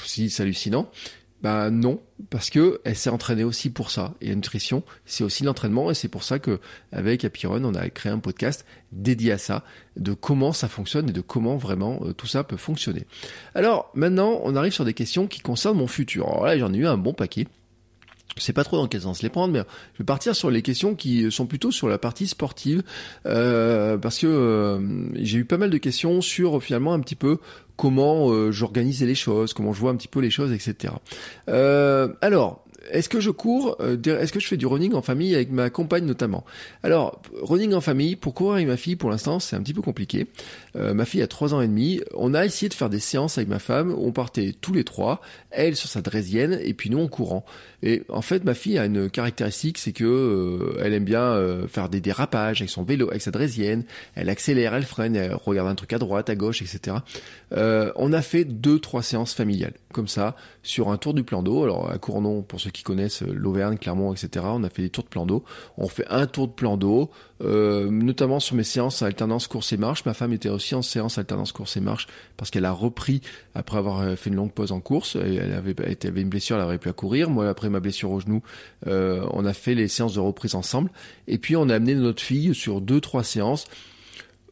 si 0.04 0.30
c'est 0.30 0.42
hallucinant. 0.42 0.90
Bah 1.42 1.70
non, 1.70 2.02
parce 2.28 2.50
que 2.50 2.82
elle 2.84 2.96
s'est 2.96 3.08
entraînée 3.08 3.44
aussi 3.44 3.70
pour 3.70 3.90
ça. 3.90 4.14
Et 4.20 4.28
la 4.28 4.34
nutrition, 4.34 4.82
c'est 5.06 5.24
aussi 5.24 5.42
l'entraînement, 5.42 5.90
et 5.90 5.94
c'est 5.94 6.08
pour 6.08 6.22
ça 6.22 6.38
que 6.38 6.60
avec 6.92 7.24
Apiron, 7.24 7.64
on 7.64 7.74
a 7.74 7.88
créé 7.88 8.12
un 8.12 8.18
podcast 8.18 8.66
dédié 8.92 9.32
à 9.32 9.38
ça, 9.38 9.64
de 9.96 10.12
comment 10.12 10.52
ça 10.52 10.68
fonctionne 10.68 11.08
et 11.08 11.12
de 11.12 11.22
comment 11.22 11.56
vraiment 11.56 12.00
euh, 12.02 12.12
tout 12.12 12.26
ça 12.26 12.44
peut 12.44 12.58
fonctionner. 12.58 13.06
Alors 13.54 13.90
maintenant, 13.94 14.40
on 14.44 14.54
arrive 14.54 14.74
sur 14.74 14.84
des 14.84 14.92
questions 14.92 15.26
qui 15.26 15.40
concernent 15.40 15.78
mon 15.78 15.86
futur. 15.86 16.28
Alors 16.28 16.44
là, 16.44 16.58
j'en 16.58 16.74
ai 16.74 16.76
eu 16.76 16.86
un 16.86 16.98
bon 16.98 17.14
paquet. 17.14 17.46
Je 18.36 18.42
sais 18.42 18.52
pas 18.52 18.64
trop 18.64 18.76
dans 18.76 18.86
quel 18.86 19.02
sens 19.02 19.22
les 19.22 19.28
prendre, 19.28 19.52
mais 19.52 19.60
je 19.94 19.98
vais 19.98 20.04
partir 20.04 20.34
sur 20.34 20.50
les 20.50 20.62
questions 20.62 20.94
qui 20.94 21.30
sont 21.30 21.46
plutôt 21.46 21.70
sur 21.70 21.88
la 21.88 21.98
partie 21.98 22.26
sportive, 22.26 22.82
euh, 23.26 23.98
parce 23.98 24.18
que 24.18 24.26
euh, 24.26 24.80
j'ai 25.14 25.38
eu 25.38 25.44
pas 25.44 25.58
mal 25.58 25.70
de 25.70 25.78
questions 25.78 26.20
sur 26.20 26.62
finalement 26.62 26.92
un 26.92 27.00
petit 27.00 27.16
peu 27.16 27.38
comment 27.76 28.30
euh, 28.30 28.52
j'organisais 28.52 29.06
les 29.06 29.14
choses, 29.14 29.52
comment 29.52 29.72
je 29.72 29.80
vois 29.80 29.90
un 29.90 29.96
petit 29.96 30.08
peu 30.08 30.20
les 30.20 30.30
choses, 30.30 30.52
etc. 30.52 30.94
alors, 31.48 32.64
est-ce 32.90 33.10
que 33.10 33.20
je 33.20 33.30
cours 33.30 33.76
Est-ce 33.82 34.32
que 34.32 34.40
je 34.40 34.46
fais 34.46 34.56
du 34.56 34.66
running 34.66 34.94
en 34.94 35.02
famille 35.02 35.34
avec 35.34 35.50
ma 35.50 35.68
compagne 35.68 36.06
notamment? 36.06 36.44
Alors, 36.82 37.20
running 37.42 37.74
en 37.74 37.82
famille, 37.82 38.16
pour 38.16 38.32
courir 38.32 38.54
avec 38.54 38.66
ma 38.66 38.78
fille, 38.78 38.96
pour 38.96 39.10
l'instant, 39.10 39.38
c'est 39.38 39.54
un 39.54 39.60
petit 39.60 39.74
peu 39.74 39.82
compliqué. 39.82 40.28
ma 40.74 41.04
fille 41.04 41.20
a 41.20 41.26
3 41.26 41.52
ans 41.52 41.60
et 41.60 41.68
demi. 41.68 42.00
On 42.14 42.32
a 42.32 42.44
essayé 42.44 42.70
de 42.70 42.74
faire 42.74 42.88
des 42.88 42.98
séances 42.98 43.36
avec 43.36 43.48
ma 43.48 43.58
femme. 43.58 43.94
On 43.96 44.12
partait 44.12 44.54
tous 44.58 44.72
les 44.72 44.82
trois, 44.82 45.20
elle 45.50 45.76
sur 45.76 45.90
sa 45.90 46.00
draisienne 46.00 46.58
et 46.62 46.72
puis 46.72 46.88
nous 46.88 47.00
en 47.00 47.08
courant. 47.08 47.44
Et 47.82 48.02
en 48.08 48.22
fait, 48.22 48.44
ma 48.44 48.54
fille 48.54 48.78
a 48.78 48.84
une 48.84 49.08
caractéristique, 49.10 49.78
c'est 49.78 49.92
que 49.92 50.76
elle 50.82 50.92
aime 50.92 51.04
bien 51.04 51.66
faire 51.68 51.88
des 51.88 52.00
dérapages 52.00 52.60
avec 52.60 52.70
son 52.70 52.82
vélo, 52.82 53.08
avec 53.08 53.22
sa 53.22 53.30
draisienne. 53.30 53.84
Elle 54.14 54.28
accélère, 54.28 54.74
elle 54.74 54.84
freine, 54.84 55.16
elle 55.16 55.34
regarde 55.34 55.68
un 55.68 55.74
truc 55.74 55.92
à 55.92 55.98
droite, 55.98 56.28
à 56.28 56.36
gauche, 56.36 56.62
etc. 56.62 56.98
on 57.52 58.12
a 58.12 58.22
fait 58.22 58.44
deux, 58.44 58.78
trois 58.78 59.02
séances 59.02 59.34
familiales 59.34 59.74
comme 59.92 60.08
ça 60.08 60.36
sur 60.62 60.90
un 60.90 60.96
tour 60.96 61.14
du 61.14 61.24
plan 61.24 61.42
d'eau. 61.42 61.62
Alors 61.62 61.90
à 61.90 61.98
Cournon, 61.98 62.42
pour 62.42 62.60
ceux 62.60 62.70
qui 62.70 62.82
connaissent 62.82 63.22
euh, 63.22 63.32
l'Auvergne, 63.32 63.76
Clermont, 63.76 64.12
etc., 64.12 64.44
on 64.48 64.64
a 64.64 64.70
fait 64.70 64.82
des 64.82 64.90
tours 64.90 65.04
de 65.04 65.08
plan 65.08 65.26
d'eau. 65.26 65.44
On 65.76 65.88
fait 65.88 66.06
un 66.08 66.26
tour 66.26 66.48
de 66.48 66.52
plan 66.52 66.76
d'eau, 66.76 67.10
euh, 67.42 67.90
notamment 67.90 68.40
sur 68.40 68.56
mes 68.56 68.64
séances 68.64 69.02
alternance 69.02 69.46
course 69.46 69.72
et 69.72 69.76
marche. 69.76 70.04
Ma 70.04 70.14
femme 70.14 70.32
était 70.32 70.48
aussi 70.48 70.74
en 70.74 70.82
séance 70.82 71.18
alternance 71.18 71.52
course 71.52 71.76
et 71.76 71.80
marche 71.80 72.06
parce 72.36 72.50
qu'elle 72.50 72.64
a 72.64 72.72
repris 72.72 73.20
après 73.54 73.78
avoir 73.78 74.00
euh, 74.00 74.16
fait 74.16 74.30
une 74.30 74.36
longue 74.36 74.52
pause 74.52 74.72
en 74.72 74.80
course. 74.80 75.16
Elle 75.16 75.52
avait, 75.52 75.74
elle 75.78 75.96
avait 76.08 76.20
une 76.22 76.28
blessure, 76.28 76.56
elle 76.56 76.62
avait 76.62 76.78
plus 76.78 76.90
à 76.90 76.94
courir. 76.94 77.30
Moi, 77.30 77.48
après 77.48 77.70
ma 77.70 77.80
blessure 77.80 78.10
au 78.10 78.20
genou, 78.20 78.42
on 78.86 79.44
a 79.44 79.52
fait 79.52 79.74
les 79.74 79.88
séances 79.88 80.14
de 80.14 80.20
reprise 80.20 80.54
ensemble. 80.54 80.90
Et 81.28 81.38
puis 81.38 81.56
on 81.56 81.68
a 81.68 81.74
amené 81.74 81.94
notre 81.94 82.22
fille 82.22 82.54
sur 82.54 82.80
deux, 82.80 83.00
trois 83.00 83.24
séances 83.24 83.66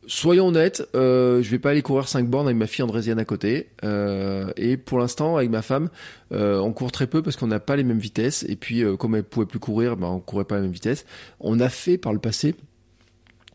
soyons 0.08 0.48
honnêtes, 0.48 0.88
euh, 0.94 1.42
je 1.42 1.50
vais 1.50 1.58
pas 1.58 1.70
aller 1.70 1.82
courir 1.82 2.08
5 2.08 2.28
bornes 2.28 2.46
avec 2.46 2.56
ma 2.56 2.66
fille 2.66 2.82
Andrésienne 2.82 3.18
à 3.18 3.24
côté. 3.24 3.68
Euh, 3.84 4.50
et 4.56 4.76
pour 4.76 4.98
l'instant, 4.98 5.36
avec 5.36 5.50
ma 5.50 5.62
femme, 5.62 5.90
euh, 6.32 6.58
on 6.58 6.72
court 6.72 6.90
très 6.90 7.06
peu 7.06 7.22
parce 7.22 7.36
qu'on 7.36 7.46
n'a 7.46 7.60
pas 7.60 7.76
les 7.76 7.84
mêmes 7.84 7.98
vitesses. 7.98 8.44
Et 8.48 8.56
puis, 8.56 8.82
euh, 8.82 8.96
comme 8.96 9.14
elle 9.14 9.22
pouvait 9.22 9.46
plus 9.46 9.60
courir, 9.60 9.96
ben, 9.96 10.08
on 10.08 10.20
courait 10.20 10.44
pas 10.44 10.56
à 10.56 10.58
la 10.58 10.62
même 10.62 10.72
vitesse. 10.72 11.04
On 11.38 11.60
a 11.60 11.68
fait 11.68 11.98
par 11.98 12.12
le 12.12 12.18
passé 12.18 12.56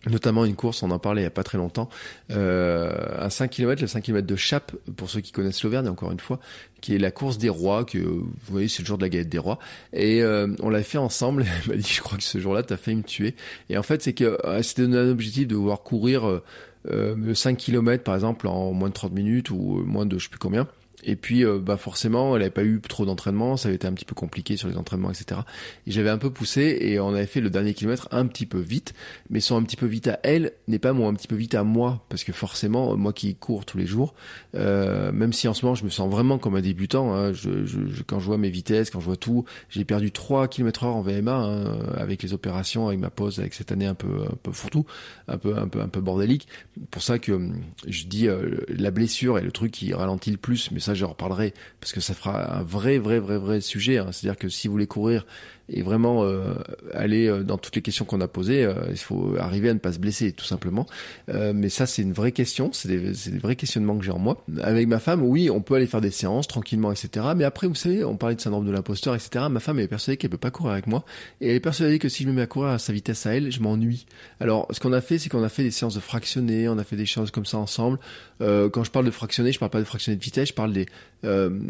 notamment 0.10 0.46
une 0.46 0.56
course, 0.56 0.84
on 0.84 0.92
en 0.92 1.00
parlait 1.00 1.22
il 1.22 1.26
y 1.26 1.28
a 1.28 1.32
pas 1.32 1.44
très 1.44 1.58
longtemps, 1.58 1.90
euh, 2.32 2.92
un 3.20 3.30
5 3.30 3.50
km, 3.50 3.82
le 3.82 3.88
5 3.88 4.02
km 4.02 4.28
de 4.28 4.36
Chape, 4.36 4.74
pour 4.96 5.10
ceux 5.10 5.22
qui 5.22 5.32
connaissent 5.32 5.64
l'Auvergne 5.64 5.88
encore 5.88 6.12
une 6.12 6.20
fois, 6.20 6.40
qui 6.82 6.96
est 6.96 7.00
la 7.00 7.12
course 7.12 7.38
des 7.38 7.50
rois, 7.50 7.86
que 7.86 7.98
vous 7.98 8.34
voyez 8.48 8.68
c'est 8.68 8.82
le 8.82 8.88
jour 8.88 8.98
de 8.98 9.04
la 9.04 9.10
galette 9.10 9.30
des 9.30 9.38
rois, 9.38 9.60
et 9.94 10.22
euh, 10.22 10.48
on 10.60 10.70
l'a 10.70 10.84
fait 10.84 10.98
ensemble, 10.98 11.46
elle 11.64 11.70
m'a 11.70 11.82
dit 11.82 11.92
je 11.94 12.02
crois 12.02 12.18
que 12.18 12.24
ce 12.24 12.38
jour-là 12.40 12.64
t'as 12.64 12.78
failli 12.78 12.98
me 12.98 13.04
tuer, 13.04 13.36
et 13.70 13.78
en 13.78 13.84
fait 13.84 14.02
c'est 14.02 14.14
que 14.14 14.38
euh, 14.46 14.62
c'était 14.62 14.84
un 14.84 15.10
objectif 15.10 15.48
de 15.48 15.56
vouloir 15.56 15.82
courir 15.82 16.42
euh, 16.92 17.34
5 17.34 17.58
km 17.58 18.04
par 18.04 18.16
exemple 18.16 18.48
en 18.48 18.74
moins 18.74 18.90
de 18.90 18.94
30 18.94 19.14
minutes 19.14 19.50
ou 19.52 19.84
moins 19.86 20.06
de 20.06 20.18
je 20.18 20.26
sais 20.26 20.30
plus 20.30 20.40
combien, 20.40 20.68
et 21.04 21.16
puis, 21.16 21.46
euh, 21.46 21.60
bah 21.60 21.78
forcément, 21.78 22.36
elle 22.36 22.42
n'avait 22.42 22.52
pas 22.52 22.64
eu 22.64 22.82
trop 22.82 23.06
d'entraînement, 23.06 23.58
ça 23.58 23.68
avait 23.68 23.76
été 23.76 23.88
un 23.88 23.94
petit 23.94 24.06
peu 24.06 24.16
compliqué 24.16 24.58
sur 24.58 24.68
les 24.68 24.78
entraînements, 24.78 25.12
etc. 25.12 25.42
Et 25.88 25.92
j'avais 25.92 26.10
un 26.10 26.18
peu 26.18 26.30
poussé 26.30 26.78
et 26.82 27.00
on 27.00 27.10
avait 27.10 27.26
fait 27.26 27.42
le 27.42 27.50
dernier 27.50 27.74
kilomètre 27.74 28.08
un 28.12 28.26
petit 28.28 28.46
peu 28.46 28.60
vite, 28.60 28.94
mais 29.30 29.40
son 29.40 29.58
un 29.58 29.64
petit 29.64 29.76
peu 29.76 29.86
vite 29.86 30.08
à 30.08 30.20
elle 30.24 30.54
n'est 30.68 30.80
pas 30.80 30.94
mon 30.94 31.10
un 31.10 31.14
petit 31.14 31.28
peu 31.28 31.36
vite 31.36 31.56
à 31.56 31.64
moi, 31.64 32.04
parce 32.10 32.24
que 32.24 32.32
forcément, 32.32 32.96
moi 32.96 33.14
qui 33.14 33.36
cours 33.36 33.66
tous 33.66 33.78
les 33.78 33.86
jours, 33.86 34.14
euh, 34.56 35.12
même 35.12 35.34
si 35.34 35.48
en 35.48 35.54
ce 35.54 35.66
moment 35.66 35.76
je 35.76 35.84
me 35.84 35.90
sens 35.90 36.10
vraiment 36.10 36.38
comme 36.38 36.56
un 36.56 36.62
débutant, 36.62 37.16
hein, 37.16 37.32
quand 38.08 38.20
je 38.20 38.26
vois 38.26 38.38
mes 38.38 38.50
vitesses, 38.50 38.90
quand 38.90 39.00
je 39.00 39.06
vois 39.06 39.18
tout, 39.18 39.46
j'ai 39.70 39.86
perdu 39.86 40.12
3 40.12 40.48
km 40.48 40.86
heure 40.86 40.96
en 40.96 41.02
VMA 41.02 41.34
hein, 41.34 41.80
avec 41.96 42.24
les 42.24 42.34
opérations, 42.34 42.88
avec 42.88 43.00
ma 43.00 43.10
pause, 43.10 43.40
avec 43.40 43.54
cette 43.54 43.72
année 43.72 43.86
un 43.86 43.96
peu 43.96 44.24
un 44.32 44.36
peu 44.42 44.52
fourre-tout, 44.52 44.86
un 45.28 45.38
peu 45.38 45.58
un 45.58 45.68
peu 45.68 45.82
un 45.82 45.88
peu 45.88 46.02
bordélique. 46.02 46.48
Pour 46.92 47.02
ça 47.02 47.20
que 47.20 47.40
je 47.88 48.06
dis 48.06 48.28
euh, 48.28 48.62
la 48.70 48.92
blessure 48.92 49.38
est 49.38 49.44
le 49.44 49.52
truc 49.52 49.72
qui 49.72 49.94
ralentit 49.94 50.32
le 50.32 50.38
plus, 50.38 50.72
mais 50.72 50.80
ça 50.80 50.93
je 50.94 51.06
reparlerai 51.06 51.54
parce 51.80 51.94
que 51.94 52.02
ça 52.02 52.14
fera 52.14 52.60
un 52.60 52.64
vrai, 52.64 52.98
vrai, 52.98 53.20
vrai, 53.20 53.38
vrai 53.38 53.62
sujet. 53.62 53.98
Hein. 53.98 54.12
C'est-à-dire 54.12 54.38
que 54.38 54.50
si 54.50 54.68
vous 54.68 54.74
voulez 54.74 54.88
courir 54.88 55.26
et 55.70 55.82
vraiment 55.82 56.24
euh, 56.24 56.56
aller 56.94 57.28
euh, 57.28 57.44
dans 57.44 57.58
toutes 57.58 57.76
les 57.76 57.82
questions 57.82 58.04
qu'on 58.04 58.20
a 58.20 58.28
posées, 58.28 58.66
euh, 58.66 58.74
il 58.90 58.98
faut 58.98 59.36
arriver 59.40 59.70
à 59.70 59.74
ne 59.74 59.80
pas 59.80 59.94
se 59.94 60.00
blesser, 60.00 60.34
tout 60.34 60.46
simplement. 60.46 60.86
mais 61.28 61.70
ça, 61.70 61.86
c'est 61.86 62.02
une 62.02 62.14
vraie 62.14 62.32
question, 62.32 62.72
c'est 62.74 62.90
des, 62.90 63.38
vrais 63.40 63.56
questionnements 63.56 63.98
que 63.98 64.04
j'ai 64.04 64.12
en 64.12 64.20
moi. 64.20 64.44
Avec 64.62 64.88
ma 64.88 65.00
femme, 65.00 65.24
oui, 65.24 65.50
on 65.50 65.62
peut 65.62 65.76
aller 65.76 65.88
faire 65.88 66.02
des 66.02 66.12
séances 66.12 66.48
tranquillement, 66.48 66.92
etc. 66.92 67.28
Mais 67.36 67.44
après, 67.44 67.68
vous 67.68 67.76
savez, 67.76 68.04
on 68.04 68.18
parlait 68.18 68.36
de 68.36 68.42
syndrome 68.42 68.66
de 68.66 68.72
l'imposteur, 68.72 69.16
etc. 69.16 69.46
Ma 69.50 69.60
femme 69.60 69.80
est 69.80 69.88
persuadée 69.88 70.18
qu'elle 70.18 70.30
peut 70.30 70.38
pas 70.38 70.52
courir 70.52 70.74
avec 70.74 70.88
moi, 70.88 71.06
et 71.40 71.50
elle 71.50 71.56
est 71.56 71.60
persuadée 71.60 72.00
que 72.00 72.10
si 72.10 72.24
je 72.24 72.28
me 72.28 72.34
mets 72.34 72.42
à 72.42 72.48
courir 72.48 72.72
à 72.72 72.80
sa 72.80 72.94
vitesse 72.94 73.26
à 73.26 73.36
elle, 73.36 73.52
je 73.52 73.62
m'ennuie. 73.62 74.06
Alors, 74.40 74.68
ce 74.72 74.80
qu'on 74.80 74.94
a 74.94 75.02
fait, 75.02 75.18
c'est 75.18 75.30
qu'on 75.30 75.44
a 75.44 75.50
fait 75.50 75.64
des 75.64 75.72
séances 75.72 75.96
de 75.96 76.02
fractionner, 76.02 76.68
on 76.68 76.78
a 76.78 76.84
fait 76.84 76.98
des 76.98 77.06
choses 77.06 77.32
comme 77.32 77.46
ça 77.46 77.58
ensemble. 77.58 78.00
quand 78.40 78.84
je 78.84 78.92
parle 78.92 79.06
de 79.06 79.12
fractionner, 79.12 79.52
je 79.52 79.60
parle 79.60 79.72
pas 79.72 79.80
de 79.80 79.86
fractionner 79.86 80.18
de 80.18 80.24
vitesse, 80.24 80.50
je 80.50 80.54
parle 80.54 80.74
des 80.74 80.86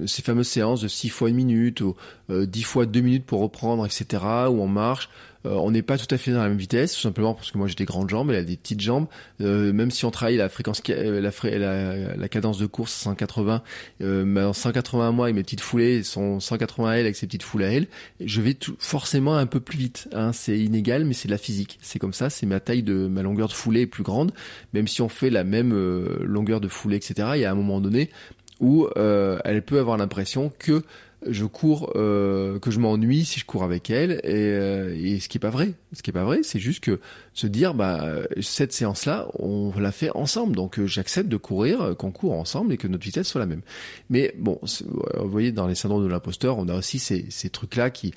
ces 0.07 0.23
fameuses 0.23 0.47
séances 0.47 0.81
de 0.81 0.87
6 0.87 1.09
fois 1.09 1.29
une 1.29 1.35
minute 1.35 1.81
ou 1.81 1.95
10 2.29 2.63
fois 2.63 2.87
2 2.87 3.01
minutes 3.01 3.25
pour 3.25 3.39
reprendre 3.39 3.82
etc., 3.85 4.23
où 4.49 4.61
on 4.61 4.67
marche. 4.67 5.09
Euh, 5.45 5.55
on 5.55 5.71
n'est 5.71 5.81
pas 5.81 5.97
tout 5.97 6.13
à 6.13 6.17
fait 6.17 6.31
dans 6.31 6.41
la 6.41 6.49
même 6.49 6.57
vitesse, 6.57 6.93
tout 6.93 7.01
simplement 7.01 7.33
parce 7.33 7.51
que 7.51 7.57
moi 7.57 7.67
j'ai 7.67 7.75
des 7.75 7.85
grandes 7.85 8.09
jambes, 8.09 8.29
elle 8.29 8.37
a 8.37 8.43
des 8.43 8.55
petites 8.55 8.79
jambes. 8.79 9.07
Euh, 9.41 9.73
même 9.73 9.91
si 9.91 10.05
on 10.05 10.11
travaille 10.11 10.37
la 10.37 10.49
fréquence, 10.49 10.81
euh, 10.89 11.19
la, 11.21 12.15
la, 12.15 12.29
cadence 12.29 12.57
de 12.57 12.65
course 12.65 12.93
180, 12.93 13.61
euh, 14.01 14.53
180 14.53 15.07
à 15.07 15.11
moi 15.11 15.25
avec 15.25 15.35
mes 15.35 15.43
petites 15.43 15.61
foulées, 15.61 16.03
son 16.03 16.39
180 16.39 16.89
à 16.89 16.93
elle 16.95 17.05
avec 17.05 17.15
ses 17.15 17.25
petites 17.25 17.43
foulées 17.43 17.65
à 17.65 17.71
elle, 17.73 17.87
je 18.23 18.41
vais 18.41 18.53
tout, 18.53 18.75
forcément 18.79 19.35
un 19.35 19.45
peu 19.45 19.59
plus 19.59 19.77
vite. 19.77 20.07
Hein. 20.13 20.31
C'est 20.31 20.57
inégal, 20.57 21.05
mais 21.05 21.13
c'est 21.13 21.27
de 21.27 21.33
la 21.33 21.37
physique. 21.37 21.77
C'est 21.81 21.99
comme 21.99 22.13
ça, 22.13 22.29
c'est 22.29 22.45
ma 22.45 22.59
taille 22.59 22.83
de 22.83 23.07
ma 23.07 23.21
longueur 23.21 23.47
de 23.47 23.53
foulée 23.53 23.81
est 23.81 23.87
plus 23.87 24.03
grande. 24.03 24.31
Même 24.73 24.87
si 24.87 25.01
on 25.01 25.09
fait 25.09 25.29
la 25.29 25.43
même 25.43 25.73
longueur 26.21 26.61
de 26.61 26.67
foulée, 26.67 26.97
etc. 26.97 27.29
Il 27.35 27.41
y 27.41 27.45
a 27.45 27.51
un 27.51 27.55
moment 27.55 27.81
donné 27.81 28.09
où 28.59 28.87
elle 28.95 29.61
peut 29.63 29.79
avoir 29.79 29.97
l'impression 29.97 30.51
que 30.57 30.83
je 31.29 31.45
cours, 31.45 31.91
euh, 31.95 32.59
que 32.59 32.71
je 32.71 32.79
m'ennuie 32.79 33.25
si 33.25 33.39
je 33.39 33.45
cours 33.45 33.63
avec 33.63 33.89
elle, 33.89 34.13
et, 34.23 34.33
euh, 34.33 34.95
et 34.95 35.19
ce 35.19 35.29
qui 35.29 35.37
est 35.37 35.39
pas 35.39 35.49
vrai. 35.49 35.73
Ce 35.93 36.01
qui 36.01 36.09
est 36.09 36.13
pas 36.13 36.23
vrai, 36.23 36.41
c'est 36.43 36.59
juste 36.59 36.83
que 36.83 36.99
se 37.33 37.47
dire, 37.47 37.73
bah 37.73 38.05
cette 38.41 38.73
séance-là, 38.73 39.27
on 39.39 39.71
l'a 39.77 39.91
fait 39.91 40.09
ensemble, 40.15 40.55
donc 40.55 40.79
euh, 40.79 40.87
j'accepte 40.87 41.29
de 41.29 41.37
courir, 41.37 41.95
qu'on 41.97 42.11
court 42.11 42.33
ensemble 42.33 42.73
et 42.73 42.77
que 42.77 42.87
notre 42.87 43.03
vitesse 43.03 43.27
soit 43.27 43.39
la 43.39 43.47
même. 43.47 43.61
Mais 44.09 44.33
bon, 44.37 44.59
vous 44.61 45.29
voyez, 45.29 45.51
dans 45.51 45.67
les 45.67 45.75
syndromes 45.75 46.03
de 46.03 46.09
l'imposteur, 46.09 46.57
on 46.57 46.67
a 46.67 46.75
aussi 46.75 46.99
ces, 46.99 47.25
ces 47.29 47.49
trucs-là 47.49 47.89
qui 47.89 48.13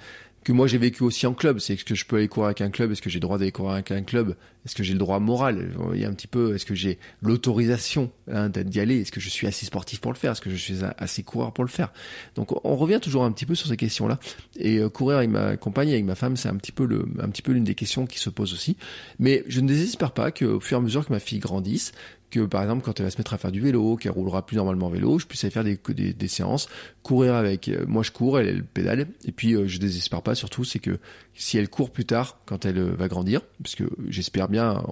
que 0.47 0.53
moi 0.53 0.69
j'ai 0.69 0.79
vécu 0.79 1.03
aussi 1.03 1.27
en 1.27 1.35
club. 1.35 1.59
C'est 1.59 1.75
est-ce 1.75 1.85
que 1.85 1.97
je 1.97 2.07
peux 2.07 2.17
aller 2.17 2.29
courir 2.29 2.47
avec 2.47 2.61
un 2.61 2.71
club? 2.71 2.93
Est-ce 2.93 3.03
que 3.03 3.11
j'ai 3.11 3.17
le 3.19 3.23
droit 3.23 3.37
d'aller 3.37 3.51
courir 3.51 3.73
avec 3.73 3.91
un 3.91 4.03
club? 4.03 4.37
Est-ce 4.65 4.77
que 4.77 4.85
j'ai 4.85 4.93
le 4.93 4.99
droit 5.01 5.19
moral? 5.19 5.73
Il 5.93 6.01
y 6.01 6.05
a 6.05 6.09
un 6.09 6.13
petit 6.13 6.29
peu. 6.29 6.55
Est-ce 6.55 6.65
que 6.65 6.77
j'ai 6.77 7.01
l'autorisation 7.21 8.13
hein, 8.31 8.49
d'y 8.49 8.79
aller? 8.79 9.01
Est-ce 9.01 9.11
que 9.11 9.19
je 9.19 9.29
suis 9.29 9.49
assez 9.49 9.67
sportif 9.67 10.01
pour 10.01 10.13
le 10.13 10.17
faire? 10.17 10.33
Est-ce 10.33 10.41
que 10.41 10.51
je 10.51 10.55
suis 10.55 10.79
assez 10.99 11.25
coureur 11.25 11.53
pour 11.53 11.65
le 11.65 11.69
faire? 11.69 11.93
Donc 12.37 12.65
on 12.65 12.77
revient 12.77 13.01
toujours 13.03 13.25
un 13.25 13.33
petit 13.33 13.45
peu 13.45 13.57
sur 13.57 13.67
ces 13.69 13.77
questions-là. 13.77 14.21
Et 14.55 14.79
euh, 14.79 14.89
courir 14.89 15.19
avec 15.19 15.31
ma 15.31 15.57
compagne, 15.57 15.91
avec 15.91 16.05
ma 16.05 16.15
femme, 16.15 16.37
c'est 16.37 16.49
un 16.49 16.57
petit 16.57 16.73
peu 16.73 16.87
le, 16.87 17.09
un 17.19 17.29
petit 17.29 17.43
peu 17.43 17.51
l'une 17.51 17.65
des 17.65 17.75
questions 17.75 18.07
qui 18.07 18.21
se 18.21 18.31
posent 18.31 18.53
aussi. 18.53 18.77
Mais 19.19 19.43
je 19.49 19.61
ne 19.61 19.67
désespère 19.67 20.13
pas 20.13 20.31
qu'au 20.31 20.61
fur 20.61 20.79
et 20.79 20.81
à 20.81 20.83
mesure 20.83 21.05
que 21.05 21.13
ma 21.13 21.19
fille 21.19 21.41
grandisse, 21.41 21.91
que 22.31 22.41
par 22.41 22.63
exemple 22.63 22.83
quand 22.85 22.99
elle 22.99 23.07
va 23.07 23.11
se 23.11 23.19
mettre 23.19 23.35
à 23.35 23.39
faire 23.39 23.53
du 23.53 23.61
vélo, 23.61 23.97
qu'elle 23.97 24.13
roulera 24.13 24.45
plus 24.45 24.57
normalement 24.57 24.87
en 24.87 24.91
vélo, 24.91 25.19
je 25.19 25.27
puisse 25.27 25.45
aller 25.45 25.51
faire 25.53 25.65
des, 25.65 25.79
des, 25.95 26.13
des 26.13 26.29
séances, 26.29 26.69
courir 27.03 27.35
avec. 27.35 27.69
Euh, 27.69 27.85
moi 27.87 28.03
je 28.03 28.11
cours, 28.11 28.39
elle, 28.39 28.65
pédale, 28.65 29.07
et 29.25 29.33
puis 29.33 29.55
euh, 29.55 29.67
je 29.67 29.79
désespère 29.79 30.23
pas 30.23 30.35
surtout, 30.35 30.65
c'est 30.65 30.79
que 30.79 30.99
si 31.35 31.59
elle 31.59 31.69
court 31.69 31.91
plus 31.91 32.05
tard, 32.05 32.39
quand 32.47 32.65
elle 32.65 32.79
euh, 32.79 32.95
va 32.97 33.09
grandir, 33.09 33.43
parce 33.63 33.75
que 33.75 33.85
j'espère 34.09 34.49
bien 34.49 34.83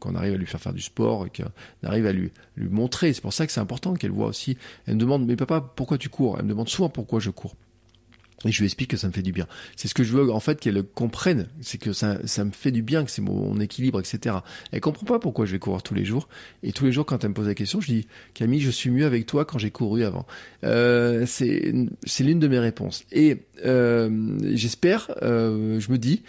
qu'on 0.00 0.14
arrive 0.14 0.34
à 0.34 0.36
lui 0.36 0.46
faire 0.46 0.60
faire 0.60 0.72
du 0.72 0.82
sport, 0.82 1.26
qu'on 1.32 1.88
arrive 1.88 2.06
à 2.06 2.12
lui, 2.12 2.30
lui 2.56 2.68
montrer, 2.68 3.12
c'est 3.12 3.22
pour 3.22 3.32
ça 3.32 3.46
que 3.46 3.52
c'est 3.52 3.60
important 3.60 3.94
qu'elle 3.94 4.10
voit 4.10 4.26
aussi. 4.26 4.56
Elle 4.86 4.94
me 4.94 5.00
demande 5.00 5.26
mais 5.26 5.36
papa 5.36 5.60
pourquoi 5.60 5.98
tu 5.98 6.08
cours? 6.08 6.36
Elle 6.38 6.44
me 6.44 6.50
demande 6.50 6.68
souvent 6.68 6.88
pourquoi 6.88 7.20
je 7.20 7.30
cours. 7.30 7.54
Et 8.44 8.52
je 8.52 8.58
lui 8.58 8.66
explique 8.66 8.90
que 8.90 8.96
ça 8.96 9.06
me 9.06 9.12
fait 9.12 9.22
du 9.22 9.32
bien. 9.32 9.46
C'est 9.76 9.88
ce 9.88 9.94
que 9.94 10.04
je 10.04 10.12
veux 10.12 10.32
en 10.32 10.40
fait 10.40 10.60
qu'elle 10.60 10.82
comprenne, 10.82 11.48
c'est 11.60 11.78
que 11.78 11.92
ça, 11.92 12.18
ça 12.26 12.44
me 12.44 12.50
fait 12.50 12.70
du 12.70 12.82
bien, 12.82 13.04
que 13.04 13.10
c'est 13.10 13.22
mon 13.22 13.58
équilibre, 13.60 14.00
etc. 14.00 14.36
Elle 14.72 14.80
comprend 14.80 15.06
pas 15.06 15.18
pourquoi 15.18 15.46
je 15.46 15.52
vais 15.52 15.58
courir 15.58 15.82
tous 15.82 15.94
les 15.94 16.04
jours. 16.04 16.28
Et 16.62 16.72
tous 16.72 16.84
les 16.84 16.92
jours, 16.92 17.06
quand 17.06 17.22
elle 17.24 17.30
me 17.30 17.34
pose 17.34 17.46
la 17.46 17.54
question, 17.54 17.80
je 17.80 17.86
dis 17.86 18.06
Camille, 18.34 18.60
je 18.60 18.70
suis 18.70 18.90
mieux 18.90 19.06
avec 19.06 19.26
toi 19.26 19.44
quand 19.44 19.58
j'ai 19.58 19.70
couru 19.70 20.04
avant. 20.04 20.26
Euh, 20.64 21.24
c'est 21.26 21.72
l'une 22.20 22.38
de 22.38 22.48
mes 22.48 22.58
réponses. 22.58 23.04
Et 23.12 23.38
euh, 23.64 24.38
j'espère, 24.54 25.10
euh, 25.22 25.80
je 25.80 25.90
me 25.90 25.98
dis 25.98 26.22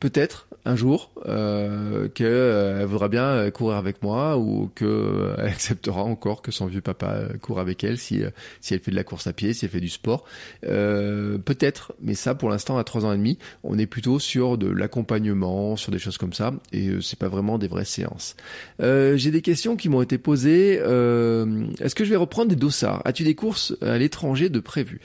peut-être 0.00 0.48
un 0.64 0.76
jour 0.76 1.10
euh, 1.26 2.08
qu'elle 2.08 2.26
euh, 2.26 2.86
voudra 2.86 3.08
bien 3.08 3.24
euh, 3.24 3.50
courir 3.50 3.78
avec 3.78 4.02
moi 4.02 4.36
ou 4.36 4.70
qu'elle 4.74 4.88
euh, 4.88 5.34
acceptera 5.46 6.02
encore 6.02 6.42
que 6.42 6.52
son 6.52 6.66
vieux 6.66 6.82
papa 6.82 7.22
court 7.40 7.58
avec 7.58 7.84
elle 7.84 7.96
si 7.98 8.22
si 8.60 8.74
elle 8.74 8.80
fait 8.80 8.90
de 8.90 8.96
la 8.96 9.04
course 9.04 9.26
à 9.26 9.32
pied, 9.32 9.54
si 9.54 9.64
elle 9.64 9.70
fait 9.70 9.80
du 9.80 9.88
sport. 9.88 10.24
Peut-être, 10.62 11.94
mais 12.02 12.14
ça 12.14 12.34
pour 12.34 12.50
l'instant 12.50 12.76
à 12.76 12.84
trois 12.84 13.04
ans 13.04 13.12
et 13.12 13.16
demi, 13.16 13.38
on 13.64 13.78
est 13.78 13.86
plutôt 13.86 14.18
sur 14.18 14.58
de 14.58 14.68
l'accompagnement, 14.68 15.76
sur 15.76 15.92
des 15.92 15.98
choses 15.98 16.18
comme 16.18 16.32
ça 16.32 16.52
et 16.72 16.90
c'est 17.00 17.18
pas 17.18 17.28
vraiment 17.28 17.58
des 17.58 17.68
vraies 17.68 17.84
séances. 17.84 18.36
J'ai 18.80 19.30
des 19.30 19.42
questions 19.42 19.76
qui 19.76 19.88
m'ont 19.88 20.02
été 20.02 20.18
posées. 20.18 20.74
Est-ce 20.74 21.94
que 21.94 22.04
je 22.04 22.10
vais 22.10 22.16
reprendre 22.16 22.48
des 22.48 22.56
dossards? 22.56 23.02
As-tu 23.04 23.24
des 23.24 23.34
courses 23.34 23.74
à 23.80 23.96
l'étranger 23.96 24.48
de 24.48 24.60
prévues? 24.60 25.00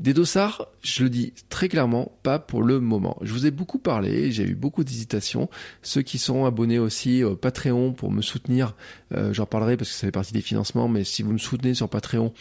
Des 0.00 0.14
dossards, 0.14 0.66
je 0.80 1.02
le 1.04 1.10
dis 1.10 1.34
très 1.50 1.68
clairement, 1.68 2.10
pas 2.22 2.38
pour 2.38 2.62
le 2.62 2.80
moment. 2.80 3.18
Je 3.20 3.34
vous 3.34 3.44
ai 3.44 3.50
beaucoup 3.50 3.78
parlé, 3.78 4.32
j'ai 4.32 4.44
eu 4.44 4.54
beaucoup 4.54 4.82
d'hésitations. 4.82 5.50
Ceux 5.82 6.00
qui 6.00 6.16
sont 6.16 6.46
abonnés 6.46 6.78
aussi 6.78 7.22
au 7.22 7.36
Patreon 7.36 7.92
pour 7.92 8.10
me 8.10 8.22
soutenir, 8.22 8.74
euh, 9.14 9.34
j'en 9.34 9.44
parlerai 9.44 9.76
parce 9.76 9.90
que 9.90 9.96
ça 9.96 10.06
fait 10.06 10.10
partie 10.10 10.32
des 10.32 10.40
financements, 10.40 10.88
mais 10.88 11.04
si 11.04 11.22
vous 11.22 11.32
me 11.32 11.38
soutenez 11.38 11.74
sur 11.74 11.90
Patreon, 11.90 12.32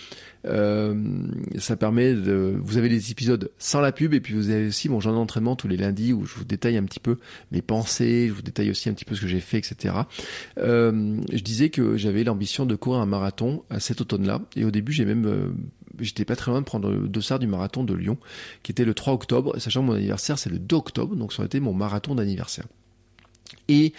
euh, 0.45 1.28
ça 1.57 1.76
permet 1.76 2.14
de... 2.14 2.55
Vous 2.64 2.78
avez 2.78 2.88
des 2.88 3.12
épisodes 3.12 3.51
sans 3.57 3.82
la 3.82 3.91
pub 3.91 4.14
et 4.14 4.22
puis 4.22 4.36
vous 4.36 4.51
avez 4.51 4.68
aussi 4.68 4.88
mon 4.88 5.01
journal 5.01 5.20
d'entraînement 5.20 5.57
tous 5.57 5.68
les 5.68 5.76
lundis 5.76 6.14
où 6.14 6.26
je 6.26 6.36
vous 6.36 6.45
détaille 6.45 6.78
un 6.78 6.84
petit 6.84 7.01
peu 7.01 7.18
mes 7.51 7.62
pensées, 7.62 8.28
je 8.30 8.34
vous 8.34 8.41
détaille 8.41 8.70
aussi 8.70 8.88
un 8.88 8.93
petit 8.93 9.03
peu 9.03 9.16
ce 9.16 9.22
que 9.22 9.28
j'ai 9.28 9.41
fait, 9.41 9.57
etc. 9.57 9.95
Euh, 10.60 11.20
je 11.30 11.43
disais 11.43 11.70
que 11.70 11.97
j'avais 11.97 12.24
l'ambition 12.24 12.66
de 12.66 12.76
courir 12.76 13.01
un 13.01 13.05
marathon 13.05 13.64
à 13.70 13.82
cet 13.82 13.99
automne-là 13.99 14.41
et 14.55 14.64
au 14.64 14.72
début 14.72 14.93
j'ai 14.93 15.03
même... 15.03 15.55
J'étais 16.00 16.26
pas 16.26 16.36
très 16.36 16.52
loin 16.52 16.62
de 16.62 16.66
prendre 16.66 16.89
le 16.89 17.08
dossard 17.08 17.39
du 17.39 17.47
marathon 17.47 17.84
de 17.84 17.93
Lyon 17.93 18.18
qui 18.64 18.72
était 18.72 18.86
le 18.86 18.93
3 18.93 19.14
octobre, 19.14 19.58
sachant 19.60 19.82
que 19.82 19.88
mon 19.88 19.93
anniversaire 19.93 20.39
c'est 20.39 20.50
le 20.50 20.60
2 20.60 20.76
octobre, 20.76 21.16
donc 21.16 21.34
ça 21.34 21.39
aurait 21.39 21.47
été 21.47 21.60
mon 21.60 21.74
marathon 21.74 22.16
d'anniversaire. 22.16 22.66
Et 23.68 23.93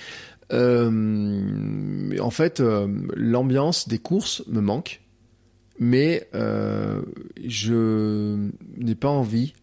euh, 0.52 2.18
en 2.18 2.30
fait, 2.30 2.60
euh, 2.60 2.88
l'ambiance 3.14 3.88
des 3.88 3.98
courses 3.98 4.42
me 4.48 4.60
manque 4.60 5.00
mais 5.82 6.28
euh, 6.34 7.00
je 7.42 8.36
n'ai 8.76 8.94
pas 8.94 9.08
envie, 9.08 9.54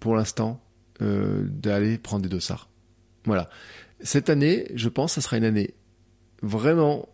pour 0.00 0.16
l'instant, 0.16 0.60
d'aller 0.98 1.96
prendre 1.96 2.22
des 2.22 2.28
dossards. 2.28 2.68
Voilà. 3.24 3.48
Cette 4.00 4.28
année, 4.28 4.66
je 4.74 4.88
pense, 4.88 5.12
ça 5.12 5.20
sera 5.22 5.38
une 5.38 5.44
année 5.44 5.74
vraiment, 6.42 7.08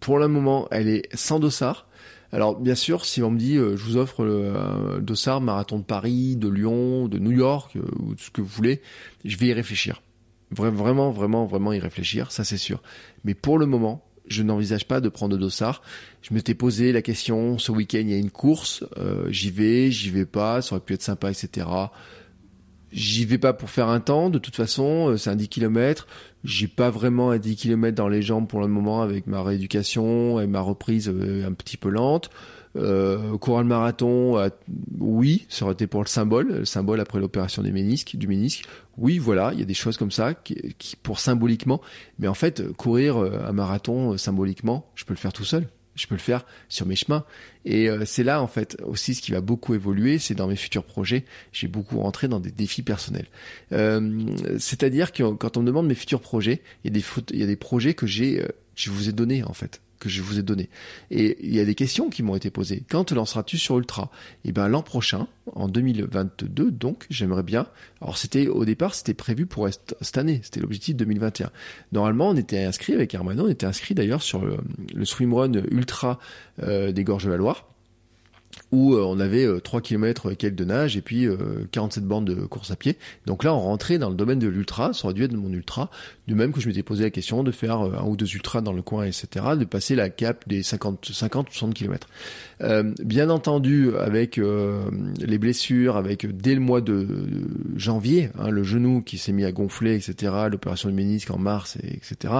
pour 0.00 0.18
le 0.18 0.28
moment, 0.28 0.66
elle 0.70 0.88
est 0.88 1.14
sans 1.14 1.38
dossard. 1.38 1.88
Alors 2.32 2.58
bien 2.58 2.74
sûr, 2.74 3.04
si 3.04 3.22
on 3.22 3.30
me 3.30 3.38
dit, 3.38 3.56
euh, 3.56 3.76
je 3.76 3.84
vous 3.84 3.96
offre 3.96 4.24
le 4.24 5.00
dossard 5.00 5.40
marathon 5.40 5.78
de 5.78 5.84
Paris, 5.84 6.36
de 6.36 6.48
Lyon, 6.48 7.08
de 7.08 7.18
New 7.18 7.32
York, 7.32 7.76
ou 7.98 8.14
ce 8.16 8.30
que 8.30 8.40
vous 8.40 8.46
voulez, 8.46 8.80
je 9.24 9.36
vais 9.36 9.46
y 9.46 9.52
réfléchir. 9.52 10.02
Vraiment, 10.52 11.10
vraiment, 11.10 11.46
vraiment 11.46 11.72
y 11.72 11.78
réfléchir, 11.78 12.32
ça 12.32 12.44
c'est 12.44 12.56
sûr. 12.56 12.82
Mais 13.24 13.34
pour 13.34 13.58
le 13.58 13.66
moment, 13.66 14.04
je 14.26 14.42
n'envisage 14.42 14.86
pas 14.86 15.00
de 15.00 15.08
prendre 15.08 15.36
de 15.36 15.40
dossard. 15.40 15.82
Je 16.22 16.32
m'étais 16.32 16.54
posé 16.54 16.92
la 16.92 17.02
question, 17.02 17.58
ce 17.58 17.72
week-end 17.72 18.00
il 18.00 18.10
y 18.10 18.14
a 18.14 18.18
une 18.18 18.30
course, 18.30 18.84
euh, 18.96 19.30
j'y 19.30 19.50
vais, 19.50 19.90
j'y 19.90 20.10
vais 20.10 20.26
pas, 20.26 20.62
ça 20.62 20.74
aurait 20.74 20.84
pu 20.84 20.94
être 20.94 21.02
sympa, 21.02 21.30
etc. 21.30 21.66
J'y 22.92 23.24
vais 23.24 23.38
pas 23.38 23.52
pour 23.52 23.70
faire 23.70 23.88
un 23.88 24.00
temps, 24.00 24.30
de 24.30 24.38
toute 24.38 24.56
façon, 24.56 25.10
euh, 25.10 25.16
c'est 25.16 25.30
un 25.30 25.36
10 25.36 25.48
km. 25.48 26.06
J'ai 26.42 26.68
pas 26.68 26.90
vraiment 26.90 27.30
un 27.30 27.38
10 27.38 27.56
km 27.56 27.94
dans 27.94 28.08
les 28.08 28.22
jambes 28.22 28.48
pour 28.48 28.60
le 28.60 28.68
moment 28.68 29.02
avec 29.02 29.26
ma 29.26 29.42
rééducation 29.42 30.40
et 30.40 30.46
ma 30.46 30.60
reprise 30.60 31.08
euh, 31.08 31.46
un 31.46 31.52
petit 31.52 31.76
peu 31.76 31.90
lente. 31.90 32.30
Euh, 32.76 33.36
courir 33.36 33.62
le 33.62 33.68
marathon, 33.68 34.38
euh, 34.38 34.48
oui, 35.00 35.46
ça 35.48 35.64
aurait 35.64 35.74
été 35.74 35.86
pour 35.86 36.02
le 36.02 36.08
symbole, 36.08 36.48
le 36.48 36.64
symbole 36.64 37.00
après 37.00 37.18
l'opération 37.18 37.62
du 37.62 37.72
ménisque, 37.72 38.16
du 38.16 38.28
ménisque. 38.28 38.64
Oui, 38.96 39.18
voilà, 39.18 39.50
il 39.52 39.58
y 39.58 39.62
a 39.62 39.66
des 39.66 39.74
choses 39.74 39.96
comme 39.96 40.12
ça 40.12 40.34
qui, 40.34 40.96
pour 41.02 41.18
symboliquement. 41.18 41.80
Mais 42.18 42.28
en 42.28 42.34
fait, 42.34 42.72
courir 42.72 43.16
un 43.16 43.52
marathon 43.52 44.16
symboliquement, 44.16 44.88
je 44.94 45.04
peux 45.04 45.14
le 45.14 45.18
faire 45.18 45.32
tout 45.32 45.44
seul. 45.44 45.66
Je 46.00 46.06
peux 46.06 46.14
le 46.14 46.20
faire 46.20 46.46
sur 46.68 46.86
mes 46.86 46.96
chemins. 46.96 47.24
Et 47.66 47.88
c'est 48.06 48.24
là, 48.24 48.40
en 48.40 48.46
fait, 48.46 48.78
aussi 48.84 49.14
ce 49.14 49.20
qui 49.20 49.32
va 49.32 49.42
beaucoup 49.42 49.74
évoluer, 49.74 50.18
c'est 50.18 50.34
dans 50.34 50.46
mes 50.46 50.56
futurs 50.56 50.84
projets, 50.84 51.26
j'ai 51.52 51.68
beaucoup 51.68 52.00
rentré 52.00 52.26
dans 52.26 52.40
des 52.40 52.50
défis 52.50 52.82
personnels. 52.82 53.26
Euh, 53.72 54.24
C'est-à-dire 54.58 55.12
que 55.12 55.34
quand 55.34 55.58
on 55.58 55.60
me 55.60 55.66
demande 55.66 55.86
mes 55.86 55.94
futurs 55.94 56.22
projets, 56.22 56.62
il 56.84 56.96
y 56.96 57.42
a 57.42 57.46
des, 57.46 57.56
projets 57.56 57.92
que 57.92 58.06
j'ai, 58.06 58.46
je 58.76 58.90
vous 58.90 59.10
ai 59.10 59.12
donnés, 59.12 59.44
en 59.44 59.52
fait 59.52 59.82
que 60.00 60.08
je 60.08 60.22
vous 60.22 60.38
ai 60.38 60.42
donné. 60.42 60.68
Et 61.12 61.38
il 61.46 61.54
y 61.54 61.60
a 61.60 61.64
des 61.64 61.76
questions 61.76 62.10
qui 62.10 62.24
m'ont 62.24 62.34
été 62.34 62.50
posées. 62.50 62.82
Quand 62.88 63.04
te 63.04 63.14
lanceras-tu 63.14 63.58
sur 63.58 63.78
Ultra? 63.78 64.10
Eh 64.44 64.50
ben 64.50 64.66
l'an 64.66 64.82
prochain, 64.82 65.28
en 65.54 65.68
2022, 65.68 66.72
donc 66.72 67.06
j'aimerais 67.10 67.44
bien. 67.44 67.68
Alors 68.00 68.18
c'était 68.18 68.48
au 68.48 68.64
départ, 68.64 68.94
c'était 68.94 69.14
prévu 69.14 69.46
pour 69.46 69.68
cette 69.68 70.18
année. 70.18 70.40
C'était 70.42 70.60
l'objectif 70.60 70.96
2021. 70.96 71.50
Normalement, 71.92 72.30
on 72.30 72.36
était 72.36 72.64
inscrit 72.64 72.94
avec 72.94 73.14
Hermano, 73.14 73.44
on 73.44 73.48
était 73.48 73.66
inscrit 73.66 73.94
d'ailleurs 73.94 74.22
sur 74.22 74.44
le, 74.44 74.58
swimrun 75.04 75.52
ultra 75.70 76.18
euh, 76.62 76.90
des 76.90 77.04
Gorges 77.04 77.26
de 77.26 77.32
Loire 77.32 77.66
où 78.72 78.94
euh, 78.94 79.02
on 79.02 79.18
avait 79.20 79.46
3 79.60 79.78
euh, 79.78 79.82
km 79.82 80.32
quelques 80.34 80.54
de 80.54 80.64
nage 80.64 80.96
et 80.96 81.02
puis 81.02 81.26
47 81.72 82.02
euh, 82.02 82.06
bandes 82.06 82.24
de 82.24 82.34
course 82.34 82.70
à 82.70 82.76
pied. 82.76 82.96
Donc 83.26 83.44
là, 83.44 83.54
on 83.54 83.60
rentrait 83.60 83.98
dans 83.98 84.10
le 84.10 84.16
domaine 84.16 84.38
de 84.38 84.48
l'ultra, 84.48 84.92
ça 84.92 85.06
aurait 85.06 85.14
dû 85.14 85.24
être 85.24 85.32
mon 85.32 85.52
ultra, 85.52 85.90
du 86.26 86.34
même 86.34 86.52
que 86.52 86.60
je 86.60 86.68
m'étais 86.68 86.82
posé 86.82 87.04
la 87.04 87.10
question 87.10 87.42
de 87.42 87.50
faire 87.50 87.78
un 87.78 88.04
ou 88.04 88.16
deux 88.16 88.32
ultras 88.34 88.60
dans 88.60 88.72
le 88.72 88.82
coin, 88.82 89.04
etc., 89.04 89.28
de 89.58 89.64
passer 89.64 89.94
la 89.94 90.10
cap 90.10 90.48
des 90.48 90.62
50, 90.62 91.06
50 91.12 91.48
60 91.50 91.74
km. 91.74 92.08
Bien 93.04 93.30
entendu, 93.30 93.96
avec 93.96 94.38
les 95.18 95.38
blessures, 95.38 95.96
avec 95.96 96.26
dès 96.36 96.54
le 96.54 96.60
mois 96.60 96.80
de 96.80 97.06
janvier, 97.76 98.30
hein, 98.38 98.50
le 98.50 98.62
genou 98.62 99.02
qui 99.02 99.18
s'est 99.18 99.32
mis 99.32 99.44
à 99.44 99.52
gonfler, 99.52 99.94
etc., 99.94 100.32
l'opération 100.50 100.88
du 100.88 100.94
ménisque 100.94 101.30
en 101.30 101.38
mars, 101.38 101.76
etc., 101.82 102.34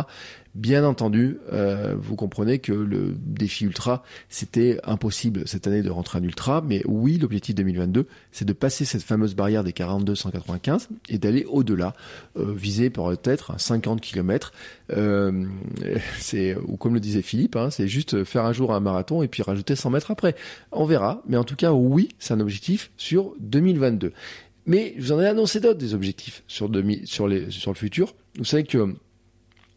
Bien 0.56 0.84
entendu, 0.84 1.38
euh, 1.52 1.94
vous 1.96 2.16
comprenez 2.16 2.58
que 2.58 2.72
le 2.72 3.14
défi 3.16 3.64
ultra, 3.64 4.02
c'était 4.28 4.80
impossible 4.82 5.46
cette 5.46 5.68
année 5.68 5.82
de 5.82 5.90
rentrer 5.90 6.18
en 6.18 6.24
ultra, 6.24 6.60
mais 6.60 6.82
oui, 6.86 7.18
l'objectif 7.18 7.54
2022, 7.54 8.08
c'est 8.32 8.44
de 8.44 8.52
passer 8.52 8.84
cette 8.84 9.02
fameuse 9.02 9.36
barrière 9.36 9.62
des 9.62 9.70
42-195 9.70 10.88
et 11.08 11.18
d'aller 11.18 11.44
au-delà, 11.44 11.94
euh, 12.36 12.52
viser 12.52 12.90
peut-être 12.90 13.60
50 13.60 14.00
km. 14.00 14.52
Euh, 14.90 15.46
c'est 16.18 16.56
ou 16.66 16.76
comme 16.76 16.94
le 16.94 17.00
disait 17.00 17.22
Philippe, 17.22 17.54
hein, 17.54 17.70
c'est 17.70 17.86
juste 17.86 18.24
faire 18.24 18.44
un 18.44 18.52
jour 18.52 18.74
un 18.74 18.80
marathon 18.80 19.22
et 19.22 19.28
puis 19.28 19.44
rajouter 19.44 19.76
100 19.76 19.90
mètres 19.90 20.10
après. 20.10 20.34
On 20.72 20.84
verra, 20.84 21.22
mais 21.28 21.36
en 21.36 21.44
tout 21.44 21.56
cas, 21.56 21.72
oui, 21.72 22.08
c'est 22.18 22.34
un 22.34 22.40
objectif 22.40 22.90
sur 22.96 23.34
2022. 23.38 24.12
Mais 24.66 24.94
je 24.98 25.02
vous 25.02 25.12
en 25.12 25.20
ai 25.20 25.26
annoncé 25.26 25.60
d'autres 25.60 25.78
des 25.78 25.94
objectifs 25.94 26.42
sur, 26.48 26.68
demi, 26.68 27.02
sur, 27.04 27.28
les, 27.28 27.50
sur 27.52 27.70
le 27.70 27.76
futur. 27.76 28.14
Vous 28.36 28.44
savez 28.44 28.64
que 28.64 28.96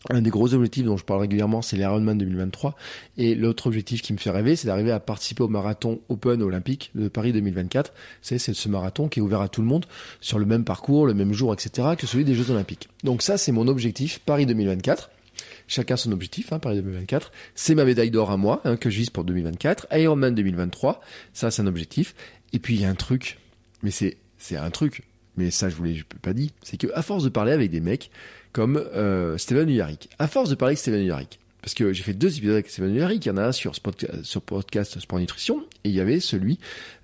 un 0.09 0.21
des 0.21 0.29
gros 0.29 0.53
objectifs 0.53 0.83
dont 0.83 0.97
je 0.97 1.05
parle 1.05 1.21
régulièrement, 1.21 1.61
c'est 1.61 1.77
l'Ironman 1.77 2.17
2023. 2.17 2.75
Et 3.17 3.35
l'autre 3.35 3.67
objectif 3.67 4.01
qui 4.01 4.11
me 4.11 4.17
fait 4.17 4.29
rêver, 4.29 4.55
c'est 4.55 4.67
d'arriver 4.67 4.91
à 4.91 4.99
participer 4.99 5.43
au 5.43 5.47
marathon 5.47 6.01
Open 6.09 6.41
olympique 6.41 6.91
de 6.95 7.07
Paris 7.07 7.31
2024. 7.31 7.93
C'est 8.21 8.37
ce 8.37 8.69
marathon 8.69 9.07
qui 9.07 9.19
est 9.19 9.21
ouvert 9.21 9.41
à 9.41 9.47
tout 9.47 9.61
le 9.61 9.67
monde 9.67 9.85
sur 10.19 10.39
le 10.39 10.45
même 10.45 10.65
parcours, 10.65 11.07
le 11.07 11.13
même 11.13 11.31
jour, 11.31 11.53
etc. 11.53 11.89
que 11.97 12.05
celui 12.05 12.25
des 12.25 12.35
Jeux 12.35 12.51
olympiques. 12.51 12.89
Donc 13.03 13.21
ça, 13.21 13.37
c'est 13.37 13.51
mon 13.51 13.67
objectif 13.67 14.19
Paris 14.19 14.45
2024. 14.45 15.09
Chacun 15.67 15.95
son 15.95 16.11
objectif, 16.11 16.51
hein, 16.51 16.59
Paris 16.59 16.75
2024. 16.77 17.31
C'est 17.55 17.75
ma 17.75 17.85
médaille 17.85 18.11
d'or 18.11 18.31
à 18.31 18.37
moi 18.37 18.61
hein, 18.65 18.75
que 18.75 18.89
je 18.89 18.97
vise 18.97 19.09
pour 19.09 19.23
2024. 19.23 19.87
Ironman 19.91 20.35
2023, 20.35 21.01
ça 21.33 21.51
c'est 21.51 21.61
un 21.61 21.67
objectif. 21.67 22.13
Et 22.51 22.59
puis 22.59 22.75
il 22.75 22.81
y 22.81 22.85
a 22.85 22.89
un 22.89 22.95
truc, 22.95 23.39
mais 23.81 23.91
c'est 23.91 24.17
c'est 24.37 24.57
un 24.57 24.69
truc, 24.69 25.03
mais 25.37 25.51
ça 25.51 25.69
je 25.69 25.75
vous 25.75 25.85
l'ai 25.85 26.03
pas 26.21 26.33
dit, 26.33 26.51
c'est 26.63 26.77
que 26.77 26.87
à 26.93 27.01
force 27.01 27.23
de 27.23 27.29
parler 27.29 27.53
avec 27.53 27.71
des 27.71 27.79
mecs 27.79 28.11
comme 28.53 28.77
euh, 28.77 29.37
Steven 29.37 29.67
Uyarick. 29.67 30.09
À 30.19 30.27
force 30.27 30.49
de 30.49 30.55
parler 30.55 30.71
avec 30.71 30.79
Steven 30.79 31.01
Uyarick, 31.01 31.39
parce 31.61 31.73
que 31.73 31.91
j'ai 31.91 32.03
fait 32.03 32.13
deux 32.13 32.37
épisodes 32.37 32.53
avec 32.53 32.69
Steven 32.69 32.95
Uyarick, 32.95 33.25
il 33.25 33.29
y 33.29 33.31
en 33.31 33.37
a 33.37 33.47
un 33.47 33.51
sur, 33.51 33.73
sur 34.23 34.41
podcast 34.41 34.99
Sport 34.99 35.19
Nutrition, 35.19 35.65
et 35.83 35.89
il 35.89 35.95
y 35.95 35.99
avait 35.99 36.19
celui 36.19 36.59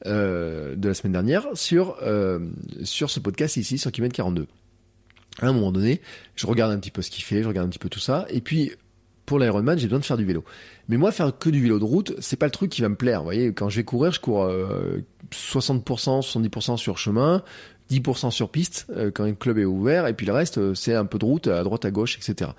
euh, 0.06 0.76
de 0.76 0.88
la 0.88 0.94
semaine 0.94 1.14
dernière 1.14 1.48
sur, 1.56 1.98
euh, 2.04 2.40
sur 2.84 3.10
ce 3.10 3.20
podcast 3.20 3.58
ici, 3.58 3.78
sur 3.78 3.92
Kimet 3.92 4.10
42. 4.10 4.48
À 5.42 5.48
un 5.48 5.54
moment 5.54 5.72
donné, 5.72 6.02
je 6.36 6.46
regarde 6.46 6.72
un 6.72 6.80
petit 6.80 6.92
peu 6.92 7.02
ce 7.02 7.10
qu'il 7.10 7.24
fait, 7.24 7.44
je 7.44 7.48
regarde 7.48 7.68
un 7.68 7.70
petit 7.70 7.80
peu 7.80 7.90
tout 7.90 8.00
ça, 8.00 8.26
et 8.30 8.42
puis 8.42 8.72
pour 9.26 9.38
l'Ironman, 9.38 9.78
j'ai 9.78 9.86
besoin 9.86 10.00
de 10.00 10.06
faire 10.06 10.18
du 10.18 10.26
vélo. 10.26 10.44
Mais 10.88 10.98
moi, 10.98 11.12
faire 11.12 11.38
que 11.38 11.52
du 11.52 11.62
vélo 11.62 11.78
de 11.78 11.84
route, 11.84 12.16
c'est 12.20 12.36
pas 12.36 12.48
le 12.48 12.52
truc 12.52 12.72
qui 12.72 12.82
va 12.82 12.90
me 12.90 12.96
plaire. 12.96 13.20
Vous 13.20 13.26
voyez, 13.26 13.54
quand 13.54 13.70
je 13.70 13.76
vais 13.76 13.84
courir, 13.84 14.12
je 14.12 14.20
cours 14.20 14.44
euh, 14.44 15.06
60%, 15.32 15.84
70% 15.84 16.78
sur 16.78 16.98
chemin, 16.98 17.44
10% 17.90 18.32
sur 18.32 18.50
piste 18.50 18.88
euh, 18.92 19.12
quand 19.12 19.24
un 19.24 19.34
club 19.34 19.58
est 19.58 19.66
ouvert, 19.66 20.08
et 20.08 20.14
puis 20.14 20.26
le 20.26 20.34
reste, 20.34 20.58
euh, 20.58 20.74
c'est 20.76 20.96
un 20.96 21.06
peu 21.06 21.18
de 21.18 21.26
route 21.26 21.48
à 21.48 21.64
droite, 21.64 21.86
à 21.86 21.92
gauche, 21.92 22.18
etc. 22.18 22.52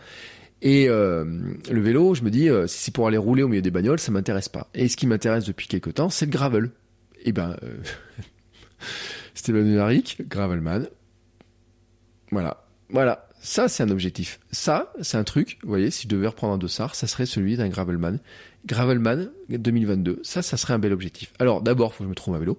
Et 0.62 0.88
euh, 0.88 1.24
le 1.70 1.80
vélo, 1.80 2.14
je 2.14 2.22
me 2.22 2.30
dis, 2.30 2.48
si 2.66 2.78
c'est 2.78 2.94
pour 2.94 3.06
aller 3.06 3.16
rouler 3.16 3.42
au 3.42 3.48
milieu 3.48 3.62
des 3.62 3.70
bagnoles, 3.70 3.98
ça 3.98 4.12
m'intéresse 4.12 4.48
pas. 4.48 4.68
Et 4.74 4.88
ce 4.88 4.96
qui 4.96 5.06
m'intéresse 5.06 5.44
depuis 5.44 5.68
quelques 5.68 5.94
temps, 5.94 6.10
c'est 6.10 6.26
le 6.26 6.32
gravel. 6.32 6.70
Et 7.22 7.32
ben, 7.32 7.56
euh, 7.62 7.76
Stéphane 9.34 9.78
Henrique, 9.78 10.22
Gravelman. 10.28 10.88
Voilà. 12.30 12.64
Voilà. 12.88 13.28
Ça, 13.42 13.68
c'est 13.68 13.82
un 13.82 13.90
objectif. 13.90 14.38
Ça, 14.50 14.92
c'est 15.00 15.16
un 15.16 15.24
truc, 15.24 15.58
vous 15.62 15.68
voyez, 15.70 15.90
si 15.90 16.02
je 16.02 16.08
devais 16.08 16.26
reprendre 16.26 16.54
un 16.54 16.58
dossard, 16.58 16.94
ça 16.94 17.06
serait 17.06 17.24
celui 17.24 17.56
d'un 17.56 17.68
Gravelman 17.68 18.18
Gravelman 18.66 19.30
2022, 19.48 20.20
ça, 20.22 20.42
ça 20.42 20.56
serait 20.56 20.74
un 20.74 20.78
bel 20.78 20.92
objectif. 20.92 21.32
Alors 21.38 21.62
d'abord, 21.62 21.94
faut 21.94 21.98
que 21.98 22.04
je 22.04 22.10
me 22.10 22.14
trouve 22.14 22.34
un 22.34 22.38
vélo. 22.38 22.58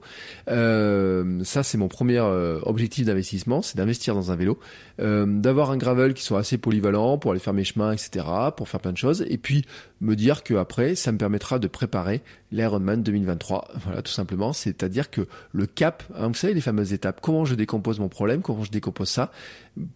Euh, 0.50 1.44
ça, 1.44 1.62
c'est 1.62 1.78
mon 1.78 1.88
premier 1.88 2.18
euh, 2.18 2.60
objectif 2.64 3.06
d'investissement, 3.06 3.62
c'est 3.62 3.78
d'investir 3.78 4.16
dans 4.16 4.32
un 4.32 4.36
vélo, 4.36 4.60
euh, 5.00 5.26
d'avoir 5.28 5.70
un 5.70 5.78
gravel 5.78 6.14
qui 6.14 6.24
soit 6.24 6.40
assez 6.40 6.58
polyvalent 6.58 7.20
pour 7.20 7.32
aller 7.32 7.40
faire 7.40 7.54
mes 7.54 7.64
chemins, 7.64 7.92
etc., 7.92 8.26
pour 8.58 8.68
faire 8.68 8.80
plein 8.80 8.94
de 8.94 8.98
choses, 8.98 9.26
et 9.30 9.38
puis 9.38 9.64
me 10.02 10.16
dire 10.16 10.44
que 10.44 10.56
après, 10.56 10.96
ça 10.96 11.12
me 11.12 11.18
permettra 11.20 11.60
de 11.60 11.68
préparer 11.68 12.22
l'Ironman 12.52 13.04
2023. 13.04 13.68
Voilà, 13.84 14.02
tout 14.02 14.12
simplement. 14.12 14.54
C'est-à-dire 14.54 15.10
que 15.10 15.28
le 15.54 15.66
cap, 15.66 16.04
hein, 16.16 16.28
vous 16.28 16.34
savez 16.34 16.54
les 16.54 16.62
fameuses 16.62 16.94
étapes, 16.94 17.20
comment 17.22 17.46
je 17.46 17.56
décompose 17.56 18.00
mon 18.00 18.10
problème, 18.10 18.42
comment 18.42 18.64
je 18.64 18.72
décompose 18.72 19.10
ça? 19.10 19.32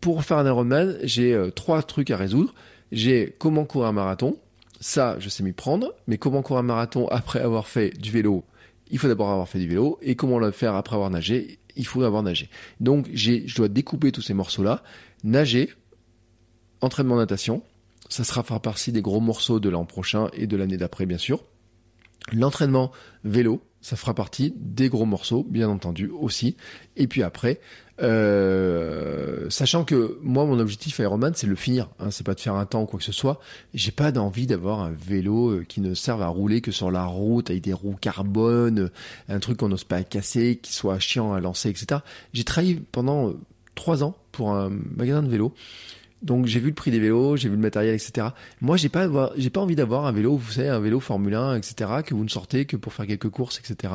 Pour 0.01 0.23
faire 0.23 0.37
un 0.37 0.45
Ironman, 0.45 0.97
j'ai 1.03 1.33
euh, 1.33 1.49
trois 1.49 1.81
trucs 1.81 2.11
à 2.11 2.17
résoudre. 2.17 2.53
J'ai 2.91 3.35
comment 3.39 3.65
courir 3.65 3.87
un 3.89 3.91
marathon, 3.91 4.37
ça, 4.79 5.17
je 5.19 5.29
sais 5.29 5.43
m'y 5.43 5.53
prendre, 5.53 5.93
mais 6.07 6.17
comment 6.17 6.41
courir 6.41 6.59
un 6.59 6.63
marathon 6.63 7.07
après 7.07 7.39
avoir 7.39 7.67
fait 7.67 7.89
du 7.91 8.11
vélo? 8.11 8.43
Il 8.91 8.99
faut 8.99 9.07
d'abord 9.07 9.29
avoir 9.29 9.47
fait 9.49 9.59
du 9.59 9.67
vélo. 9.67 9.97
Et 10.01 10.15
comment 10.15 10.39
le 10.39 10.51
faire 10.51 10.75
après 10.75 10.95
avoir 10.95 11.09
nagé? 11.09 11.59
Il 11.75 11.85
faut 11.85 12.03
avoir 12.03 12.23
nagé. 12.23 12.49
Donc 12.79 13.09
je 13.13 13.55
dois 13.55 13.67
découper 13.67 14.11
tous 14.11 14.21
ces 14.21 14.33
morceaux-là. 14.33 14.83
Nager, 15.23 15.73
entraînement 16.81 17.17
natation, 17.17 17.63
ça 18.09 18.23
sera 18.23 18.43
fera 18.43 18.61
partie 18.61 18.91
des 18.91 19.01
gros 19.01 19.19
morceaux 19.19 19.59
de 19.59 19.69
l'an 19.69 19.85
prochain 19.85 20.29
et 20.33 20.47
de 20.47 20.55
l'année 20.55 20.77
d'après, 20.77 21.05
bien 21.05 21.17
sûr. 21.17 21.43
L'entraînement 22.31 22.91
vélo, 23.23 23.61
ça 23.81 23.95
fera 23.95 24.13
partie 24.13 24.53
des 24.55 24.89
gros 24.89 25.05
morceaux, 25.05 25.43
bien 25.43 25.69
entendu 25.69 26.09
aussi. 26.09 26.55
Et 26.95 27.07
puis 27.07 27.23
après, 27.23 27.59
euh, 28.01 29.49
sachant 29.49 29.85
que 29.85 30.19
moi, 30.21 30.45
mon 30.45 30.59
objectif 30.59 30.99
Ironman, 30.99 31.33
c'est 31.35 31.47
le 31.47 31.55
finir. 31.55 31.89
Hein, 31.99 32.11
c'est 32.11 32.25
pas 32.25 32.33
de 32.33 32.39
faire 32.39 32.55
un 32.55 32.65
temps 32.65 32.83
ou 32.83 32.85
quoi 32.85 32.99
que 32.99 33.05
ce 33.05 33.11
soit. 33.11 33.39
J'ai 33.73 33.91
pas 33.91 34.11
d'envie 34.11 34.47
d'avoir 34.47 34.81
un 34.81 34.91
vélo 34.91 35.49
euh, 35.49 35.65
qui 35.67 35.81
ne 35.81 35.93
serve 35.93 36.21
à 36.21 36.27
rouler 36.27 36.61
que 36.61 36.71
sur 36.71 36.91
la 36.91 37.05
route 37.05 37.49
avec 37.49 37.63
des 37.63 37.73
roues 37.73 37.95
carbone, 37.99 38.89
un 39.29 39.39
truc 39.39 39.57
qu'on 39.57 39.69
n'ose 39.69 39.83
pas 39.83 40.03
casser, 40.03 40.59
qui 40.61 40.73
soit 40.73 40.99
chiant 40.99 41.33
à 41.33 41.39
lancer, 41.39 41.69
etc. 41.69 42.01
J'ai 42.33 42.43
travaillé 42.43 42.81
pendant 42.91 43.29
euh, 43.29 43.39
trois 43.75 44.03
ans 44.03 44.15
pour 44.31 44.51
un 44.51 44.69
magasin 44.69 45.23
de 45.23 45.29
vélo 45.29 45.53
donc 46.25 46.47
j'ai 46.47 46.59
vu 46.59 46.69
le 46.69 46.73
prix 46.73 46.91
des 46.91 46.99
vélos, 46.99 47.37
j'ai 47.37 47.49
vu 47.49 47.55
le 47.55 47.61
matériel, 47.61 47.93
etc. 47.93 48.27
Moi, 48.59 48.77
j'ai 48.77 48.89
pas, 48.89 49.07
j'ai 49.37 49.49
pas 49.49 49.61
envie 49.61 49.75
d'avoir 49.75 50.05
un 50.05 50.11
vélo, 50.11 50.35
vous 50.35 50.51
savez, 50.51 50.69
un 50.69 50.79
vélo 50.79 50.99
Formule 50.99 51.35
1, 51.35 51.55
etc. 51.55 51.91
Que 52.05 52.15
vous 52.15 52.23
ne 52.23 52.29
sortez 52.29 52.65
que 52.65 52.75
pour 52.75 52.93
faire 52.93 53.05
quelques 53.05 53.29
courses, 53.29 53.59
etc. 53.59 53.93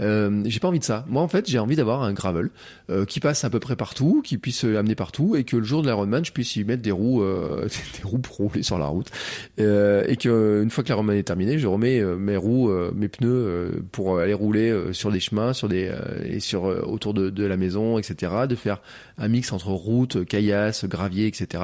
Euh, 0.00 0.42
j'ai 0.46 0.60
pas 0.60 0.68
envie 0.68 0.78
de 0.78 0.84
ça. 0.84 1.04
Moi, 1.08 1.20
en 1.20 1.28
fait, 1.28 1.48
j'ai 1.48 1.58
envie 1.58 1.76
d'avoir 1.76 2.02
un 2.02 2.12
gravel 2.12 2.50
euh, 2.90 3.04
qui 3.04 3.18
passe 3.20 3.44
à 3.44 3.50
peu 3.50 3.58
près 3.60 3.76
partout, 3.76 4.22
qui 4.24 4.38
puisse 4.38 4.64
amener 4.64 4.94
partout, 4.94 5.34
et 5.36 5.44
que 5.44 5.56
le 5.56 5.64
jour 5.64 5.82
de 5.82 5.88
l'Ironman, 5.88 6.24
je 6.24 6.32
puisse 6.32 6.54
y 6.56 6.64
mettre 6.64 6.82
des 6.82 6.92
roues, 6.92 7.22
euh, 7.22 7.68
des 7.96 8.08
roues 8.08 8.18
pour 8.18 8.36
rouler 8.36 8.62
sur 8.62 8.78
la 8.78 8.86
route, 8.86 9.10
euh, 9.58 10.04
et 10.06 10.16
que 10.16 10.60
une 10.62 10.70
fois 10.70 10.84
que 10.84 10.88
l'Ironman 10.88 11.16
est 11.16 11.24
terminé, 11.24 11.58
je 11.58 11.66
remets 11.66 12.00
euh, 12.00 12.16
mes 12.16 12.36
roues, 12.36 12.70
euh, 12.70 12.92
mes 12.94 13.08
pneus 13.08 13.84
pour 13.90 14.18
aller 14.18 14.34
rouler 14.34 14.72
sur 14.92 15.10
des 15.10 15.20
chemins, 15.20 15.52
sur 15.52 15.68
des 15.68 15.90
et 16.24 16.40
sur 16.40 16.64
autour 16.64 17.14
de, 17.14 17.30
de 17.30 17.44
la 17.44 17.56
maison, 17.56 17.98
etc. 17.98 18.32
De 18.48 18.54
faire 18.54 18.80
un 19.18 19.28
mix 19.28 19.52
entre 19.52 19.68
route, 19.68 20.24
caillasse, 20.24 20.84
gravier, 20.84 21.26
etc. 21.26 21.63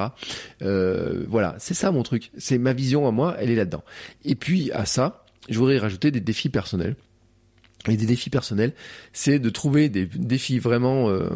Euh, 0.61 1.23
voilà, 1.27 1.55
c'est 1.59 1.73
ça 1.73 1.91
mon 1.91 2.03
truc. 2.03 2.31
C'est 2.37 2.57
ma 2.57 2.73
vision 2.73 3.07
à 3.07 3.11
moi, 3.11 3.35
elle 3.39 3.49
est 3.49 3.55
là-dedans. 3.55 3.83
Et 4.25 4.35
puis 4.35 4.71
à 4.71 4.85
ça, 4.85 5.25
je 5.49 5.57
voudrais 5.57 5.77
rajouter 5.77 6.11
des 6.11 6.21
défis 6.21 6.49
personnels. 6.49 6.95
Et 7.87 7.97
des 7.97 8.05
défis 8.05 8.29
personnels, 8.29 8.73
c'est 9.11 9.39
de 9.39 9.49
trouver 9.49 9.89
des 9.89 10.05
défis 10.05 10.59
vraiment. 10.59 11.09
Euh, 11.09 11.29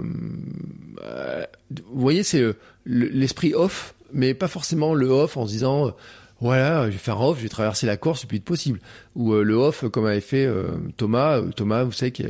euh, 1.01 1.43
vous 1.91 2.01
voyez, 2.01 2.22
c'est 2.22 2.43
l'esprit 2.86 3.55
off, 3.55 3.95
mais 4.13 4.36
pas 4.36 4.47
forcément 4.47 4.93
le 4.93 5.07
off 5.07 5.38
en 5.38 5.47
se 5.47 5.51
disant 5.53 5.95
voilà, 6.42 6.88
je 6.88 6.92
vais 6.92 6.98
faire 6.98 7.22
un 7.22 7.28
off, 7.28 7.38
je 7.38 7.44
vais 7.44 7.50
traverser 7.50 7.86
la 7.86 7.96
Corse 7.96 8.24
le 8.24 8.28
plus 8.28 8.38
vite 8.38 8.46
possible. 8.46 8.80
Ou 9.16 9.34
euh, 9.34 9.44
le 9.44 9.56
off, 9.56 9.86
comme 9.90 10.06
avait 10.06 10.20
fait 10.20 10.46
euh, 10.46 10.68
Thomas. 10.98 11.38
Euh, 11.38 11.50
Thomas, 11.56 11.84
vous 11.84 11.94
savez, 11.94 12.12
qui 12.12 12.24
a, 12.24 12.28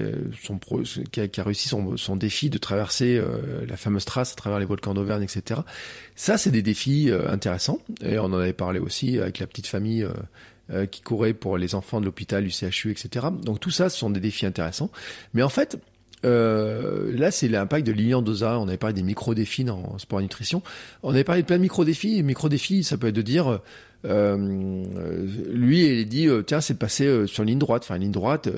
qui 1.11 1.21
a, 1.21 1.27
qui 1.27 1.41
a 1.41 1.43
réussi 1.43 1.67
son, 1.67 1.97
son, 1.97 2.15
défi 2.15 2.51
de 2.51 2.59
traverser 2.59 3.21
la 3.67 3.77
fameuse 3.77 4.05
trace 4.05 4.33
à 4.33 4.35
travers 4.35 4.59
les 4.59 4.65
volcans 4.65 4.93
d'Auvergne, 4.93 5.23
etc. 5.23 5.61
Ça, 6.15 6.37
c'est 6.37 6.51
des 6.51 6.61
défis 6.61 7.11
intéressants. 7.27 7.79
Et 8.03 8.19
on 8.19 8.25
en 8.25 8.33
avait 8.33 8.53
parlé 8.53 8.79
aussi 8.79 9.17
avec 9.19 9.39
la 9.39 9.47
petite 9.47 9.67
famille 9.67 10.07
qui 10.91 11.01
courait 11.01 11.33
pour 11.33 11.57
les 11.57 11.75
enfants 11.75 11.99
de 11.99 12.05
l'hôpital, 12.05 12.43
du 12.43 12.51
CHU, 12.51 12.91
etc. 12.91 13.27
Donc 13.43 13.59
tout 13.59 13.71
ça, 13.71 13.89
ce 13.89 13.97
sont 13.97 14.09
des 14.09 14.19
défis 14.19 14.45
intéressants. 14.45 14.91
Mais 15.33 15.43
en 15.43 15.49
fait, 15.49 15.77
euh, 16.25 17.11
là, 17.15 17.31
c'est 17.31 17.47
l'impact 17.47 17.85
de 17.85 17.91
Lilian 17.91 18.21
Doza. 18.21 18.59
On 18.59 18.67
avait 18.67 18.77
parlé 18.77 18.93
des 18.93 19.03
micro-défis 19.03 19.63
dans 19.63 19.97
sport 19.97 20.19
et 20.19 20.23
nutrition. 20.23 20.61
On 21.03 21.11
avait 21.11 21.23
parlé 21.23 21.41
de 21.41 21.47
plein 21.47 21.57
de 21.57 21.61
micro-défis. 21.61 22.23
Micro-défis, 22.23 22.83
ça 22.83 22.97
peut 22.97 23.07
être 23.07 23.15
de 23.15 23.21
dire, 23.21 23.51
euh, 23.51 23.61
lui, 24.07 26.01
il 26.01 26.07
dit, 26.07 26.27
euh, 26.27 26.43
tiens, 26.43 26.61
c'est 26.61 26.75
de 26.75 26.79
passer 26.79 27.05
euh, 27.05 27.27
sur 27.27 27.43
une 27.43 27.49
ligne 27.49 27.59
droite, 27.59 27.83
enfin 27.83 27.95
une 27.95 28.03
ligne 28.03 28.11
droite, 28.11 28.49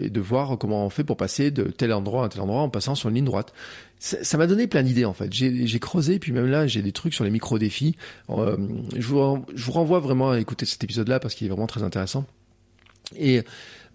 et 0.00 0.10
de 0.10 0.20
voir 0.20 0.56
comment 0.58 0.86
on 0.86 0.90
fait 0.90 1.04
pour 1.04 1.16
passer 1.16 1.50
de 1.50 1.64
tel 1.64 1.92
endroit 1.92 2.26
à 2.26 2.28
tel 2.28 2.40
endroit 2.40 2.62
en 2.62 2.68
passant 2.68 2.94
sur 2.94 3.08
une 3.08 3.16
ligne 3.16 3.24
droite. 3.24 3.52
Ça 3.98 4.36
m'a 4.36 4.48
donné 4.48 4.66
plein 4.66 4.82
d'idées 4.82 5.04
en 5.04 5.12
fait. 5.12 5.32
J'ai 5.32 5.78
creusé, 5.78 6.18
puis 6.18 6.32
même 6.32 6.46
là, 6.46 6.66
j'ai 6.66 6.82
des 6.82 6.92
trucs 6.92 7.14
sur 7.14 7.24
les 7.24 7.30
micro-défis. 7.30 7.96
je, 8.28 9.06
vous, 9.06 9.44
je 9.54 9.64
vous 9.64 9.72
renvoie 9.72 10.00
vraiment 10.00 10.30
à 10.30 10.40
écouter 10.40 10.66
cet 10.66 10.82
épisode-là 10.82 11.20
parce 11.20 11.34
qu'il 11.34 11.46
est 11.46 11.50
vraiment 11.50 11.68
très 11.68 11.84
intéressant. 11.84 12.26
Et 13.16 13.42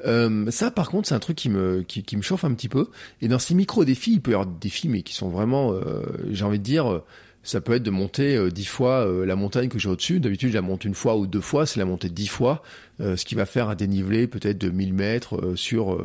euh, 0.05 0.49
ça, 0.51 0.71
par 0.71 0.89
contre, 0.89 1.07
c'est 1.07 1.15
un 1.15 1.19
truc 1.19 1.37
qui 1.37 1.49
me 1.49 1.81
qui, 1.81 2.17
me 2.17 2.21
chauffe 2.21 2.43
un 2.43 2.53
petit 2.53 2.69
peu. 2.69 2.89
Et 3.21 3.27
dans 3.27 3.39
ces 3.39 3.55
micro 3.55 3.85
défis, 3.85 4.13
il 4.13 4.21
peut 4.21 4.31
y 4.31 4.33
avoir 4.33 4.47
des 4.47 4.59
défis, 4.59 4.89
mais 4.89 5.01
qui 5.01 5.13
sont 5.13 5.29
vraiment, 5.29 5.73
euh, 5.73 6.03
j'ai 6.31 6.45
envie 6.45 6.59
de 6.59 6.63
dire, 6.63 7.01
ça 7.47 7.61
peut 7.61 7.75
être 7.75 7.83
de 7.83 7.91
monter 7.91 8.35
euh, 8.35 8.51
dix 8.51 8.65
fois 8.65 9.07
euh, 9.07 9.25
la 9.25 9.37
montagne 9.37 9.69
que 9.69 9.79
j'ai 9.79 9.87
au-dessus. 9.87 10.19
D'habitude, 10.19 10.49
je 10.49 10.55
la 10.55 10.61
monte 10.61 10.83
une 10.83 10.93
fois 10.93 11.15
ou 11.15 11.27
deux 11.27 11.39
fois. 11.39 11.65
C'est 11.65 11.79
la 11.79 11.85
montée 11.85 12.09
dix 12.09 12.27
fois, 12.27 12.61
euh, 12.99 13.15
ce 13.15 13.23
qui 13.23 13.35
va 13.35 13.45
faire 13.45 13.69
un 13.69 13.75
dénivelé 13.75 14.27
peut-être 14.27 14.57
de 14.57 14.69
1000 14.69 14.93
mètres 14.93 15.55
sur 15.55 15.97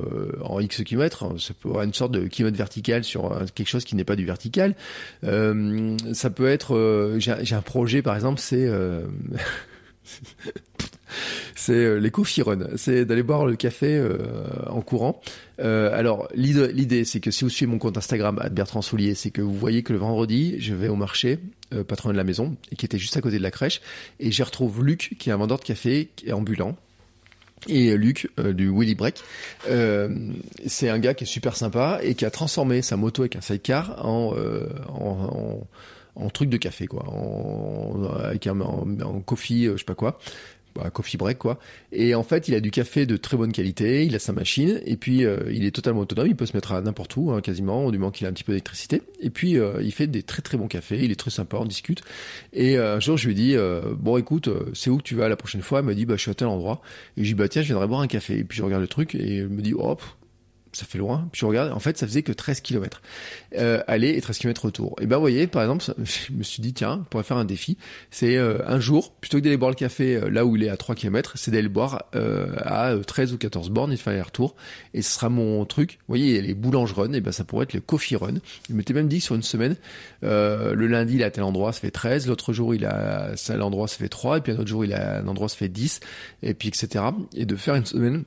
en 0.44 0.60
X 0.60 0.84
kilomètres. 0.84 1.40
Ça 1.40 1.52
peut 1.60 1.68
avoir 1.68 1.82
une 1.82 1.94
sorte 1.94 2.12
de 2.12 2.28
kilomètre 2.28 2.56
vertical 2.56 3.02
sur 3.02 3.36
quelque 3.56 3.66
chose 3.66 3.84
qui 3.84 3.96
n'est 3.96 4.04
pas 4.04 4.14
du 4.14 4.24
vertical. 4.24 4.76
ça 5.22 6.30
peut 6.30 6.46
être, 6.46 7.16
j'ai 7.18 7.54
un 7.54 7.62
projet 7.62 8.02
par 8.02 8.14
exemple, 8.14 8.38
c'est 8.38 8.70
c'est 11.54 11.72
euh, 11.72 12.10
run. 12.44 12.58
C'est 12.76 13.04
d'aller 13.04 13.22
boire 13.22 13.46
le 13.46 13.56
café 13.56 13.96
euh, 13.96 14.16
en 14.68 14.80
courant. 14.80 15.20
Euh, 15.60 15.96
alors 15.96 16.28
l'idée, 16.34 17.04
c'est 17.04 17.20
que 17.20 17.30
si 17.30 17.44
vous 17.44 17.50
suivez 17.50 17.70
mon 17.70 17.78
compte 17.78 17.96
Instagram 17.96 18.40
Bertrand 18.50 18.82
Soulier, 18.82 19.14
c'est 19.14 19.30
que 19.30 19.42
vous 19.42 19.54
voyez 19.54 19.82
que 19.82 19.92
le 19.92 19.98
vendredi, 19.98 20.56
je 20.58 20.74
vais 20.74 20.88
au 20.88 20.96
marché, 20.96 21.38
patron 21.88 22.10
de 22.10 22.16
la 22.16 22.24
maison, 22.24 22.56
qui 22.76 22.84
était 22.84 22.98
juste 22.98 23.16
à 23.16 23.20
côté 23.20 23.38
de 23.38 23.42
la 23.42 23.50
crèche, 23.50 23.80
et 24.20 24.30
j'y 24.30 24.42
retrouve 24.42 24.84
Luc, 24.84 25.16
qui 25.18 25.30
est 25.30 25.32
un 25.32 25.36
vendeur 25.36 25.58
de 25.58 25.64
café, 25.64 26.10
qui 26.16 26.28
est 26.28 26.32
ambulant. 26.32 26.76
Et 27.68 27.96
Luc 27.96 28.28
du 28.38 28.68
Willy 28.68 28.96
Break, 28.96 29.22
c'est 30.66 30.88
un 30.88 30.98
gars 30.98 31.14
qui 31.14 31.24
est 31.24 31.28
super 31.28 31.56
sympa 31.56 32.00
et 32.02 32.16
qui 32.16 32.24
a 32.24 32.30
transformé 32.30 32.82
sa 32.82 32.96
moto 32.96 33.22
avec 33.22 33.36
un 33.36 33.40
sidecar 33.40 34.04
en, 34.04 34.34
truc 36.32 36.48
de 36.48 36.56
café 36.56 36.86
quoi, 36.86 37.04
en, 37.08 38.04
avec 38.24 38.46
un, 38.46 38.60
en 38.60 39.20
coffee, 39.20 39.64
je 39.64 39.76
sais 39.76 39.84
pas 39.84 39.94
quoi 39.94 40.18
bah, 40.74 40.90
coffee 40.90 41.16
break 41.16 41.38
quoi. 41.38 41.58
Et 41.92 42.14
en 42.14 42.22
fait, 42.22 42.48
il 42.48 42.54
a 42.54 42.60
du 42.60 42.70
café 42.70 43.06
de 43.06 43.16
très 43.16 43.36
bonne 43.36 43.52
qualité, 43.52 44.04
il 44.04 44.14
a 44.14 44.18
sa 44.18 44.32
machine, 44.32 44.80
et 44.84 44.96
puis 44.96 45.24
euh, 45.24 45.38
il 45.50 45.64
est 45.64 45.70
totalement 45.70 46.00
autonome, 46.00 46.26
il 46.26 46.36
peut 46.36 46.46
se 46.46 46.56
mettre 46.56 46.72
à 46.72 46.80
n'importe 46.80 47.16
où, 47.16 47.30
hein, 47.30 47.40
quasiment, 47.40 47.90
du 47.90 47.98
moment 47.98 48.10
qu'il 48.10 48.26
a 48.26 48.30
un 48.30 48.32
petit 48.32 48.44
peu 48.44 48.52
d'électricité. 48.52 49.02
Et 49.20 49.30
puis 49.30 49.58
euh, 49.58 49.82
il 49.82 49.92
fait 49.92 50.06
des 50.06 50.22
très 50.22 50.42
très 50.42 50.56
bons 50.56 50.68
cafés, 50.68 51.04
il 51.04 51.10
est 51.10 51.16
très 51.16 51.30
sympa, 51.30 51.58
on 51.58 51.64
discute. 51.64 52.02
Et 52.52 52.78
euh, 52.78 52.96
un 52.96 53.00
jour, 53.00 53.16
je 53.16 53.28
lui 53.28 53.32
ai 53.32 53.34
dit, 53.34 53.56
bon 53.98 54.16
écoute, 54.16 54.48
c'est 54.74 54.90
où 54.90 54.98
que 54.98 55.02
tu 55.02 55.14
vas 55.14 55.28
la 55.28 55.36
prochaine 55.36 55.62
fois? 55.62 55.80
Il 55.80 55.86
m'a 55.86 55.94
dit, 55.94 56.06
bah 56.06 56.16
je 56.16 56.22
suis 56.22 56.30
à 56.30 56.34
tel 56.34 56.48
endroit. 56.48 56.80
Et 57.16 57.20
je 57.20 57.28
lui 57.28 57.28
dit, 57.28 57.34
bah 57.34 57.48
tiens, 57.48 57.62
je 57.62 57.66
viendrai 57.66 57.86
boire 57.86 58.00
un 58.00 58.06
café. 58.06 58.38
Et 58.38 58.44
puis 58.44 58.58
je 58.58 58.62
regarde 58.62 58.82
le 58.82 58.88
truc, 58.88 59.14
et 59.14 59.38
il 59.38 59.48
me 59.48 59.62
dit, 59.62 59.74
oh, 59.76 59.96
ça 60.72 60.86
fait 60.86 60.98
loin. 60.98 61.28
Puis 61.32 61.40
je 61.40 61.46
regarde, 61.46 61.72
en 61.72 61.78
fait, 61.78 61.98
ça 61.98 62.06
faisait 62.06 62.22
que 62.22 62.32
13 62.32 62.60
km. 62.60 63.02
Euh, 63.58 63.82
aller 63.86 64.10
et 64.10 64.20
13 64.20 64.38
km 64.38 64.66
retour. 64.66 64.96
Et 65.00 65.06
ben, 65.06 65.16
vous 65.16 65.22
voyez, 65.22 65.46
par 65.46 65.62
exemple, 65.62 65.84
je 66.04 66.32
me 66.32 66.42
suis 66.42 66.62
dit, 66.62 66.72
tiens, 66.72 67.00
on 67.02 67.04
pourrait 67.04 67.24
faire 67.24 67.36
un 67.36 67.44
défi. 67.44 67.76
C'est 68.10 68.36
euh, 68.36 68.58
un 68.66 68.80
jour, 68.80 69.12
plutôt 69.12 69.38
que 69.38 69.42
d'aller 69.44 69.56
boire 69.56 69.70
le 69.70 69.76
café 69.76 70.16
euh, 70.16 70.30
là 70.30 70.46
où 70.46 70.56
il 70.56 70.64
est 70.64 70.68
à 70.68 70.76
3 70.76 70.94
km, 70.94 71.32
c'est 71.36 71.50
d'aller 71.50 71.62
le 71.62 71.68
boire 71.68 72.04
euh, 72.14 72.54
à 72.64 72.94
13 73.06 73.34
ou 73.34 73.38
14 73.38 73.70
bornes 73.70 73.92
et 73.92 73.96
de 73.96 74.00
faire 74.00 74.14
les 74.14 74.22
retours. 74.22 74.54
Et 74.94 75.02
ce 75.02 75.12
sera 75.12 75.28
mon 75.28 75.64
truc. 75.64 75.98
Vous 76.00 76.14
voyez, 76.14 76.40
les 76.40 76.54
boulanges 76.54 76.92
run, 76.92 77.12
et 77.12 77.20
ben, 77.20 77.32
ça 77.32 77.44
pourrait 77.44 77.64
être 77.64 77.74
le 77.74 77.80
coffee 77.80 78.16
run. 78.16 78.34
Il 78.68 78.76
m'était 78.76 78.94
même 78.94 79.08
dit 79.08 79.20
sur 79.20 79.34
une 79.34 79.42
semaine, 79.42 79.76
le 80.22 80.86
lundi, 80.86 81.14
il 81.14 81.20
est 81.20 81.24
à 81.24 81.30
tel 81.30 81.44
endroit, 81.44 81.72
ça 81.72 81.80
fait 81.80 81.90
13. 81.90 82.26
L'autre 82.26 82.52
jour, 82.52 82.74
il 82.74 82.84
a 82.86 83.34
à 83.48 83.56
l'endroit, 83.56 83.88
ça 83.88 83.96
fait 83.96 84.08
3. 84.08 84.38
Et 84.38 84.40
puis 84.40 84.52
un 84.52 84.56
autre 84.56 84.68
jour, 84.68 84.84
il 84.84 84.94
a 84.94 85.18
un 85.18 85.28
endroit, 85.28 85.48
ça 85.48 85.56
fait 85.56 85.68
10. 85.68 86.00
Et 86.42 86.54
puis, 86.54 86.68
etc. 86.68 87.04
Et 87.34 87.44
de 87.44 87.56
faire 87.56 87.74
une 87.74 87.86
semaine 87.86 88.24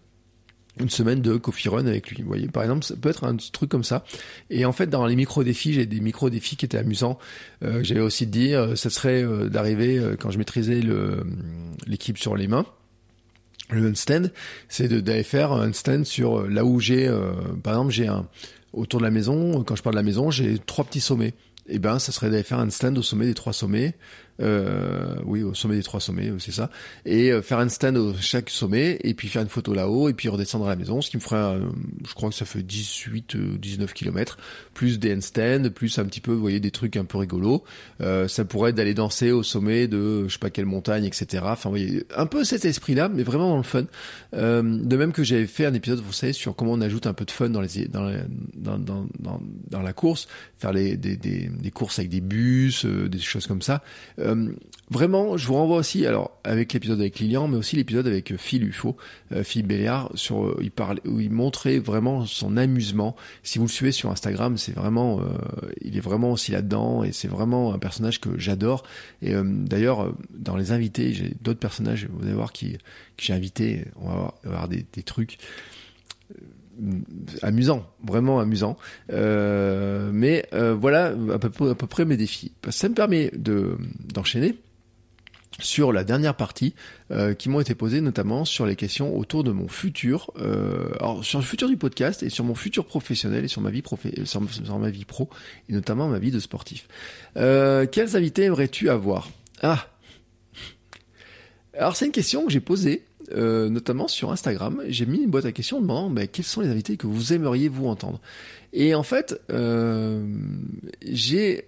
une 0.79 0.89
semaine 0.89 1.21
de 1.21 1.37
coffee 1.37 1.69
run 1.69 1.85
avec 1.85 2.09
lui. 2.09 2.21
Vous 2.21 2.27
voyez, 2.27 2.47
par 2.47 2.63
exemple, 2.63 2.83
ça 2.83 2.95
peut 2.95 3.09
être 3.09 3.23
un 3.23 3.35
truc 3.37 3.69
comme 3.69 3.83
ça. 3.83 4.03
Et 4.49 4.65
en 4.65 4.71
fait, 4.71 4.87
dans 4.87 5.05
les 5.05 5.15
micro-défis, 5.15 5.73
j'ai 5.73 5.85
des 5.85 5.99
micro-défis 5.99 6.57
qui 6.57 6.65
étaient 6.65 6.77
amusants. 6.77 7.17
Euh, 7.63 7.83
J'avais 7.83 8.01
aussi 8.01 8.27
dit, 8.27 8.53
euh, 8.53 8.75
ça 8.75 8.89
serait 8.89 9.23
euh, 9.23 9.47
d'arriver, 9.47 9.97
euh, 9.97 10.15
quand 10.19 10.31
je 10.31 10.37
maîtrisais 10.37 10.81
l'équipe 11.87 12.17
sur 12.17 12.35
les 12.35 12.47
mains, 12.47 12.65
le 13.69 13.89
handstand, 13.89 14.29
c'est 14.69 14.87
d'aller 14.87 15.23
faire 15.23 15.51
un 15.51 15.69
handstand 15.69 16.03
sur 16.03 16.47
là 16.47 16.65
où 16.65 16.79
j'ai, 16.79 17.09
par 17.63 17.73
exemple, 17.73 17.91
j'ai 17.91 18.07
un, 18.07 18.27
autour 18.73 18.99
de 18.99 19.05
la 19.05 19.11
maison, 19.11 19.63
quand 19.63 19.75
je 19.75 19.81
parle 19.81 19.95
de 19.95 19.99
la 19.99 20.03
maison, 20.03 20.29
j'ai 20.29 20.59
trois 20.59 20.85
petits 20.85 21.01
sommets. 21.01 21.33
Et 21.67 21.75
eh 21.75 21.79
ben, 21.79 21.97
ça 21.97 22.11
serait 22.11 22.29
d'aller 22.29 22.43
faire 22.43 22.59
un 22.59 22.69
stand 22.69 22.95
au 22.95 23.01
sommet 23.01 23.25
des 23.25 23.33
trois 23.33 23.53
sommets, 23.53 23.95
euh, 24.41 25.15
oui, 25.25 25.43
au 25.43 25.53
sommet 25.53 25.75
des 25.75 25.83
trois 25.83 25.99
sommets, 25.99 26.31
c'est 26.39 26.51
ça. 26.51 26.69
Et 27.05 27.31
euh, 27.31 27.41
faire 27.41 27.59
un 27.59 27.69
stand 27.69 27.97
au 27.97 28.13
chaque 28.19 28.49
sommet, 28.49 28.99
et 29.03 29.13
puis 29.13 29.27
faire 29.27 29.41
une 29.41 29.49
photo 29.49 29.73
là-haut, 29.73 30.09
et 30.09 30.13
puis 30.13 30.29
redescendre 30.29 30.65
à 30.65 30.69
la 30.69 30.75
maison, 30.75 31.01
ce 31.01 31.09
qui 31.09 31.17
me 31.17 31.21
ferait, 31.21 31.59
je 32.07 32.13
crois 32.13 32.29
que 32.29 32.35
ça 32.35 32.45
fait 32.45 32.63
18, 32.63 33.35
19 33.35 33.93
km, 33.93 34.37
plus 34.73 34.99
des 34.99 35.15
handstands, 35.15 35.69
plus 35.73 35.97
un 35.99 36.05
petit 36.05 36.21
peu, 36.21 36.33
vous 36.33 36.41
voyez, 36.41 36.59
des 36.59 36.71
trucs 36.71 36.97
un 36.97 37.05
peu 37.05 37.17
rigolos. 37.17 37.63
Euh, 38.01 38.27
ça 38.27 38.45
pourrait 38.45 38.71
être 38.71 38.75
d'aller 38.75 38.93
danser 38.93 39.31
au 39.31 39.43
sommet 39.43 39.87
de, 39.87 40.27
je 40.27 40.33
sais 40.33 40.39
pas 40.39 40.49
quelle 40.49 40.65
montagne, 40.65 41.05
etc. 41.05 41.43
Enfin, 41.47 41.69
vous 41.69 41.77
voyez, 41.77 42.05
un 42.15 42.25
peu 42.25 42.43
cet 42.43 42.65
esprit-là, 42.65 43.09
mais 43.09 43.23
vraiment 43.23 43.49
dans 43.49 43.57
le 43.57 43.63
fun. 43.63 43.85
Euh, 44.33 44.61
de 44.61 44.97
même 44.97 45.11
que 45.13 45.23
j'avais 45.23 45.47
fait 45.47 45.65
un 45.65 45.73
épisode, 45.73 45.99
vous 45.99 46.13
savez, 46.13 46.33
sur 46.33 46.55
comment 46.55 46.73
on 46.73 46.81
ajoute 46.81 47.07
un 47.07 47.13
peu 47.13 47.25
de 47.25 47.31
fun 47.31 47.49
dans 47.49 47.61
les, 47.61 47.87
dans, 47.87 48.11
dans, 48.55 48.77
dans, 48.77 49.41
dans, 49.69 49.81
la 49.81 49.93
course, 49.93 50.27
faire 50.57 50.73
des, 50.73 50.97
des 50.97 51.15
des 51.15 51.71
courses 51.71 51.99
avec 51.99 52.09
des 52.09 52.21
bus, 52.21 52.85
des 52.85 53.19
choses 53.19 53.47
comme 53.47 53.61
ça. 53.61 53.81
Vraiment, 54.91 55.37
je 55.37 55.47
vous 55.47 55.55
renvoie 55.55 55.77
aussi, 55.77 56.05
alors 56.05 56.39
avec 56.43 56.73
l'épisode 56.73 56.99
avec 56.99 57.19
Lilian, 57.19 57.47
mais 57.47 57.57
aussi 57.57 57.75
l'épisode 57.75 58.07
avec 58.07 58.35
Phil 58.37 58.63
Ufo, 58.63 58.95
Philippe 59.43 59.67
Béliard, 59.67 60.11
sur 60.15 60.55
il 60.61 60.71
parle, 60.71 60.99
où 61.05 61.19
il 61.19 61.31
montrait 61.31 61.79
vraiment 61.79 62.25
son 62.25 62.57
amusement. 62.57 63.15
Si 63.43 63.57
vous 63.57 63.65
le 63.65 63.69
suivez 63.71 63.91
sur 63.91 64.11
Instagram, 64.11 64.57
c'est 64.57 64.73
vraiment, 64.73 65.21
il 65.81 65.97
est 65.97 66.01
vraiment 66.01 66.31
aussi 66.31 66.51
là-dedans 66.51 67.03
et 67.03 67.11
c'est 67.11 67.27
vraiment 67.27 67.73
un 67.73 67.79
personnage 67.79 68.21
que 68.21 68.37
j'adore. 68.37 68.83
Et 69.21 69.33
d'ailleurs, 69.43 70.13
dans 70.33 70.55
les 70.55 70.71
invités, 70.71 71.13
j'ai 71.13 71.33
d'autres 71.41 71.59
personnages, 71.59 72.07
vous 72.11 72.25
allez 72.25 72.35
voir 72.35 72.53
qui 72.53 72.73
que 73.17 73.23
j'ai 73.23 73.33
invité, 73.33 73.85
on 73.95 74.09
va 74.09 74.33
avoir, 74.43 74.67
des, 74.67 74.85
des 74.93 75.03
trucs 75.03 75.37
amusant, 77.41 77.85
vraiment 78.03 78.39
amusant. 78.39 78.77
Euh, 79.11 80.09
mais 80.13 80.45
euh, 80.53 80.73
voilà 80.73 81.13
à 81.33 81.39
peu, 81.39 81.49
près 81.75 82.05
mes 82.05 82.17
défis. 82.17 82.51
Ça 82.69 82.89
me 82.89 82.93
permet 82.93 83.31
de 83.35 83.77
d'enchaîner 84.13 84.57
sur 85.59 85.93
la 85.93 86.03
dernière 86.03 86.35
partie 86.35 86.75
euh, 87.11 87.33
qui 87.33 87.47
m'ont 87.47 87.61
été 87.61 87.75
posées 87.75 88.01
notamment 88.01 88.43
sur 88.43 88.65
les 88.65 88.75
questions 88.75 89.17
autour 89.17 89.45
de 89.45 89.51
mon 89.51 89.69
futur, 89.69 90.31
alors 90.99 91.23
sur 91.23 91.39
le 91.39 91.45
futur 91.45 91.69
du 91.69 91.77
podcast 91.77 92.23
et 92.23 92.29
sur 92.29 92.43
mon 92.43 92.55
futur 92.55 92.85
professionnel 92.85 93.45
et 93.45 93.47
sur 93.47 93.61
ma 93.61 93.69
vie 93.69 93.83
sur, 94.25 94.79
ma 94.79 94.89
vie 94.89 95.05
pro 95.05 95.29
et 95.69 95.73
notamment 95.73 96.09
ma 96.09 96.19
vie 96.19 96.31
de 96.31 96.39
sportif. 96.39 96.87
quels 97.35 98.15
invités 98.15 98.43
aimerais-tu 98.43 98.89
avoir? 98.89 99.29
Ah, 99.61 99.87
alors 101.77 101.95
c'est 101.95 102.05
une 102.05 102.11
question 102.11 102.45
que 102.45 102.51
j'ai 102.51 102.59
posée 102.59 103.04
euh, 103.33 103.69
notamment 103.69 104.07
sur 104.07 104.31
Instagram, 104.31 104.83
j'ai 104.87 105.05
mis 105.05 105.19
une 105.19 105.29
boîte 105.29 105.45
à 105.45 105.51
questions 105.51 105.81
demandant 105.81 106.09
bah, 106.09 106.27
quels 106.27 106.45
sont 106.45 106.61
les 106.61 106.69
invités 106.69 106.97
que 106.97 107.07
vous 107.07 107.33
aimeriez 107.33 107.69
vous 107.69 107.87
entendre? 107.87 108.19
Et 108.73 108.93
en 108.93 109.03
fait, 109.03 109.39
euh, 109.51 110.25
j'ai 111.01 111.65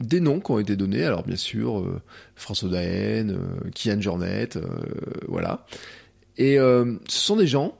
des 0.00 0.20
noms 0.20 0.40
qui 0.40 0.50
ont 0.50 0.58
été 0.58 0.76
donnés. 0.76 1.04
Alors 1.04 1.22
bien 1.22 1.36
sûr, 1.36 1.80
euh, 1.80 2.00
François 2.34 2.68
Daen, 2.68 3.38
Kian 3.74 4.00
Jornet, 4.00 4.50
voilà. 5.28 5.66
Et 6.36 6.56
ce 6.56 6.98
sont 7.08 7.36
des 7.36 7.46
gens 7.46 7.76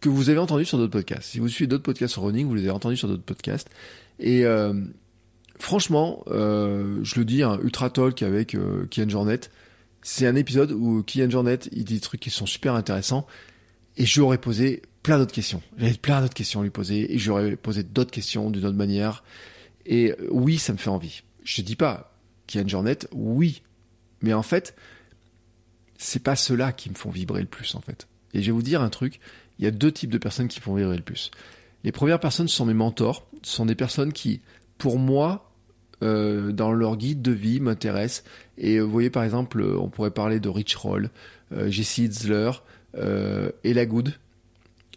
que 0.00 0.10
vous 0.10 0.28
avez 0.28 0.38
entendus 0.38 0.66
sur 0.66 0.76
d'autres 0.76 0.92
podcasts. 0.92 1.30
Si 1.30 1.38
vous 1.38 1.48
suivez 1.48 1.68
d'autres 1.68 1.84
podcasts 1.84 2.12
sur 2.12 2.24
running, 2.24 2.46
vous 2.46 2.54
les 2.54 2.62
avez 2.62 2.70
entendus 2.70 2.98
sur 2.98 3.08
d'autres 3.08 3.22
podcasts. 3.22 3.70
Et 4.20 4.44
franchement, 5.58 6.22
je 6.26 7.18
le 7.18 7.24
dis, 7.24 7.42
un 7.42 7.58
Ultra 7.60 7.88
Talk 7.88 8.22
avec 8.22 8.54
Kian 8.90 9.08
Jornet, 9.08 9.40
c'est 10.02 10.26
un 10.26 10.34
épisode 10.34 10.72
où 10.72 11.02
Kylian 11.02 11.30
Jornet, 11.30 11.60
il 11.70 11.84
dit 11.84 11.94
des 11.94 12.00
trucs 12.00 12.20
qui 12.20 12.30
sont 12.30 12.46
super 12.46 12.74
intéressants. 12.74 13.26
Et 13.96 14.04
je 14.04 14.14
lui 14.14 14.22
aurais 14.22 14.38
posé 14.38 14.82
plein 15.02 15.18
d'autres 15.18 15.32
questions. 15.32 15.62
J'avais 15.78 15.94
plein 15.94 16.20
d'autres 16.20 16.34
questions 16.34 16.60
à 16.60 16.62
lui 16.64 16.70
poser. 16.70 17.14
Et 17.14 17.18
je 17.18 17.24
lui 17.24 17.30
aurais 17.30 17.56
posé 17.56 17.82
d'autres 17.82 18.10
questions 18.10 18.50
d'une 18.50 18.66
autre 18.66 18.76
manière. 18.76 19.22
Et 19.86 20.14
oui, 20.30 20.58
ça 20.58 20.72
me 20.72 20.78
fait 20.78 20.90
envie. 20.90 21.22
Je 21.44 21.62
dis 21.62 21.76
pas, 21.76 22.16
Kylian 22.46 22.68
Jornet, 22.68 22.98
oui. 23.12 23.62
Mais 24.22 24.32
en 24.32 24.42
fait, 24.42 24.74
c'est 25.98 26.22
pas 26.22 26.36
ceux-là 26.36 26.72
qui 26.72 26.90
me 26.90 26.94
font 26.94 27.10
vibrer 27.10 27.40
le 27.40 27.48
plus, 27.48 27.74
en 27.74 27.80
fait. 27.80 28.08
Et 28.34 28.42
je 28.42 28.46
vais 28.46 28.52
vous 28.52 28.62
dire 28.62 28.82
un 28.82 28.90
truc. 28.90 29.20
Il 29.58 29.64
y 29.64 29.68
a 29.68 29.70
deux 29.70 29.92
types 29.92 30.10
de 30.10 30.18
personnes 30.18 30.48
qui 30.48 30.60
font 30.60 30.74
vibrer 30.74 30.96
le 30.96 31.02
plus. 31.02 31.30
Les 31.84 31.92
premières 31.92 32.20
personnes 32.20 32.48
sont 32.48 32.66
mes 32.66 32.74
mentors. 32.74 33.28
Ce 33.42 33.56
sont 33.56 33.66
des 33.66 33.74
personnes 33.74 34.12
qui, 34.12 34.40
pour 34.78 34.98
moi, 34.98 35.51
euh, 36.02 36.52
dans 36.52 36.72
leur 36.72 36.96
guide 36.96 37.22
de 37.22 37.32
vie 37.32 37.60
m'intéresse. 37.60 38.24
Et 38.58 38.76
euh, 38.76 38.82
vous 38.82 38.90
voyez 38.90 39.10
par 39.10 39.24
exemple, 39.24 39.60
euh, 39.60 39.78
on 39.78 39.88
pourrait 39.88 40.10
parler 40.10 40.40
de 40.40 40.48
Rich 40.48 40.74
Roll, 40.76 41.10
Jesse 41.68 41.98
Itzler, 41.98 42.50
Ella 42.94 43.86
Good. 43.86 44.14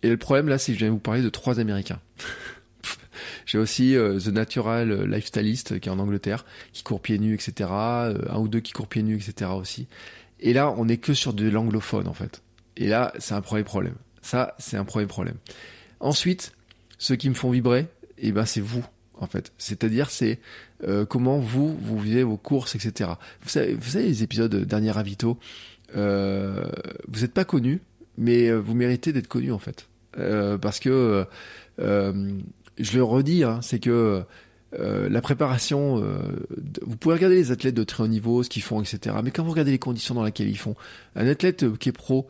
Et 0.04 0.10
le 0.10 0.18
problème 0.18 0.48
là, 0.48 0.58
c'est 0.58 0.72
que 0.72 0.80
je 0.80 0.86
viens 0.86 0.92
vous 0.92 1.00
parler 1.00 1.22
de 1.22 1.30
trois 1.30 1.60
Américains. 1.60 2.00
J'ai 3.46 3.58
aussi 3.58 3.94
The 3.94 4.28
Natural 4.28 5.06
Lifestylist 5.06 5.80
qui 5.80 5.90
est 5.90 5.92
en 5.92 6.00
Angleterre, 6.00 6.46
qui 6.72 6.84
court 6.84 7.02
pieds 7.02 7.20
nus, 7.20 7.34
etc. 7.34 7.70
un 7.70 8.38
ou 8.38 8.48
deux 8.48 8.62
qui 8.62 8.72
courent 8.72 8.88
pieds 8.88 9.04
nus, 9.04 9.16
etc. 9.16 9.52
aussi. 9.54 9.88
Et 10.40 10.54
là, 10.54 10.74
on 10.78 10.88
est 10.88 10.98
que 10.98 11.14
sur 11.14 11.34
de 11.34 11.50
l'anglophone 11.50 12.08
en 12.08 12.14
fait. 12.14 12.42
Et 12.78 12.88
là, 12.88 13.14
c'est 13.20 13.34
un 13.34 13.42
premier 13.42 13.64
problème. 13.64 13.96
Ça, 14.22 14.56
c'est 14.58 14.78
un 14.78 14.86
premier 14.86 15.08
problème. 15.08 15.36
Ensuite, 16.00 16.54
ceux 16.98 17.18
qui 17.18 17.30
me 17.30 17.36
font 17.36 17.52
vibrer, 17.52 17.88
eh 18.18 18.32
ben 18.32 18.46
c'est 18.46 18.62
vous 18.62 18.86
en 19.20 19.28
fait. 19.28 19.52
C'est-à-dire, 19.58 20.10
c'est 20.10 20.40
euh, 20.88 21.06
comment 21.06 21.40
vous, 21.40 21.76
vous 21.76 22.00
vivez 22.00 22.24
vos 22.24 22.38
courses, 22.38 22.76
etc. 22.76 23.12
Vous 23.42 23.50
savez, 23.50 23.78
les 23.96 24.24
épisodes 24.24 24.56
Dernier 24.56 24.92
Ravito, 24.92 25.38
euh, 25.96 26.66
vous 27.08 27.22
n'êtes 27.22 27.34
pas 27.34 27.46
connu, 27.46 27.82
mais 28.18 28.50
euh, 28.50 28.58
vous 28.58 28.76
méritez 28.76 29.14
d'être 29.14 29.28
connu, 29.28 29.52
en 29.52 29.60
fait. 29.60 29.88
Euh, 30.18 30.58
parce 30.58 30.80
que, 30.80 31.26
je 31.78 32.98
le 32.98 33.04
redis, 33.04 33.44
hein, 33.44 33.60
c'est 33.62 33.80
que 33.80 34.24
euh, 34.80 35.10
la 35.10 35.22
préparation, 35.22 36.02
euh, 36.04 36.18
vous 36.82 36.98
pouvez 36.98 37.16
regarder 37.16 37.36
les 37.36 37.52
athlètes 37.52 37.76
de 37.76 37.84
très 37.84 38.04
haut 38.04 38.08
niveau, 38.08 38.44
ce 38.44 38.50
qu'ils 38.50 38.64
font, 38.64 38.82
etc. 38.82 39.16
Mais 39.24 39.32
quand 39.32 39.44
vous 39.44 39.52
regardez 39.52 39.72
les 39.72 39.80
conditions 39.80 40.16
dans 40.16 40.24
lesquelles 40.24 40.50
ils 40.50 40.58
font, 40.58 40.76
un 41.16 41.28
athlète 41.28 41.64
euh, 41.64 41.76
qui 41.78 41.90
est 41.90 41.94
pro, 41.94 42.28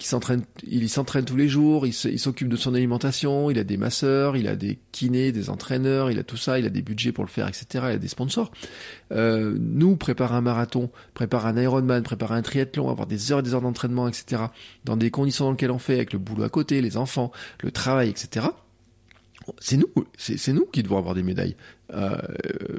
qui 0.00 0.08
s'entraîne, 0.08 0.42
il 0.66 0.88
s'entraîne 0.88 1.24
tous 1.24 1.36
les 1.36 1.46
jours, 1.46 1.86
il 1.86 1.92
s'occupe 1.92 2.48
de 2.48 2.56
son 2.56 2.74
alimentation, 2.74 3.52
il 3.52 3.58
a 3.60 3.62
des 3.62 3.76
masseurs, 3.76 4.36
il 4.36 4.48
a 4.48 4.56
des 4.56 4.80
kinés, 4.90 5.30
des 5.30 5.48
entraîneurs, 5.48 6.10
il 6.10 6.18
a 6.18 6.24
tout 6.24 6.36
ça, 6.36 6.58
il 6.58 6.66
a 6.66 6.70
des 6.70 6.82
budgets 6.82 7.12
pour 7.12 7.22
le 7.22 7.30
faire, 7.30 7.46
etc. 7.46 7.66
Il 7.74 7.92
a 7.92 7.98
des 7.98 8.08
sponsors. 8.08 8.50
nous, 9.12 9.96
préparer 9.96 10.34
un 10.34 10.40
marathon, 10.40 10.90
préparer 11.14 11.50
un 11.50 11.56
Ironman, 11.56 12.02
préparer 12.02 12.34
un 12.34 12.42
triathlon, 12.42 12.90
avoir 12.90 13.06
des 13.06 13.30
heures 13.30 13.38
et 13.38 13.42
des 13.42 13.54
heures 13.54 13.60
d'entraînement, 13.60 14.08
etc. 14.08 14.42
Dans 14.84 14.96
des 14.96 15.12
conditions 15.12 15.44
dans 15.44 15.52
lesquelles 15.52 15.70
on 15.70 15.78
fait, 15.78 15.94
avec 15.94 16.12
le 16.12 16.18
boulot 16.18 16.42
à 16.42 16.48
côté, 16.48 16.82
les 16.82 16.96
enfants, 16.96 17.30
le 17.62 17.70
travail, 17.70 18.08
etc 18.08 18.48
c'est 19.58 19.76
nous, 19.76 19.88
c'est 20.16 20.52
nous 20.52 20.66
qui 20.66 20.82
devons 20.82 20.98
avoir 20.98 21.14
des 21.14 21.22
médailles. 21.22 21.56
Euh, 21.92 22.16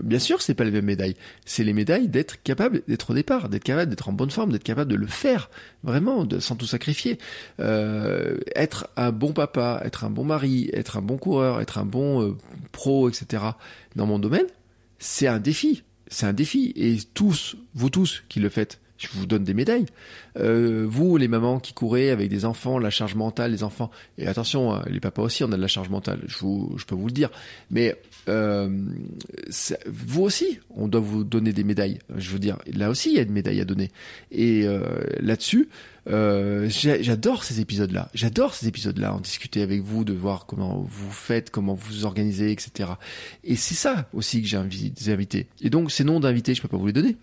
bien 0.04 0.20
sûr, 0.20 0.42
c'est 0.42 0.54
pas 0.54 0.64
les 0.64 0.72
mêmes 0.72 0.86
médailles. 0.86 1.16
C'est 1.46 1.64
les 1.64 1.74
médailles 1.74 2.08
d'être 2.08 2.42
capable 2.44 2.82
d'être 2.88 3.12
au 3.12 3.14
départ, 3.14 3.50
d'être 3.50 3.64
capable 3.64 3.90
d'être 3.90 4.10
en 4.10 4.14
bonne 4.14 4.32
forme, 4.32 4.52
d'être 4.52 4.64
capable 4.64 4.90
de 4.90 4.96
le 4.96 5.08
faire 5.08 5.50
vraiment, 5.84 6.28
sans 6.40 6.56
tout 6.56 6.66
sacrifier. 6.66 7.18
Euh, 7.60 8.38
être 8.56 8.88
un 8.96 9.12
bon 9.12 9.34
papa, 9.34 9.82
être 9.84 10.04
un 10.04 10.10
bon 10.10 10.24
mari, 10.24 10.70
être 10.74 10.98
un 10.98 11.02
bon 11.02 11.18
coureur, 11.18 11.62
être 11.62 11.78
un 11.78 11.86
bon 11.86 12.22
euh, 12.22 12.38
pro, 12.72 13.10
etc. 13.10 13.44
Dans 13.96 14.06
mon 14.06 14.20
domaine, 14.20 14.48
c'est 15.00 15.28
un 15.28 15.40
défi. 15.40 15.84
C'est 16.08 16.26
un 16.26 16.34
défi. 16.34 16.74
Et 16.76 16.98
tous, 17.14 17.58
vous 17.74 17.90
tous 17.90 18.24
qui 18.30 18.40
le 18.40 18.50
faites, 18.50 18.80
je 19.02 19.08
vous 19.18 19.26
donne 19.26 19.44
des 19.44 19.54
médailles. 19.54 19.86
Euh, 20.38 20.86
vous, 20.88 21.18
les 21.18 21.28
mamans 21.28 21.60
qui 21.60 21.74
courez 21.74 22.12
avec 22.12 22.30
des 22.30 22.46
enfants, 22.46 22.78
la 22.78 22.90
charge 22.90 23.16
mentale 23.16 23.52
des 23.52 23.64
enfants, 23.64 23.92
et 24.18 24.28
attention, 24.28 24.74
hein, 24.74 24.84
les 24.88 25.00
papas 25.00 25.24
aussi, 25.24 25.44
on 25.44 25.52
a 25.52 25.58
de 25.58 25.62
la 25.62 25.68
charge 25.68 25.90
mentale, 25.90 26.22
je, 26.28 26.38
vous, 26.40 26.74
je 26.78 26.86
peux 26.86 26.96
vous 26.96 27.08
le 27.08 27.14
dire, 27.14 27.30
mais 27.70 27.98
euh, 28.30 28.70
vous 29.88 30.22
aussi, 30.22 30.60
on 30.70 30.88
doit 30.88 31.02
vous 31.02 31.24
donner 31.24 31.54
des 31.54 31.64
médailles. 31.64 32.00
Je 32.16 32.30
veux 32.32 32.40
dire, 32.40 32.58
là 32.72 32.90
aussi, 32.90 33.10
il 33.10 33.16
y 33.16 33.20
a 33.20 33.24
une 33.24 33.32
médaille 33.32 33.60
à 33.62 33.66
donner. 33.66 33.90
Et 34.32 34.64
euh, 34.66 34.82
là-dessus, 35.20 35.70
euh, 36.10 36.70
j'adore 36.70 37.44
ces 37.44 37.60
épisodes-là. 37.60 38.10
J'adore 38.14 38.54
ces 38.54 38.68
épisodes-là, 38.68 39.14
en 39.14 39.20
discuter 39.20 39.62
avec 39.62 39.82
vous, 39.82 40.04
de 40.04 40.14
voir 40.14 40.46
comment 40.46 40.86
vous 40.88 41.12
faites, 41.12 41.50
comment 41.50 41.74
vous 41.74 42.06
organisez, 42.06 42.52
etc. 42.52 42.92
Et 43.44 43.56
c'est 43.56 43.76
ça 43.76 44.08
aussi 44.14 44.42
que 44.42 44.48
j'ai 44.48 44.58
invités. 44.58 45.48
Et 45.62 45.70
donc, 45.70 45.92
ces 45.92 46.04
noms 46.04 46.20
d'invités, 46.20 46.54
je 46.54 46.62
peux 46.62 46.68
pas 46.68 46.78
vous 46.78 46.88
les 46.88 46.94
donner 46.94 47.18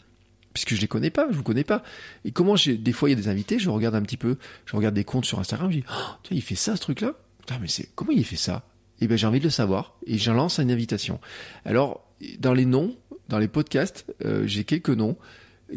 puisque 0.52 0.74
je 0.74 0.80
les 0.80 0.88
connais 0.88 1.10
pas, 1.10 1.28
je 1.30 1.36
vous 1.36 1.42
connais 1.42 1.64
pas. 1.64 1.82
Et 2.24 2.32
comment 2.32 2.56
j'ai, 2.56 2.76
des 2.76 2.92
fois 2.92 3.08
il 3.08 3.12
y 3.12 3.18
a 3.18 3.20
des 3.20 3.28
invités, 3.28 3.58
je 3.58 3.70
regarde 3.70 3.94
un 3.94 4.02
petit 4.02 4.16
peu, 4.16 4.36
je 4.66 4.76
regarde 4.76 4.94
des 4.94 5.04
comptes 5.04 5.24
sur 5.24 5.38
Instagram, 5.38 5.70
je 5.70 5.78
dis, 5.78 5.84
oh, 5.90 6.14
tiens, 6.22 6.36
il 6.36 6.42
fait 6.42 6.54
ça 6.54 6.76
ce 6.76 6.80
truc-là. 6.80 7.14
Putain, 7.40 7.58
mais 7.60 7.68
c'est, 7.68 7.88
comment 7.94 8.12
il 8.12 8.24
fait 8.24 8.36
ça? 8.36 8.64
Eh 9.00 9.06
ben, 9.06 9.16
j'ai 9.16 9.26
envie 9.26 9.38
de 9.38 9.44
le 9.44 9.50
savoir, 9.50 9.94
et 10.06 10.18
j'en 10.18 10.34
lance 10.34 10.58
une 10.58 10.70
invitation. 10.70 11.20
Alors, 11.64 12.04
dans 12.40 12.52
les 12.52 12.64
noms, 12.64 12.96
dans 13.28 13.38
les 13.38 13.48
podcasts, 13.48 14.06
euh, 14.24 14.46
j'ai 14.46 14.64
quelques 14.64 14.90
noms, 14.90 15.16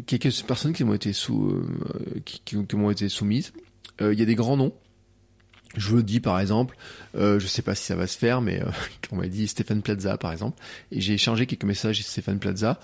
quelques 0.06 0.42
personnes 0.42 0.72
qui 0.72 0.84
m'ont 0.84 0.94
été 0.94 1.12
sous, 1.12 1.50
euh, 1.50 2.20
qui, 2.24 2.76
m'ont 2.76 2.90
été 2.90 3.08
soumises. 3.08 3.52
Euh, 4.00 4.12
il 4.12 4.18
y 4.18 4.22
a 4.22 4.26
des 4.26 4.34
grands 4.34 4.56
noms. 4.56 4.72
Je 5.76 5.96
le 5.96 6.02
dis 6.02 6.20
par 6.20 6.38
exemple, 6.38 6.76
euh, 7.14 7.38
je 7.38 7.46
sais 7.46 7.62
pas 7.62 7.74
si 7.74 7.84
ça 7.84 7.96
va 7.96 8.06
se 8.06 8.18
faire, 8.18 8.42
mais 8.42 8.62
on 9.12 9.16
m'a 9.16 9.26
dit 9.26 9.48
Stéphane 9.48 9.80
Plaza 9.80 10.18
par 10.18 10.32
exemple, 10.32 10.62
et 10.90 11.00
j'ai 11.00 11.14
échangé 11.14 11.46
quelques 11.46 11.64
messages 11.64 11.96
avec 11.96 12.06
Stéphane 12.06 12.38
Plaza. 12.38 12.78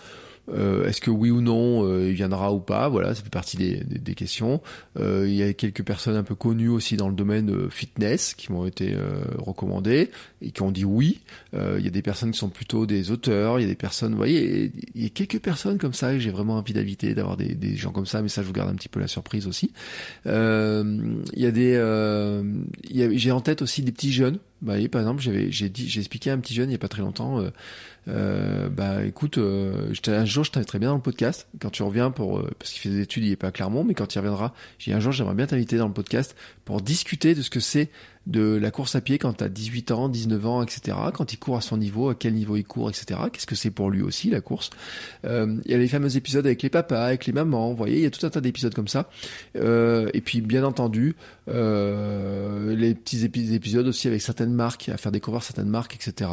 Euh, 0.50 0.86
est-ce 0.86 1.00
que 1.00 1.10
oui 1.10 1.30
ou 1.30 1.40
non 1.40 1.84
euh, 1.84 2.08
il 2.08 2.14
viendra 2.14 2.52
ou 2.52 2.60
pas? 2.60 2.88
Voilà, 2.88 3.14
ça 3.14 3.22
fait 3.22 3.30
partie 3.30 3.56
des, 3.56 3.82
des, 3.84 4.14
questions. 4.14 4.60
Euh, 4.98 5.26
il 5.28 5.34
y 5.34 5.42
a 5.42 5.52
quelques 5.52 5.84
personnes 5.84 6.16
un 6.16 6.22
peu 6.22 6.34
connues 6.34 6.68
aussi 6.68 6.96
dans 6.96 7.08
le 7.08 7.14
domaine 7.14 7.70
fitness 7.70 8.34
qui 8.34 8.52
m'ont 8.52 8.66
été 8.66 8.96
recommandées 9.38 10.10
et 10.42 10.50
qui 10.50 10.62
ont 10.62 10.70
dit 10.70 10.84
oui. 10.84 11.20
il 11.52 11.84
y 11.84 11.86
a 11.86 11.90
des 11.90 12.02
personnes 12.02 12.30
qui 12.30 12.38
sont 12.38 12.48
plutôt 12.48 12.86
des 12.86 13.10
auteurs. 13.10 13.58
Il 13.58 13.62
y 13.62 13.64
a 13.64 13.68
des 13.68 13.74
personnes, 13.74 14.12
vous 14.12 14.18
voyez, 14.18 14.72
il 14.94 15.02
y 15.02 15.06
a 15.06 15.10
quelques 15.10 15.40
personnes 15.40 15.78
comme 15.78 15.92
ça 15.92 16.14
et 16.14 16.20
j'ai 16.20 16.30
vraiment 16.30 16.56
envie 16.56 16.72
d'inviter, 16.72 17.14
d'avoir 17.14 17.36
des, 17.36 17.54
des, 17.54 17.76
gens 17.76 17.92
comme 17.92 18.06
ça. 18.06 18.22
Mais 18.22 18.28
ça, 18.28 18.42
je 18.42 18.46
vous 18.46 18.52
garde 18.52 18.70
un 18.70 18.74
petit 18.74 18.88
peu 18.88 19.00
la 19.00 19.08
surprise 19.08 19.46
aussi. 19.46 19.72
il 20.24 20.32
y 21.36 21.46
a 21.46 21.50
des, 21.50 23.18
j'ai 23.18 23.30
en 23.30 23.40
tête 23.40 23.62
aussi 23.62 23.82
des 23.82 23.92
petits 23.92 24.12
jeunes. 24.12 24.38
Bah, 24.60 24.74
par 24.90 25.00
exemple, 25.00 25.22
j'avais, 25.22 25.52
j'ai 25.52 25.68
dit, 25.68 25.88
j'ai 25.88 26.00
expliqué 26.00 26.30
à 26.30 26.34
un 26.34 26.38
petit 26.38 26.54
jeune 26.54 26.68
il 26.68 26.72
y 26.72 26.76
a 26.76 26.78
pas 26.78 26.88
très 26.88 27.02
longtemps. 27.02 27.40
Euh, 28.08 28.68
bah 28.68 29.04
écoute, 29.04 29.38
euh, 29.38 29.92
un 30.06 30.24
jour 30.24 30.44
je 30.44 30.50
t'inviterai 30.50 30.78
bien 30.78 30.90
dans 30.90 30.96
le 30.96 31.02
podcast 31.02 31.46
quand 31.60 31.70
tu 31.70 31.82
reviens 31.82 32.10
pour 32.10 32.38
euh, 32.38 32.50
parce 32.58 32.72
qu'il 32.72 32.80
fait 32.80 32.88
des 32.88 33.02
études, 33.02 33.24
il 33.24 33.32
est 33.32 33.36
pas 33.36 33.48
à 33.48 33.52
Clermont, 33.52 33.84
mais 33.84 33.94
quand 33.94 34.14
il 34.14 34.18
reviendra, 34.18 34.54
j'ai 34.78 34.92
un 34.92 35.00
jour 35.00 35.12
j'aimerais 35.12 35.34
bien 35.34 35.46
t'inviter 35.46 35.76
dans 35.76 35.88
le 35.88 35.92
podcast 35.92 36.34
pour 36.64 36.80
discuter 36.80 37.34
de 37.34 37.42
ce 37.42 37.50
que 37.50 37.60
c'est 37.60 37.90
de 38.26 38.56
la 38.56 38.70
course 38.70 38.94
à 38.94 39.00
pied 39.00 39.18
quand 39.18 39.32
tu 39.32 39.44
as 39.44 39.48
18 39.48 39.90
ans, 39.90 40.08
19 40.08 40.46
ans, 40.46 40.62
etc. 40.62 40.96
Quand 41.14 41.32
il 41.32 41.38
court 41.38 41.56
à 41.56 41.60
son 41.62 41.78
niveau, 41.78 42.10
à 42.10 42.14
quel 42.14 42.34
niveau 42.34 42.56
il 42.56 42.64
court, 42.64 42.90
etc. 42.90 43.20
Qu'est-ce 43.32 43.46
que 43.46 43.54
c'est 43.54 43.70
pour 43.70 43.90
lui 43.90 44.02
aussi 44.02 44.28
la 44.28 44.42
course? 44.42 44.68
Euh, 45.24 45.56
Il 45.64 45.70
y 45.70 45.74
a 45.74 45.78
les 45.78 45.88
fameux 45.88 46.14
épisodes 46.14 46.44
avec 46.44 46.62
les 46.62 46.68
papas, 46.68 47.06
avec 47.06 47.24
les 47.24 47.32
mamans, 47.32 47.70
vous 47.70 47.76
voyez, 47.76 47.96
il 47.96 48.02
y 48.02 48.06
a 48.06 48.10
tout 48.10 48.24
un 48.26 48.30
tas 48.30 48.42
d'épisodes 48.42 48.74
comme 48.74 48.88
ça. 48.88 49.08
Euh, 49.56 50.10
et 50.12 50.20
puis 50.20 50.42
bien 50.42 50.62
entendu, 50.64 51.16
les 51.46 52.94
petits 52.94 53.24
épisodes 53.24 53.86
aussi 53.86 54.08
avec 54.08 54.20
certaines 54.20 54.52
marques, 54.52 54.90
à 54.90 54.98
faire 54.98 55.12
découvrir 55.12 55.42
certaines 55.42 55.70
marques, 55.70 55.94
etc. 55.94 56.28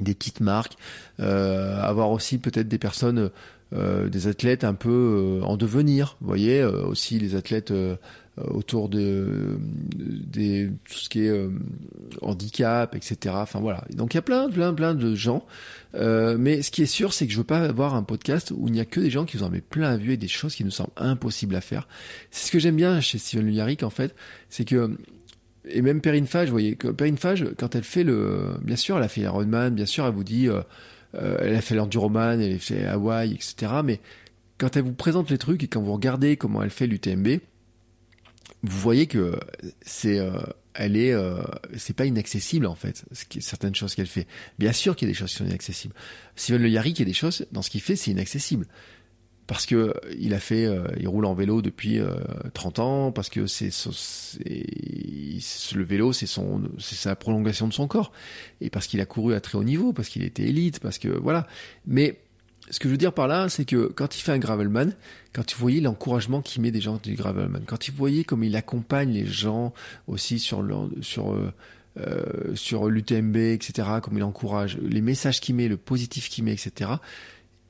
Des 0.00 0.14
petites 0.14 0.40
marques, 0.40 0.76
euh, 1.20 1.80
avoir 1.82 2.10
aussi 2.10 2.38
peut-être 2.38 2.68
des 2.68 2.78
personnes, 2.78 3.30
euh, 3.72 4.08
des 4.08 4.26
athlètes 4.26 4.64
un 4.64 4.74
peu 4.74 5.40
en 5.42 5.56
devenir, 5.56 6.16
vous 6.20 6.28
voyez, 6.28 6.62
aussi 6.64 7.18
les 7.18 7.34
athlètes 7.34 7.72
euh, 8.38 8.44
autour 8.50 8.88
de, 8.88 9.58
tout 10.32 10.98
ce 10.98 11.08
qui 11.08 11.24
est 11.24 11.28
euh, 11.28 11.50
handicap, 12.22 12.94
etc. 12.94 13.34
Enfin 13.38 13.60
voilà. 13.60 13.84
Donc 13.90 14.14
il 14.14 14.16
y 14.16 14.18
a 14.18 14.22
plein, 14.22 14.48
plein, 14.50 14.74
plein 14.74 14.94
de 14.94 15.14
gens. 15.14 15.44
Euh, 15.94 16.36
mais 16.38 16.62
ce 16.62 16.70
qui 16.70 16.82
est 16.82 16.86
sûr, 16.86 17.12
c'est 17.12 17.26
que 17.26 17.32
je 17.32 17.38
veux 17.38 17.44
pas 17.44 17.60
avoir 17.60 17.94
un 17.94 18.02
podcast 18.02 18.52
où 18.54 18.68
il 18.68 18.72
n'y 18.72 18.80
a 18.80 18.84
que 18.84 19.00
des 19.00 19.10
gens 19.10 19.24
qui 19.24 19.36
vous 19.36 19.44
en 19.44 19.50
mettent 19.50 19.68
plein 19.68 19.90
à 19.90 19.96
vue 19.96 20.12
et 20.12 20.16
des 20.16 20.28
choses 20.28 20.54
qui 20.54 20.64
nous 20.64 20.70
semblent 20.70 20.92
impossibles 20.96 21.56
à 21.56 21.60
faire. 21.60 21.88
C'est 22.30 22.48
ce 22.48 22.52
que 22.52 22.58
j'aime 22.58 22.76
bien 22.76 23.00
chez 23.00 23.18
Steven 23.18 23.46
Luyaric 23.46 23.82
en 23.82 23.90
fait, 23.90 24.14
c'est 24.50 24.64
que 24.64 24.96
et 25.70 25.82
même 25.82 26.00
Perrine 26.00 26.26
Fage, 26.26 26.48
vous 26.48 26.54
voyez, 26.54 26.76
Perrine 26.76 27.18
Fage, 27.18 27.46
quand 27.58 27.74
elle 27.74 27.84
fait 27.84 28.04
le, 28.04 28.54
bien 28.62 28.76
sûr, 28.76 28.96
elle 28.96 29.04
a 29.04 29.08
fait 29.08 29.22
Ironman, 29.22 29.74
bien 29.74 29.86
sûr, 29.86 30.06
elle 30.06 30.14
vous 30.14 30.24
dit, 30.24 30.48
euh, 30.48 30.62
elle 31.40 31.54
a 31.54 31.60
fait 31.60 31.74
l'enduroman, 31.74 32.40
elle 32.40 32.56
a 32.56 32.58
fait 32.58 32.86
Hawaï, 32.86 33.32
etc. 33.32 33.72
Mais 33.84 34.00
quand 34.58 34.76
elle 34.76 34.82
vous 34.82 34.94
présente 34.94 35.30
les 35.30 35.38
trucs 35.38 35.62
et 35.62 35.68
quand 35.68 35.80
vous 35.80 35.92
regardez 35.92 36.36
comment 36.36 36.62
elle 36.62 36.70
fait 36.70 36.86
l'UTMB, 36.86 37.38
vous 38.62 38.78
voyez 38.78 39.06
que 39.06 39.38
c'est 39.82 40.18
euh, 40.18 40.32
elle 40.74 40.96
est 40.96 41.12
euh, 41.12 41.42
c'est 41.76 41.94
pas 41.94 42.06
inaccessible 42.06 42.66
en 42.66 42.74
fait 42.74 43.04
certaines 43.40 43.74
choses 43.74 43.94
qu'elle 43.94 44.06
fait 44.06 44.26
bien 44.58 44.72
sûr 44.72 44.96
qu'il 44.96 45.06
y 45.06 45.10
a 45.10 45.12
des 45.12 45.18
choses 45.18 45.30
qui 45.30 45.36
sont 45.36 45.46
inaccessibles 45.46 45.94
Steven 46.34 46.60
Le 46.60 46.68
Yari 46.68 46.90
il 46.90 46.98
y 46.98 47.02
a 47.02 47.04
des 47.04 47.12
choses 47.12 47.46
dans 47.52 47.62
ce 47.62 47.70
qu'il 47.70 47.80
fait 47.80 47.94
c'est 47.94 48.10
inaccessible 48.10 48.66
parce 49.48 49.66
que 49.66 49.92
il 50.16 50.32
a 50.34 50.38
fait 50.38 50.64
euh, 50.66 50.86
il 51.00 51.08
roule 51.08 51.24
en 51.24 51.34
vélo 51.34 51.60
depuis 51.60 51.98
30 52.54 52.78
ans 52.78 53.10
parce 53.10 53.28
que 53.30 53.48
c'est 53.48 53.70
le 55.74 55.82
vélo 55.82 56.12
c'est 56.12 56.26
son 56.26 56.62
c'est 56.78 56.94
sa 56.94 57.16
prolongation 57.16 57.66
de 57.66 57.72
son 57.72 57.88
corps 57.88 58.12
et 58.60 58.70
parce 58.70 58.86
qu'il 58.86 59.00
a 59.00 59.06
couru 59.06 59.34
à 59.34 59.40
très 59.40 59.58
haut 59.58 59.64
niveau 59.64 59.92
parce 59.92 60.08
qu'il 60.08 60.22
était 60.22 60.44
élite 60.44 60.78
parce 60.78 60.98
que 60.98 61.08
voilà 61.08 61.48
mais 61.86 62.20
ce 62.70 62.78
que 62.78 62.88
je 62.88 62.90
veux 62.90 62.98
dire 62.98 63.12
par 63.12 63.28
là, 63.28 63.48
c'est 63.48 63.64
que 63.64 63.86
quand 63.86 64.16
il 64.16 64.20
fait 64.20 64.32
un 64.32 64.38
gravelman, 64.38 64.94
quand 65.32 65.52
vous 65.52 65.60
voyez 65.60 65.80
l'encouragement 65.80 66.42
qu'il 66.42 66.62
met 66.62 66.70
des 66.70 66.80
gens 66.80 67.00
du 67.02 67.14
gravelman, 67.14 67.62
quand 67.66 67.88
vous 67.88 67.96
voyez 67.96 68.24
comme 68.24 68.44
il 68.44 68.56
accompagne 68.56 69.12
les 69.12 69.26
gens 69.26 69.72
aussi 70.06 70.38
sur 70.38 70.64
sur 71.00 71.32
euh, 71.32 71.52
euh 71.98 72.54
sur 72.54 72.88
l'UTMB, 72.88 73.36
etc., 73.36 73.88
comme 74.02 74.16
il 74.16 74.22
encourage, 74.22 74.78
les 74.78 75.00
messages 75.00 75.40
qu'il 75.40 75.54
met, 75.54 75.68
le 75.68 75.76
positif 75.76 76.28
qu'il 76.28 76.44
met, 76.44 76.52
etc. 76.52 76.90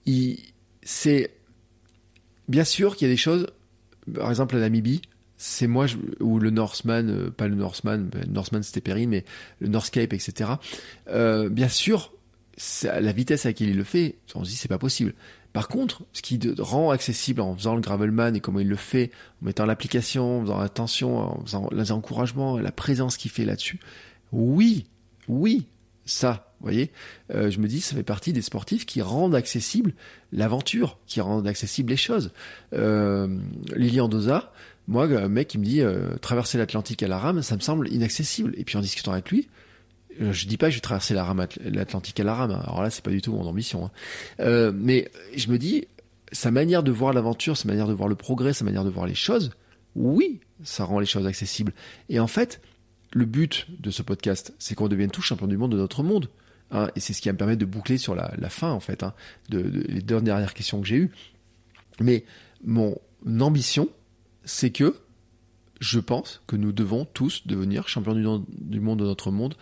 Il, 0.06 0.38
c'est 0.82 1.30
bien 2.48 2.64
sûr 2.64 2.96
qu'il 2.96 3.06
y 3.06 3.10
a 3.10 3.12
des 3.12 3.18
choses, 3.18 3.46
par 4.14 4.30
exemple 4.30 4.56
la 4.56 4.62
Namibie, 4.62 5.02
c'est 5.36 5.68
moi 5.68 5.86
ou 6.20 6.38
le 6.38 6.50
Northman, 6.50 7.08
euh, 7.08 7.30
pas 7.30 7.46
le 7.46 7.54
Northman, 7.54 8.08
ben, 8.08 8.22
le 8.26 8.32
Northman 8.32 8.62
c'était 8.62 8.80
Perry, 8.80 9.06
mais 9.06 9.24
le 9.60 9.68
Northcape, 9.68 10.12
etc. 10.12 10.50
Euh, 11.08 11.48
bien 11.48 11.68
sûr, 11.68 12.12
la 12.82 13.12
vitesse 13.12 13.46
à 13.46 13.50
laquelle 13.50 13.68
il 13.68 13.76
le 13.76 13.84
fait, 13.84 14.16
on 14.34 14.44
se 14.44 14.50
dit 14.50 14.56
c'est 14.56 14.68
pas 14.68 14.78
possible. 14.78 15.14
Par 15.52 15.68
contre, 15.68 16.02
ce 16.12 16.22
qui 16.22 16.38
rend 16.58 16.90
accessible 16.90 17.40
en 17.40 17.56
faisant 17.56 17.74
le 17.74 17.80
gravelman 17.80 18.34
et 18.34 18.40
comment 18.40 18.60
il 18.60 18.68
le 18.68 18.76
fait, 18.76 19.10
en 19.40 19.46
mettant 19.46 19.64
l'application, 19.64 20.40
en 20.40 20.42
faisant 20.42 20.58
attention, 20.58 21.18
en 21.18 21.44
faisant 21.44 21.68
les 21.72 21.92
encouragements, 21.92 22.58
la 22.58 22.72
présence 22.72 23.16
qu'il 23.16 23.30
fait 23.30 23.44
là-dessus, 23.44 23.80
oui, 24.32 24.86
oui, 25.28 25.66
ça, 26.08 26.52
vous 26.60 26.64
voyez, 26.64 26.90
euh, 27.34 27.50
je 27.50 27.60
me 27.60 27.68
dis 27.68 27.80
ça 27.80 27.94
fait 27.94 28.02
partie 28.02 28.32
des 28.32 28.42
sportifs 28.42 28.86
qui 28.86 29.02
rendent 29.02 29.34
accessible 29.34 29.92
l'aventure, 30.32 30.98
qui 31.06 31.20
rendent 31.20 31.46
accessible 31.46 31.90
les 31.90 31.96
choses. 31.96 32.32
Euh, 32.72 33.38
Lilian 33.76 34.08
Doza, 34.08 34.52
moi, 34.86 35.04
un 35.04 35.28
mec 35.28 35.48
qui 35.48 35.58
me 35.58 35.64
dit 35.64 35.82
euh, 35.82 36.16
traverser 36.16 36.56
l'Atlantique 36.56 37.02
à 37.02 37.08
la 37.08 37.18
rame, 37.18 37.42
ça 37.42 37.56
me 37.56 37.60
semble 37.60 37.88
inaccessible. 37.88 38.54
Et 38.56 38.64
puis 38.64 38.78
en 38.78 38.80
discutant 38.80 39.12
avec 39.12 39.30
lui, 39.30 39.48
euh, 40.20 40.32
je 40.32 40.46
dis 40.46 40.56
pas 40.56 40.66
que 40.66 40.70
je 40.70 40.76
vais 40.76 40.82
traverser 40.82 41.14
l'Atlantique 41.14 42.18
à 42.20 42.24
la 42.24 42.34
rame. 42.34 42.52
Hein. 42.52 42.62
Alors 42.64 42.82
là, 42.82 42.88
c'est 42.88 43.04
pas 43.04 43.10
du 43.10 43.20
tout 43.20 43.32
mon 43.32 43.46
ambition. 43.46 43.90
Hein. 44.38 44.72
Mais 44.74 45.10
je 45.36 45.50
me 45.50 45.58
dis, 45.58 45.86
sa 46.32 46.50
manière 46.50 46.82
de 46.82 46.90
voir 46.90 47.12
l'aventure, 47.12 47.56
sa 47.56 47.68
manière 47.68 47.86
de 47.86 47.92
voir 47.92 48.08
le 48.08 48.14
progrès, 48.14 48.54
sa 48.54 48.64
manière 48.64 48.84
de 48.84 48.90
voir 48.90 49.06
les 49.06 49.14
choses, 49.14 49.50
oui, 49.94 50.40
ça 50.64 50.84
rend 50.84 51.00
les 51.00 51.06
choses 51.06 51.26
accessibles. 51.26 51.72
Et 52.08 52.18
en 52.18 52.26
fait, 52.26 52.60
le 53.12 53.24
but 53.24 53.66
de 53.80 53.90
ce 53.90 54.02
podcast, 54.02 54.54
c'est 54.58 54.74
qu'on 54.74 54.88
devienne 54.88 55.10
tous 55.10 55.22
champions 55.22 55.46
du 55.46 55.56
monde 55.56 55.72
de 55.72 55.76
notre 55.76 56.02
monde. 56.02 56.28
Hein, 56.70 56.90
et 56.94 57.00
c'est 57.00 57.12
ce 57.12 57.22
qui 57.22 57.28
va 57.28 57.32
me 57.32 57.38
permettre 57.38 57.60
de 57.60 57.64
boucler 57.64 57.98
sur 57.98 58.14
la, 58.14 58.50
fin, 58.50 58.70
en 58.70 58.80
fait, 58.80 59.02
hein, 59.02 59.14
les 59.50 60.02
deux 60.02 60.20
dernières 60.20 60.54
questions 60.54 60.80
que 60.80 60.86
j'ai 60.86 60.96
eues. 60.96 61.10
Mais 62.00 62.24
mon 62.64 62.98
ambition, 63.40 63.88
c'est 64.44 64.70
que 64.70 64.94
je 65.80 66.00
pense 66.00 66.42
que 66.46 66.56
nous 66.56 66.72
devons 66.72 67.04
tous 67.04 67.46
devenir 67.46 67.88
champions 67.88 68.44
du 68.48 68.80
monde 68.80 68.98
de 68.98 69.04
notre 69.04 69.30
monde 69.30 69.54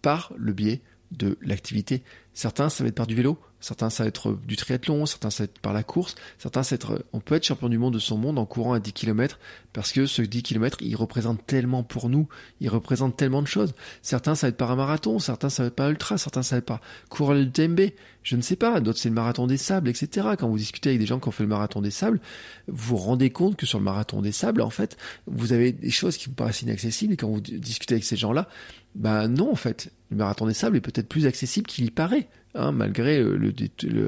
par 0.00 0.32
le 0.36 0.52
biais 0.52 0.80
de 1.10 1.36
l'activité. 1.42 2.02
Certains, 2.32 2.68
ça 2.68 2.84
va 2.84 2.88
être 2.88 2.94
par 2.94 3.06
du 3.06 3.14
vélo, 3.14 3.38
certains, 3.60 3.90
ça 3.90 4.04
va 4.04 4.08
être 4.08 4.38
du 4.46 4.56
triathlon, 4.56 5.04
certains, 5.04 5.30
ça 5.30 5.42
va 5.42 5.44
être 5.46 5.58
par 5.58 5.72
la 5.72 5.82
course, 5.82 6.14
certains, 6.38 6.62
ça 6.62 6.76
va 6.76 6.76
être, 6.76 7.04
on 7.12 7.20
peut 7.20 7.34
être 7.34 7.44
champion 7.44 7.68
du 7.68 7.76
monde 7.76 7.94
de 7.94 7.98
son 7.98 8.16
monde 8.16 8.38
en 8.38 8.46
courant 8.46 8.72
à 8.72 8.80
10 8.80 8.92
km 8.92 9.38
parce 9.72 9.92
que 9.92 10.06
ce 10.06 10.22
10 10.22 10.42
km, 10.42 10.78
il 10.80 10.94
représente 10.96 11.44
tellement 11.46 11.82
pour 11.82 12.08
nous, 12.08 12.28
il 12.60 12.68
représente 12.68 13.16
tellement 13.16 13.42
de 13.42 13.46
choses. 13.46 13.74
Certains, 14.02 14.34
ça 14.34 14.46
va 14.46 14.50
être 14.50 14.56
par 14.56 14.70
un 14.70 14.76
marathon, 14.76 15.18
certains, 15.18 15.50
ça 15.50 15.64
va 15.64 15.66
être 15.68 15.74
par 15.74 15.90
ultra, 15.90 16.18
certains, 16.18 16.42
ça 16.42 16.56
va 16.56 16.58
être 16.58 16.66
par 16.66 16.80
courir 17.08 17.34
le 17.34 17.50
TMB, 17.50 17.80
je 18.22 18.36
ne 18.36 18.42
sais 18.42 18.56
pas, 18.56 18.80
d'autres, 18.80 18.98
c'est 18.98 19.08
le 19.08 19.14
marathon 19.14 19.46
des 19.46 19.56
sables, 19.56 19.88
etc. 19.88 20.28
Quand 20.38 20.48
vous 20.48 20.58
discutez 20.58 20.90
avec 20.90 21.00
des 21.00 21.06
gens 21.06 21.18
qui 21.18 21.28
ont 21.28 21.32
fait 21.32 21.42
le 21.42 21.48
marathon 21.48 21.80
des 21.80 21.90
sables, 21.90 22.20
vous 22.68 22.96
vous 22.96 23.02
rendez 23.02 23.30
compte 23.30 23.56
que 23.56 23.66
sur 23.66 23.78
le 23.78 23.84
marathon 23.84 24.22
des 24.22 24.32
sables, 24.32 24.60
en 24.62 24.70
fait, 24.70 24.96
vous 25.26 25.52
avez 25.52 25.72
des 25.72 25.90
choses 25.90 26.16
qui 26.16 26.28
vous 26.28 26.34
paraissent 26.34 26.62
inaccessibles. 26.62 27.14
Et 27.14 27.16
quand 27.16 27.28
vous 27.28 27.40
discutez 27.40 27.94
avec 27.94 28.04
ces 28.04 28.16
gens-là, 28.16 28.48
ben 28.94 29.28
non, 29.28 29.52
en 29.52 29.56
fait, 29.56 29.92
le 30.10 30.16
marathon 30.16 30.46
des 30.46 30.54
sables 30.54 30.76
est 30.76 30.80
peut-être 30.80 31.08
plus 31.08 31.26
accessible 31.26 31.66
qu'il 31.66 31.84
y 31.84 31.90
paraît, 31.90 32.28
hein, 32.54 32.72
malgré 32.72 33.22
le, 33.22 33.52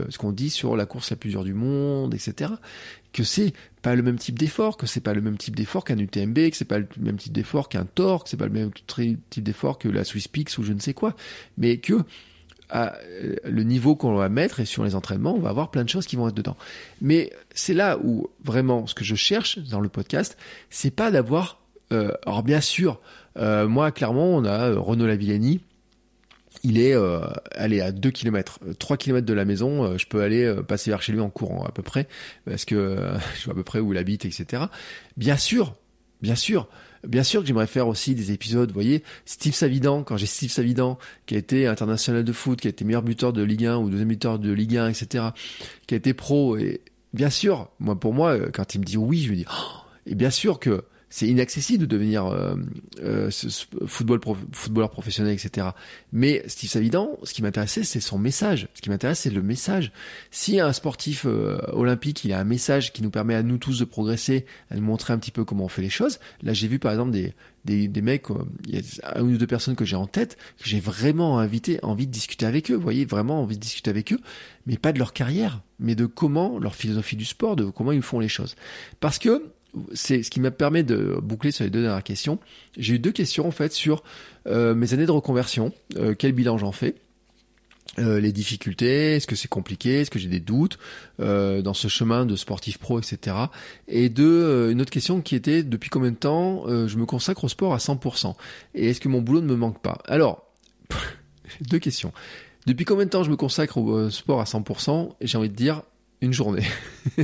ce 0.09 0.19
qu'on 0.19 0.33
dit 0.33 0.51
sur 0.51 0.77
la 0.77 0.87
course 0.87 1.11
la 1.11 1.17
plus 1.17 1.31
dure 1.31 1.45
du 1.45 1.55
monde, 1.55 2.15
etc. 2.15 2.53
Que 3.13 3.23
c'est 3.23 3.53
pas 3.83 3.95
le 3.95 4.03
même 4.03 4.19
type 4.19 4.39
d'effort, 4.39 4.77
que 4.77 4.87
c'est 4.87 5.01
pas 5.01 5.15
le 5.15 5.21
même 5.21 5.37
type 5.37 5.55
d'effort 5.55 5.85
qu'un 5.85 5.99
UTMB, 5.99 6.51
que 6.51 6.57
c'est 6.57 6.65
pas 6.65 6.79
le 6.79 6.89
même 6.99 7.17
type 7.17 7.33
d'effort 7.33 7.69
qu'un 7.69 7.85
Torque, 7.85 8.25
que 8.25 8.31
c'est 8.31 8.37
pas 8.37 8.47
le 8.47 8.53
même 8.53 8.71
type 8.73 9.45
d'effort 9.45 9.79
que 9.79 9.89
la 9.89 10.05
Swiss 10.05 10.29
Peaks 10.29 10.59
ou 10.59 10.65
je 10.65 10.73
ne 10.73 10.81
sais 10.81 10.95
quoi, 10.95 11.15
mais 11.57 11.79
que 11.79 12.03
à 12.73 12.97
le 13.45 13.63
niveau 13.65 13.95
qu'on 13.95 14.15
va 14.15 14.31
mettre 14.31 14.59
et 14.59 14.65
sur 14.65 14.83
les 14.83 14.95
entraînements, 14.95 15.37
on 15.37 15.41
va 15.41 15.51
avoir 15.51 15.71
plein 15.71 15.85
de 15.85 15.91
choses 15.91 16.07
qui 16.07 16.17
vont 16.17 16.29
être 16.29 16.35
dedans. 16.35 16.57
Mais 17.03 17.31
c'est 17.55 17.75
là 17.75 17.99
où 18.03 18.31
vraiment 18.43 18.87
ce 18.87 18.95
que 18.95 19.05
je 19.05 19.15
cherche 19.15 19.59
dans 19.59 19.81
le 19.81 19.91
podcast, 19.91 20.39
c'est 20.71 20.91
pas 20.91 21.11
d'avoir, 21.11 21.61
euh, 21.93 22.13
alors 22.25 22.43
bien 22.43 22.63
sûr, 22.63 22.99
euh, 23.37 23.69
moi 23.69 23.93
clairement, 23.93 24.35
on 24.35 24.45
a 24.45 24.71
euh, 24.71 24.79
Renaud 24.79 25.07
Lavillani, 25.07 25.61
il 26.65 26.79
est 26.79 26.95
euh, 26.95 27.21
allez 27.53 27.81
à 27.81 27.93
2 27.93 28.11
km, 28.11 28.61
3 28.79 28.97
km 28.97 29.27
de 29.27 29.35
la 29.35 29.45
maison, 29.45 29.85
euh, 29.85 29.99
je 29.99 30.07
peux 30.07 30.23
aller 30.23 30.55
passer 30.67 30.91
vers 30.91 31.03
chez 31.03 31.13
lui 31.13 31.21
en 31.21 31.31
courant 31.31 31.65
à 31.65 31.73
peu 31.73 31.83
près, 31.83 32.09
parce 32.45 32.65
que 32.65 32.97
je 33.39 33.45
vois 33.45 33.55
à 33.55 33.57
peu 33.57 33.65
près 33.65 33.81
où 33.81 33.93
il 33.93 33.99
habite, 33.99 34.25
etc. 34.25 34.65
Bien 35.17 35.37
sûr, 35.37 35.75
bien 36.21 36.35
sûr, 36.35 36.69
bien 37.07 37.23
sûr 37.23 37.41
que 37.41 37.47
j'aimerais 37.47 37.67
faire 37.67 37.89
aussi 37.89 38.15
des 38.15 38.33
épisodes, 38.33 38.69
vous 38.69 38.75
voyez, 38.75 39.03
Steve 39.25 39.55
Savidan, 39.55 40.03
quand 40.03 40.17
j'ai 40.17 40.27
Steve 40.27 40.51
Savidan, 40.51 40.99
qui 41.27 41.35
a 41.35 41.39
été 41.39 41.67
international 41.67 42.25
de 42.25 42.33
foot, 42.33 42.61
qui 42.61 42.69
a 42.69 42.71
été 42.71 42.85
meilleur 42.85 43.03
buteur 43.03 43.33
de 43.33 43.43
Ligue 43.43 43.67
1 43.67 43.79
ou 43.79 43.91
deuxième 43.91 44.09
buteur 44.09 44.39
de 44.39 44.53
Ligue 44.53 44.77
1, 44.77 44.89
etc., 44.89 45.25
qui 45.87 45.95
a 45.95 45.97
été 45.97 46.15
pro, 46.15 46.57
et 46.57 46.81
bien 47.15 47.31
sûr, 47.31 47.71
moi 47.81 47.99
pour 47.99 48.15
moi, 48.15 48.39
quand 48.53 48.75
il 48.75 48.81
me 48.81 48.85
dit 48.85 48.97
oui, 48.97 49.23
je 49.23 49.31
lui 49.31 49.37
dis, 49.39 49.47
oh, 49.51 49.83
et 50.07 50.15
bien 50.15 50.31
sûr 50.31 50.59
que 50.59 50.85
c'est 51.13 51.29
inaccessible 51.29 51.83
de 51.83 51.87
devenir 51.87 52.25
euh, 52.25 52.55
euh, 53.03 53.31
football 53.87 54.19
footballeur 54.51 54.89
professionnel, 54.89 55.35
etc. 55.35 55.69
Mais 56.11 56.43
Steve 56.47 56.71
Savidan, 56.71 57.19
ce 57.23 57.35
qui 57.35 57.43
m'intéressait, 57.43 57.85
c'est 57.85 58.01
son 58.01 58.19
message. 58.19 58.69
Ce 58.73 58.81
qui 58.81 58.89
m'intéresse, 58.89 59.21
c'est 59.21 59.31
le 59.31 59.43
message. 59.43 59.93
Si 60.31 60.59
un 60.59 60.73
sportif 60.73 61.27
euh, 61.27 61.59
olympique, 61.75 62.25
il 62.25 62.33
a 62.33 62.41
un 62.41 62.45
message 62.45 62.95
qui 62.95 63.03
nous 63.03 63.11
permet 63.11 63.35
à 63.35 63.43
nous 63.43 63.59
tous 63.59 63.79
de 63.79 63.85
progresser, 63.85 64.47
à 64.71 64.77
nous 64.77 64.83
montrer 64.83 65.13
un 65.13 65.19
petit 65.19 65.31
peu 65.31 65.45
comment 65.45 65.65
on 65.65 65.69
fait 65.69 65.83
les 65.83 65.91
choses. 65.91 66.19
Là, 66.43 66.55
j'ai 66.55 66.67
vu 66.67 66.79
par 66.79 66.93
exemple 66.93 67.11
des, 67.11 67.35
des, 67.67 67.89
des 67.89 68.01
mecs, 68.01 68.29
il 68.67 68.77
y 68.77 68.83
a 69.03 69.19
une 69.19 69.35
ou 69.35 69.37
deux 69.37 69.47
personnes 69.47 69.77
que 69.77 69.85
j'ai 69.85 69.97
en 69.97 70.07
tête, 70.07 70.39
que 70.59 70.67
j'ai 70.67 70.81
vraiment 70.81 71.39
invité, 71.39 71.79
envie 71.83 72.07
de 72.07 72.13
discuter 72.13 72.47
avec 72.47 72.71
eux. 72.71 72.75
Vous 72.75 72.81
voyez, 72.81 73.05
vraiment 73.05 73.43
envie 73.43 73.57
de 73.57 73.63
discuter 73.63 73.91
avec 73.91 74.15
eux, 74.15 74.21
mais 74.65 74.79
pas 74.79 74.95
de 74.95 74.99
leur 74.99 75.13
carrière, 75.13 75.61
mais 75.79 75.95
de 75.95 76.07
comment 76.07 76.59
leur 76.59 76.75
philosophie 76.75 77.17
du 77.17 77.27
sport, 77.27 77.55
de 77.55 77.65
comment 77.65 77.93
ils 77.93 78.01
font 78.01 78.19
les 78.19 78.29
choses. 78.29 78.57
Parce 78.99 79.19
que 79.19 79.52
c'est 79.95 80.23
ce 80.23 80.31
qui 80.31 80.41
m'a 80.41 80.51
permis 80.51 80.85
de 80.85 81.19
boucler 81.23 81.51
sur 81.51 81.65
les 81.65 81.71
deux 81.71 81.83
dernières 81.83 82.03
questions. 82.03 82.39
J'ai 82.77 82.95
eu 82.95 82.99
deux 82.99 83.13
questions 83.13 83.47
en 83.47 83.51
fait 83.51 83.73
sur 83.73 84.03
euh, 84.47 84.75
mes 84.75 84.93
années 84.95 85.07
de 85.07 85.11
reconversion, 85.11 85.73
euh, 85.97 86.15
quel 86.17 86.33
bilan 86.33 86.59
j'en 86.59 86.73
fais? 86.73 86.95
euh, 87.99 88.21
les 88.21 88.33
difficultés, 88.33 89.17
est-ce 89.17 89.27
que 89.27 89.37
c'est 89.37 89.49
compliqué, 89.49 90.01
est-ce 90.01 90.11
que 90.11 90.19
j'ai 90.19 90.29
des 90.29 90.41
doutes 90.41 90.79
dans 91.19 91.75
ce 91.75 91.89
chemin 91.89 92.25
de 92.25 92.37
sportif 92.37 92.79
pro, 92.79 92.99
etc. 92.99 93.37
Et 93.87 94.09
deux, 94.09 94.71
une 94.71 94.81
autre 94.81 94.91
question 94.91 95.21
qui 95.21 95.35
était 95.35 95.63
depuis 95.63 95.91
combien 95.91 96.11
de 96.11 96.17
temps 96.17 96.65
je 96.87 96.97
me 96.97 97.05
consacre 97.05 97.45
au 97.45 97.49
sport 97.49 97.75
à 97.75 97.79
100% 97.79 98.35
et 98.75 98.89
est-ce 98.89 99.01
que 99.01 99.09
mon 99.09 99.21
boulot 99.21 99.43
ne 99.43 99.47
me 99.47 99.57
manque 99.57 99.83
pas? 99.83 99.99
Alors, 100.07 100.47
deux 101.61 101.79
questions. 101.79 102.13
Depuis 102.67 102.87
combien 102.87 103.05
de 103.05 103.11
temps 103.11 103.25
je 103.25 103.31
me 103.31 103.37
consacre 103.37 103.77
au 103.77 104.09
sport 104.09 104.41
à 104.41 104.45
100% 104.45 105.11
J'ai 105.21 105.37
envie 105.37 105.51
de 105.51 105.55
dire 105.55 105.83
une 106.23 106.33
journée. 106.33 106.65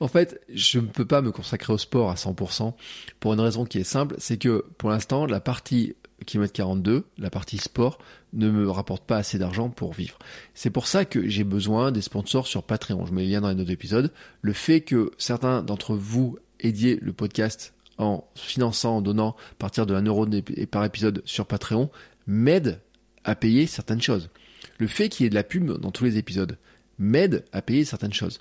en 0.00 0.08
fait, 0.08 0.40
je 0.52 0.78
ne 0.78 0.86
peux 0.86 1.06
pas 1.06 1.22
me 1.22 1.32
consacrer 1.32 1.72
au 1.72 1.78
sport 1.78 2.10
à 2.10 2.14
100% 2.14 2.74
pour 3.20 3.32
une 3.32 3.40
raison 3.40 3.64
qui 3.64 3.78
est 3.78 3.84
simple, 3.84 4.16
c'est 4.18 4.36
que 4.36 4.64
pour 4.78 4.90
l'instant, 4.90 5.26
la 5.26 5.40
partie 5.40 5.94
kilomètre 6.24 6.54
42, 6.54 7.04
la 7.18 7.30
partie 7.30 7.58
sport, 7.58 7.98
ne 8.32 8.50
me 8.50 8.70
rapporte 8.70 9.04
pas 9.04 9.16
assez 9.16 9.38
d'argent 9.38 9.68
pour 9.68 9.92
vivre. 9.92 10.18
C'est 10.54 10.70
pour 10.70 10.86
ça 10.86 11.04
que 11.04 11.28
j'ai 11.28 11.44
besoin 11.44 11.92
des 11.92 12.00
sponsors 12.00 12.46
sur 12.46 12.62
Patreon. 12.62 13.06
Je 13.06 13.12
mets 13.12 13.22
les 13.22 13.28
liens 13.30 13.40
dans 13.40 13.48
les 13.48 13.54
notes 13.54 13.66
d'épisode. 13.66 14.12
Le 14.42 14.52
fait 14.52 14.80
que 14.80 15.10
certains 15.18 15.62
d'entre 15.62 15.94
vous 15.94 16.38
aidiez 16.60 16.98
le 17.02 17.12
podcast 17.12 17.74
en 17.98 18.24
finançant, 18.34 18.98
en 18.98 19.02
donnant 19.02 19.36
à 19.52 19.54
partir 19.58 19.86
de 19.86 19.94
1 19.94 20.02
euro 20.02 20.26
par 20.70 20.84
épisode 20.84 21.22
sur 21.24 21.46
Patreon 21.46 21.90
m'aide 22.26 22.80
à 23.24 23.34
payer 23.34 23.66
certaines 23.66 24.02
choses. 24.02 24.30
Le 24.78 24.86
fait 24.86 25.08
qu'il 25.08 25.24
y 25.24 25.26
ait 25.26 25.30
de 25.30 25.34
la 25.34 25.44
pub 25.44 25.70
dans 25.80 25.90
tous 25.90 26.04
les 26.04 26.18
épisodes 26.18 26.58
m'aide 26.98 27.44
à 27.52 27.62
payer 27.62 27.84
certaines 27.84 28.12
choses. 28.12 28.38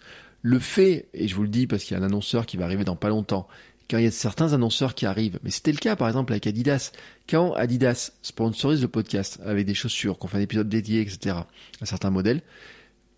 Le 0.48 0.60
fait, 0.60 1.08
et 1.16 1.28
je 1.28 1.34
vous 1.34 1.42
le 1.42 1.50
dis 1.50 1.66
parce 1.66 1.84
qu'il 1.84 1.98
y 1.98 2.00
a 2.00 2.04
un 2.04 2.06
annonceur 2.06 2.46
qui 2.46 2.56
va 2.56 2.66
arriver 2.66 2.84
dans 2.84 2.96
pas 2.96 3.10
longtemps, 3.10 3.48
quand 3.90 3.98
il 3.98 4.04
y 4.04 4.08
a 4.08 4.12
certains 4.12 4.54
annonceurs 4.54 4.94
qui 4.94 5.08
arrivent, 5.08 5.40
mais 5.42 5.50
c'était 5.50 5.72
le 5.72 5.80
cas 5.80 5.96
par 5.96 6.08
exemple 6.08 6.34
avec 6.34 6.46
Adidas, 6.46 6.92
quand 7.28 7.54
Adidas 7.54 8.12
sponsorise 8.22 8.84
le 8.84 8.88
podcast 8.88 9.40
avec 9.44 9.66
des 9.66 9.74
chaussures, 9.74 10.20
qu'on 10.20 10.28
fait 10.28 10.38
un 10.38 10.42
épisode 10.42 10.70
dédié, 10.70 11.02
etc., 11.02 11.38
à 11.82 11.86
certains 11.88 12.12
modèles, 12.12 12.44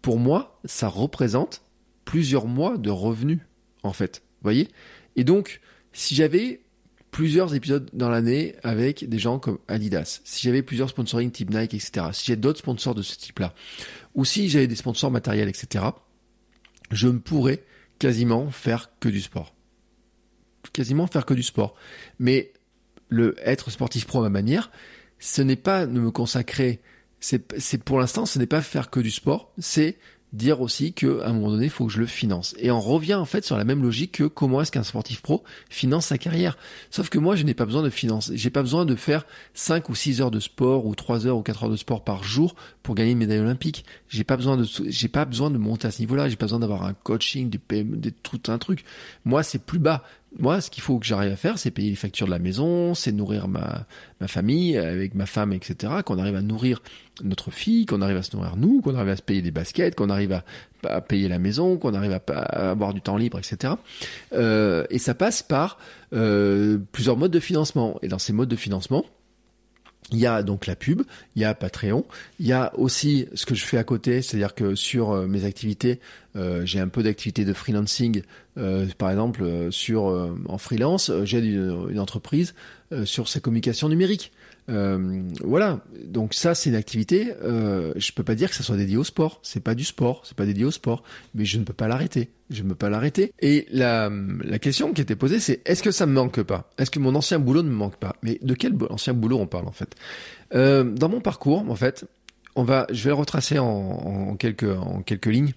pour 0.01 0.19
moi, 0.19 0.57
ça 0.63 0.87
représente 0.87 1.63
plusieurs 2.05 2.47
mois 2.47 2.77
de 2.77 2.89
revenus, 2.89 3.39
en 3.83 3.91
fait. 3.91 4.23
Voyez? 4.41 4.69
Et 5.17 5.25
donc, 5.25 5.59
si 5.91 6.15
j'avais 6.15 6.61
plusieurs 7.11 7.55
épisodes 7.55 7.89
dans 7.91 8.07
l'année 8.09 8.55
avec 8.63 9.09
des 9.09 9.19
gens 9.19 9.37
comme 9.37 9.57
Adidas, 9.67 10.21
si 10.23 10.43
j'avais 10.47 10.61
plusieurs 10.61 10.87
sponsoring 10.87 11.29
type 11.31 11.49
Nike, 11.49 11.73
etc., 11.73 12.05
si 12.13 12.27
j'ai 12.27 12.37
d'autres 12.37 12.59
sponsors 12.59 12.95
de 12.95 13.01
ce 13.01 13.17
type-là, 13.17 13.53
ou 14.15 14.23
si 14.23 14.47
j'avais 14.47 14.67
des 14.67 14.75
sponsors 14.77 15.11
matériels, 15.11 15.49
etc., 15.49 15.83
je 16.91 17.07
ne 17.07 17.19
pourrais 17.19 17.63
quasiment 17.99 18.51
faire 18.51 18.91
que 18.99 19.09
du 19.09 19.21
sport 19.21 19.53
quasiment 20.71 21.07
faire 21.07 21.25
que 21.25 21.33
du 21.33 21.43
sport. 21.43 21.75
Mais 22.19 22.53
le 23.09 23.35
être 23.39 23.71
sportif 23.71 24.05
pro 24.05 24.19
à 24.19 24.23
ma 24.23 24.29
manière, 24.29 24.71
ce 25.19 25.41
n'est 25.41 25.55
pas 25.55 25.85
de 25.85 25.99
me 25.99 26.11
consacrer, 26.11 26.81
c'est 27.19 27.83
pour 27.83 27.99
l'instant, 27.99 28.25
ce 28.25 28.39
n'est 28.39 28.45
pas 28.45 28.61
faire 28.61 28.89
que 28.89 28.99
du 28.99 29.11
sport, 29.11 29.51
c'est 29.57 29.97
dire 30.33 30.61
aussi 30.61 30.93
que 30.93 31.21
à 31.21 31.29
un 31.29 31.33
moment 31.33 31.51
donné, 31.51 31.65
il 31.65 31.69
faut 31.69 31.85
que 31.85 31.93
je 31.93 31.99
le 31.99 32.05
finance. 32.05 32.53
Et 32.59 32.69
on 32.69 32.79
revient 32.79 33.15
en 33.15 33.25
fait 33.25 33.45
sur 33.45 33.57
la 33.57 33.63
même 33.63 33.81
logique 33.81 34.13
que 34.13 34.23
comment 34.25 34.61
est-ce 34.61 34.71
qu'un 34.71 34.83
sportif 34.83 35.21
pro 35.21 35.43
finance 35.69 36.07
sa 36.07 36.17
carrière. 36.17 36.57
Sauf 36.91 37.09
que 37.09 37.17
moi, 37.17 37.35
je 37.35 37.43
n'ai 37.43 37.53
pas 37.53 37.65
besoin 37.65 37.81
de 37.81 37.89
financer, 37.89 38.35
j'ai 38.35 38.49
pas 38.49 38.61
besoin 38.61 38.85
de 38.85 38.95
faire 38.95 39.25
5 39.53 39.89
ou 39.89 39.95
6 39.95 40.21
heures 40.21 40.31
de 40.31 40.39
sport 40.39 40.85
ou 40.85 40.95
3 40.95 41.27
heures 41.27 41.37
ou 41.37 41.43
4 41.43 41.63
heures 41.63 41.69
de 41.69 41.75
sport 41.77 42.03
par 42.03 42.23
jour 42.23 42.55
pour 42.83 42.95
gagner 42.95 43.11
une 43.11 43.19
médaille 43.19 43.39
olympique. 43.39 43.85
J'ai 44.09 44.23
pas 44.23 44.37
besoin 44.37 44.57
de 44.57 44.65
j'ai 44.87 45.07
pas 45.07 45.25
besoin 45.25 45.49
de 45.49 45.57
monter 45.57 45.87
à 45.87 45.91
ce 45.91 46.01
niveau-là, 46.01 46.29
j'ai 46.29 46.35
pas 46.35 46.45
besoin 46.45 46.59
d'avoir 46.59 46.83
un 46.83 46.93
coaching, 46.93 47.49
des 47.49 47.83
des 47.83 48.11
tout 48.11 48.41
un 48.47 48.57
truc. 48.57 48.83
Moi, 49.23 49.43
c'est 49.43 49.63
plus 49.63 49.79
bas 49.79 50.03
moi, 50.39 50.61
ce 50.61 50.69
qu'il 50.69 50.83
faut 50.83 50.99
que 50.99 51.05
j'arrive 51.05 51.31
à 51.31 51.35
faire, 51.35 51.57
c'est 51.57 51.71
payer 51.71 51.89
les 51.89 51.95
factures 51.95 52.27
de 52.27 52.31
la 52.31 52.39
maison, 52.39 52.93
c'est 52.93 53.11
nourrir 53.11 53.47
ma, 53.47 53.85
ma 54.21 54.27
famille 54.27 54.77
avec 54.77 55.15
ma 55.15 55.25
femme, 55.25 55.53
etc. 55.53 55.93
Qu'on 56.05 56.19
arrive 56.19 56.35
à 56.35 56.41
nourrir 56.41 56.81
notre 57.23 57.51
fille, 57.51 57.85
qu'on 57.85 58.01
arrive 58.01 58.17
à 58.17 58.23
se 58.23 58.35
nourrir 58.35 58.55
nous, 58.55 58.81
qu'on 58.81 58.95
arrive 58.95 59.09
à 59.09 59.15
se 59.15 59.21
payer 59.21 59.41
des 59.41 59.51
baskets, 59.51 59.95
qu'on 59.95 60.09
arrive 60.09 60.41
à, 60.83 61.01
payer 61.01 61.27
la 61.27 61.39
maison, 61.39 61.77
qu'on 61.77 61.93
arrive 61.93 62.19
à, 62.27 62.41
avoir 62.69 62.93
du 62.93 63.01
temps 63.01 63.17
libre, 63.17 63.39
etc. 63.39 63.73
Euh, 64.33 64.85
et 64.89 64.99
ça 64.99 65.15
passe 65.15 65.41
par 65.41 65.79
euh, 66.13 66.77
plusieurs 66.91 67.17
modes 67.17 67.31
de 67.31 67.39
financement. 67.39 67.97
Et 68.03 68.07
dans 68.07 68.19
ces 68.19 68.33
modes 68.33 68.49
de 68.49 68.55
financement, 68.55 69.05
il 70.11 70.19
y 70.19 70.25
a 70.25 70.43
donc 70.43 70.65
la 70.67 70.75
pub, 70.75 71.03
il 71.35 71.41
y 71.41 71.45
a 71.45 71.53
Patreon, 71.53 72.05
il 72.39 72.47
y 72.47 72.53
a 72.53 72.73
aussi 72.77 73.27
ce 73.33 73.45
que 73.45 73.55
je 73.55 73.65
fais 73.65 73.77
à 73.77 73.83
côté, 73.83 74.21
c'est-à-dire 74.21 74.55
que 74.55 74.75
sur 74.75 75.11
euh, 75.11 75.27
mes 75.27 75.45
activités, 75.45 75.99
euh, 76.35 76.65
j'ai 76.65 76.79
un 76.79 76.87
peu 76.87 77.03
d'activité 77.03 77.45
de 77.45 77.53
freelancing, 77.53 78.21
euh, 78.57 78.85
par 78.97 79.09
exemple 79.09 79.71
sur 79.71 80.03
en 80.47 80.57
freelance, 80.57 81.11
j'ai 81.23 81.39
une, 81.39 81.87
une, 81.89 81.99
entreprise 81.99 82.53
sur 83.05 83.27
sa 83.27 83.39
communication 83.39 83.89
numérique. 83.89 84.31
Euh, 84.69 85.23
voilà, 85.43 85.79
donc 86.03 86.33
ça 86.33 86.53
c'est 86.53 86.69
une 86.69 86.75
activité. 86.75 87.33
Euh, 87.41 87.93
je 87.95 88.11
peux 88.11 88.23
pas 88.23 88.35
dire 88.35 88.49
que 88.49 88.55
ça 88.55 88.63
soit 88.63 88.75
dédié 88.75 88.97
au 88.97 89.03
sport. 89.03 89.39
C'est 89.43 89.63
pas 89.63 89.75
du 89.75 89.85
sport, 89.85 90.23
c'est 90.25 90.35
pas 90.35 90.45
dédié 90.45 90.65
au 90.65 90.71
sport, 90.71 91.03
mais 91.35 91.45
je 91.45 91.57
ne 91.57 91.63
peux 91.63 91.73
pas 91.73 91.87
l'arrêter. 91.87 92.29
Je 92.49 92.63
ne 92.63 92.69
peux 92.69 92.75
pas 92.75 92.89
l'arrêter. 92.89 93.31
Et 93.39 93.65
la, 93.71 94.11
la 94.43 94.59
question 94.59 94.93
qui 94.93 95.01
était 95.01 95.15
posée, 95.15 95.39
c'est 95.39 95.61
est-ce 95.65 95.83
que 95.83 95.91
ça 95.91 96.05
me 96.05 96.13
manque 96.13 96.41
pas? 96.43 96.69
Est-ce 96.77 96.91
que 96.91 96.99
mon 96.99 97.15
ancien 97.15 97.39
boulot 97.39 97.63
ne 97.63 97.69
me 97.69 97.75
manque 97.75 97.97
pas? 97.97 98.15
Mais 98.23 98.39
de 98.41 98.53
quel 98.53 98.73
ancien 98.89 99.13
boulot 99.13 99.39
on 99.39 99.47
parle 99.47 99.67
en 99.67 99.71
fait? 99.73 99.95
Euh, 100.53 100.83
Dans 100.83 101.09
mon 101.09 101.21
parcours, 101.21 101.69
en 101.69 101.75
fait, 101.75 102.05
on 102.55 102.63
va, 102.63 102.87
je 102.91 103.03
vais 103.03 103.09
le 103.09 103.15
retracer 103.15 103.59
en, 103.59 103.65
en 103.67 104.35
quelques 104.35 104.63
en 104.63 105.01
quelques 105.01 105.27
lignes. 105.27 105.53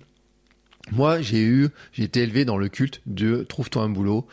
Moi, 0.93 1.21
j'ai 1.21 1.43
eu, 1.43 1.69
j'ai 1.93 2.05
été 2.05 2.23
élevé 2.23 2.45
dans 2.45 2.57
le 2.57 2.69
culte 2.69 3.01
de 3.07 3.43
trouve-toi 3.43 3.83
un 3.83 3.89
boulot 3.89 4.27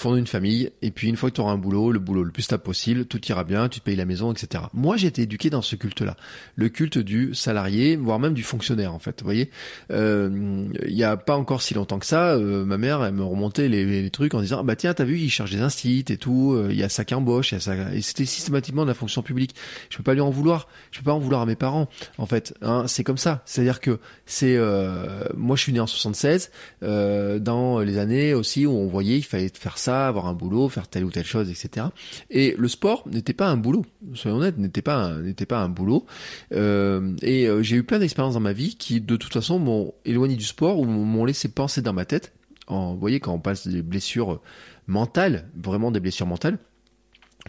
fonder 0.00 0.18
une 0.18 0.26
famille, 0.26 0.70
et 0.82 0.90
puis 0.90 1.08
une 1.08 1.16
fois 1.16 1.30
que 1.30 1.36
tu 1.36 1.40
auras 1.40 1.52
un 1.52 1.58
boulot, 1.58 1.92
le 1.92 1.98
boulot 1.98 2.24
le 2.24 2.30
plus 2.30 2.42
stable 2.42 2.62
possible, 2.62 3.04
tout 3.04 3.20
ira 3.26 3.44
bien, 3.44 3.68
tu 3.68 3.80
te 3.80 3.84
payes 3.84 3.96
la 3.96 4.06
maison, 4.06 4.32
etc. 4.32 4.64
Moi, 4.72 4.96
j'ai 4.96 5.08
été 5.08 5.22
éduqué 5.22 5.50
dans 5.50 5.62
ce 5.62 5.76
culte-là, 5.76 6.16
le 6.56 6.68
culte 6.68 6.98
du 6.98 7.34
salarié, 7.34 7.96
voire 7.96 8.18
même 8.18 8.34
du 8.34 8.42
fonctionnaire, 8.42 8.94
en 8.94 8.98
fait. 8.98 9.20
Vous 9.20 9.26
voyez, 9.26 9.50
euh, 9.90 10.64
il 10.86 10.94
y 10.94 11.04
a 11.04 11.16
pas 11.16 11.36
encore 11.36 11.62
si 11.62 11.74
longtemps 11.74 11.98
que 11.98 12.06
ça, 12.06 12.30
euh, 12.30 12.64
ma 12.64 12.78
mère, 12.78 13.04
elle 13.04 13.14
me 13.14 13.24
remontait 13.24 13.68
les, 13.68 14.10
trucs 14.10 14.34
en 14.34 14.40
disant, 14.40 14.58
ah, 14.60 14.62
bah 14.62 14.74
tiens, 14.74 14.94
t'as 14.94 15.04
vu, 15.04 15.18
il 15.18 15.30
cherche 15.30 15.50
des 15.50 15.60
instits 15.60 16.04
et 16.08 16.16
tout, 16.16 16.54
euh, 16.54 16.68
il 16.70 16.78
y 16.78 16.82
a 16.82 16.88
ça 16.88 17.04
qui 17.04 17.14
embauche, 17.14 17.52
y 17.52 17.56
a 17.56 17.60
ça, 17.60 17.74
et 17.92 18.00
c'était 18.00 18.24
systématiquement 18.24 18.82
de 18.82 18.88
la 18.88 18.94
fonction 18.94 19.22
publique. 19.22 19.54
Je 19.90 19.96
peux 19.98 20.02
pas 20.02 20.14
lui 20.14 20.20
en 20.20 20.30
vouloir, 20.30 20.68
je 20.90 20.98
peux 20.98 21.04
pas 21.04 21.12
en 21.12 21.18
vouloir 21.18 21.42
à 21.42 21.46
mes 21.46 21.56
parents, 21.56 21.88
en 22.18 22.26
fait. 22.26 22.54
Hein, 22.62 22.84
c'est 22.86 23.04
comme 23.04 23.18
ça, 23.18 23.42
c'est-à-dire 23.44 23.80
que 23.80 24.00
c'est, 24.24 24.58
moi, 25.36 25.56
je 25.56 25.62
suis 25.62 25.72
né 25.72 25.80
en 25.80 25.86
76, 25.86 26.50
dans 26.80 27.80
les 27.80 27.98
années 27.98 28.34
aussi 28.34 28.66
où 28.66 28.72
on 28.72 28.86
voyait, 28.86 29.18
il 29.18 29.22
fallait 29.22 29.50
faire 29.52 29.78
ça, 29.78 29.89
avoir 30.06 30.26
un 30.26 30.34
boulot, 30.34 30.68
faire 30.68 30.88
telle 30.88 31.04
ou 31.04 31.10
telle 31.10 31.24
chose, 31.24 31.50
etc. 31.50 31.86
Et 32.30 32.54
le 32.58 32.68
sport 32.68 33.04
n'était 33.08 33.32
pas 33.32 33.48
un 33.48 33.56
boulot, 33.56 33.84
soyons 34.14 34.38
honnêtes, 34.38 34.58
n'était 34.58 34.82
pas 34.82 35.14
n'était 35.18 35.46
pas 35.46 35.60
un 35.60 35.68
boulot. 35.68 36.06
Euh, 36.52 37.14
et 37.22 37.46
euh, 37.46 37.62
j'ai 37.62 37.76
eu 37.76 37.82
plein 37.82 37.98
d'expériences 37.98 38.34
dans 38.34 38.40
ma 38.40 38.52
vie 38.52 38.76
qui, 38.76 39.00
de 39.00 39.16
toute 39.16 39.32
façon, 39.32 39.58
m'ont 39.58 39.94
éloigné 40.04 40.36
du 40.36 40.44
sport 40.44 40.78
ou 40.78 40.84
m'ont 40.84 41.24
laissé 41.24 41.48
penser 41.48 41.82
dans 41.82 41.92
ma 41.92 42.04
tête. 42.04 42.32
Vous 42.68 42.98
voyez, 42.98 43.18
quand 43.18 43.32
on 43.32 43.40
passe 43.40 43.66
des 43.66 43.82
blessures 43.82 44.40
mentales, 44.86 45.48
vraiment 45.56 45.90
des 45.90 45.98
blessures 45.98 46.28
mentales, 46.28 46.58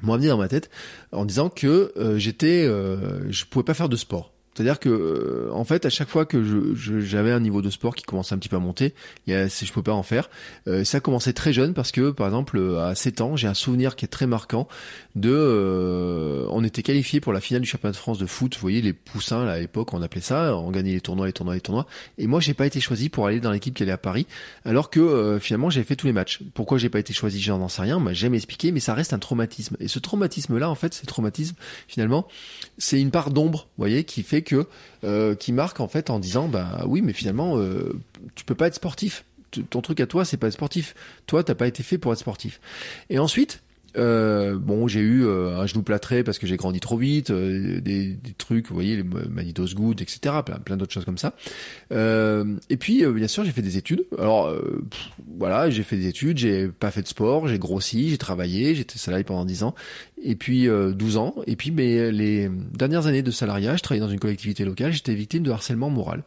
m'ont 0.01 0.13
amené 0.13 0.29
dans 0.29 0.37
ma 0.37 0.47
tête 0.47 0.71
en 1.11 1.25
disant 1.25 1.49
que 1.49 1.91
euh, 1.95 2.17
j'étais, 2.17 2.65
je 2.65 3.45
pouvais 3.45 3.63
pas 3.65 3.75
faire 3.75 3.89
de 3.89 3.97
sport. 3.97 4.33
C'est-à-dire 4.53 4.79
que, 4.79 4.89
euh, 4.89 5.49
en 5.53 5.63
fait, 5.63 5.85
à 5.85 5.89
chaque 5.89 6.09
fois 6.09 6.25
que 6.25 6.43
j'avais 6.43 7.29
je, 7.29 7.35
un 7.35 7.39
niveau 7.39 7.61
de 7.61 7.69
sport 7.69 7.95
qui 7.95 8.03
commençait 8.03 8.35
un 8.35 8.37
petit 8.37 8.49
peu 8.49 8.57
à 8.57 8.59
monter, 8.59 8.93
il 9.25 9.33
y 9.33 9.35
a, 9.35 9.47
je 9.47 9.71
pouvais 9.71 9.83
pas 9.83 9.93
en 9.93 10.03
faire. 10.03 10.29
Euh, 10.67 10.83
ça 10.83 10.99
commençait 10.99 11.31
très 11.31 11.53
jeune 11.53 11.73
parce 11.73 11.91
que, 11.91 12.11
par 12.11 12.27
exemple, 12.27 12.59
à 12.79 12.93
7 12.93 13.21
ans, 13.21 13.35
j'ai 13.37 13.47
un 13.47 13.53
souvenir 13.53 13.95
qui 13.95 14.03
est 14.03 14.09
très 14.09 14.27
marquant 14.27 14.67
de, 15.15 15.31
euh, 15.31 16.45
on 16.49 16.65
était 16.65 16.83
qualifié 16.83 17.21
pour 17.21 17.31
la 17.31 17.39
finale 17.39 17.61
du 17.61 17.67
championnat 17.67 17.93
de 17.93 17.97
France 17.97 18.17
de 18.17 18.25
foot. 18.25 18.55
Vous 18.55 18.61
voyez 18.61 18.81
les 18.81 18.91
poussins 18.91 19.45
là, 19.45 19.53
à 19.53 19.59
l'époque, 19.59 19.93
on 19.93 20.01
appelait 20.01 20.21
ça, 20.21 20.57
on 20.57 20.69
gagnait 20.69 20.93
les 20.93 21.01
tournois, 21.01 21.27
les 21.27 21.33
tournois, 21.33 21.53
les 21.53 21.61
tournois. 21.61 21.87
Et 22.17 22.27
moi, 22.27 22.41
j'ai 22.41 22.53
pas 22.53 22.65
été 22.65 22.81
choisi 22.81 23.07
pour 23.07 23.27
aller 23.27 23.39
dans 23.39 23.51
l'équipe 23.51 23.73
qui 23.73 23.83
allait 23.83 23.91
à 23.93 23.97
Paris, 23.97 24.27
alors 24.65 24.89
que 24.89 25.39
finalement, 25.41 25.69
j'ai 25.69 25.83
fait 25.83 25.95
tous 25.95 26.07
les 26.07 26.13
matchs. 26.13 26.41
Pourquoi 26.53 26.77
j'ai 26.77 26.89
pas 26.89 26.99
été 26.99 27.13
choisi, 27.13 27.41
j'en 27.41 27.67
sais 27.69 27.81
rien, 27.81 27.97
on 27.97 28.01
m'a 28.01 28.13
jamais 28.13 28.37
expliqué, 28.37 28.73
mais 28.73 28.81
ça 28.81 28.93
reste 28.93 29.13
un 29.13 29.19
traumatisme. 29.19 29.77
Et 29.79 29.87
ce 29.87 29.99
traumatisme-là, 29.99 30.69
en 30.69 30.75
fait, 30.75 30.93
ce 30.93 31.05
traumatisme, 31.05 31.55
finalement, 31.87 32.27
c'est 32.77 32.99
une 32.99 33.11
part 33.11 33.31
d'ombre, 33.31 33.67
vous 33.77 33.83
voyez, 33.83 34.03
qui 34.03 34.23
fait 34.23 34.40
euh, 35.03 35.35
qui 35.35 35.53
marque 35.53 35.79
en 35.79 35.87
fait 35.87 36.09
en 36.09 36.19
disant 36.19 36.47
bah 36.47 36.83
oui 36.87 37.01
mais 37.01 37.13
finalement 37.13 37.57
euh, 37.57 37.93
tu 38.35 38.45
peux 38.45 38.55
pas 38.55 38.67
être 38.67 38.75
sportif. 38.75 39.25
Ton 39.69 39.81
truc 39.81 39.99
à 39.99 40.07
toi 40.07 40.25
c'est 40.25 40.37
pas 40.37 40.51
sportif. 40.51 40.95
Toi 41.27 41.43
t'as 41.43 41.55
pas 41.55 41.67
été 41.67 41.83
fait 41.83 41.97
pour 41.97 42.13
être 42.13 42.19
sportif. 42.19 42.59
Et 43.09 43.19
ensuite 43.19 43.61
euh, 43.97 44.57
bon, 44.57 44.87
j'ai 44.87 44.99
eu 44.99 45.25
euh, 45.25 45.59
un 45.59 45.65
genou 45.65 45.83
plâtré 45.83 46.23
parce 46.23 46.39
que 46.39 46.47
j'ai 46.47 46.57
grandi 46.57 46.79
trop 46.79 46.97
vite, 46.97 47.31
euh, 47.31 47.81
des, 47.81 48.13
des, 48.13 48.33
trucs, 48.33 48.67
vous 48.67 48.73
voyez, 48.75 48.95
les 48.97 49.03
Manitos 49.03 49.73
Good, 49.73 50.01
etc., 50.01 50.35
plein, 50.45 50.59
plein 50.59 50.77
d'autres 50.77 50.93
choses 50.93 51.05
comme 51.05 51.17
ça. 51.17 51.33
Euh, 51.91 52.55
et 52.69 52.77
puis, 52.77 53.05
bien 53.05 53.27
sûr, 53.27 53.43
j'ai 53.43 53.51
fait 53.51 53.61
des 53.61 53.77
études. 53.77 54.05
Alors, 54.17 54.53
voilà, 55.37 55.69
j'ai 55.69 55.83
fait 55.83 55.97
des 55.97 56.07
études, 56.07 56.37
j'ai 56.37 56.67
pas 56.67 56.91
fait 56.91 57.01
de 57.01 57.07
sport, 57.07 57.47
j'ai 57.47 57.59
grossi, 57.59 58.09
j'ai 58.09 58.17
travaillé, 58.17 58.75
j'étais 58.75 58.97
salarié 58.97 59.23
pendant 59.23 59.45
10 59.45 59.63
ans, 59.63 59.75
et 60.23 60.35
puis 60.35 60.67
12 60.67 61.17
ans. 61.17 61.35
Et 61.47 61.55
puis, 61.55 61.71
mais 61.71 62.11
les 62.11 62.49
dernières 62.73 63.07
années 63.07 63.23
de 63.23 63.31
salariat, 63.31 63.75
je 63.75 63.81
travaillais 63.81 64.05
dans 64.05 64.11
une 64.11 64.19
collectivité 64.19 64.65
locale, 64.65 64.91
j'étais 64.93 65.13
victime 65.13 65.43
de 65.43 65.51
harcèlement 65.51 65.89
moral. 65.89 66.23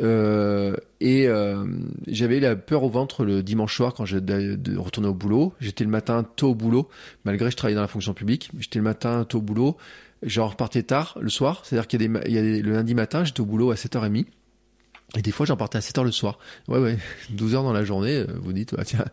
Euh, 0.00 0.76
et 1.00 1.26
euh, 1.26 1.64
j'avais 2.06 2.40
la 2.40 2.56
peur 2.56 2.84
au 2.84 2.88
ventre 2.88 3.24
le 3.24 3.42
dimanche 3.42 3.76
soir 3.76 3.94
quand 3.94 4.04
je 4.04 4.18
de 4.18 4.76
retourner 4.76 5.08
au 5.08 5.14
boulot. 5.14 5.54
J'étais 5.60 5.84
le 5.84 5.90
matin 5.90 6.24
tôt 6.36 6.50
au 6.50 6.54
boulot, 6.54 6.88
malgré 7.24 7.46
que 7.46 7.52
je 7.52 7.56
travaillais 7.56 7.76
dans 7.76 7.82
la 7.82 7.88
fonction 7.88 8.14
publique. 8.14 8.50
J'étais 8.58 8.78
le 8.78 8.84
matin 8.84 9.24
tôt 9.24 9.38
au 9.38 9.42
boulot. 9.42 9.76
genre 10.22 10.50
repartais 10.50 10.82
tard 10.82 11.16
le 11.20 11.30
soir, 11.30 11.62
c'est-à-dire 11.64 11.86
qu'il 11.86 12.02
y 12.02 12.32
y 12.32 12.38
a 12.38 12.42
des, 12.42 12.62
le 12.62 12.72
lundi 12.72 12.94
matin, 12.94 13.24
j'étais 13.24 13.40
au 13.40 13.46
boulot 13.46 13.70
à 13.70 13.74
7h30. 13.74 14.26
Et 15.16 15.22
des 15.22 15.30
fois, 15.32 15.46
j'en 15.46 15.56
partais 15.56 15.78
à 15.78 15.80
7 15.80 15.96
heures 15.98 16.04
le 16.04 16.12
soir. 16.12 16.38
Ouais, 16.68 16.78
ouais, 16.78 16.98
12 17.30 17.54
heures 17.54 17.62
dans 17.62 17.72
la 17.72 17.82
journée. 17.82 18.14
euh, 18.14 18.26
Vous 18.42 18.52
dites, 18.52 18.74
ah, 18.76 18.84
tiens, 18.84 19.06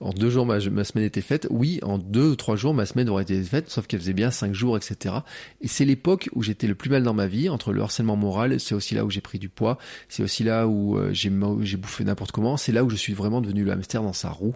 en 0.00 0.10
deux 0.14 0.30
jours, 0.30 0.46
ma, 0.46 0.58
ma 0.70 0.84
semaine 0.84 1.04
était 1.04 1.20
faite. 1.20 1.46
Oui, 1.50 1.80
en 1.82 1.98
deux 1.98 2.30
ou 2.30 2.34
trois 2.36 2.56
jours, 2.56 2.72
ma 2.72 2.86
semaine 2.86 3.10
aurait 3.10 3.24
été 3.24 3.42
faite, 3.42 3.68
sauf 3.68 3.86
qu'elle 3.86 4.00
faisait 4.00 4.14
bien 4.14 4.30
cinq 4.30 4.54
jours, 4.54 4.74
etc. 4.78 5.16
Et 5.60 5.68
c'est 5.68 5.84
l'époque 5.84 6.30
où 6.34 6.42
j'étais 6.42 6.66
le 6.66 6.74
plus 6.74 6.88
mal 6.88 7.02
dans 7.02 7.12
ma 7.12 7.26
vie, 7.26 7.50
entre 7.50 7.74
le 7.74 7.82
harcèlement 7.82 8.16
moral, 8.16 8.58
c'est 8.58 8.74
aussi 8.74 8.94
là 8.94 9.04
où 9.04 9.10
j'ai 9.10 9.20
pris 9.20 9.38
du 9.38 9.50
poids, 9.50 9.76
c'est 10.08 10.22
aussi 10.22 10.44
là 10.44 10.66
où 10.66 10.96
euh, 10.96 11.12
j'ai 11.12 11.28
bouffé 11.76 12.04
n'importe 12.04 12.32
comment, 12.32 12.56
c'est 12.56 12.72
là 12.72 12.82
où 12.82 12.88
je 12.88 12.96
suis 12.96 13.12
vraiment 13.12 13.42
devenu 13.42 13.64
le 13.64 13.72
hamster 13.72 14.02
dans 14.02 14.14
sa 14.14 14.30
roue. 14.30 14.54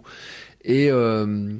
Et 0.63 0.91
euh, 0.91 1.57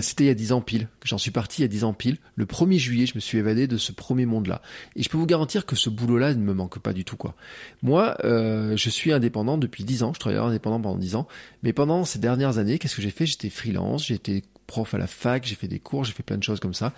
c'était 0.00 0.24
il 0.24 0.26
y 0.26 0.30
a 0.30 0.34
10 0.34 0.52
ans 0.52 0.60
pile, 0.60 0.88
j'en 1.04 1.18
suis 1.18 1.30
parti 1.30 1.60
il 1.60 1.62
y 1.62 1.64
a 1.64 1.68
10 1.68 1.84
ans 1.84 1.94
pile. 1.94 2.18
Le 2.36 2.44
1er 2.44 2.78
juillet, 2.78 3.06
je 3.06 3.14
me 3.14 3.20
suis 3.20 3.38
évadé 3.38 3.66
de 3.66 3.76
ce 3.76 3.92
premier 3.92 4.26
monde-là. 4.26 4.60
Et 4.94 5.02
je 5.02 5.08
peux 5.08 5.16
vous 5.16 5.26
garantir 5.26 5.64
que 5.64 5.74
ce 5.76 5.88
boulot-là 5.88 6.34
ne 6.34 6.42
me 6.42 6.52
manque 6.52 6.78
pas 6.78 6.92
du 6.92 7.04
tout, 7.04 7.16
quoi. 7.16 7.34
Moi, 7.82 8.16
euh, 8.24 8.76
je 8.76 8.90
suis 8.90 9.12
indépendant 9.12 9.56
depuis 9.56 9.84
10 9.84 10.02
ans, 10.02 10.12
je 10.14 10.20
travaille 10.20 10.38
indépendant 10.38 10.80
pendant 10.80 10.98
10 10.98 11.16
ans, 11.16 11.28
mais 11.62 11.72
pendant 11.72 12.04
ces 12.04 12.18
dernières 12.18 12.58
années, 12.58 12.78
qu'est-ce 12.78 12.96
que 12.96 13.02
j'ai 13.02 13.10
fait? 13.10 13.26
J'étais 13.26 13.48
freelance, 13.48 14.06
j'étais 14.06 14.42
prof 14.66 14.94
à 14.94 14.98
la 14.98 15.06
fac, 15.06 15.44
j'ai 15.44 15.54
fait 15.54 15.68
des 15.68 15.78
cours, 15.78 16.04
j'ai 16.04 16.12
fait 16.12 16.22
plein 16.22 16.38
de 16.38 16.42
choses 16.42 16.60
comme 16.60 16.74
ça. 16.74 16.92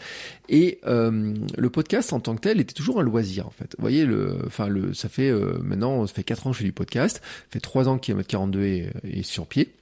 Et 0.48 0.78
euh, 0.86 1.34
le 1.56 1.70
podcast 1.70 2.12
en 2.12 2.20
tant 2.20 2.34
que 2.36 2.40
tel 2.40 2.60
était 2.60 2.74
toujours 2.74 3.00
un 3.00 3.02
loisir 3.02 3.46
en 3.46 3.50
fait. 3.50 3.74
Vous 3.78 3.82
voyez, 3.82 4.04
le, 4.04 4.38
enfin 4.46 4.68
le, 4.68 4.94
ça 4.94 5.08
fait 5.08 5.28
euh, 5.28 5.58
maintenant, 5.62 6.06
ça 6.06 6.14
fait 6.14 6.24
4 6.24 6.46
ans 6.46 6.50
que 6.50 6.54
je 6.54 6.58
fais 6.60 6.64
du 6.66 6.72
podcast, 6.72 7.20
ça 7.24 7.46
fait 7.50 7.60
3 7.60 7.88
ans 7.88 7.98
que 7.98 8.04
Kilomètre 8.04 8.28
42 8.28 8.64
est, 8.64 8.92
est 9.04 9.22
sur 9.22 9.46
pied. 9.46 9.72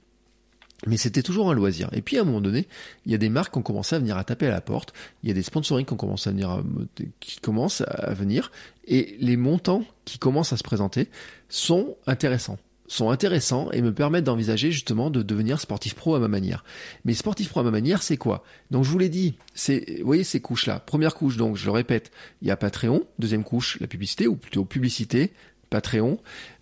Mais 0.87 0.97
c'était 0.97 1.23
toujours 1.23 1.49
un 1.49 1.53
loisir. 1.53 1.89
Et 1.93 2.01
puis 2.01 2.17
à 2.17 2.21
un 2.21 2.25
moment 2.25 2.41
donné, 2.41 2.67
il 3.05 3.11
y 3.11 3.15
a 3.15 3.17
des 3.17 3.29
marques 3.29 3.53
qui 3.53 3.59
ont 3.59 3.63
commencé 3.63 3.95
à 3.95 3.99
venir 3.99 4.17
à 4.17 4.23
taper 4.23 4.47
à 4.47 4.51
la 4.51 4.61
porte. 4.61 4.93
Il 5.23 5.29
y 5.29 5.31
a 5.31 5.35
des 5.35 5.43
sponsorings 5.43 5.85
qui 5.85 5.93
ont 5.93 6.13
à 6.13 6.29
venir, 6.29 6.49
à- 6.49 6.63
qui 7.19 7.39
commencent 7.39 7.81
à 7.87 8.13
venir, 8.13 8.51
et 8.87 9.15
les 9.19 9.37
montants 9.37 9.83
qui 10.05 10.17
commencent 10.19 10.53
à 10.53 10.57
se 10.57 10.63
présenter 10.63 11.09
sont 11.49 11.95
intéressants 12.07 12.57
sont 12.87 13.09
intéressants 13.09 13.71
et 13.71 13.81
me 13.81 13.93
permettent 13.93 14.25
d'envisager 14.25 14.71
justement 14.71 15.09
de 15.09 15.23
devenir 15.23 15.59
sportif 15.59 15.95
pro 15.95 16.15
à 16.15 16.19
ma 16.19 16.27
manière. 16.27 16.63
Mais 17.05 17.13
sportif 17.13 17.49
pro 17.49 17.61
à 17.61 17.63
ma 17.63 17.71
manière, 17.71 18.03
c'est 18.03 18.17
quoi? 18.17 18.43
Donc 18.71 18.83
je 18.83 18.89
vous 18.89 18.99
l'ai 18.99 19.09
dit, 19.09 19.35
vous 19.67 20.05
voyez 20.05 20.23
ces 20.23 20.41
couches-là. 20.41 20.79
Première 20.79 21.15
couche, 21.15 21.37
donc 21.37 21.55
je 21.55 21.65
le 21.65 21.71
répète, 21.71 22.11
il 22.41 22.49
y 22.49 22.51
a 22.51 22.57
Patreon. 22.57 23.03
Deuxième 23.17 23.43
couche, 23.45 23.79
la 23.79 23.87
publicité, 23.87 24.27
ou 24.27 24.35
plutôt 24.35 24.65
publicité, 24.65 25.31
Patreon. 25.73 26.19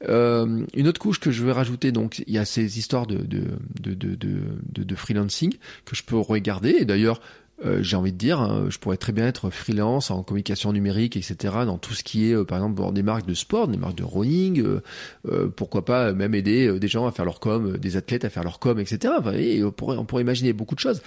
Euh, 0.08 0.66
une 0.74 0.88
autre 0.88 1.02
couche 1.02 1.20
que 1.20 1.32
je 1.32 1.44
vais 1.44 1.52
rajouter, 1.52 1.92
donc 1.92 2.24
il 2.26 2.34
y 2.34 2.38
a 2.38 2.46
ces 2.46 2.80
histoires 2.80 3.06
de 3.08 4.96
freelancing 4.96 5.54
que 5.84 5.98
je 5.98 6.04
peux 6.04 6.16
regarder. 6.18 6.78
Et 6.80 6.86
d'ailleurs, 6.86 7.20
euh, 7.66 7.84
j'ai 7.84 7.96
envie 7.96 8.12
de 8.12 8.18
dire, 8.18 8.40
hein, 8.40 8.66
je 8.70 8.78
pourrais 8.80 8.98
très 8.98 9.12
bien 9.12 9.28
être 9.28 9.50
freelance 9.50 10.10
en 10.10 10.24
communication 10.24 10.74
numérique, 10.74 11.16
etc. 11.16 11.36
Dans 11.66 11.78
tout 11.78 11.94
ce 11.94 12.04
qui 12.04 12.30
est, 12.30 12.34
euh, 12.34 12.44
par 12.44 12.58
exemple, 12.58 12.76
dans 12.82 12.92
des 12.92 13.04
marques 13.04 13.28
de 13.28 13.34
sport, 13.34 13.68
des 13.68 13.78
marques 13.78 13.96
de 13.96 14.04
running. 14.04 14.62
euh, 14.62 14.82
euh, 15.30 15.48
pourquoi 15.48 15.86
pas 15.86 16.14
même 16.14 16.34
aider 16.34 16.80
des 16.80 16.88
gens 16.88 17.06
à 17.06 17.12
faire 17.12 17.26
leur 17.26 17.40
com, 17.40 17.78
des 17.78 17.98
athlètes 17.98 18.26
à 18.26 18.30
faire 18.30 18.44
leur 18.44 18.60
com, 18.60 18.80
etc. 18.80 19.14
On 19.64 19.72
pourrait 19.72 19.98
on 19.98 20.06
pourrait 20.06 20.22
imaginer 20.22 20.54
beaucoup 20.54 20.76
de 20.76 20.80
choses. 20.80 21.02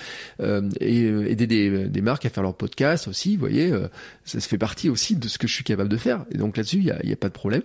Et 0.81 1.07
aider 1.07 1.47
des, 1.47 1.89
des 1.89 2.01
marques 2.01 2.27
à 2.27 2.31
faire 2.31 2.43
leur 2.43 2.55
podcast 2.55 3.09
aussi. 3.09 3.35
Vous 3.37 3.41
voyez, 3.41 3.73
ça 4.25 4.41
se 4.41 4.49
fait 4.49 4.59
partie 4.59 4.89
aussi 4.89 5.17
de 5.17 5.29
ce 5.29 5.39
que 5.39 5.47
je 5.47 5.55
suis 5.55 5.65
capable 5.65 5.89
de 5.89 5.97
faire. 5.97 6.25
Et 6.31 6.39
donc 6.39 6.57
là-dessus, 6.57 6.79
il 6.79 6.85
y 6.85 6.91
a, 6.91 7.05
y 7.05 7.13
a 7.13 7.17
pas 7.17 7.29
de 7.29 7.33
problème. 7.33 7.63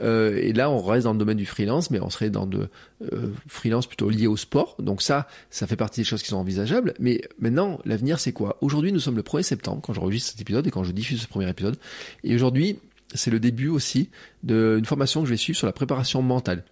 Et 0.00 0.52
là, 0.52 0.70
on 0.70 0.80
reste 0.80 1.04
dans 1.04 1.12
le 1.12 1.18
domaine 1.18 1.36
du 1.36 1.46
freelance, 1.46 1.90
mais 1.90 2.00
on 2.00 2.10
serait 2.10 2.30
dans 2.30 2.46
de 2.46 2.68
euh, 3.12 3.32
freelance 3.46 3.86
plutôt 3.86 4.08
lié 4.10 4.26
au 4.26 4.36
sport. 4.36 4.76
Donc 4.78 5.02
ça, 5.02 5.26
ça 5.50 5.66
fait 5.66 5.76
partie 5.76 6.00
des 6.00 6.04
choses 6.04 6.22
qui 6.22 6.28
sont 6.28 6.36
envisageables. 6.36 6.94
Mais 6.98 7.22
maintenant, 7.38 7.78
l'avenir, 7.84 8.18
c'est 8.18 8.32
quoi? 8.32 8.58
Aujourd'hui, 8.60 8.92
nous 8.92 9.00
sommes 9.00 9.16
le 9.16 9.22
1er 9.22 9.42
septembre 9.42 9.80
quand 9.82 9.92
j'enregistre 9.92 10.30
cet 10.30 10.40
épisode 10.40 10.66
et 10.66 10.70
quand 10.70 10.84
je 10.84 10.92
diffuse 10.92 11.20
ce 11.20 11.28
premier 11.28 11.48
épisode. 11.48 11.76
Et 12.24 12.34
aujourd'hui, 12.34 12.78
c'est 13.14 13.30
le 13.30 13.40
début 13.40 13.68
aussi 13.68 14.10
d'une 14.42 14.84
formation 14.84 15.20
que 15.20 15.26
je 15.26 15.32
vais 15.32 15.36
suivre 15.36 15.58
sur 15.58 15.66
la 15.66 15.72
préparation 15.72 16.22
mentale. 16.22 16.64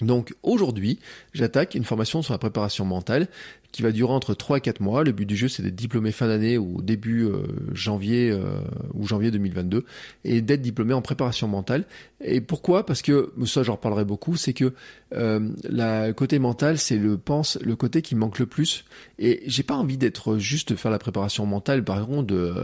Donc 0.00 0.34
aujourd'hui, 0.42 0.98
j'attaque 1.32 1.74
une 1.74 1.84
formation 1.84 2.22
sur 2.22 2.32
la 2.32 2.38
préparation 2.38 2.84
mentale 2.84 3.28
qui 3.70 3.82
va 3.82 3.90
durer 3.90 4.12
entre 4.12 4.34
3 4.34 4.58
et 4.58 4.60
4 4.60 4.80
mois. 4.80 5.04
Le 5.04 5.12
but 5.12 5.26
du 5.26 5.36
jeu, 5.36 5.48
c'est 5.48 5.62
d'être 5.62 5.74
diplômé 5.74 6.12
fin 6.12 6.28
d'année 6.28 6.58
ou 6.58 6.80
début 6.82 7.24
euh, 7.24 7.42
janvier 7.72 8.30
euh, 8.30 8.60
ou 8.94 9.06
janvier 9.06 9.30
2022 9.30 9.84
et 10.24 10.42
d'être 10.42 10.62
diplômé 10.62 10.94
en 10.94 11.02
préparation 11.02 11.48
mentale. 11.48 11.84
Et 12.20 12.40
pourquoi? 12.40 12.86
Parce 12.86 13.02
que 13.02 13.32
ça, 13.46 13.62
j'en 13.62 13.72
reparlerai 13.72 14.04
beaucoup. 14.04 14.36
C'est 14.36 14.52
que 14.52 14.74
euh, 15.14 15.48
la 15.68 16.08
le 16.08 16.12
côté 16.12 16.38
mental, 16.38 16.78
c'est 16.78 16.96
le 16.96 17.18
pense 17.18 17.58
le 17.62 17.76
côté 17.76 18.02
qui 18.02 18.14
manque 18.14 18.38
le 18.38 18.46
plus. 18.46 18.84
Et 19.18 19.42
j'ai 19.46 19.62
pas 19.62 19.74
envie 19.74 19.96
d'être 19.96 20.38
juste 20.38 20.72
de 20.72 20.76
faire 20.76 20.90
la 20.90 20.98
préparation 20.98 21.46
mentale, 21.46 21.84
par 21.84 22.00
exemple 22.00 22.26
de 22.26 22.54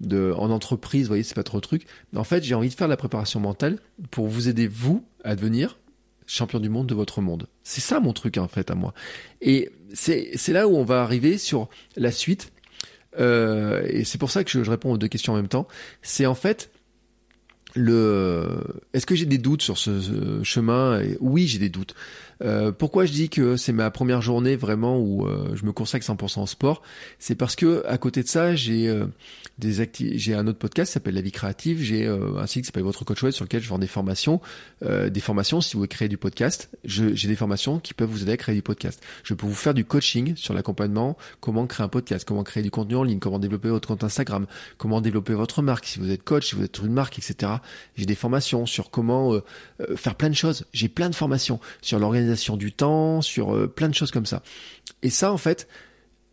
de 0.00 0.32
en 0.36 0.50
entreprise. 0.50 1.04
Vous 1.04 1.08
voyez, 1.08 1.22
c'est 1.22 1.34
pas 1.34 1.42
trop 1.42 1.58
le 1.58 1.62
truc. 1.62 1.86
En 2.14 2.24
fait, 2.24 2.42
j'ai 2.42 2.54
envie 2.54 2.68
de 2.68 2.74
faire 2.74 2.88
la 2.88 2.96
préparation 2.96 3.40
mentale 3.40 3.78
pour 4.10 4.26
vous 4.26 4.48
aider 4.48 4.68
vous 4.68 5.04
à 5.24 5.34
devenir 5.36 5.76
champion 6.28 6.60
du 6.60 6.68
monde 6.68 6.86
de 6.86 6.94
votre 6.94 7.20
monde. 7.20 7.48
C'est 7.64 7.80
ça 7.80 7.98
mon 7.98 8.12
truc 8.12 8.36
en 8.36 8.46
fait 8.46 8.70
à 8.70 8.74
moi. 8.74 8.94
Et 9.40 9.70
c'est 9.94 10.36
là 10.48 10.68
où 10.68 10.76
on 10.76 10.84
va 10.84 11.02
arriver 11.02 11.38
sur 11.38 11.68
la 11.96 12.12
suite. 12.12 12.52
Euh, 13.18 13.84
et 13.88 14.04
c'est 14.04 14.18
pour 14.18 14.30
ça 14.30 14.44
que 14.44 14.50
je, 14.50 14.70
réponds 14.70 14.92
aux 14.92 14.98
deux 14.98 15.08
questions 15.08 15.32
en 15.32 15.36
même 15.36 15.48
temps. 15.48 15.66
C'est 16.02 16.26
en 16.26 16.34
fait 16.34 16.70
le. 17.74 18.62
Est-ce 18.92 19.06
que 19.06 19.14
j'ai 19.14 19.26
des 19.26 19.38
doutes 19.38 19.62
sur 19.62 19.78
ce, 19.78 20.40
chemin? 20.44 21.02
Oui, 21.20 21.46
j'ai 21.46 21.58
des 21.58 21.70
doutes. 21.70 21.94
Euh, 22.42 22.72
pourquoi 22.72 23.04
je 23.04 23.12
dis 23.12 23.28
que 23.28 23.56
c'est 23.56 23.72
ma 23.72 23.90
première 23.90 24.22
journée 24.22 24.56
vraiment 24.56 24.98
où 24.98 25.26
euh, 25.26 25.54
je 25.54 25.64
me 25.64 25.72
consacre 25.72 26.06
100% 26.06 26.42
au 26.42 26.46
sport? 26.46 26.82
C'est 27.18 27.34
parce 27.34 27.56
que 27.56 27.84
à 27.86 27.98
côté 27.98 28.22
de 28.22 28.28
ça, 28.28 28.54
j'ai 28.54 28.88
euh, 28.88 29.06
des 29.58 29.88
j'ai 30.18 30.34
un 30.34 30.46
autre 30.46 30.58
podcast 30.58 30.90
qui 30.90 30.94
s'appelle 30.94 31.14
La 31.14 31.20
Vie 31.20 31.32
Créative, 31.32 31.80
j'ai 31.80 32.06
euh, 32.06 32.38
un 32.38 32.46
site 32.46 32.62
qui 32.62 32.66
s'appelle 32.66 32.84
Votre 32.84 33.04
Coach 33.04 33.22
Web 33.22 33.32
sur 33.32 33.44
lequel 33.44 33.62
je 33.62 33.68
vends 33.68 33.78
des 33.78 33.86
formations, 33.86 34.40
euh, 34.84 35.10
des 35.10 35.20
formations 35.20 35.60
si 35.60 35.74
vous 35.74 35.80
voulez 35.80 35.88
créer 35.88 36.08
du 36.08 36.16
podcast. 36.16 36.70
J'ai 36.84 37.28
des 37.28 37.36
formations 37.36 37.80
qui 37.80 37.94
peuvent 37.94 38.08
vous 38.08 38.22
aider 38.22 38.32
à 38.32 38.36
créer 38.36 38.54
du 38.54 38.62
podcast. 38.62 39.02
Je 39.24 39.34
peux 39.34 39.46
vous 39.46 39.54
faire 39.54 39.74
du 39.74 39.84
coaching 39.84 40.36
sur 40.36 40.54
l'accompagnement, 40.54 41.16
comment 41.40 41.66
créer 41.66 41.84
un 41.84 41.88
podcast, 41.88 42.26
comment 42.26 42.44
créer 42.44 42.62
du 42.62 42.70
contenu 42.70 42.96
en 42.96 43.02
ligne, 43.02 43.18
comment 43.18 43.38
développer 43.38 43.68
votre 43.68 43.88
compte 43.88 44.04
Instagram, 44.04 44.46
comment 44.76 45.00
développer 45.00 45.34
votre 45.34 45.62
marque 45.62 45.86
si 45.86 45.98
vous 45.98 46.10
êtes 46.10 46.22
coach, 46.22 46.50
si 46.50 46.54
vous 46.54 46.64
êtes 46.64 46.78
une 46.78 46.92
marque, 46.92 47.18
etc. 47.18 47.52
J'ai 47.96 48.06
des 48.06 48.14
formations 48.14 48.66
sur 48.66 48.90
comment 48.90 49.40
faire 49.96 50.14
plein 50.14 50.30
de 50.30 50.34
choses. 50.34 50.66
J'ai 50.72 50.88
plein 50.88 51.10
de 51.10 51.14
formations 51.14 51.60
sur 51.82 51.98
l'organisation 51.98 52.27
du 52.56 52.72
temps, 52.72 53.20
sur 53.22 53.54
euh, 53.54 53.66
plein 53.66 53.88
de 53.88 53.94
choses 53.94 54.10
comme 54.10 54.26
ça. 54.26 54.42
Et 55.02 55.10
ça, 55.10 55.32
en 55.32 55.38
fait, 55.38 55.68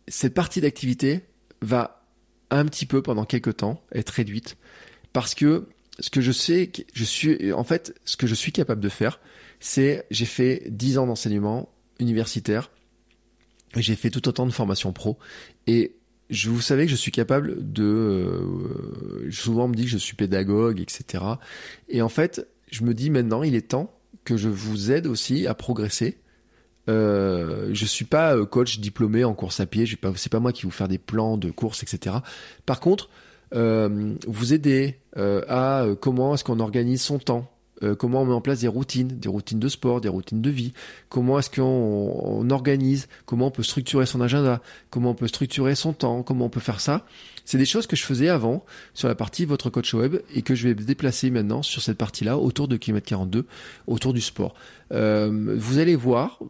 cette 0.08 0.34
partie 0.34 0.60
d'activité 0.60 1.22
va 1.62 2.06
un 2.50 2.64
petit 2.64 2.86
peu 2.86 3.02
pendant 3.02 3.24
quelques 3.24 3.56
temps 3.56 3.82
être 3.92 4.10
réduite 4.10 4.56
parce 5.12 5.34
que 5.34 5.68
ce 5.98 6.10
que 6.10 6.20
je 6.20 6.32
sais, 6.32 6.66
que 6.68 6.82
je 6.92 7.04
suis, 7.04 7.52
en 7.52 7.64
fait, 7.64 7.98
ce 8.04 8.16
que 8.16 8.26
je 8.26 8.34
suis 8.34 8.52
capable 8.52 8.80
de 8.80 8.88
faire, 8.88 9.20
c'est 9.60 10.06
j'ai 10.10 10.26
fait 10.26 10.64
10 10.68 10.98
ans 10.98 11.06
d'enseignement 11.06 11.70
universitaire, 11.98 12.70
j'ai 13.74 13.96
fait 13.96 14.10
tout 14.10 14.28
autant 14.28 14.46
de 14.46 14.50
formations 14.52 14.92
pro 14.92 15.18
et 15.66 15.96
je, 16.28 16.50
vous 16.50 16.60
savez 16.60 16.84
que 16.84 16.90
je 16.90 16.96
suis 16.96 17.12
capable 17.12 17.72
de, 17.72 17.84
euh, 17.84 19.30
souvent 19.30 19.68
me 19.68 19.74
dit 19.74 19.84
que 19.84 19.90
je 19.90 19.98
suis 19.98 20.16
pédagogue, 20.16 20.80
etc. 20.80 21.24
Et 21.88 22.02
en 22.02 22.08
fait, 22.08 22.46
je 22.70 22.84
me 22.84 22.94
dis 22.94 23.10
maintenant, 23.10 23.42
il 23.42 23.54
est 23.54 23.68
temps 23.68 23.98
que 24.26 24.36
je 24.36 24.50
vous 24.50 24.92
aide 24.92 25.06
aussi 25.06 25.46
à 25.46 25.54
progresser. 25.54 26.18
Euh, 26.88 27.70
je 27.72 27.84
suis 27.86 28.04
pas 28.04 28.36
euh, 28.36 28.44
coach 28.44 28.78
diplômé 28.78 29.24
en 29.24 29.34
course 29.34 29.60
à 29.60 29.66
pied, 29.66 29.86
je 29.86 29.96
pas, 29.96 30.12
c'est 30.16 30.30
pas 30.30 30.40
moi 30.40 30.52
qui 30.52 30.64
vous 30.64 30.70
faire 30.70 30.88
des 30.88 30.98
plans 30.98 31.36
de 31.36 31.50
course, 31.50 31.82
etc. 31.82 32.16
Par 32.66 32.80
contre, 32.80 33.08
euh, 33.54 34.14
vous 34.26 34.52
aider 34.52 34.98
euh, 35.16 35.42
à 35.48 35.86
comment 36.00 36.34
est-ce 36.34 36.44
qu'on 36.44 36.60
organise 36.60 37.02
son 37.02 37.18
temps, 37.18 37.50
euh, 37.82 37.94
comment 37.94 38.22
on 38.22 38.24
met 38.24 38.32
en 38.32 38.40
place 38.40 38.60
des 38.60 38.68
routines, 38.68 39.08
des 39.08 39.28
routines 39.28 39.58
de 39.58 39.68
sport, 39.68 40.00
des 40.00 40.08
routines 40.08 40.40
de 40.40 40.50
vie, 40.50 40.72
comment 41.08 41.38
est-ce 41.38 41.50
qu'on 41.50 41.62
on 41.62 42.50
organise, 42.50 43.08
comment 43.26 43.48
on 43.48 43.50
peut 43.50 43.62
structurer 43.62 44.06
son 44.06 44.20
agenda, 44.20 44.62
comment 44.90 45.10
on 45.10 45.14
peut 45.14 45.28
structurer 45.28 45.74
son 45.74 45.92
temps, 45.92 46.22
comment 46.22 46.46
on 46.46 46.50
peut 46.50 46.60
faire 46.60 46.80
ça. 46.80 47.04
C'est 47.44 47.58
des 47.58 47.64
choses 47.64 47.86
que 47.86 47.94
je 47.94 48.02
faisais 48.02 48.28
avant 48.28 48.64
sur 48.92 49.08
la 49.08 49.14
partie 49.14 49.44
votre 49.44 49.70
coach 49.70 49.94
web 49.94 50.16
et 50.34 50.42
que 50.42 50.54
je 50.54 50.68
vais 50.68 50.74
déplacer 50.74 51.30
maintenant 51.30 51.62
sur 51.62 51.80
cette 51.82 51.98
partie-là 51.98 52.38
autour 52.38 52.66
de 52.66 52.76
km 52.76 53.06
42, 53.06 53.46
autour 53.86 54.12
du 54.12 54.20
sport. 54.20 54.54
Euh, 54.92 55.54
vous 55.56 55.78
allez 55.78 55.94
voir. 55.94 56.40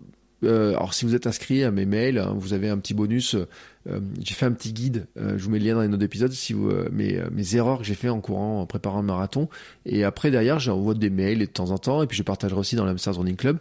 Euh, 0.44 0.70
alors 0.70 0.94
si 0.94 1.04
vous 1.04 1.14
êtes 1.14 1.26
inscrit 1.26 1.64
à 1.64 1.70
mes 1.70 1.86
mails, 1.86 2.18
hein, 2.18 2.34
vous 2.36 2.52
avez 2.52 2.68
un 2.68 2.78
petit 2.78 2.94
bonus. 2.94 3.34
euh, 3.34 4.00
j'ai 4.20 4.34
fait 4.34 4.46
un 4.46 4.52
petit 4.52 4.72
guide. 4.72 5.06
euh, 5.16 5.38
je 5.38 5.44
vous 5.44 5.50
mets 5.50 5.58
le 5.58 5.64
lien 5.64 5.74
dans 5.74 5.80
les 5.82 5.88
notes 5.88 6.00
d'épisode. 6.00 6.32
Si 6.32 6.52
vous, 6.52 6.68
euh, 6.70 6.88
mes, 6.92 7.16
euh, 7.16 7.28
mes 7.32 7.56
erreurs 7.56 7.78
que 7.78 7.84
j'ai 7.84 7.94
fait 7.94 8.08
en 8.08 8.20
courant, 8.20 8.60
en 8.60 8.66
préparant 8.66 9.00
le 9.00 9.06
marathon. 9.06 9.48
Et 9.84 10.04
après 10.04 10.30
derrière, 10.30 10.58
j'envoie 10.58 10.94
des 10.94 11.10
mails 11.10 11.38
de 11.38 11.44
temps 11.46 11.70
en 11.70 11.78
temps. 11.78 12.02
Et 12.02 12.06
puis 12.06 12.16
je 12.18 12.22
partagerai 12.22 12.58
aussi 12.58 12.76
dans 12.76 12.84
l'Amsterdam 12.84 13.20
Running 13.20 13.36
Club. 13.36 13.58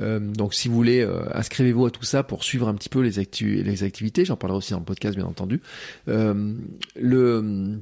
Euh, 0.00 0.18
donc 0.20 0.54
si 0.54 0.68
vous 0.68 0.74
voulez, 0.74 1.06
inscrivez-vous 1.32 1.86
à 1.86 1.90
tout 1.90 2.04
ça 2.04 2.22
pour 2.22 2.44
suivre 2.44 2.68
un 2.68 2.74
petit 2.74 2.88
peu 2.88 3.00
les, 3.00 3.18
actu 3.18 3.62
les 3.62 3.82
activités. 3.82 4.24
J'en 4.24 4.36
parlerai 4.36 4.58
aussi 4.58 4.72
dans 4.72 4.78
le 4.78 4.84
podcast, 4.84 5.16
bien 5.16 5.26
entendu. 5.26 5.60
Le 6.06 7.80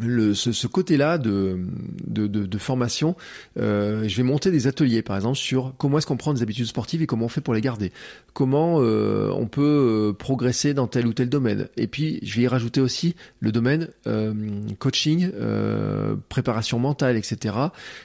le, 0.00 0.34
ce, 0.34 0.52
ce 0.52 0.66
côté-là 0.66 1.18
de, 1.18 1.58
de, 2.06 2.26
de, 2.26 2.46
de 2.46 2.58
formation, 2.58 3.16
euh, 3.58 4.04
je 4.08 4.16
vais 4.16 4.22
monter 4.22 4.50
des 4.50 4.66
ateliers, 4.66 5.02
par 5.02 5.16
exemple, 5.16 5.36
sur 5.36 5.74
comment 5.78 5.98
est-ce 5.98 6.06
qu'on 6.06 6.16
prend 6.16 6.32
des 6.32 6.42
habitudes 6.42 6.66
sportives 6.66 7.02
et 7.02 7.06
comment 7.06 7.26
on 7.26 7.28
fait 7.28 7.40
pour 7.40 7.54
les 7.54 7.60
garder, 7.60 7.92
comment 8.32 8.80
euh, 8.80 9.30
on 9.30 9.46
peut 9.46 9.60
euh, 9.62 10.12
progresser 10.12 10.74
dans 10.74 10.86
tel 10.86 11.06
ou 11.06 11.12
tel 11.12 11.28
domaine. 11.28 11.68
Et 11.76 11.86
puis, 11.86 12.18
je 12.22 12.36
vais 12.36 12.42
y 12.42 12.48
rajouter 12.48 12.80
aussi 12.80 13.14
le 13.40 13.52
domaine 13.52 13.88
euh, 14.06 14.32
coaching, 14.78 15.30
euh, 15.34 16.16
préparation 16.28 16.78
mentale, 16.78 17.16
etc. 17.16 17.54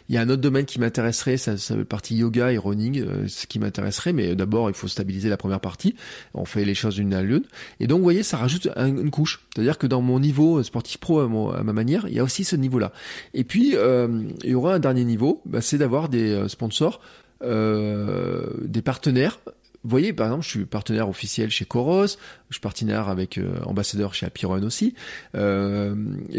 Il 0.09 0.15
y 0.15 0.17
a 0.17 0.21
un 0.21 0.29
autre 0.29 0.41
domaine 0.41 0.65
qui 0.65 0.79
m'intéresserait, 0.79 1.37
ça, 1.37 1.57
ça 1.57 1.75
la 1.75 1.85
partie 1.85 2.15
yoga 2.15 2.51
et 2.51 2.57
running, 2.57 3.01
euh, 3.01 3.27
ce 3.27 3.47
qui 3.47 3.59
m'intéresserait, 3.59 4.13
mais 4.13 4.35
d'abord, 4.35 4.69
il 4.69 4.75
faut 4.75 4.87
stabiliser 4.87 5.29
la 5.29 5.37
première 5.37 5.59
partie. 5.61 5.95
On 6.33 6.45
fait 6.45 6.65
les 6.65 6.75
choses 6.75 6.95
d'une 6.95 7.13
à 7.13 7.21
l'une. 7.21 7.43
Et 7.79 7.87
donc, 7.87 7.99
vous 7.99 8.03
voyez, 8.03 8.23
ça 8.23 8.37
rajoute 8.37 8.67
un, 8.75 8.87
une 8.87 9.11
couche. 9.11 9.41
C'est-à-dire 9.53 9.77
que 9.77 9.87
dans 9.87 10.01
mon 10.01 10.19
niveau 10.19 10.61
sportif 10.63 10.97
pro, 10.97 11.19
à 11.19 11.27
ma 11.63 11.73
manière, 11.73 11.84
il 11.87 12.13
y 12.13 12.19
a 12.19 12.23
aussi 12.23 12.43
ce 12.43 12.55
niveau-là. 12.55 12.91
Et 13.33 13.43
puis, 13.43 13.73
euh, 13.75 14.23
il 14.43 14.51
y 14.51 14.55
aura 14.55 14.73
un 14.73 14.79
dernier 14.79 15.03
niveau, 15.03 15.41
bah, 15.45 15.61
c'est 15.61 15.77
d'avoir 15.77 16.09
des 16.09 16.31
euh, 16.31 16.47
sponsors, 16.47 16.99
euh, 17.43 18.47
des 18.61 18.81
partenaires. 18.81 19.39
Vous 19.83 19.89
voyez, 19.89 20.13
par 20.13 20.27
exemple, 20.27 20.43
je 20.43 20.49
suis 20.49 20.65
partenaire 20.65 21.09
officiel 21.09 21.51
chez 21.51 21.65
Coros, 21.65 22.07
je 22.07 22.55
suis 22.55 22.61
partenaire 22.61 23.07
avec 23.07 23.39
ambassadeur 23.65 24.15
chez 24.15 24.25
Apiron 24.25 24.63
aussi. 24.63 24.95
Et 25.35 25.37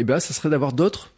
ben, 0.03 0.19
ça 0.19 0.33
serait 0.33 0.49
d'avoir 0.49 0.73
d'autres 0.73 1.13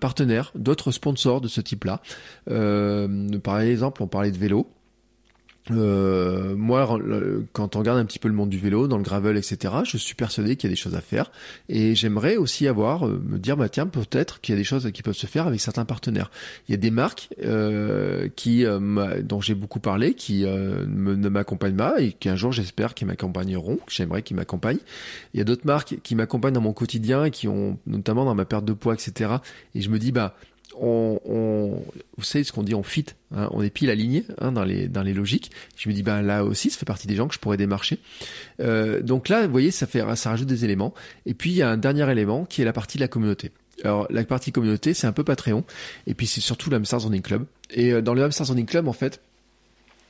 partenaires, 0.00 0.52
d'autres 0.54 0.90
sponsors 0.90 1.42
de 1.42 1.48
ce 1.48 1.60
type-là. 1.60 2.00
Par 2.46 3.60
exemple, 3.60 4.02
on 4.02 4.06
parlait 4.06 4.30
de 4.30 4.38
vélo. 4.38 4.70
Euh, 5.72 6.54
moi, 6.56 6.98
quand 7.52 7.76
on 7.76 7.78
regarde 7.78 7.98
un 7.98 8.04
petit 8.04 8.18
peu 8.18 8.28
le 8.28 8.34
monde 8.34 8.50
du 8.50 8.58
vélo, 8.58 8.88
dans 8.88 8.96
le 8.96 9.02
gravel, 9.02 9.36
etc., 9.36 9.74
je 9.84 9.96
suis 9.96 10.14
persuadé 10.14 10.56
qu'il 10.56 10.68
y 10.68 10.72
a 10.72 10.74
des 10.74 10.80
choses 10.80 10.94
à 10.94 11.00
faire. 11.00 11.30
Et 11.68 11.94
j'aimerais 11.94 12.36
aussi 12.36 12.68
avoir, 12.68 13.06
euh, 13.06 13.22
me 13.24 13.38
dire, 13.38 13.56
bah 13.56 13.68
tiens, 13.68 13.86
peut-être 13.86 14.40
qu'il 14.40 14.54
y 14.54 14.56
a 14.56 14.58
des 14.58 14.64
choses 14.64 14.90
qui 14.92 15.02
peuvent 15.02 15.14
se 15.14 15.26
faire 15.26 15.46
avec 15.46 15.60
certains 15.60 15.84
partenaires. 15.84 16.30
Il 16.68 16.72
y 16.72 16.74
a 16.74 16.78
des 16.78 16.90
marques 16.90 17.28
euh, 17.44 18.28
qui, 18.36 18.64
euh, 18.64 19.22
dont 19.22 19.40
j'ai 19.40 19.54
beaucoup 19.54 19.80
parlé, 19.80 20.14
qui 20.14 20.44
euh, 20.44 20.84
me, 20.86 21.14
ne 21.14 21.28
m'accompagnent 21.28 21.76
pas 21.76 22.00
et 22.00 22.12
qu'un 22.12 22.36
jour 22.36 22.52
j'espère 22.52 22.94
qu'ils 22.94 23.06
m'accompagneront, 23.06 23.78
j'aimerais 23.88 24.22
qu'ils 24.22 24.36
m'accompagnent. 24.36 24.78
Il 25.34 25.38
y 25.38 25.40
a 25.40 25.44
d'autres 25.44 25.66
marques 25.66 25.96
qui 26.02 26.14
m'accompagnent 26.14 26.54
dans 26.54 26.60
mon 26.60 26.72
quotidien 26.72 27.24
et 27.24 27.30
qui 27.30 27.48
ont, 27.48 27.78
notamment 27.86 28.24
dans 28.24 28.34
ma 28.34 28.44
perte 28.44 28.64
de 28.64 28.72
poids, 28.72 28.94
etc. 28.94 29.36
Et 29.74 29.80
je 29.80 29.90
me 29.90 29.98
dis, 29.98 30.12
bah 30.12 30.34
on, 30.78 31.20
on, 31.24 31.82
vous 32.16 32.24
savez 32.24 32.44
ce 32.44 32.52
qu'on 32.52 32.62
dit, 32.62 32.74
on 32.74 32.82
fit, 32.82 33.06
hein, 33.34 33.48
on 33.52 33.62
est 33.62 33.70
pile 33.70 33.90
aligné 33.90 34.24
hein, 34.38 34.52
dans 34.52 34.64
les 34.64 34.88
dans 34.88 35.02
les 35.02 35.14
logiques. 35.14 35.50
Je 35.76 35.88
me 35.88 35.94
dis 35.94 36.02
ben 36.02 36.22
là 36.22 36.44
aussi, 36.44 36.70
ça 36.70 36.78
fait 36.78 36.86
partie 36.86 37.06
des 37.06 37.16
gens 37.16 37.28
que 37.28 37.34
je 37.34 37.38
pourrais 37.38 37.56
démarcher. 37.56 37.98
Euh, 38.60 39.00
donc 39.02 39.28
là, 39.28 39.46
vous 39.46 39.52
voyez, 39.52 39.70
ça 39.70 39.86
fait 39.86 40.02
ça 40.16 40.30
rajoute 40.30 40.48
des 40.48 40.64
éléments. 40.64 40.94
Et 41.26 41.34
puis 41.34 41.50
il 41.50 41.56
y 41.56 41.62
a 41.62 41.70
un 41.70 41.76
dernier 41.76 42.10
élément 42.10 42.44
qui 42.44 42.62
est 42.62 42.64
la 42.64 42.72
partie 42.72 42.98
de 42.98 43.02
la 43.02 43.08
communauté. 43.08 43.50
Alors 43.82 44.06
la 44.10 44.24
partie 44.24 44.52
communauté, 44.52 44.94
c'est 44.94 45.06
un 45.06 45.12
peu 45.12 45.24
Patreon, 45.24 45.64
et 46.06 46.14
puis 46.14 46.26
c'est 46.26 46.40
surtout 46.40 46.70
l'Hamster 46.70 47.00
Zoning 47.00 47.22
Club. 47.22 47.46
Et 47.70 47.92
euh, 47.92 48.02
dans 48.02 48.14
le 48.14 48.22
Hamster 48.22 48.46
Zoning 48.46 48.66
Club, 48.66 48.88
en 48.88 48.92
fait, 48.92 49.20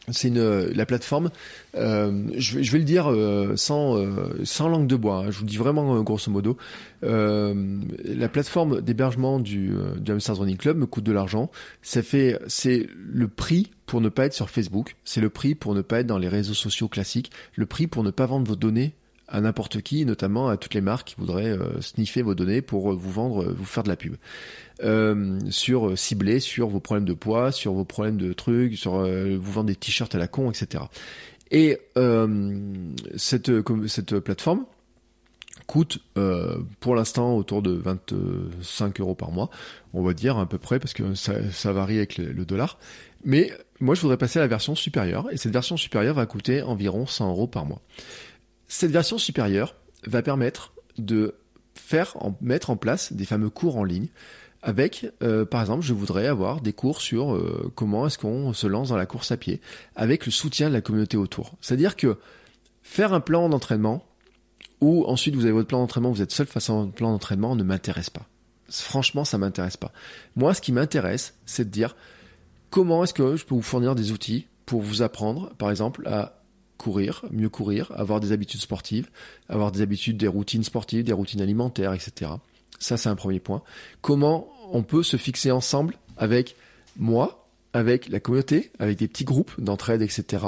c'est 0.09 0.29
une 0.29 0.67
la 0.73 0.87
plateforme. 0.87 1.31
Euh, 1.77 2.25
je, 2.37 2.63
je, 2.63 2.73
vais, 2.73 2.79
le 2.79 2.85
dire 2.85 3.11
euh, 3.11 3.55
sans 3.57 3.97
euh, 3.97 4.41
sans 4.45 4.69
langue 4.69 4.87
de 4.87 4.97
bois. 4.97 5.19
Hein, 5.19 5.31
je 5.31 5.39
vous 5.39 5.45
le 5.45 5.51
dis 5.51 5.57
vraiment 5.57 5.97
euh, 5.97 6.03
grosso 6.03 6.31
modo. 6.31 6.57
Euh, 7.05 7.79
la 8.05 8.29
plateforme 8.29 8.81
d'hébergement 8.81 9.39
du 9.39 9.73
du 9.99 10.13
Hamsters 10.13 10.39
Running 10.39 10.57
Club 10.57 10.79
me 10.79 10.87
coûte 10.87 11.05
de 11.05 11.13
l'argent. 11.13 11.51
Ça 11.83 12.03
fait 12.03 12.39
c'est 12.47 12.89
le 12.97 13.29
prix 13.29 13.71
pour 13.87 14.01
ne 14.01 14.09
pas 14.09 14.27
être 14.27 14.35
sur 14.35 14.51
Facebook. 14.51 14.97
C'est 15.05 15.21
le 15.21 15.31
prix 15.31 15.55
pour 15.55 15.75
ne 15.75 15.83
pas 15.83 16.01
être 16.01 16.07
dans 16.07 16.19
les 16.19 16.29
réseaux 16.29 16.55
sociaux 16.55 16.89
classiques. 16.89 17.31
Le 17.55 17.67
prix 17.67 17.87
pour 17.87 18.03
ne 18.03 18.11
pas 18.11 18.27
vendre 18.27 18.47
vos 18.47 18.57
données 18.57 18.95
à 19.31 19.41
n'importe 19.41 19.81
qui, 19.81 20.05
notamment 20.05 20.49
à 20.49 20.57
toutes 20.57 20.75
les 20.75 20.81
marques 20.81 21.09
qui 21.09 21.15
voudraient 21.17 21.57
euh, 21.57 21.81
sniffer 21.81 22.23
vos 22.23 22.35
données 22.35 22.63
pour 22.63 22.93
vous 22.93 23.11
vendre, 23.13 23.45
vous 23.45 23.65
faire 23.65 23.85
de 23.85 23.89
la 23.89 23.97
pub. 23.97 24.17
Euh, 24.83 25.39
sur 25.51 25.99
ciblé 25.99 26.41
sur 26.41 26.69
vos 26.69 26.81
problèmes 26.81 27.05
de 27.05 27.13
poids, 27.13 27.53
sur 27.53 27.75
vos 27.75 27.85
problèmes 27.85 28.17
de 28.17 28.33
trucs, 28.33 28.77
sur 28.77 28.97
euh, 28.97 29.37
vous 29.39 29.53
vendre 29.53 29.67
des 29.67 29.75
t-shirts 29.75 30.15
à 30.15 30.19
la 30.19 30.27
con, 30.27 30.51
etc. 30.51 30.85
Et 31.51 31.79
euh, 31.99 32.59
cette 33.17 34.21
plateforme 34.21 34.65
coûte 35.67 35.99
pour 36.81 36.97
l'instant 36.97 37.37
autour 37.37 37.63
de 37.63 37.71
25 37.71 39.01
euros 39.01 39.15
par 39.15 39.31
mois, 39.31 39.51
on 39.95 40.03
va 40.03 40.15
dire 40.15 40.37
à 40.37 40.49
peu 40.49 40.59
près 40.59 40.81
parce 40.81 40.95
que 40.95 41.15
ça, 41.15 41.73
varie 41.73 41.99
avec 41.99 42.19
le, 42.19 42.45
dollar. 42.45 42.79
Mais 43.25 43.53
moi 43.79 43.95
je 43.95 44.01
voudrais 44.01 44.17
passer 44.17 44.41
à 44.41 44.43
la 44.43 44.49
version 44.49 44.75
supérieure 44.75 45.29
et 45.31 45.37
cette 45.37 45.53
version 45.53 45.77
supérieure 45.77 46.15
va 46.15 46.27
coûter 46.27 46.63
environ 46.63 47.07
100 47.07 47.29
euros 47.31 47.47
par 47.47 47.67
mois. 47.67 47.81
Cette 48.67 48.91
version 48.91 49.17
supérieure 49.19 49.77
va 50.07 50.23
permettre 50.23 50.73
de 50.99 51.35
mettre 52.41 52.71
en 52.71 52.77
place 52.77 53.13
des 53.13 53.25
fameux 53.25 53.51
cours 53.51 53.77
en 53.77 53.85
ligne 53.85 54.09
avec, 54.63 55.07
euh, 55.23 55.45
par 55.45 55.61
exemple, 55.63 55.85
je 55.85 55.95
voudrais 55.95 56.27
avoir 56.27 56.61
des 56.61 56.73
cours 56.73 57.01
sur 57.01 57.35
euh, 57.35 57.73
comment 57.75 58.07
est-ce 58.07 58.19
qu'on 58.19 58.53
se 58.53 58.67
lance 58.67 58.91
dans 58.91 58.97
la 58.97 59.07
course 59.07 59.33
à 59.33 59.37
pied, 59.37 59.61
avec 59.97 60.27
le 60.27 60.33
soutien 60.33 60.69
de 60.69 60.75
la 60.75 60.81
communauté 60.81 61.17
autour. 61.17 61.53
C'est-à-dire 61.61 61.97
que 61.97 62.19
faire 62.83 63.13
un 63.15 63.21
plan 63.21 63.49
d'entraînement, 63.49 64.05
ou 64.81 65.05
ensuite 65.07 65.35
vous 65.35 65.45
avez 65.45 65.53
votre 65.53 65.69
plan 65.69 65.81
d'entraînement, 65.81 66.11
vous 66.11 66.23
êtes 66.23 66.33
seul 66.33 66.47
face 66.47 66.69
à 66.69 66.75
un 66.75 66.89
plan 66.89 67.11
d'entraînement, 67.11 67.57
ne 67.57 67.63
m'intéresse 67.63 68.11
pas. 68.11 68.27
Franchement, 68.69 69.25
ça 69.25 69.39
m'intéresse 69.39 69.77
pas. 69.77 69.93
Moi, 70.37 70.55
ce 70.55 70.61
qui 70.61 70.73
m'intéresse, 70.73 71.35
c'est 71.47 71.65
de 71.65 71.71
dire 71.71 71.97
comment 72.69 73.03
est-ce 73.03 73.15
que 73.15 73.37
je 73.37 73.45
peux 73.45 73.55
vous 73.55 73.63
fournir 73.63 73.95
des 73.95 74.13
outils 74.13 74.47
pour 74.67 74.83
vous 74.83 75.03
apprendre, 75.03 75.51
par 75.57 75.71
exemple, 75.71 76.07
à 76.07 76.41
courir, 76.77 77.25
mieux 77.31 77.49
courir, 77.49 77.93
avoir 77.95 78.21
des 78.21 78.33
habitudes 78.33 78.61
sportives, 78.61 79.11
avoir 79.49 79.73
des 79.73 79.83
habitudes, 79.83 80.17
des 80.17 80.29
routines 80.29 80.65
sportives, 80.65 81.05
des 81.05 81.13
routines 81.13 81.43
alimentaires, 81.43 81.93
etc. 81.93 82.33
Ça, 82.81 82.97
c'est 82.97 83.11
un 83.11 83.15
premier 83.15 83.39
point. 83.39 83.63
Comment 84.01 84.49
on 84.73 84.83
peut 84.83 85.03
se 85.03 85.17
fixer 85.17 85.51
ensemble 85.51 85.95
avec 86.17 86.57
moi, 86.97 87.47
avec 87.73 88.09
la 88.09 88.21
communauté, 88.21 88.73
avec 88.79 88.99
des 88.99 89.07
petits 89.07 89.25
groupes 89.25 89.53
d'entraide, 89.59 90.03
etc. 90.03 90.45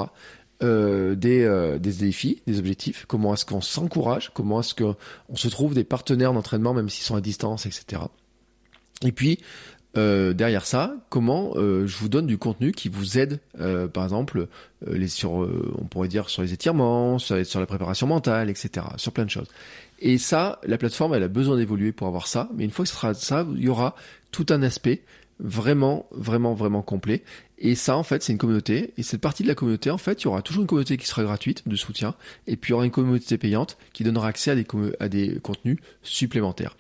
Euh, 0.63 1.15
des, 1.15 1.43
euh, 1.43 1.79
des 1.79 1.93
défis, 1.93 2.43
des 2.47 2.59
objectifs? 2.59 3.05
Comment 3.07 3.35
est-ce 3.35 3.45
qu'on 3.45 3.61
s'encourage? 3.61 4.31
Comment 4.33 4.61
est-ce 4.61 4.75
qu'on 4.75 4.97
se 5.37 5.49
trouve 5.49 5.75
des 5.75 5.85
partenaires 5.85 6.33
d'entraînement, 6.33 6.73
même 6.73 6.89
s'ils 6.89 7.05
sont 7.05 7.17
à 7.17 7.21
distance, 7.21 7.67
etc. 7.67 8.03
Et 9.05 9.13
puis, 9.13 9.41
euh, 9.99 10.33
derrière 10.33 10.65
ça, 10.65 10.95
comment 11.11 11.53
je 11.55 11.97
vous 11.99 12.09
donne 12.09 12.27
du 12.27 12.39
contenu 12.39 12.73
qui 12.73 12.89
vous 12.89 13.19
aide, 13.19 13.41
par 13.93 14.05
exemple, 14.05 14.47
sur, 15.07 15.33
on 15.33 15.85
pourrait 15.85 16.09
dire 16.09 16.31
sur 16.31 16.43
les 16.43 16.55
étirements, 16.55 17.19
sur 17.19 17.37
la 17.37 17.67
préparation 17.67 18.07
mentale, 18.07 18.49
etc., 18.49 18.87
sur 18.97 19.13
plein 19.13 19.25
de 19.25 19.31
choses. 19.31 19.49
Et 20.05 20.19
ça, 20.19 20.59
la 20.65 20.79
plateforme, 20.79 21.15
elle 21.15 21.23
a 21.23 21.29
besoin 21.29 21.57
d'évoluer 21.57 21.93
pour 21.93 22.09
avoir 22.09 22.27
ça. 22.27 22.49
Mais 22.55 22.65
une 22.65 22.73
fois 22.73 22.85
que 22.85 22.89
ce 22.89 22.97
sera 22.97 23.15
ça, 23.15 23.47
il 23.55 23.63
y 23.63 23.69
aura 23.69 23.95
tout 24.33 24.45
un 24.51 24.61
aspect 24.65 25.03
vraiment, 25.39 26.09
vraiment, 26.11 26.55
vraiment 26.55 26.83
complet. 26.83 27.23
Et 27.59 27.77
ça, 27.77 27.97
en 27.97 28.03
fait, 28.03 28.21
c'est 28.21 28.33
une 28.33 28.39
communauté. 28.39 28.95
Et 28.97 29.05
cette 29.05 29.21
partie 29.21 29.45
de 29.45 29.49
la 29.49 29.55
communauté, 29.55 29.93
en 29.93 29.99
fait, 29.99 30.21
il 30.21 30.25
y 30.25 30.27
aura 30.27 30.43
toujours 30.43 30.63
une 30.63 30.67
communauté 30.67 30.97
qui 30.97 31.07
sera 31.07 31.23
gratuite 31.23 31.69
de 31.69 31.77
soutien. 31.77 32.17
Et 32.49 32.57
puis, 32.57 32.71
il 32.71 32.73
y 32.73 32.75
aura 32.75 32.85
une 32.85 32.91
communauté 32.91 33.39
payante 33.39 33.79
qui 33.93 34.03
donnera 34.03 34.27
accès 34.27 34.51
à 34.51 35.09
des, 35.09 35.39
contenus 35.41 35.79
supplémentaires. 36.03 36.77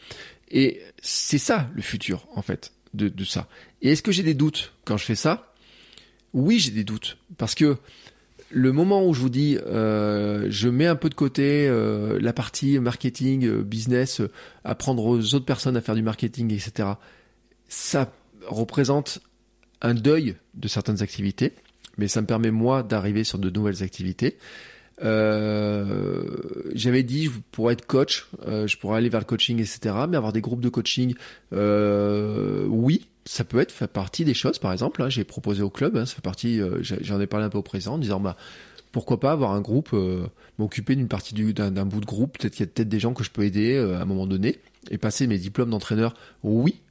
Et 0.51 0.83
c'est 1.01 1.39
ça, 1.39 1.71
le 1.75 1.83
futur, 1.83 2.27
en 2.35 2.43
fait, 2.43 2.73
de 2.93 3.25
ça. 3.25 3.47
Et 3.83 3.93
est-ce 3.93 4.03
que 4.03 4.11
j'ai 4.11 4.25
des 4.25 4.35
doutes 4.35 4.73
quand 4.85 4.97
je 4.97 5.05
fais 5.05 5.15
ça? 5.15 5.55
Oui, 6.33 6.59
j'ai 6.59 6.73
des 6.73 6.85
doutes. 6.85 7.19
Parce 7.39 7.55
que 7.55 7.79
le 8.53 8.73
moment 8.73 9.07
où 9.07 9.15
je 9.15 9.21
vous 9.21 9.31
dis, 9.31 9.59
euh, 9.67 10.47
je 10.51 10.69
mets 10.69 10.87
un 10.87 10.95
peu 10.95 11.09
de 11.09 11.15
côté 11.15 11.67
euh, 11.67 12.19
la 12.21 12.33
partie 12.33 12.79
marketing, 12.79 13.47
euh, 13.47 13.63
business, 13.63 14.21
apprendre 14.63 15.05
aux 15.07 15.35
autres 15.35 15.47
personnes 15.47 15.77
à 15.77 15.81
faire 15.81 15.95
du 15.95 16.03
marketing, 16.03 16.53
etc., 16.53 16.91
ça 17.69 18.13
représente 18.47 19.21
un 19.81 19.95
deuil 19.95 20.37
de 20.55 20.69
certaines 20.69 21.03
activités, 21.03 21.53
mais 21.97 22.09
ça 22.09 22.21
me 22.21 22.27
permet 22.27 22.51
moi 22.51 22.83
d'arriver 22.83 23.25
sur 23.25 23.39
de 23.39 23.49
nouvelles 23.49 23.83
activités. 23.83 24.37
Euh, 25.03 26.25
j'avais 26.75 27.03
dit, 27.03 27.29
pourrais 27.51 27.75
être 27.75 27.87
coach, 27.87 28.29
euh, 28.47 28.67
je 28.67 28.77
pourrais 28.77 28.99
aller 28.99 29.09
vers 29.09 29.21
le 29.21 29.27
coaching, 29.27 29.59
etc. 29.59 29.95
Mais 30.09 30.17
avoir 30.17 30.33
des 30.33 30.41
groupes 30.41 30.61
de 30.61 30.69
coaching, 30.69 31.15
euh, 31.53 32.67
oui, 32.69 33.09
ça 33.25 33.45
peut 33.45 33.61
être 33.61 33.73
fait 33.73 33.89
partie 33.89 34.25
des 34.25 34.35
choses. 34.35 34.59
Par 34.59 34.73
exemple, 34.73 35.03
hein, 35.03 35.09
j'ai 35.09 35.25
proposé 35.25 35.63
au 35.63 35.71
club, 35.71 35.97
hein, 35.97 36.07
ça 36.07 36.15
fait 36.15 36.23
partie, 36.23 36.61
euh, 36.61 36.79
j'en 36.83 37.21
ai 37.21 37.27
parlé 37.27 37.47
un 37.47 37.51
peu 37.51 37.59
au 37.59 37.63
président, 37.63 37.95
en 37.95 37.99
disant 37.99 38.21
bah 38.21 38.37
pourquoi 38.93 39.19
pas 39.19 39.33
avoir 39.33 39.53
un 39.53 39.63
groupe, 39.63 39.91
euh, 39.95 40.27
m'occuper 40.59 40.95
d'une 40.95 41.09
partie 41.09 41.33
d'un 41.35 41.87
bout 41.87 42.01
de 42.01 42.07
groupe. 42.07 42.39
Peut-être 42.39 42.53
qu'il 42.53 42.67
y 42.67 42.69
a 42.69 42.73
peut-être 42.73 42.91
des 42.91 43.01
gens 43.01 43.15
que 43.15 43.25
je 43.25 43.31
peux 43.31 43.43
aider 43.43 43.79
à 43.79 44.03
un 44.03 44.05
moment 44.05 44.27
donné 44.27 44.59
et 44.91 44.99
passer 44.99 45.27
mes 45.27 45.39
diplômes 45.39 45.71
d'entraîneur. 45.71 46.15
Oui, 46.43 46.83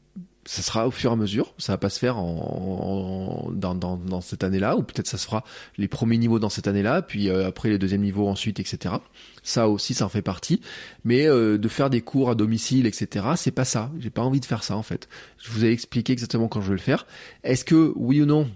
ça 0.45 0.61
sera 0.61 0.87
au 0.87 0.91
fur 0.91 1.11
et 1.11 1.13
à 1.13 1.15
mesure. 1.15 1.53
Ça 1.57 1.73
va 1.73 1.77
pas 1.77 1.89
se 1.89 1.99
faire 1.99 2.17
en, 2.17 3.51
dans, 3.53 4.21
cette 4.21 4.43
année-là, 4.43 4.75
ou 4.75 4.83
peut-être 4.83 5.07
ça 5.07 5.17
se 5.17 5.25
fera 5.25 5.43
les 5.77 5.87
premiers 5.87 6.17
niveaux 6.17 6.39
dans 6.39 6.49
cette 6.49 6.67
année-là, 6.67 7.01
puis 7.01 7.29
euh, 7.29 7.47
après 7.47 7.69
les 7.69 7.77
deuxièmes 7.77 8.01
niveaux 8.01 8.27
ensuite, 8.27 8.59
etc. 8.59 8.95
Ça 9.43 9.69
aussi, 9.69 9.93
ça 9.93 10.05
en 10.05 10.09
fait 10.09 10.21
partie. 10.21 10.61
Mais 11.03 11.27
euh, 11.27 11.57
de 11.57 11.67
faire 11.67 11.89
des 11.89 12.01
cours 12.01 12.29
à 12.29 12.35
domicile, 12.35 12.85
etc. 12.85 13.25
C'est 13.35 13.51
pas 13.51 13.65
ça. 13.65 13.91
J'ai 13.99 14.09
pas 14.09 14.21
envie 14.21 14.39
de 14.39 14.45
faire 14.45 14.63
ça 14.63 14.75
en 14.75 14.83
fait. 14.83 15.07
Je 15.37 15.51
vous 15.51 15.65
ai 15.65 15.71
expliqué 15.71 16.13
exactement 16.13 16.47
quand 16.47 16.61
je 16.61 16.67
vais 16.67 16.75
le 16.75 16.81
faire. 16.81 17.05
Est-ce 17.43 17.65
que 17.65 17.93
oui 17.95 18.21
ou 18.21 18.25
non 18.25 18.49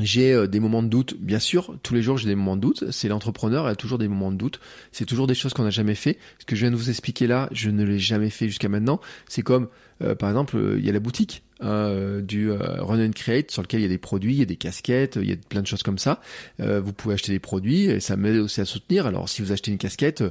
j'ai 0.00 0.32
euh, 0.32 0.46
des 0.46 0.60
moments 0.60 0.82
de 0.82 0.88
doute, 0.88 1.16
bien 1.18 1.38
sûr, 1.38 1.76
tous 1.82 1.94
les 1.94 2.02
jours 2.02 2.18
j'ai 2.18 2.28
des 2.28 2.34
moments 2.34 2.56
de 2.56 2.60
doute, 2.60 2.90
c'est 2.90 3.08
l'entrepreneur, 3.08 3.66
il 3.66 3.72
a 3.72 3.76
toujours 3.76 3.98
des 3.98 4.08
moments 4.08 4.30
de 4.30 4.36
doute, 4.36 4.60
c'est 4.92 5.06
toujours 5.06 5.26
des 5.26 5.34
choses 5.34 5.54
qu'on 5.54 5.64
n'a 5.64 5.70
jamais 5.70 5.94
fait. 5.94 6.18
Ce 6.38 6.44
que 6.44 6.56
je 6.56 6.62
viens 6.62 6.70
de 6.70 6.76
vous 6.76 6.90
expliquer 6.90 7.26
là, 7.26 7.48
je 7.52 7.70
ne 7.70 7.84
l'ai 7.84 7.98
jamais 7.98 8.30
fait 8.30 8.46
jusqu'à 8.46 8.68
maintenant. 8.68 9.00
C'est 9.28 9.42
comme, 9.42 9.68
euh, 10.02 10.14
par 10.14 10.28
exemple, 10.28 10.56
euh, 10.56 10.78
il 10.78 10.84
y 10.84 10.90
a 10.90 10.92
la 10.92 11.00
boutique 11.00 11.42
hein, 11.60 12.20
du 12.20 12.50
Run 12.50 13.06
and 13.06 13.12
Create 13.12 13.50
sur 13.50 13.62
lequel 13.62 13.80
il 13.80 13.84
y 13.84 13.86
a 13.86 13.90
des 13.90 13.98
produits, 13.98 14.34
il 14.34 14.38
y 14.38 14.42
a 14.42 14.46
des 14.46 14.56
casquettes, 14.56 15.18
il 15.20 15.28
y 15.28 15.32
a 15.32 15.36
plein 15.48 15.62
de 15.62 15.66
choses 15.66 15.82
comme 15.82 15.98
ça. 15.98 16.20
vous 16.58 16.92
pouvez 16.92 17.14
acheter 17.14 17.32
des 17.32 17.38
produits 17.38 17.84
et 17.84 18.00
ça 18.00 18.16
m'aide 18.16 18.36
aussi 18.36 18.60
à 18.60 18.64
soutenir. 18.64 19.06
Alors 19.06 19.28
si 19.28 19.42
vous 19.42 19.52
achetez 19.52 19.70
une 19.70 19.78
casquette, 19.78 20.22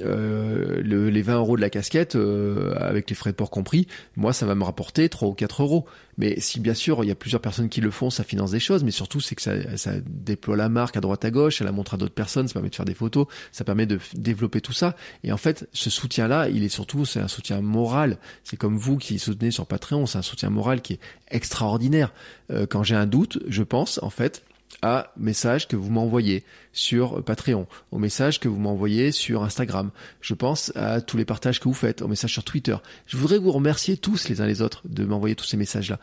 euh, 0.00 0.82
le, 0.82 1.08
les 1.08 1.22
20 1.22 1.36
euros 1.36 1.56
de 1.56 1.62
la 1.62 1.70
casquette, 1.70 2.14
euh, 2.14 2.74
avec 2.76 3.08
les 3.08 3.16
frais 3.16 3.30
de 3.30 3.36
port 3.36 3.50
compris, 3.50 3.86
moi 4.16 4.34
ça 4.34 4.44
va 4.44 4.54
me 4.54 4.62
rapporter 4.62 5.08
3 5.08 5.28
ou 5.28 5.32
4 5.32 5.62
euros. 5.62 5.86
Mais 6.18 6.38
si 6.40 6.60
bien 6.60 6.74
sûr 6.74 7.02
il 7.04 7.08
y 7.08 7.10
a 7.10 7.14
plusieurs 7.14 7.40
personnes 7.40 7.70
qui 7.70 7.80
le 7.80 7.90
font, 7.90 8.10
ça 8.10 8.22
finance 8.22 8.50
des 8.50 8.60
choses, 8.60 8.84
mais 8.84 8.90
surtout 8.90 9.20
c'est 9.20 9.34
que 9.34 9.40
ça, 9.40 9.76
ça, 9.78 9.92
déploie 10.06 10.56
la 10.56 10.68
marque 10.68 10.98
à 10.98 11.00
droite 11.00 11.24
à 11.24 11.30
gauche, 11.30 11.58
ça 11.58 11.64
la 11.64 11.72
montre 11.72 11.94
à 11.94 11.96
d'autres 11.96 12.14
personnes, 12.14 12.48
ça 12.48 12.52
permet 12.52 12.68
de 12.68 12.74
faire 12.74 12.84
des 12.84 12.94
photos, 12.94 13.26
ça 13.50 13.64
permet 13.64 13.86
de 13.86 13.98
développer 14.14 14.60
tout 14.60 14.74
ça. 14.74 14.94
Et 15.24 15.32
en 15.32 15.38
fait, 15.38 15.66
ce 15.72 15.88
soutien-là, 15.88 16.48
il 16.50 16.64
est 16.64 16.68
surtout, 16.68 17.06
c'est 17.06 17.20
un 17.20 17.28
soutien 17.28 17.62
moral. 17.62 18.18
C'est 18.44 18.58
comme 18.58 18.76
vous 18.76 18.98
qui 18.98 19.18
soutenez 19.18 19.50
sur 19.50 19.66
Patreon, 19.66 20.04
c'est 20.04 20.18
un 20.18 20.22
soutien 20.22 20.50
moral 20.50 20.82
qui 20.82 20.94
est 20.94 21.00
extraordinaire. 21.30 22.12
Euh, 22.50 22.66
quand 22.66 22.82
j'ai 22.82 22.94
un 22.94 23.06
doute, 23.06 23.38
je 23.48 23.62
pense 23.62 24.00
en 24.02 24.10
fait 24.10 24.42
à 24.82 25.12
message 25.16 25.68
que 25.68 25.76
vous 25.76 25.90
m'envoyez 25.90 26.44
sur 26.72 27.22
Patreon, 27.24 27.66
au 27.90 27.98
message 27.98 28.38
que 28.38 28.48
vous 28.48 28.58
m'envoyez 28.58 29.12
sur 29.12 29.42
Instagram. 29.42 29.90
Je 30.20 30.34
pense 30.34 30.72
à 30.76 31.00
tous 31.00 31.16
les 31.16 31.24
partages 31.24 31.60
que 31.60 31.64
vous 31.64 31.74
faites, 31.74 32.02
au 32.02 32.08
message 32.08 32.32
sur 32.32 32.44
Twitter. 32.44 32.76
Je 33.06 33.16
voudrais 33.16 33.38
vous 33.38 33.52
remercier 33.52 33.96
tous 33.96 34.28
les 34.28 34.40
uns 34.40 34.46
les 34.46 34.62
autres 34.62 34.82
de 34.84 35.04
m'envoyer 35.04 35.34
tous 35.34 35.46
ces 35.46 35.56
messages-là. 35.56 35.98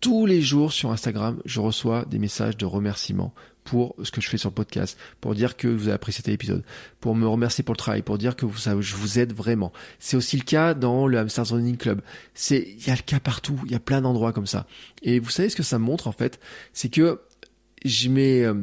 Tous 0.00 0.26
les 0.26 0.42
jours 0.42 0.72
sur 0.72 0.90
Instagram, 0.90 1.40
je 1.44 1.60
reçois 1.60 2.04
des 2.06 2.18
messages 2.18 2.56
de 2.56 2.66
remerciement 2.66 3.32
pour 3.62 3.94
ce 4.02 4.10
que 4.10 4.20
je 4.20 4.28
fais 4.28 4.36
sur 4.36 4.50
le 4.50 4.54
podcast, 4.54 4.98
pour 5.20 5.36
dire 5.36 5.56
que 5.56 5.68
vous 5.68 5.84
avez 5.84 5.92
apprécié 5.92 6.22
cet 6.24 6.34
épisode, 6.34 6.64
pour 6.98 7.14
me 7.14 7.28
remercier 7.28 7.62
pour 7.62 7.74
le 7.74 7.78
travail, 7.78 8.02
pour 8.02 8.18
dire 8.18 8.34
que 8.34 8.46
je 8.80 8.96
vous 8.96 9.18
aide 9.20 9.32
vraiment. 9.32 9.72
C'est 10.00 10.16
aussi 10.16 10.36
le 10.36 10.42
cas 10.42 10.74
dans 10.74 11.06
le 11.06 11.18
Hamster 11.18 11.46
Running 11.46 11.76
Club. 11.76 12.02
Il 12.50 12.84
y 12.84 12.90
a 12.90 12.96
le 12.96 13.02
cas 13.02 13.20
partout, 13.20 13.60
il 13.66 13.70
y 13.70 13.76
a 13.76 13.80
plein 13.80 14.00
d'endroits 14.00 14.32
comme 14.32 14.48
ça. 14.48 14.66
Et 15.02 15.20
vous 15.20 15.30
savez 15.30 15.48
ce 15.48 15.54
que 15.54 15.62
ça 15.62 15.78
montre 15.78 16.08
en 16.08 16.12
fait, 16.12 16.40
c'est 16.72 16.88
que 16.88 17.20
je 17.84 18.08
mets 18.08 18.42
euh, 18.42 18.54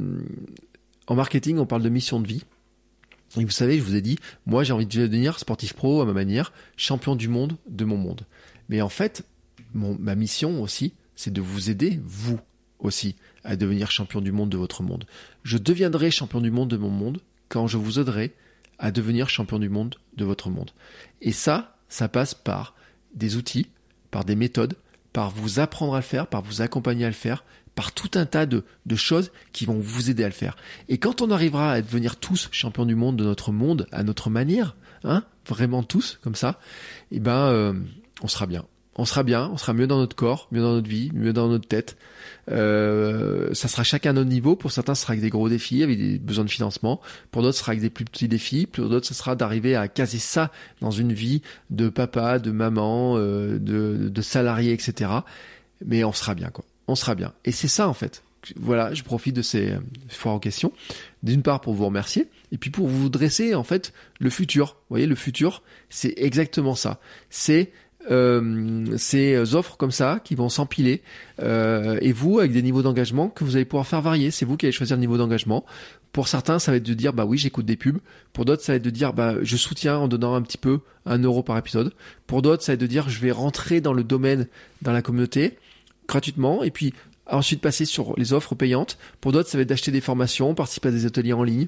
en 1.08 1.16
marketing, 1.16 1.58
on 1.58 1.66
parle 1.66 1.84
de 1.84 1.90
mission 1.90 2.20
de 2.20 2.28
vie. 2.28 2.44
Et 3.38 3.46
vous 3.46 3.52
savez, 3.52 3.78
je 3.78 3.84
vous 3.84 3.96
ai 3.96 4.02
dit, 4.02 4.18
moi 4.46 4.64
j'ai 4.64 4.74
envie 4.74 4.88
de 4.88 5.06
devenir 5.08 5.38
sportif 5.40 5.74
pro 5.74 6.02
à 6.02 6.06
ma 6.06 6.14
manière, 6.14 6.52
champion 6.78 7.16
du 7.16 7.28
monde 7.28 7.58
de 7.68 7.86
mon 7.86 7.98
monde. 7.98 8.26
Mais 8.70 8.82
en 8.82 8.90
fait, 8.90 9.24
ma 9.74 10.16
mission 10.16 10.62
aussi, 10.62 10.94
c'est 11.16 11.34
de 11.34 11.42
vous 11.42 11.70
aider, 11.70 12.00
vous 12.04 12.40
aussi, 12.80 13.16
à 13.44 13.56
devenir 13.56 13.92
champion 13.92 14.22
du 14.22 14.32
monde 14.32 14.50
de 14.50 14.58
votre 14.58 14.84
monde. 14.84 15.06
Je 15.44 15.58
deviendrai 15.58 16.12
champion 16.12 16.42
du 16.42 16.50
monde 16.50 16.70
de 16.70 16.78
mon 16.78 16.90
monde 16.90 17.20
quand 17.50 17.68
je 17.68 17.78
vous 17.78 18.00
aiderai 18.00 18.34
à 18.80 18.92
devenir 18.92 19.30
champion 19.30 19.60
du 19.60 19.70
monde 19.70 19.96
de 20.16 20.26
votre 20.26 20.50
monde. 20.50 20.72
Et 21.22 21.32
ça, 21.32 21.78
ça 21.90 22.08
passe 22.08 22.34
par 22.34 22.76
des 23.14 23.36
outils, 23.36 23.68
par 24.12 24.24
des 24.24 24.36
méthodes, 24.36 24.76
par 25.12 25.30
vous 25.32 25.60
apprendre 25.60 25.96
à 25.96 25.98
le 25.98 26.04
faire, 26.04 26.28
par 26.28 26.42
vous 26.42 26.62
accompagner 26.62 27.06
à 27.06 27.10
le 27.10 27.14
faire, 27.14 27.44
par 27.80 27.94
tout 27.94 28.12
un 28.16 28.26
tas 28.26 28.46
de, 28.46 28.66
choses 28.98 29.32
qui 29.54 29.64
vont 29.64 29.80
vous 29.80 30.10
aider 30.10 30.26
à 30.26 30.28
le 30.28 30.34
faire. 30.34 30.58
Et 30.90 30.98
quand 30.98 31.22
on 31.22 31.32
arrivera 31.32 31.72
à 31.72 31.82
devenir 31.82 32.18
tous 32.18 32.50
champions 32.52 32.86
du 32.86 32.94
monde 32.94 33.16
de 33.16 33.24
notre 33.24 33.54
monde 33.54 33.88
à 33.94 34.04
notre 34.04 34.30
manière, 34.30 34.76
hein, 35.06 35.24
vraiment 35.48 35.82
tous 35.82 36.20
comme 36.22 36.36
ça, 36.36 36.60
eh 37.12 37.22
ben, 37.22 37.38
euh, 37.38 37.74
on 38.22 38.28
sera 38.28 38.48
bien. 38.48 38.66
On 38.98 39.06
sera 39.06 39.24
bien, 39.24 39.50
on 39.54 39.56
sera 39.56 39.72
mieux 39.72 39.88
dans 39.88 39.98
notre 39.98 40.14
corps, 40.14 40.50
mieux 40.52 40.60
dans 40.60 40.74
notre 40.74 40.90
vie, 40.90 41.10
mieux 41.14 41.32
dans 41.32 41.48
notre 41.48 41.70
tête. 41.70 41.96
Euh, 42.52 43.54
ça 43.54 43.70
sera 43.70 43.86
chacun 43.86 44.10
à 44.10 44.14
notre 44.14 44.30
niveau. 44.30 44.58
Pour 44.58 44.74
certains, 44.74 44.94
ce 44.94 45.04
sera 45.04 45.14
avec 45.14 45.22
des 45.22 45.30
gros 45.30 45.48
défis, 45.48 45.82
avec 45.82 45.98
des 45.98 46.20
besoins 46.20 46.44
de 46.44 46.50
financement. 46.50 47.00
Pour 47.32 47.44
d'autres, 47.44 47.56
ce 47.56 47.62
sera 47.62 47.72
avec 47.72 47.82
des 47.82 47.90
plus 47.90 48.04
petits 48.04 48.28
défis. 48.28 48.66
Pour 48.66 48.90
d'autres, 48.90 49.08
ce 49.08 49.14
sera 49.14 49.38
d'arriver 49.38 49.78
à 49.78 49.88
caser 49.88 50.20
ça 50.20 50.52
dans 50.82 50.92
une 50.92 51.14
vie 51.14 51.44
de 51.70 51.88
papa, 51.88 52.40
de 52.40 52.52
maman, 52.52 53.16
euh, 53.16 53.58
de, 53.58 54.10
de 54.10 54.22
salarié, 54.22 54.74
etc. 54.74 55.12
Mais 55.86 56.04
on 56.04 56.12
sera 56.12 56.36
bien, 56.36 56.50
quoi 56.50 56.66
on 56.90 56.96
sera 56.96 57.16
bien. 57.16 57.34
Et 57.46 57.52
c'est 57.52 57.68
ça 57.68 57.88
en 57.88 57.94
fait. 57.94 58.24
Voilà, 58.56 58.94
je 58.94 59.04
profite 59.04 59.36
de 59.36 59.42
ces 59.42 59.72
euh, 59.72 59.80
foires 60.08 60.36
aux 60.36 60.40
questions. 60.40 60.72
D'une 61.24 61.42
part 61.42 61.62
pour 61.62 61.74
vous 61.74 61.86
remercier, 61.86 62.28
et 62.52 62.58
puis 62.58 62.70
pour 62.70 62.88
vous 62.88 63.10
dresser 63.10 63.54
en 63.54 63.64
fait 63.64 63.94
le 64.20 64.30
futur. 64.30 64.68
Vous 64.68 64.96
voyez, 64.96 65.06
le 65.06 65.16
futur, 65.16 65.62
c'est 65.90 66.14
exactement 66.18 66.76
ça. 66.76 67.00
C'est 67.30 67.72
euh, 68.10 68.98
ces 68.98 69.56
offres 69.56 69.76
comme 69.76 69.92
ça 69.92 70.22
qui 70.24 70.34
vont 70.34 70.48
s'empiler 70.48 71.02
euh, 71.42 72.00
et 72.02 72.14
vous 72.14 72.40
avec 72.40 72.54
des 72.54 72.62
niveaux 72.62 72.82
d'engagement 72.82 73.28
que 73.28 73.44
vous 73.44 73.58
allez 73.58 73.66
pouvoir 73.66 73.86
faire 73.86 74.02
varier. 74.02 74.32
C'est 74.32 74.46
vous 74.46 74.56
qui 74.56 74.66
allez 74.66 74.74
choisir 74.74 74.96
le 74.96 75.02
niveau 75.02 75.18
d'engagement. 75.18 75.66
Pour 76.14 76.28
certains, 76.28 76.58
ça 76.58 76.72
va 76.72 76.78
être 76.78 76.84
de 76.84 76.94
dire 76.94 77.14
bah 77.14 77.26
oui 77.26 77.38
j'écoute 77.38 77.66
des 77.66 77.76
pubs. 77.76 78.00
Pour 78.32 78.46
d'autres, 78.46 78.64
ça 78.64 78.72
va 78.72 78.78
être 78.78 78.84
de 78.84 78.90
dire 78.90 79.14
bah 79.14 79.36
je 79.42 79.58
soutiens 79.58 79.98
en 79.98 80.08
donnant 80.08 80.34
un 80.34 80.42
petit 80.42 80.58
peu 80.58 80.80
un 81.06 81.20
euro 81.20 81.44
par 81.44 81.58
épisode. 81.58 81.94
Pour 82.26 82.42
d'autres, 82.42 82.64
ça 82.64 82.72
va 82.72 82.76
être 82.76 82.82
de 82.82 82.88
dire 82.88 83.10
je 83.10 83.20
vais 83.20 83.32
rentrer 83.32 83.82
dans 83.82 83.94
le 83.94 84.04
domaine, 84.04 84.48
dans 84.82 84.94
la 84.94 85.02
communauté 85.02 85.58
gratuitement 86.10 86.64
et 86.64 86.72
puis 86.72 86.94
ensuite 87.28 87.62
passer 87.62 87.86
sur 87.86 88.14
les 88.18 88.34
offres 88.34 88.56
payantes. 88.56 88.98
Pour 89.22 89.32
d'autres, 89.32 89.50
ça 89.50 89.58
va 89.58 89.62
être 89.62 89.70
d'acheter 89.70 89.92
des 89.92 90.02
formations, 90.02 90.56
participer 90.56 90.90
à 90.90 90.92
des 90.92 91.06
ateliers 91.06 91.34
en 91.34 91.44
ligne 91.44 91.68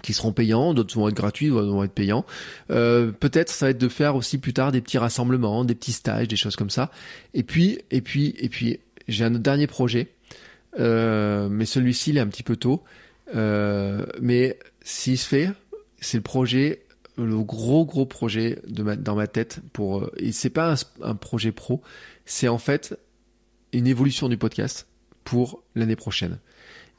qui 0.00 0.14
seront 0.14 0.32
payants, 0.32 0.72
d'autres 0.72 0.94
vont 0.94 1.08
être 1.08 1.14
gratuits, 1.14 1.48
d'autres 1.48 1.70
vont 1.70 1.84
être 1.84 1.92
payants. 1.92 2.24
Euh, 2.70 3.12
peut-être 3.12 3.50
ça 3.50 3.66
va 3.66 3.70
être 3.70 3.78
de 3.78 3.88
faire 3.88 4.16
aussi 4.16 4.38
plus 4.38 4.54
tard 4.54 4.72
des 4.72 4.80
petits 4.80 4.98
rassemblements, 4.98 5.64
des 5.64 5.74
petits 5.74 5.92
stages, 5.92 6.28
des 6.28 6.36
choses 6.36 6.56
comme 6.56 6.70
ça. 6.70 6.90
Et 7.34 7.42
puis, 7.42 7.78
et 7.90 8.00
puis, 8.00 8.34
et 8.38 8.48
puis, 8.48 8.80
j'ai 9.06 9.24
un 9.24 9.30
dernier 9.30 9.66
projet, 9.66 10.08
euh, 10.78 11.48
mais 11.50 11.66
celui-ci 11.66 12.10
il 12.10 12.16
est 12.16 12.20
un 12.20 12.26
petit 12.26 12.42
peu 12.42 12.56
tôt. 12.56 12.82
Euh, 13.34 14.06
mais 14.20 14.58
s'il 14.82 15.18
se 15.18 15.26
fait, 15.26 15.50
c'est 16.00 16.16
le 16.16 16.22
projet, 16.22 16.82
le 17.18 17.38
gros 17.42 17.84
gros 17.84 18.06
projet 18.06 18.58
dans 18.66 19.14
ma 19.14 19.26
tête 19.26 19.60
pour. 19.72 20.10
Et 20.16 20.32
c'est 20.32 20.50
pas 20.50 20.74
un 21.02 21.14
projet 21.14 21.52
pro, 21.52 21.82
c'est 22.24 22.48
en 22.48 22.58
fait 22.58 22.96
une 23.72 23.86
évolution 23.86 24.28
du 24.28 24.36
podcast 24.36 24.86
pour 25.24 25.62
l'année 25.74 25.96
prochaine. 25.96 26.38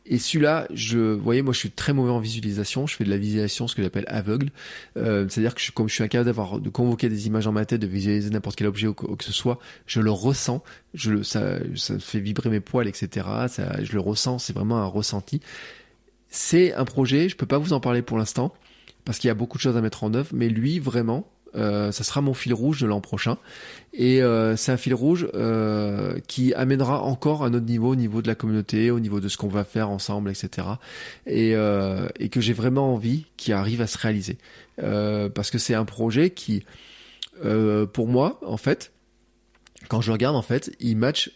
Et 0.06 0.18
celui-là, 0.18 0.68
je, 0.74 0.98
vous 0.98 1.24
voyez, 1.24 1.42
moi 1.42 1.54
je 1.54 1.60
suis 1.60 1.72
très 1.72 1.94
mauvais 1.94 2.12
en 2.12 2.20
visualisation, 2.20 2.88
je 2.88 2.96
fais 2.96 3.06
de 3.06 3.10
la 3.10 3.18
visualisation, 3.18 3.70
ce 3.70 3.76
que 3.76 3.82
j'appelle 3.82 4.04
aveugle. 4.08 4.50
Euh, 4.98 5.28
C'est-à-dire 5.30 5.56
que 5.56 5.62
je, 5.62 5.72
comme 5.72 5.88
je 5.88 5.94
suis 5.94 6.04
incapable 6.04 6.26
d'avoir, 6.26 6.60
de 6.60 6.70
convoquer 6.70 7.08
des 7.08 7.28
images 7.28 7.48
en 7.48 7.54
ma 7.54 7.64
tête, 7.66 7.80
de 7.80 7.88
visualiser 7.88 8.30
n'importe 8.30 8.58
quel 8.58 8.68
objet 8.68 8.88
ou, 8.88 8.94
que 8.94 9.24
ce 9.24 9.32
soit, 9.32 9.60
je 9.88 10.02
le 10.02 10.12
ressens, 10.12 10.62
je 10.94 11.12
le, 11.12 11.24
ça, 11.24 11.60
ça 11.76 11.98
fait 12.00 12.20
vibrer 12.20 12.50
mes 12.50 12.60
poils, 12.60 12.88
etc. 12.88 13.26
Ça, 13.48 13.82
je 13.82 13.94
le 13.94 14.02
ressens, 14.02 14.40
c'est 14.40 14.54
vraiment 14.54 14.78
un 14.78 14.86
ressenti. 14.86 15.40
C'est 16.28 16.74
un 16.74 16.86
projet, 16.86 17.30
je 17.30 17.38
peux 17.38 17.46
pas 17.46 17.58
vous 17.58 17.72
en 17.72 17.80
parler 17.80 18.02
pour 18.02 18.18
l'instant, 18.18 18.54
parce 19.06 19.20
qu'il 19.20 19.30
y 19.30 19.32
a 19.32 19.36
beaucoup 19.36 19.58
de 19.58 19.64
choses 19.64 19.78
à 19.78 19.82
mettre 19.82 20.04
en 20.04 20.14
œuvre, 20.14 20.32
mais 20.34 20.50
lui, 20.50 20.80
vraiment, 20.80 21.30
ça 21.56 22.04
sera 22.04 22.22
mon 22.22 22.34
fil 22.34 22.54
rouge 22.54 22.82
de 22.82 22.88
l'an 22.88 23.02
prochain. 23.02 23.38
Et 23.94 24.24
euh, 24.24 24.56
c'est 24.56 24.72
un 24.72 24.78
fil 24.78 24.94
rouge 24.94 25.28
euh, 25.36 26.18
qui 26.28 26.54
amènera 26.56 27.02
encore 27.04 27.44
un 27.44 27.54
autre 27.54 27.66
niveau, 27.66 27.90
au 27.90 27.96
niveau 27.96 28.22
de 28.24 28.28
la 28.28 28.36
communauté, 28.36 28.90
au 28.90 29.00
niveau 29.00 29.20
de 29.20 29.28
ce 29.28 29.38
qu'on 29.38 29.48
va 29.48 29.64
faire 29.64 29.90
ensemble, 29.90 30.32
etc. 30.32 30.68
Et, 31.28 31.52
et 31.52 32.30
que 32.30 32.42
j'ai 32.42 32.54
vraiment 32.54 32.94
envie 32.94 33.26
qu'il 33.38 33.54
arrive 33.54 33.82
à 33.82 33.88
se 33.88 33.98
réaliser. 33.98 34.38
parce 34.78 35.52
que 35.52 35.58
c'est 35.58 35.76
un 35.76 35.86
projet 35.86 36.32
qui, 36.32 36.66
pour 37.94 38.08
moi, 38.08 38.40
en 38.46 38.58
fait, 38.58 38.92
quand 39.90 40.02
je 40.02 40.12
regarde, 40.12 40.36
en 40.36 40.42
fait, 40.42 40.72
il 40.80 40.98
match 40.98 41.32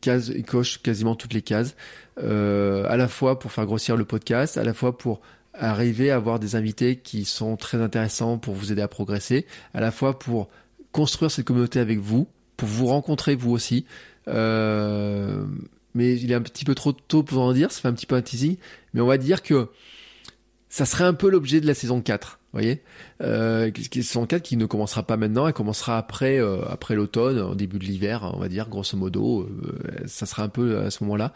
case, 0.00 0.32
il 0.34 0.44
coche 0.44 0.82
quasiment 0.82 1.14
toutes 1.14 1.34
les 1.34 1.42
cases, 1.42 1.76
à 2.16 2.96
la 2.96 3.08
fois 3.08 3.38
pour 3.38 3.52
faire 3.52 3.66
grossir 3.66 3.96
le 3.96 4.04
podcast, 4.04 4.58
à 4.58 4.64
la 4.64 4.74
fois 4.74 4.98
pour 4.98 5.20
arriver 5.60 6.10
à 6.10 6.16
avoir 6.16 6.38
des 6.38 6.56
invités 6.56 6.96
qui 6.96 7.24
sont 7.24 7.56
très 7.56 7.80
intéressants 7.80 8.38
pour 8.38 8.54
vous 8.54 8.72
aider 8.72 8.82
à 8.82 8.88
progresser, 8.88 9.46
à 9.74 9.80
la 9.80 9.90
fois 9.90 10.18
pour 10.18 10.48
construire 10.92 11.30
cette 11.30 11.44
communauté 11.44 11.78
avec 11.78 11.98
vous, 11.98 12.26
pour 12.56 12.68
vous 12.68 12.86
rencontrer 12.86 13.34
vous 13.34 13.52
aussi. 13.52 13.84
Euh, 14.28 15.44
mais 15.94 16.16
il 16.16 16.30
est 16.30 16.34
un 16.34 16.42
petit 16.42 16.64
peu 16.64 16.74
trop 16.74 16.92
tôt 16.92 17.22
pour 17.22 17.42
en 17.42 17.52
dire, 17.52 17.72
ça 17.72 17.80
fait 17.80 17.88
un 17.88 17.92
petit 17.92 18.06
peu 18.06 18.14
un 18.14 18.22
teasing, 18.22 18.56
mais 18.94 19.00
on 19.00 19.06
va 19.06 19.18
dire 19.18 19.42
que 19.42 19.68
ça 20.68 20.86
serait 20.86 21.04
un 21.04 21.14
peu 21.14 21.28
l'objet 21.28 21.60
de 21.60 21.66
la 21.66 21.74
saison 21.74 22.00
4. 22.00 22.38
Vous 22.52 22.58
voyez, 22.58 22.82
euh, 23.22 23.70
saison 23.92 24.26
4 24.26 24.42
qui 24.42 24.56
ne 24.56 24.66
commencera 24.66 25.04
pas 25.04 25.16
maintenant, 25.16 25.46
elle 25.46 25.52
commencera 25.52 25.98
après 25.98 26.38
euh, 26.40 26.64
après 26.68 26.94
l'automne, 26.94 27.38
au 27.38 27.54
début 27.54 27.78
de 27.78 27.84
l'hiver, 27.84 28.28
on 28.34 28.40
va 28.40 28.48
dire 28.48 28.68
grosso 28.68 28.96
modo. 28.96 29.42
Euh, 29.42 30.06
ça 30.06 30.26
sera 30.26 30.44
un 30.44 30.48
peu 30.48 30.78
à 30.78 30.90
ce 30.90 31.04
moment-là. 31.04 31.32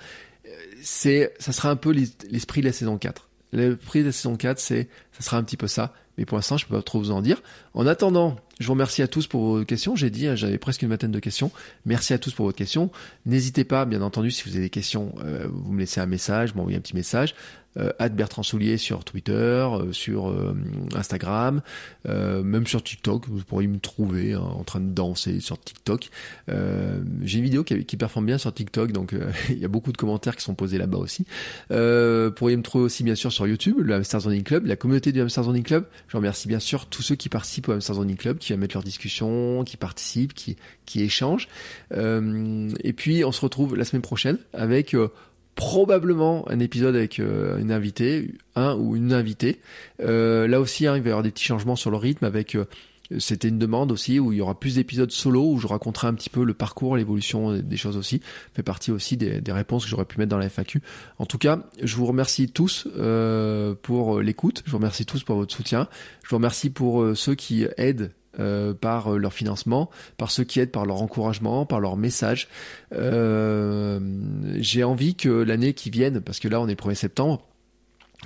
C'est, 0.83 1.33
ça 1.39 1.53
sera 1.53 1.71
un 1.71 1.77
peu 1.77 1.91
l'esprit 1.91 2.61
de 2.61 2.67
la 2.67 2.73
saison 2.73 2.99
4. 2.99 3.29
Le 3.55 3.77
prix 3.77 4.01
de 4.01 4.07
la 4.07 4.13
saison 4.13 4.37
4, 4.37 4.59
c'est, 4.59 4.89
ça 5.13 5.23
sera 5.23 5.37
un 5.37 5.43
petit 5.45 5.57
peu 5.57 5.69
ça. 5.69 5.95
Mais 6.19 6.25
pour 6.25 6.37
l'instant, 6.37 6.57
je 6.57 6.67
peux 6.67 6.77
pas 6.77 6.83
trop 6.83 6.99
vous 6.99 7.11
en 7.11 7.23
dire. 7.23 7.43
En 7.73 7.87
attendant 7.87 8.37
Je 8.61 8.67
vous 8.67 8.73
remercie 8.73 9.03
à 9.03 9.09
tous 9.09 9.27
pour 9.27 9.43
vos 9.43 9.65
questions. 9.65 9.97
J'ai 9.97 10.11
dit, 10.11 10.27
hein, 10.29 10.37
j'avais 10.37 10.59
presque 10.59 10.83
une 10.83 10.89
vingtaine 10.89 11.11
de 11.11 11.19
questions. 11.19 11.51
Merci 11.87 12.13
à 12.13 12.19
tous 12.19 12.33
pour 12.35 12.47
votre 12.47 12.59
question. 12.59 12.91
N'hésitez 13.27 13.65
pas, 13.65 13.85
bien 13.85 14.03
entendu, 14.03 14.31
si 14.31 14.45
vous 14.45 14.55
avez 14.55 14.65
des 14.65 14.71
questions, 14.71 15.15
euh, 15.25 15.47
vous 15.51 15.73
me 15.73 15.81
laissez 15.81 16.01
un 16.01 16.07
message, 16.07 16.55
m'envoyez 16.55 16.79
un 16.79 16.81
petit 16.81 16.95
message 16.95 17.35
euh, 17.79 17.91
Bertrand 18.15 18.43
Soulier 18.43 18.77
sur 18.77 19.05
Twitter, 19.05 19.33
euh, 19.33 19.93
sur 19.93 20.29
euh, 20.29 20.55
Instagram, 20.95 21.63
euh, 22.09 22.43
même 22.43 22.67
sur 22.67 22.83
TikTok. 22.83 23.29
Vous 23.29 23.43
pourriez 23.43 23.69
me 23.69 23.79
trouver 23.79 24.35
hein, 24.35 24.41
en 24.41 24.65
train 24.65 24.81
de 24.81 24.91
danser 24.91 25.41
sur 25.41 25.59
TikTok. 25.59 26.11
J'ai 26.49 27.39
une 27.39 27.45
vidéo 27.45 27.65
qui, 27.65 27.85
qui, 27.85 27.97
performe 27.97 28.27
bien 28.27 28.39
sur 28.39 28.53
TikTok, 28.53 28.93
donc 28.93 29.15
il 29.49 29.59
y 29.59 29.65
a 29.65 29.69
beaucoup 29.69 29.93
de 29.93 29.97
commentaires 29.97 30.37
qui 30.37 30.45
sont 30.45 30.55
posés 30.55 30.79
là-bas 30.79 30.99
aussi. 30.99 31.27
vous 31.71 32.33
pourriez 32.33 32.57
me 32.57 32.63
trouver 32.63 32.85
aussi 32.85 33.03
bien 33.03 33.15
sûr 33.15 33.33
sur 33.33 33.47
YouTube, 33.47 33.77
le 33.79 33.95
Hamster 33.95 34.21
Zoning 34.21 34.43
Club, 34.43 34.67
la 34.67 34.77
communauté 34.77 35.13
du 35.13 35.21
Hamster 35.21 35.45
Zoning 35.45 35.63
Club. 35.63 35.87
Je 36.09 36.17
remercie 36.17 36.49
bien 36.49 36.61
sûr 36.61 36.87
tous 36.87 37.03
ceux 37.03 37.15
qui 37.15 37.29
participent 37.29 37.69
au 37.69 37.73
Hamster 37.73 37.97
Zoning 37.97 38.17
Club, 38.17 38.39
qui 38.39 38.55
mettre 38.55 38.77
leur 38.77 38.85
discussion, 38.85 39.65
qui 39.65 39.77
participent, 39.77 40.35
qui, 40.35 40.57
qui 40.87 41.03
échangent. 41.03 41.49
et 41.93 42.93
puis 42.93 43.25
on 43.25 43.33
se 43.33 43.41
retrouve 43.41 43.77
la 43.77 43.85
semaine 43.85 44.03
prochaine 44.03 44.39
avec 44.53 44.95
probablement 45.55 46.49
un 46.49 46.59
épisode 46.61 46.97
avec 46.97 47.21
euh, 47.21 47.59
une 47.59 47.73
invitée, 47.73 48.35
un 48.57 48.75
ou 48.77 48.97
une 48.97 49.13
invitée. 49.13 49.61
Euh, 50.01 50.47
là 50.47 50.61
aussi, 50.61 50.87
hein, 50.87 50.97
il 50.97 51.03
va 51.03 51.09
y 51.09 51.13
avoir 51.13 51.23
des 51.23 51.31
petits 51.31 51.45
changements 51.45 51.77
sur 51.77 51.91
le 51.91 51.97
rythme 51.97 52.25
avec 52.25 52.55
euh, 52.55 52.67
c'était 53.19 53.49
une 53.49 53.59
demande 53.59 53.93
aussi 53.93 54.19
où 54.19 54.33
il 54.33 54.39
y 54.39 54.41
aura 54.41 54.59
plus 54.59 54.77
d'épisodes 54.77 55.11
solo 55.11 55.45
où 55.45 55.59
je 55.59 55.67
raconterai 55.67 56.09
un 56.09 56.15
petit 56.15 56.31
peu 56.31 56.43
le 56.43 56.55
parcours, 56.55 56.97
l'évolution 56.97 57.59
des 57.59 57.77
choses 57.77 57.99
aussi. 57.99 58.21
fait 58.55 58.63
partie 58.63 58.91
aussi 58.91 59.17
des, 59.17 59.41
des 59.43 59.53
réponses 59.53 59.85
que 59.85 59.91
j'aurais 59.91 60.07
pu 60.07 60.19
mettre 60.19 60.31
dans 60.31 60.39
la 60.39 60.49
FAQ. 60.49 60.81
En 61.19 61.27
tout 61.27 61.39
cas, 61.39 61.61
je 61.83 61.97
vous 61.97 62.07
remercie 62.07 62.49
tous 62.49 62.89
euh, 62.97 63.75
pour 63.83 64.21
l'écoute. 64.21 64.63
Je 64.65 64.71
vous 64.71 64.79
remercie 64.79 65.05
tous 65.05 65.23
pour 65.23 65.37
votre 65.37 65.55
soutien. 65.55 65.87
Je 66.23 66.31
vous 66.31 66.37
remercie 66.37 66.71
pour 66.71 67.05
ceux 67.15 67.35
qui 67.35 67.67
aident 67.77 68.11
euh, 68.41 68.75
par 68.75 69.15
euh, 69.15 69.19
leur 69.19 69.33
financement, 69.33 69.91
par 70.17 70.31
ceux 70.31 70.45
qui 70.45 70.61
aident, 70.61 70.71
par 70.71 70.87
leur 70.87 71.03
encouragement, 71.03 71.67
par 71.67 71.81
leur 71.81 71.97
message. 71.97 72.49
Euh, 72.93 74.01
j'ai 74.57 74.85
envie 74.85 75.15
que 75.15 75.29
l'année 75.29 75.75
qui 75.75 75.91
vienne, 75.91 76.21
parce 76.21 76.41
que 76.41 76.49
là 76.49 76.61
on 76.61 76.67
est 76.67 76.81
le 76.81 76.91
1er 76.91 76.95
septembre, 76.95 77.47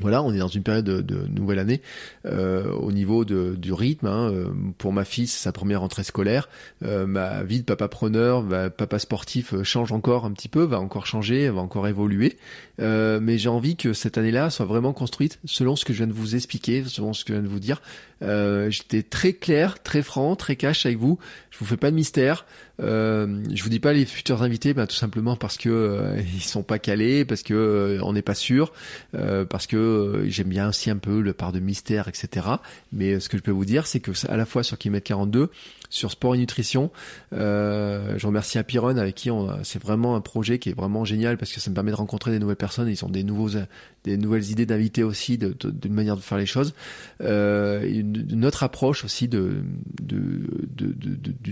voilà, 0.00 0.22
on 0.22 0.32
est 0.32 0.38
dans 0.38 0.48
une 0.48 0.62
période 0.62 0.84
de, 0.84 1.26
nouvelle 1.28 1.58
année 1.58 1.80
euh, 2.26 2.70
au 2.72 2.92
niveau 2.92 3.24
du 3.24 3.72
rythme. 3.72 4.06
Hein, 4.06 4.30
euh, 4.30 4.48
pour 4.78 4.92
ma 4.92 5.04
fille, 5.04 5.26
c'est 5.26 5.42
sa 5.42 5.52
première 5.52 5.80
rentrée 5.80 6.04
scolaire. 6.04 6.48
Euh, 6.84 7.06
ma 7.06 7.42
vie 7.42 7.60
de 7.60 7.64
papa 7.64 7.88
preneur, 7.88 8.44
papa 8.70 8.98
sportif 8.98 9.60
change 9.62 9.92
encore 9.92 10.24
un 10.24 10.32
petit 10.32 10.48
peu, 10.48 10.62
va 10.62 10.78
encore 10.80 11.06
changer, 11.06 11.48
va 11.50 11.60
encore 11.60 11.88
évoluer. 11.88 12.36
mais 12.78 13.38
j'ai 13.38 13.48
envie 13.48 13.76
que 13.76 13.92
cette 13.92 14.18
année-là 14.18 14.50
soit 14.50 14.66
vraiment 14.66 14.92
construite 14.92 15.38
selon 15.44 15.76
ce 15.76 15.84
que 15.84 15.92
je 15.92 15.98
viens 15.98 16.06
de 16.06 16.12
vous 16.12 16.36
expliquer, 16.36 16.84
selon 16.84 17.12
ce 17.12 17.24
que 17.24 17.32
je 17.32 17.38
viens 17.38 17.42
de 17.42 17.52
vous 17.52 17.60
dire. 17.60 17.82
J'étais 18.20 19.02
très 19.02 19.32
clair, 19.32 19.82
très 19.82 20.02
franc, 20.02 20.36
très 20.36 20.56
cash 20.56 20.86
avec 20.86 20.98
vous. 20.98 21.18
Je 21.50 21.58
vous 21.58 21.64
fais 21.64 21.76
pas 21.76 21.90
de 21.90 21.96
mystère. 21.96 22.46
Euh, 22.80 23.42
je 23.52 23.62
vous 23.62 23.68
dis 23.68 23.80
pas 23.80 23.92
les 23.92 24.04
futurs 24.04 24.42
invités, 24.42 24.72
bah, 24.72 24.86
tout 24.86 24.94
simplement 24.94 25.36
parce 25.36 25.56
que 25.56 25.68
euh, 25.68 26.20
ils 26.34 26.42
sont 26.42 26.62
pas 26.62 26.78
calés, 26.78 27.24
parce 27.24 27.42
que 27.42 27.54
euh, 27.54 28.00
on 28.02 28.12
n'est 28.12 28.22
pas 28.22 28.34
sûr, 28.34 28.72
euh, 29.14 29.44
parce 29.44 29.66
que 29.66 30.24
j'aime 30.26 30.48
bien 30.48 30.68
aussi 30.68 30.90
un 30.90 30.96
peu 30.96 31.20
le 31.20 31.32
part 31.32 31.52
de 31.52 31.60
mystère, 31.60 32.08
etc. 32.08 32.46
Mais 32.92 33.20
ce 33.20 33.28
que 33.28 33.36
je 33.36 33.42
peux 33.42 33.50
vous 33.50 33.64
dire, 33.64 33.86
c'est 33.86 34.00
que 34.00 34.12
à 34.28 34.36
la 34.36 34.46
fois 34.46 34.62
sur 34.62 34.78
Kilomètre 34.78 35.06
42, 35.06 35.50
sur 35.90 36.10
sport 36.10 36.34
et 36.34 36.38
nutrition. 36.38 36.90
Euh, 37.32 38.14
je 38.18 38.26
remercie 38.26 38.58
Apiron 38.58 38.96
avec 38.96 39.14
qui 39.14 39.30
c'est 39.62 39.82
vraiment 39.82 40.16
un 40.16 40.20
projet 40.20 40.58
qui 40.58 40.70
est 40.70 40.76
vraiment 40.76 41.04
génial 41.04 41.38
parce 41.38 41.52
que 41.52 41.60
ça 41.60 41.70
me 41.70 41.74
permet 41.74 41.90
de 41.90 41.96
rencontrer 41.96 42.30
des 42.30 42.38
nouvelles 42.38 42.56
personnes. 42.56 42.88
Ils 42.88 43.04
ont 43.04 43.08
des 43.08 43.24
nouveaux, 43.24 43.50
des 44.04 44.16
nouvelles 44.16 44.50
idées 44.50 44.66
d'invités 44.66 45.02
aussi, 45.02 45.38
de, 45.38 45.54
manière 45.88 46.16
de 46.16 46.20
faire 46.20 46.38
les 46.38 46.46
choses. 46.46 46.74
Euh, 47.20 47.82
une, 47.88 48.44
autre 48.44 48.62
approche 48.62 49.04
aussi 49.04 49.28
de, 49.28 49.62
de, 50.02 50.42
de 50.76 50.92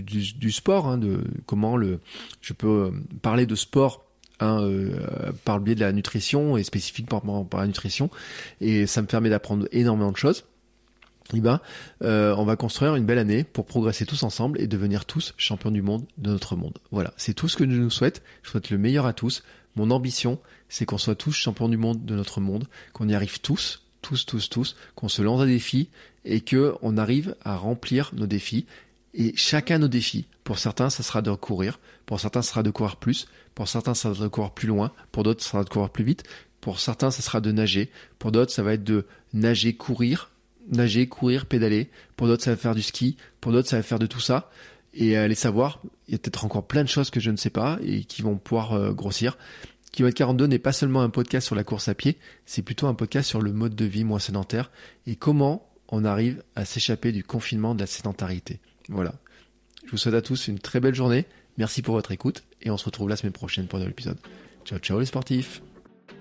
du, 0.01 0.33
du, 0.33 0.51
sport, 0.51 0.87
hein, 0.87 0.97
de 0.97 1.19
comment 1.45 1.77
le, 1.77 1.99
je 2.41 2.53
peux 2.53 2.91
parler 3.21 3.45
de 3.45 3.55
sport 3.55 4.07
Hein, 4.39 4.61
euh, 4.61 4.91
par 5.45 5.57
le 5.57 5.63
biais 5.63 5.73
de 5.73 5.79
la 5.79 5.91
nutrition 5.91 6.57
et 6.57 6.63
spécifiquement 6.63 7.43
par 7.43 7.59
la 7.59 7.65
nutrition 7.65 8.11
et 8.61 8.85
ça 8.85 9.01
me 9.01 9.07
permet 9.07 9.31
d'apprendre 9.31 9.67
énormément 9.71 10.11
de 10.11 10.17
choses 10.17 10.45
eh 11.33 11.41
ben, 11.41 11.59
on 12.01 12.45
va 12.45 12.55
construire 12.55 12.95
une 12.95 13.05
belle 13.05 13.17
année 13.17 13.43
pour 13.43 13.65
progresser 13.65 14.05
tous 14.05 14.23
ensemble 14.23 14.61
et 14.61 14.67
devenir 14.67 15.05
tous 15.05 15.33
champions 15.37 15.71
du 15.71 15.81
monde 15.81 16.05
de 16.17 16.29
notre 16.29 16.55
monde. 16.55 16.77
Voilà, 16.91 17.13
c'est 17.17 17.33
tout 17.33 17.47
ce 17.47 17.57
que 17.57 17.65
je 17.65 17.69
nous 17.69 17.89
souhaite. 17.89 18.23
Je 18.43 18.49
souhaite 18.49 18.69
le 18.69 18.77
meilleur 18.77 19.05
à 19.05 19.13
tous. 19.13 19.43
Mon 19.75 19.91
ambition, 19.91 20.39
c'est 20.69 20.85
qu'on 20.85 20.97
soit 20.97 21.15
tous 21.15 21.33
champions 21.33 21.69
du 21.69 21.77
monde 21.77 22.05
de 22.05 22.15
notre 22.15 22.41
monde, 22.41 22.67
qu'on 22.93 23.07
y 23.07 23.13
arrive 23.13 23.41
tous, 23.41 23.83
tous, 24.01 24.25
tous, 24.25 24.49
tous, 24.49 24.75
qu'on 24.95 25.09
se 25.09 25.21
lance 25.21 25.41
à 25.41 25.45
défis 25.45 25.89
et 26.25 26.41
que 26.41 26.75
on 26.81 26.97
arrive 26.97 27.35
à 27.43 27.57
remplir 27.57 28.11
nos 28.15 28.25
défis. 28.25 28.65
Et 29.13 29.33
chacun 29.35 29.79
nos 29.79 29.87
défis. 29.87 30.27
Pour 30.43 30.59
certains, 30.59 30.89
ça 30.89 31.03
sera 31.03 31.21
de 31.21 31.31
courir. 31.31 31.79
Pour 32.05 32.19
certains, 32.19 32.41
ça 32.41 32.51
sera 32.51 32.63
de 32.63 32.69
courir 32.69 32.95
plus. 32.95 33.27
Pour 33.53 33.67
certains, 33.67 33.93
ça 33.93 34.13
sera 34.13 34.25
de 34.25 34.29
courir 34.29 34.51
plus 34.51 34.67
loin. 34.67 34.91
Pour 35.11 35.23
d'autres, 35.23 35.43
ça 35.43 35.51
sera 35.51 35.63
de 35.63 35.69
courir 35.69 35.89
plus 35.89 36.03
vite. 36.03 36.23
Pour 36.61 36.79
certains, 36.79 37.11
ça 37.11 37.21
sera 37.21 37.41
de 37.41 37.51
nager. 37.51 37.89
Pour 38.19 38.31
d'autres, 38.31 38.51
ça 38.51 38.63
va 38.63 38.73
être 38.73 38.83
de 38.83 39.05
nager, 39.33 39.73
courir, 39.73 40.29
nager, 40.71 41.07
courir, 41.07 41.45
pédaler. 41.45 41.89
Pour 42.15 42.27
d'autres, 42.27 42.43
ça 42.43 42.51
va 42.51 42.57
faire 42.57 42.75
du 42.75 42.81
ski. 42.81 43.17
Pour 43.41 43.51
d'autres, 43.51 43.69
ça 43.69 43.77
va 43.77 43.83
faire 43.83 43.99
de 43.99 44.07
tout 44.07 44.19
ça. 44.19 44.49
Et 44.93 45.15
aller 45.15 45.35
savoir, 45.35 45.81
il 46.07 46.13
y 46.13 46.15
a 46.15 46.17
peut-être 46.17 46.45
encore 46.45 46.65
plein 46.65 46.83
de 46.83 46.89
choses 46.89 47.09
que 47.09 47.19
je 47.19 47.29
ne 47.29 47.37
sais 47.37 47.49
pas 47.49 47.77
et 47.83 48.03
qui 48.03 48.21
vont 48.21 48.37
pouvoir 48.37 48.73
euh, 48.73 48.93
grossir. 48.93 49.37
Kilomètre 49.91 50.17
42 50.17 50.47
n'est 50.47 50.59
pas 50.59 50.73
seulement 50.73 51.01
un 51.01 51.09
podcast 51.09 51.47
sur 51.47 51.55
la 51.55 51.63
course 51.63 51.87
à 51.87 51.95
pied, 51.95 52.17
c'est 52.45 52.61
plutôt 52.61 52.87
un 52.87 52.93
podcast 52.93 53.27
sur 53.27 53.41
le 53.41 53.51
mode 53.51 53.75
de 53.75 53.85
vie 53.85 54.03
moins 54.03 54.19
sédentaire 54.19 54.69
et 55.07 55.15
comment 55.15 55.67
on 55.87 56.05
arrive 56.05 56.43
à 56.55 56.65
s'échapper 56.65 57.11
du 57.11 57.23
confinement 57.23 57.73
de 57.73 57.79
la 57.79 57.87
sédentarité. 57.87 58.59
Voilà. 58.89 59.15
Je 59.85 59.91
vous 59.91 59.97
souhaite 59.97 60.15
à 60.15 60.21
tous 60.21 60.49
une 60.49 60.59
très 60.59 60.79
belle 60.79 60.95
journée. 60.95 61.25
Merci 61.57 61.81
pour 61.81 61.95
votre 61.95 62.11
écoute 62.11 62.43
et 62.61 62.69
on 62.69 62.77
se 62.77 62.85
retrouve 62.85 63.09
la 63.09 63.15
semaine 63.15 63.33
prochaine 63.33 63.67
pour 63.67 63.77
un 63.77 63.79
nouvel 63.79 63.93
épisode. 63.93 64.17
Ciao 64.65 64.79
ciao 64.79 64.99
les 64.99 65.05
sportifs 65.05 65.61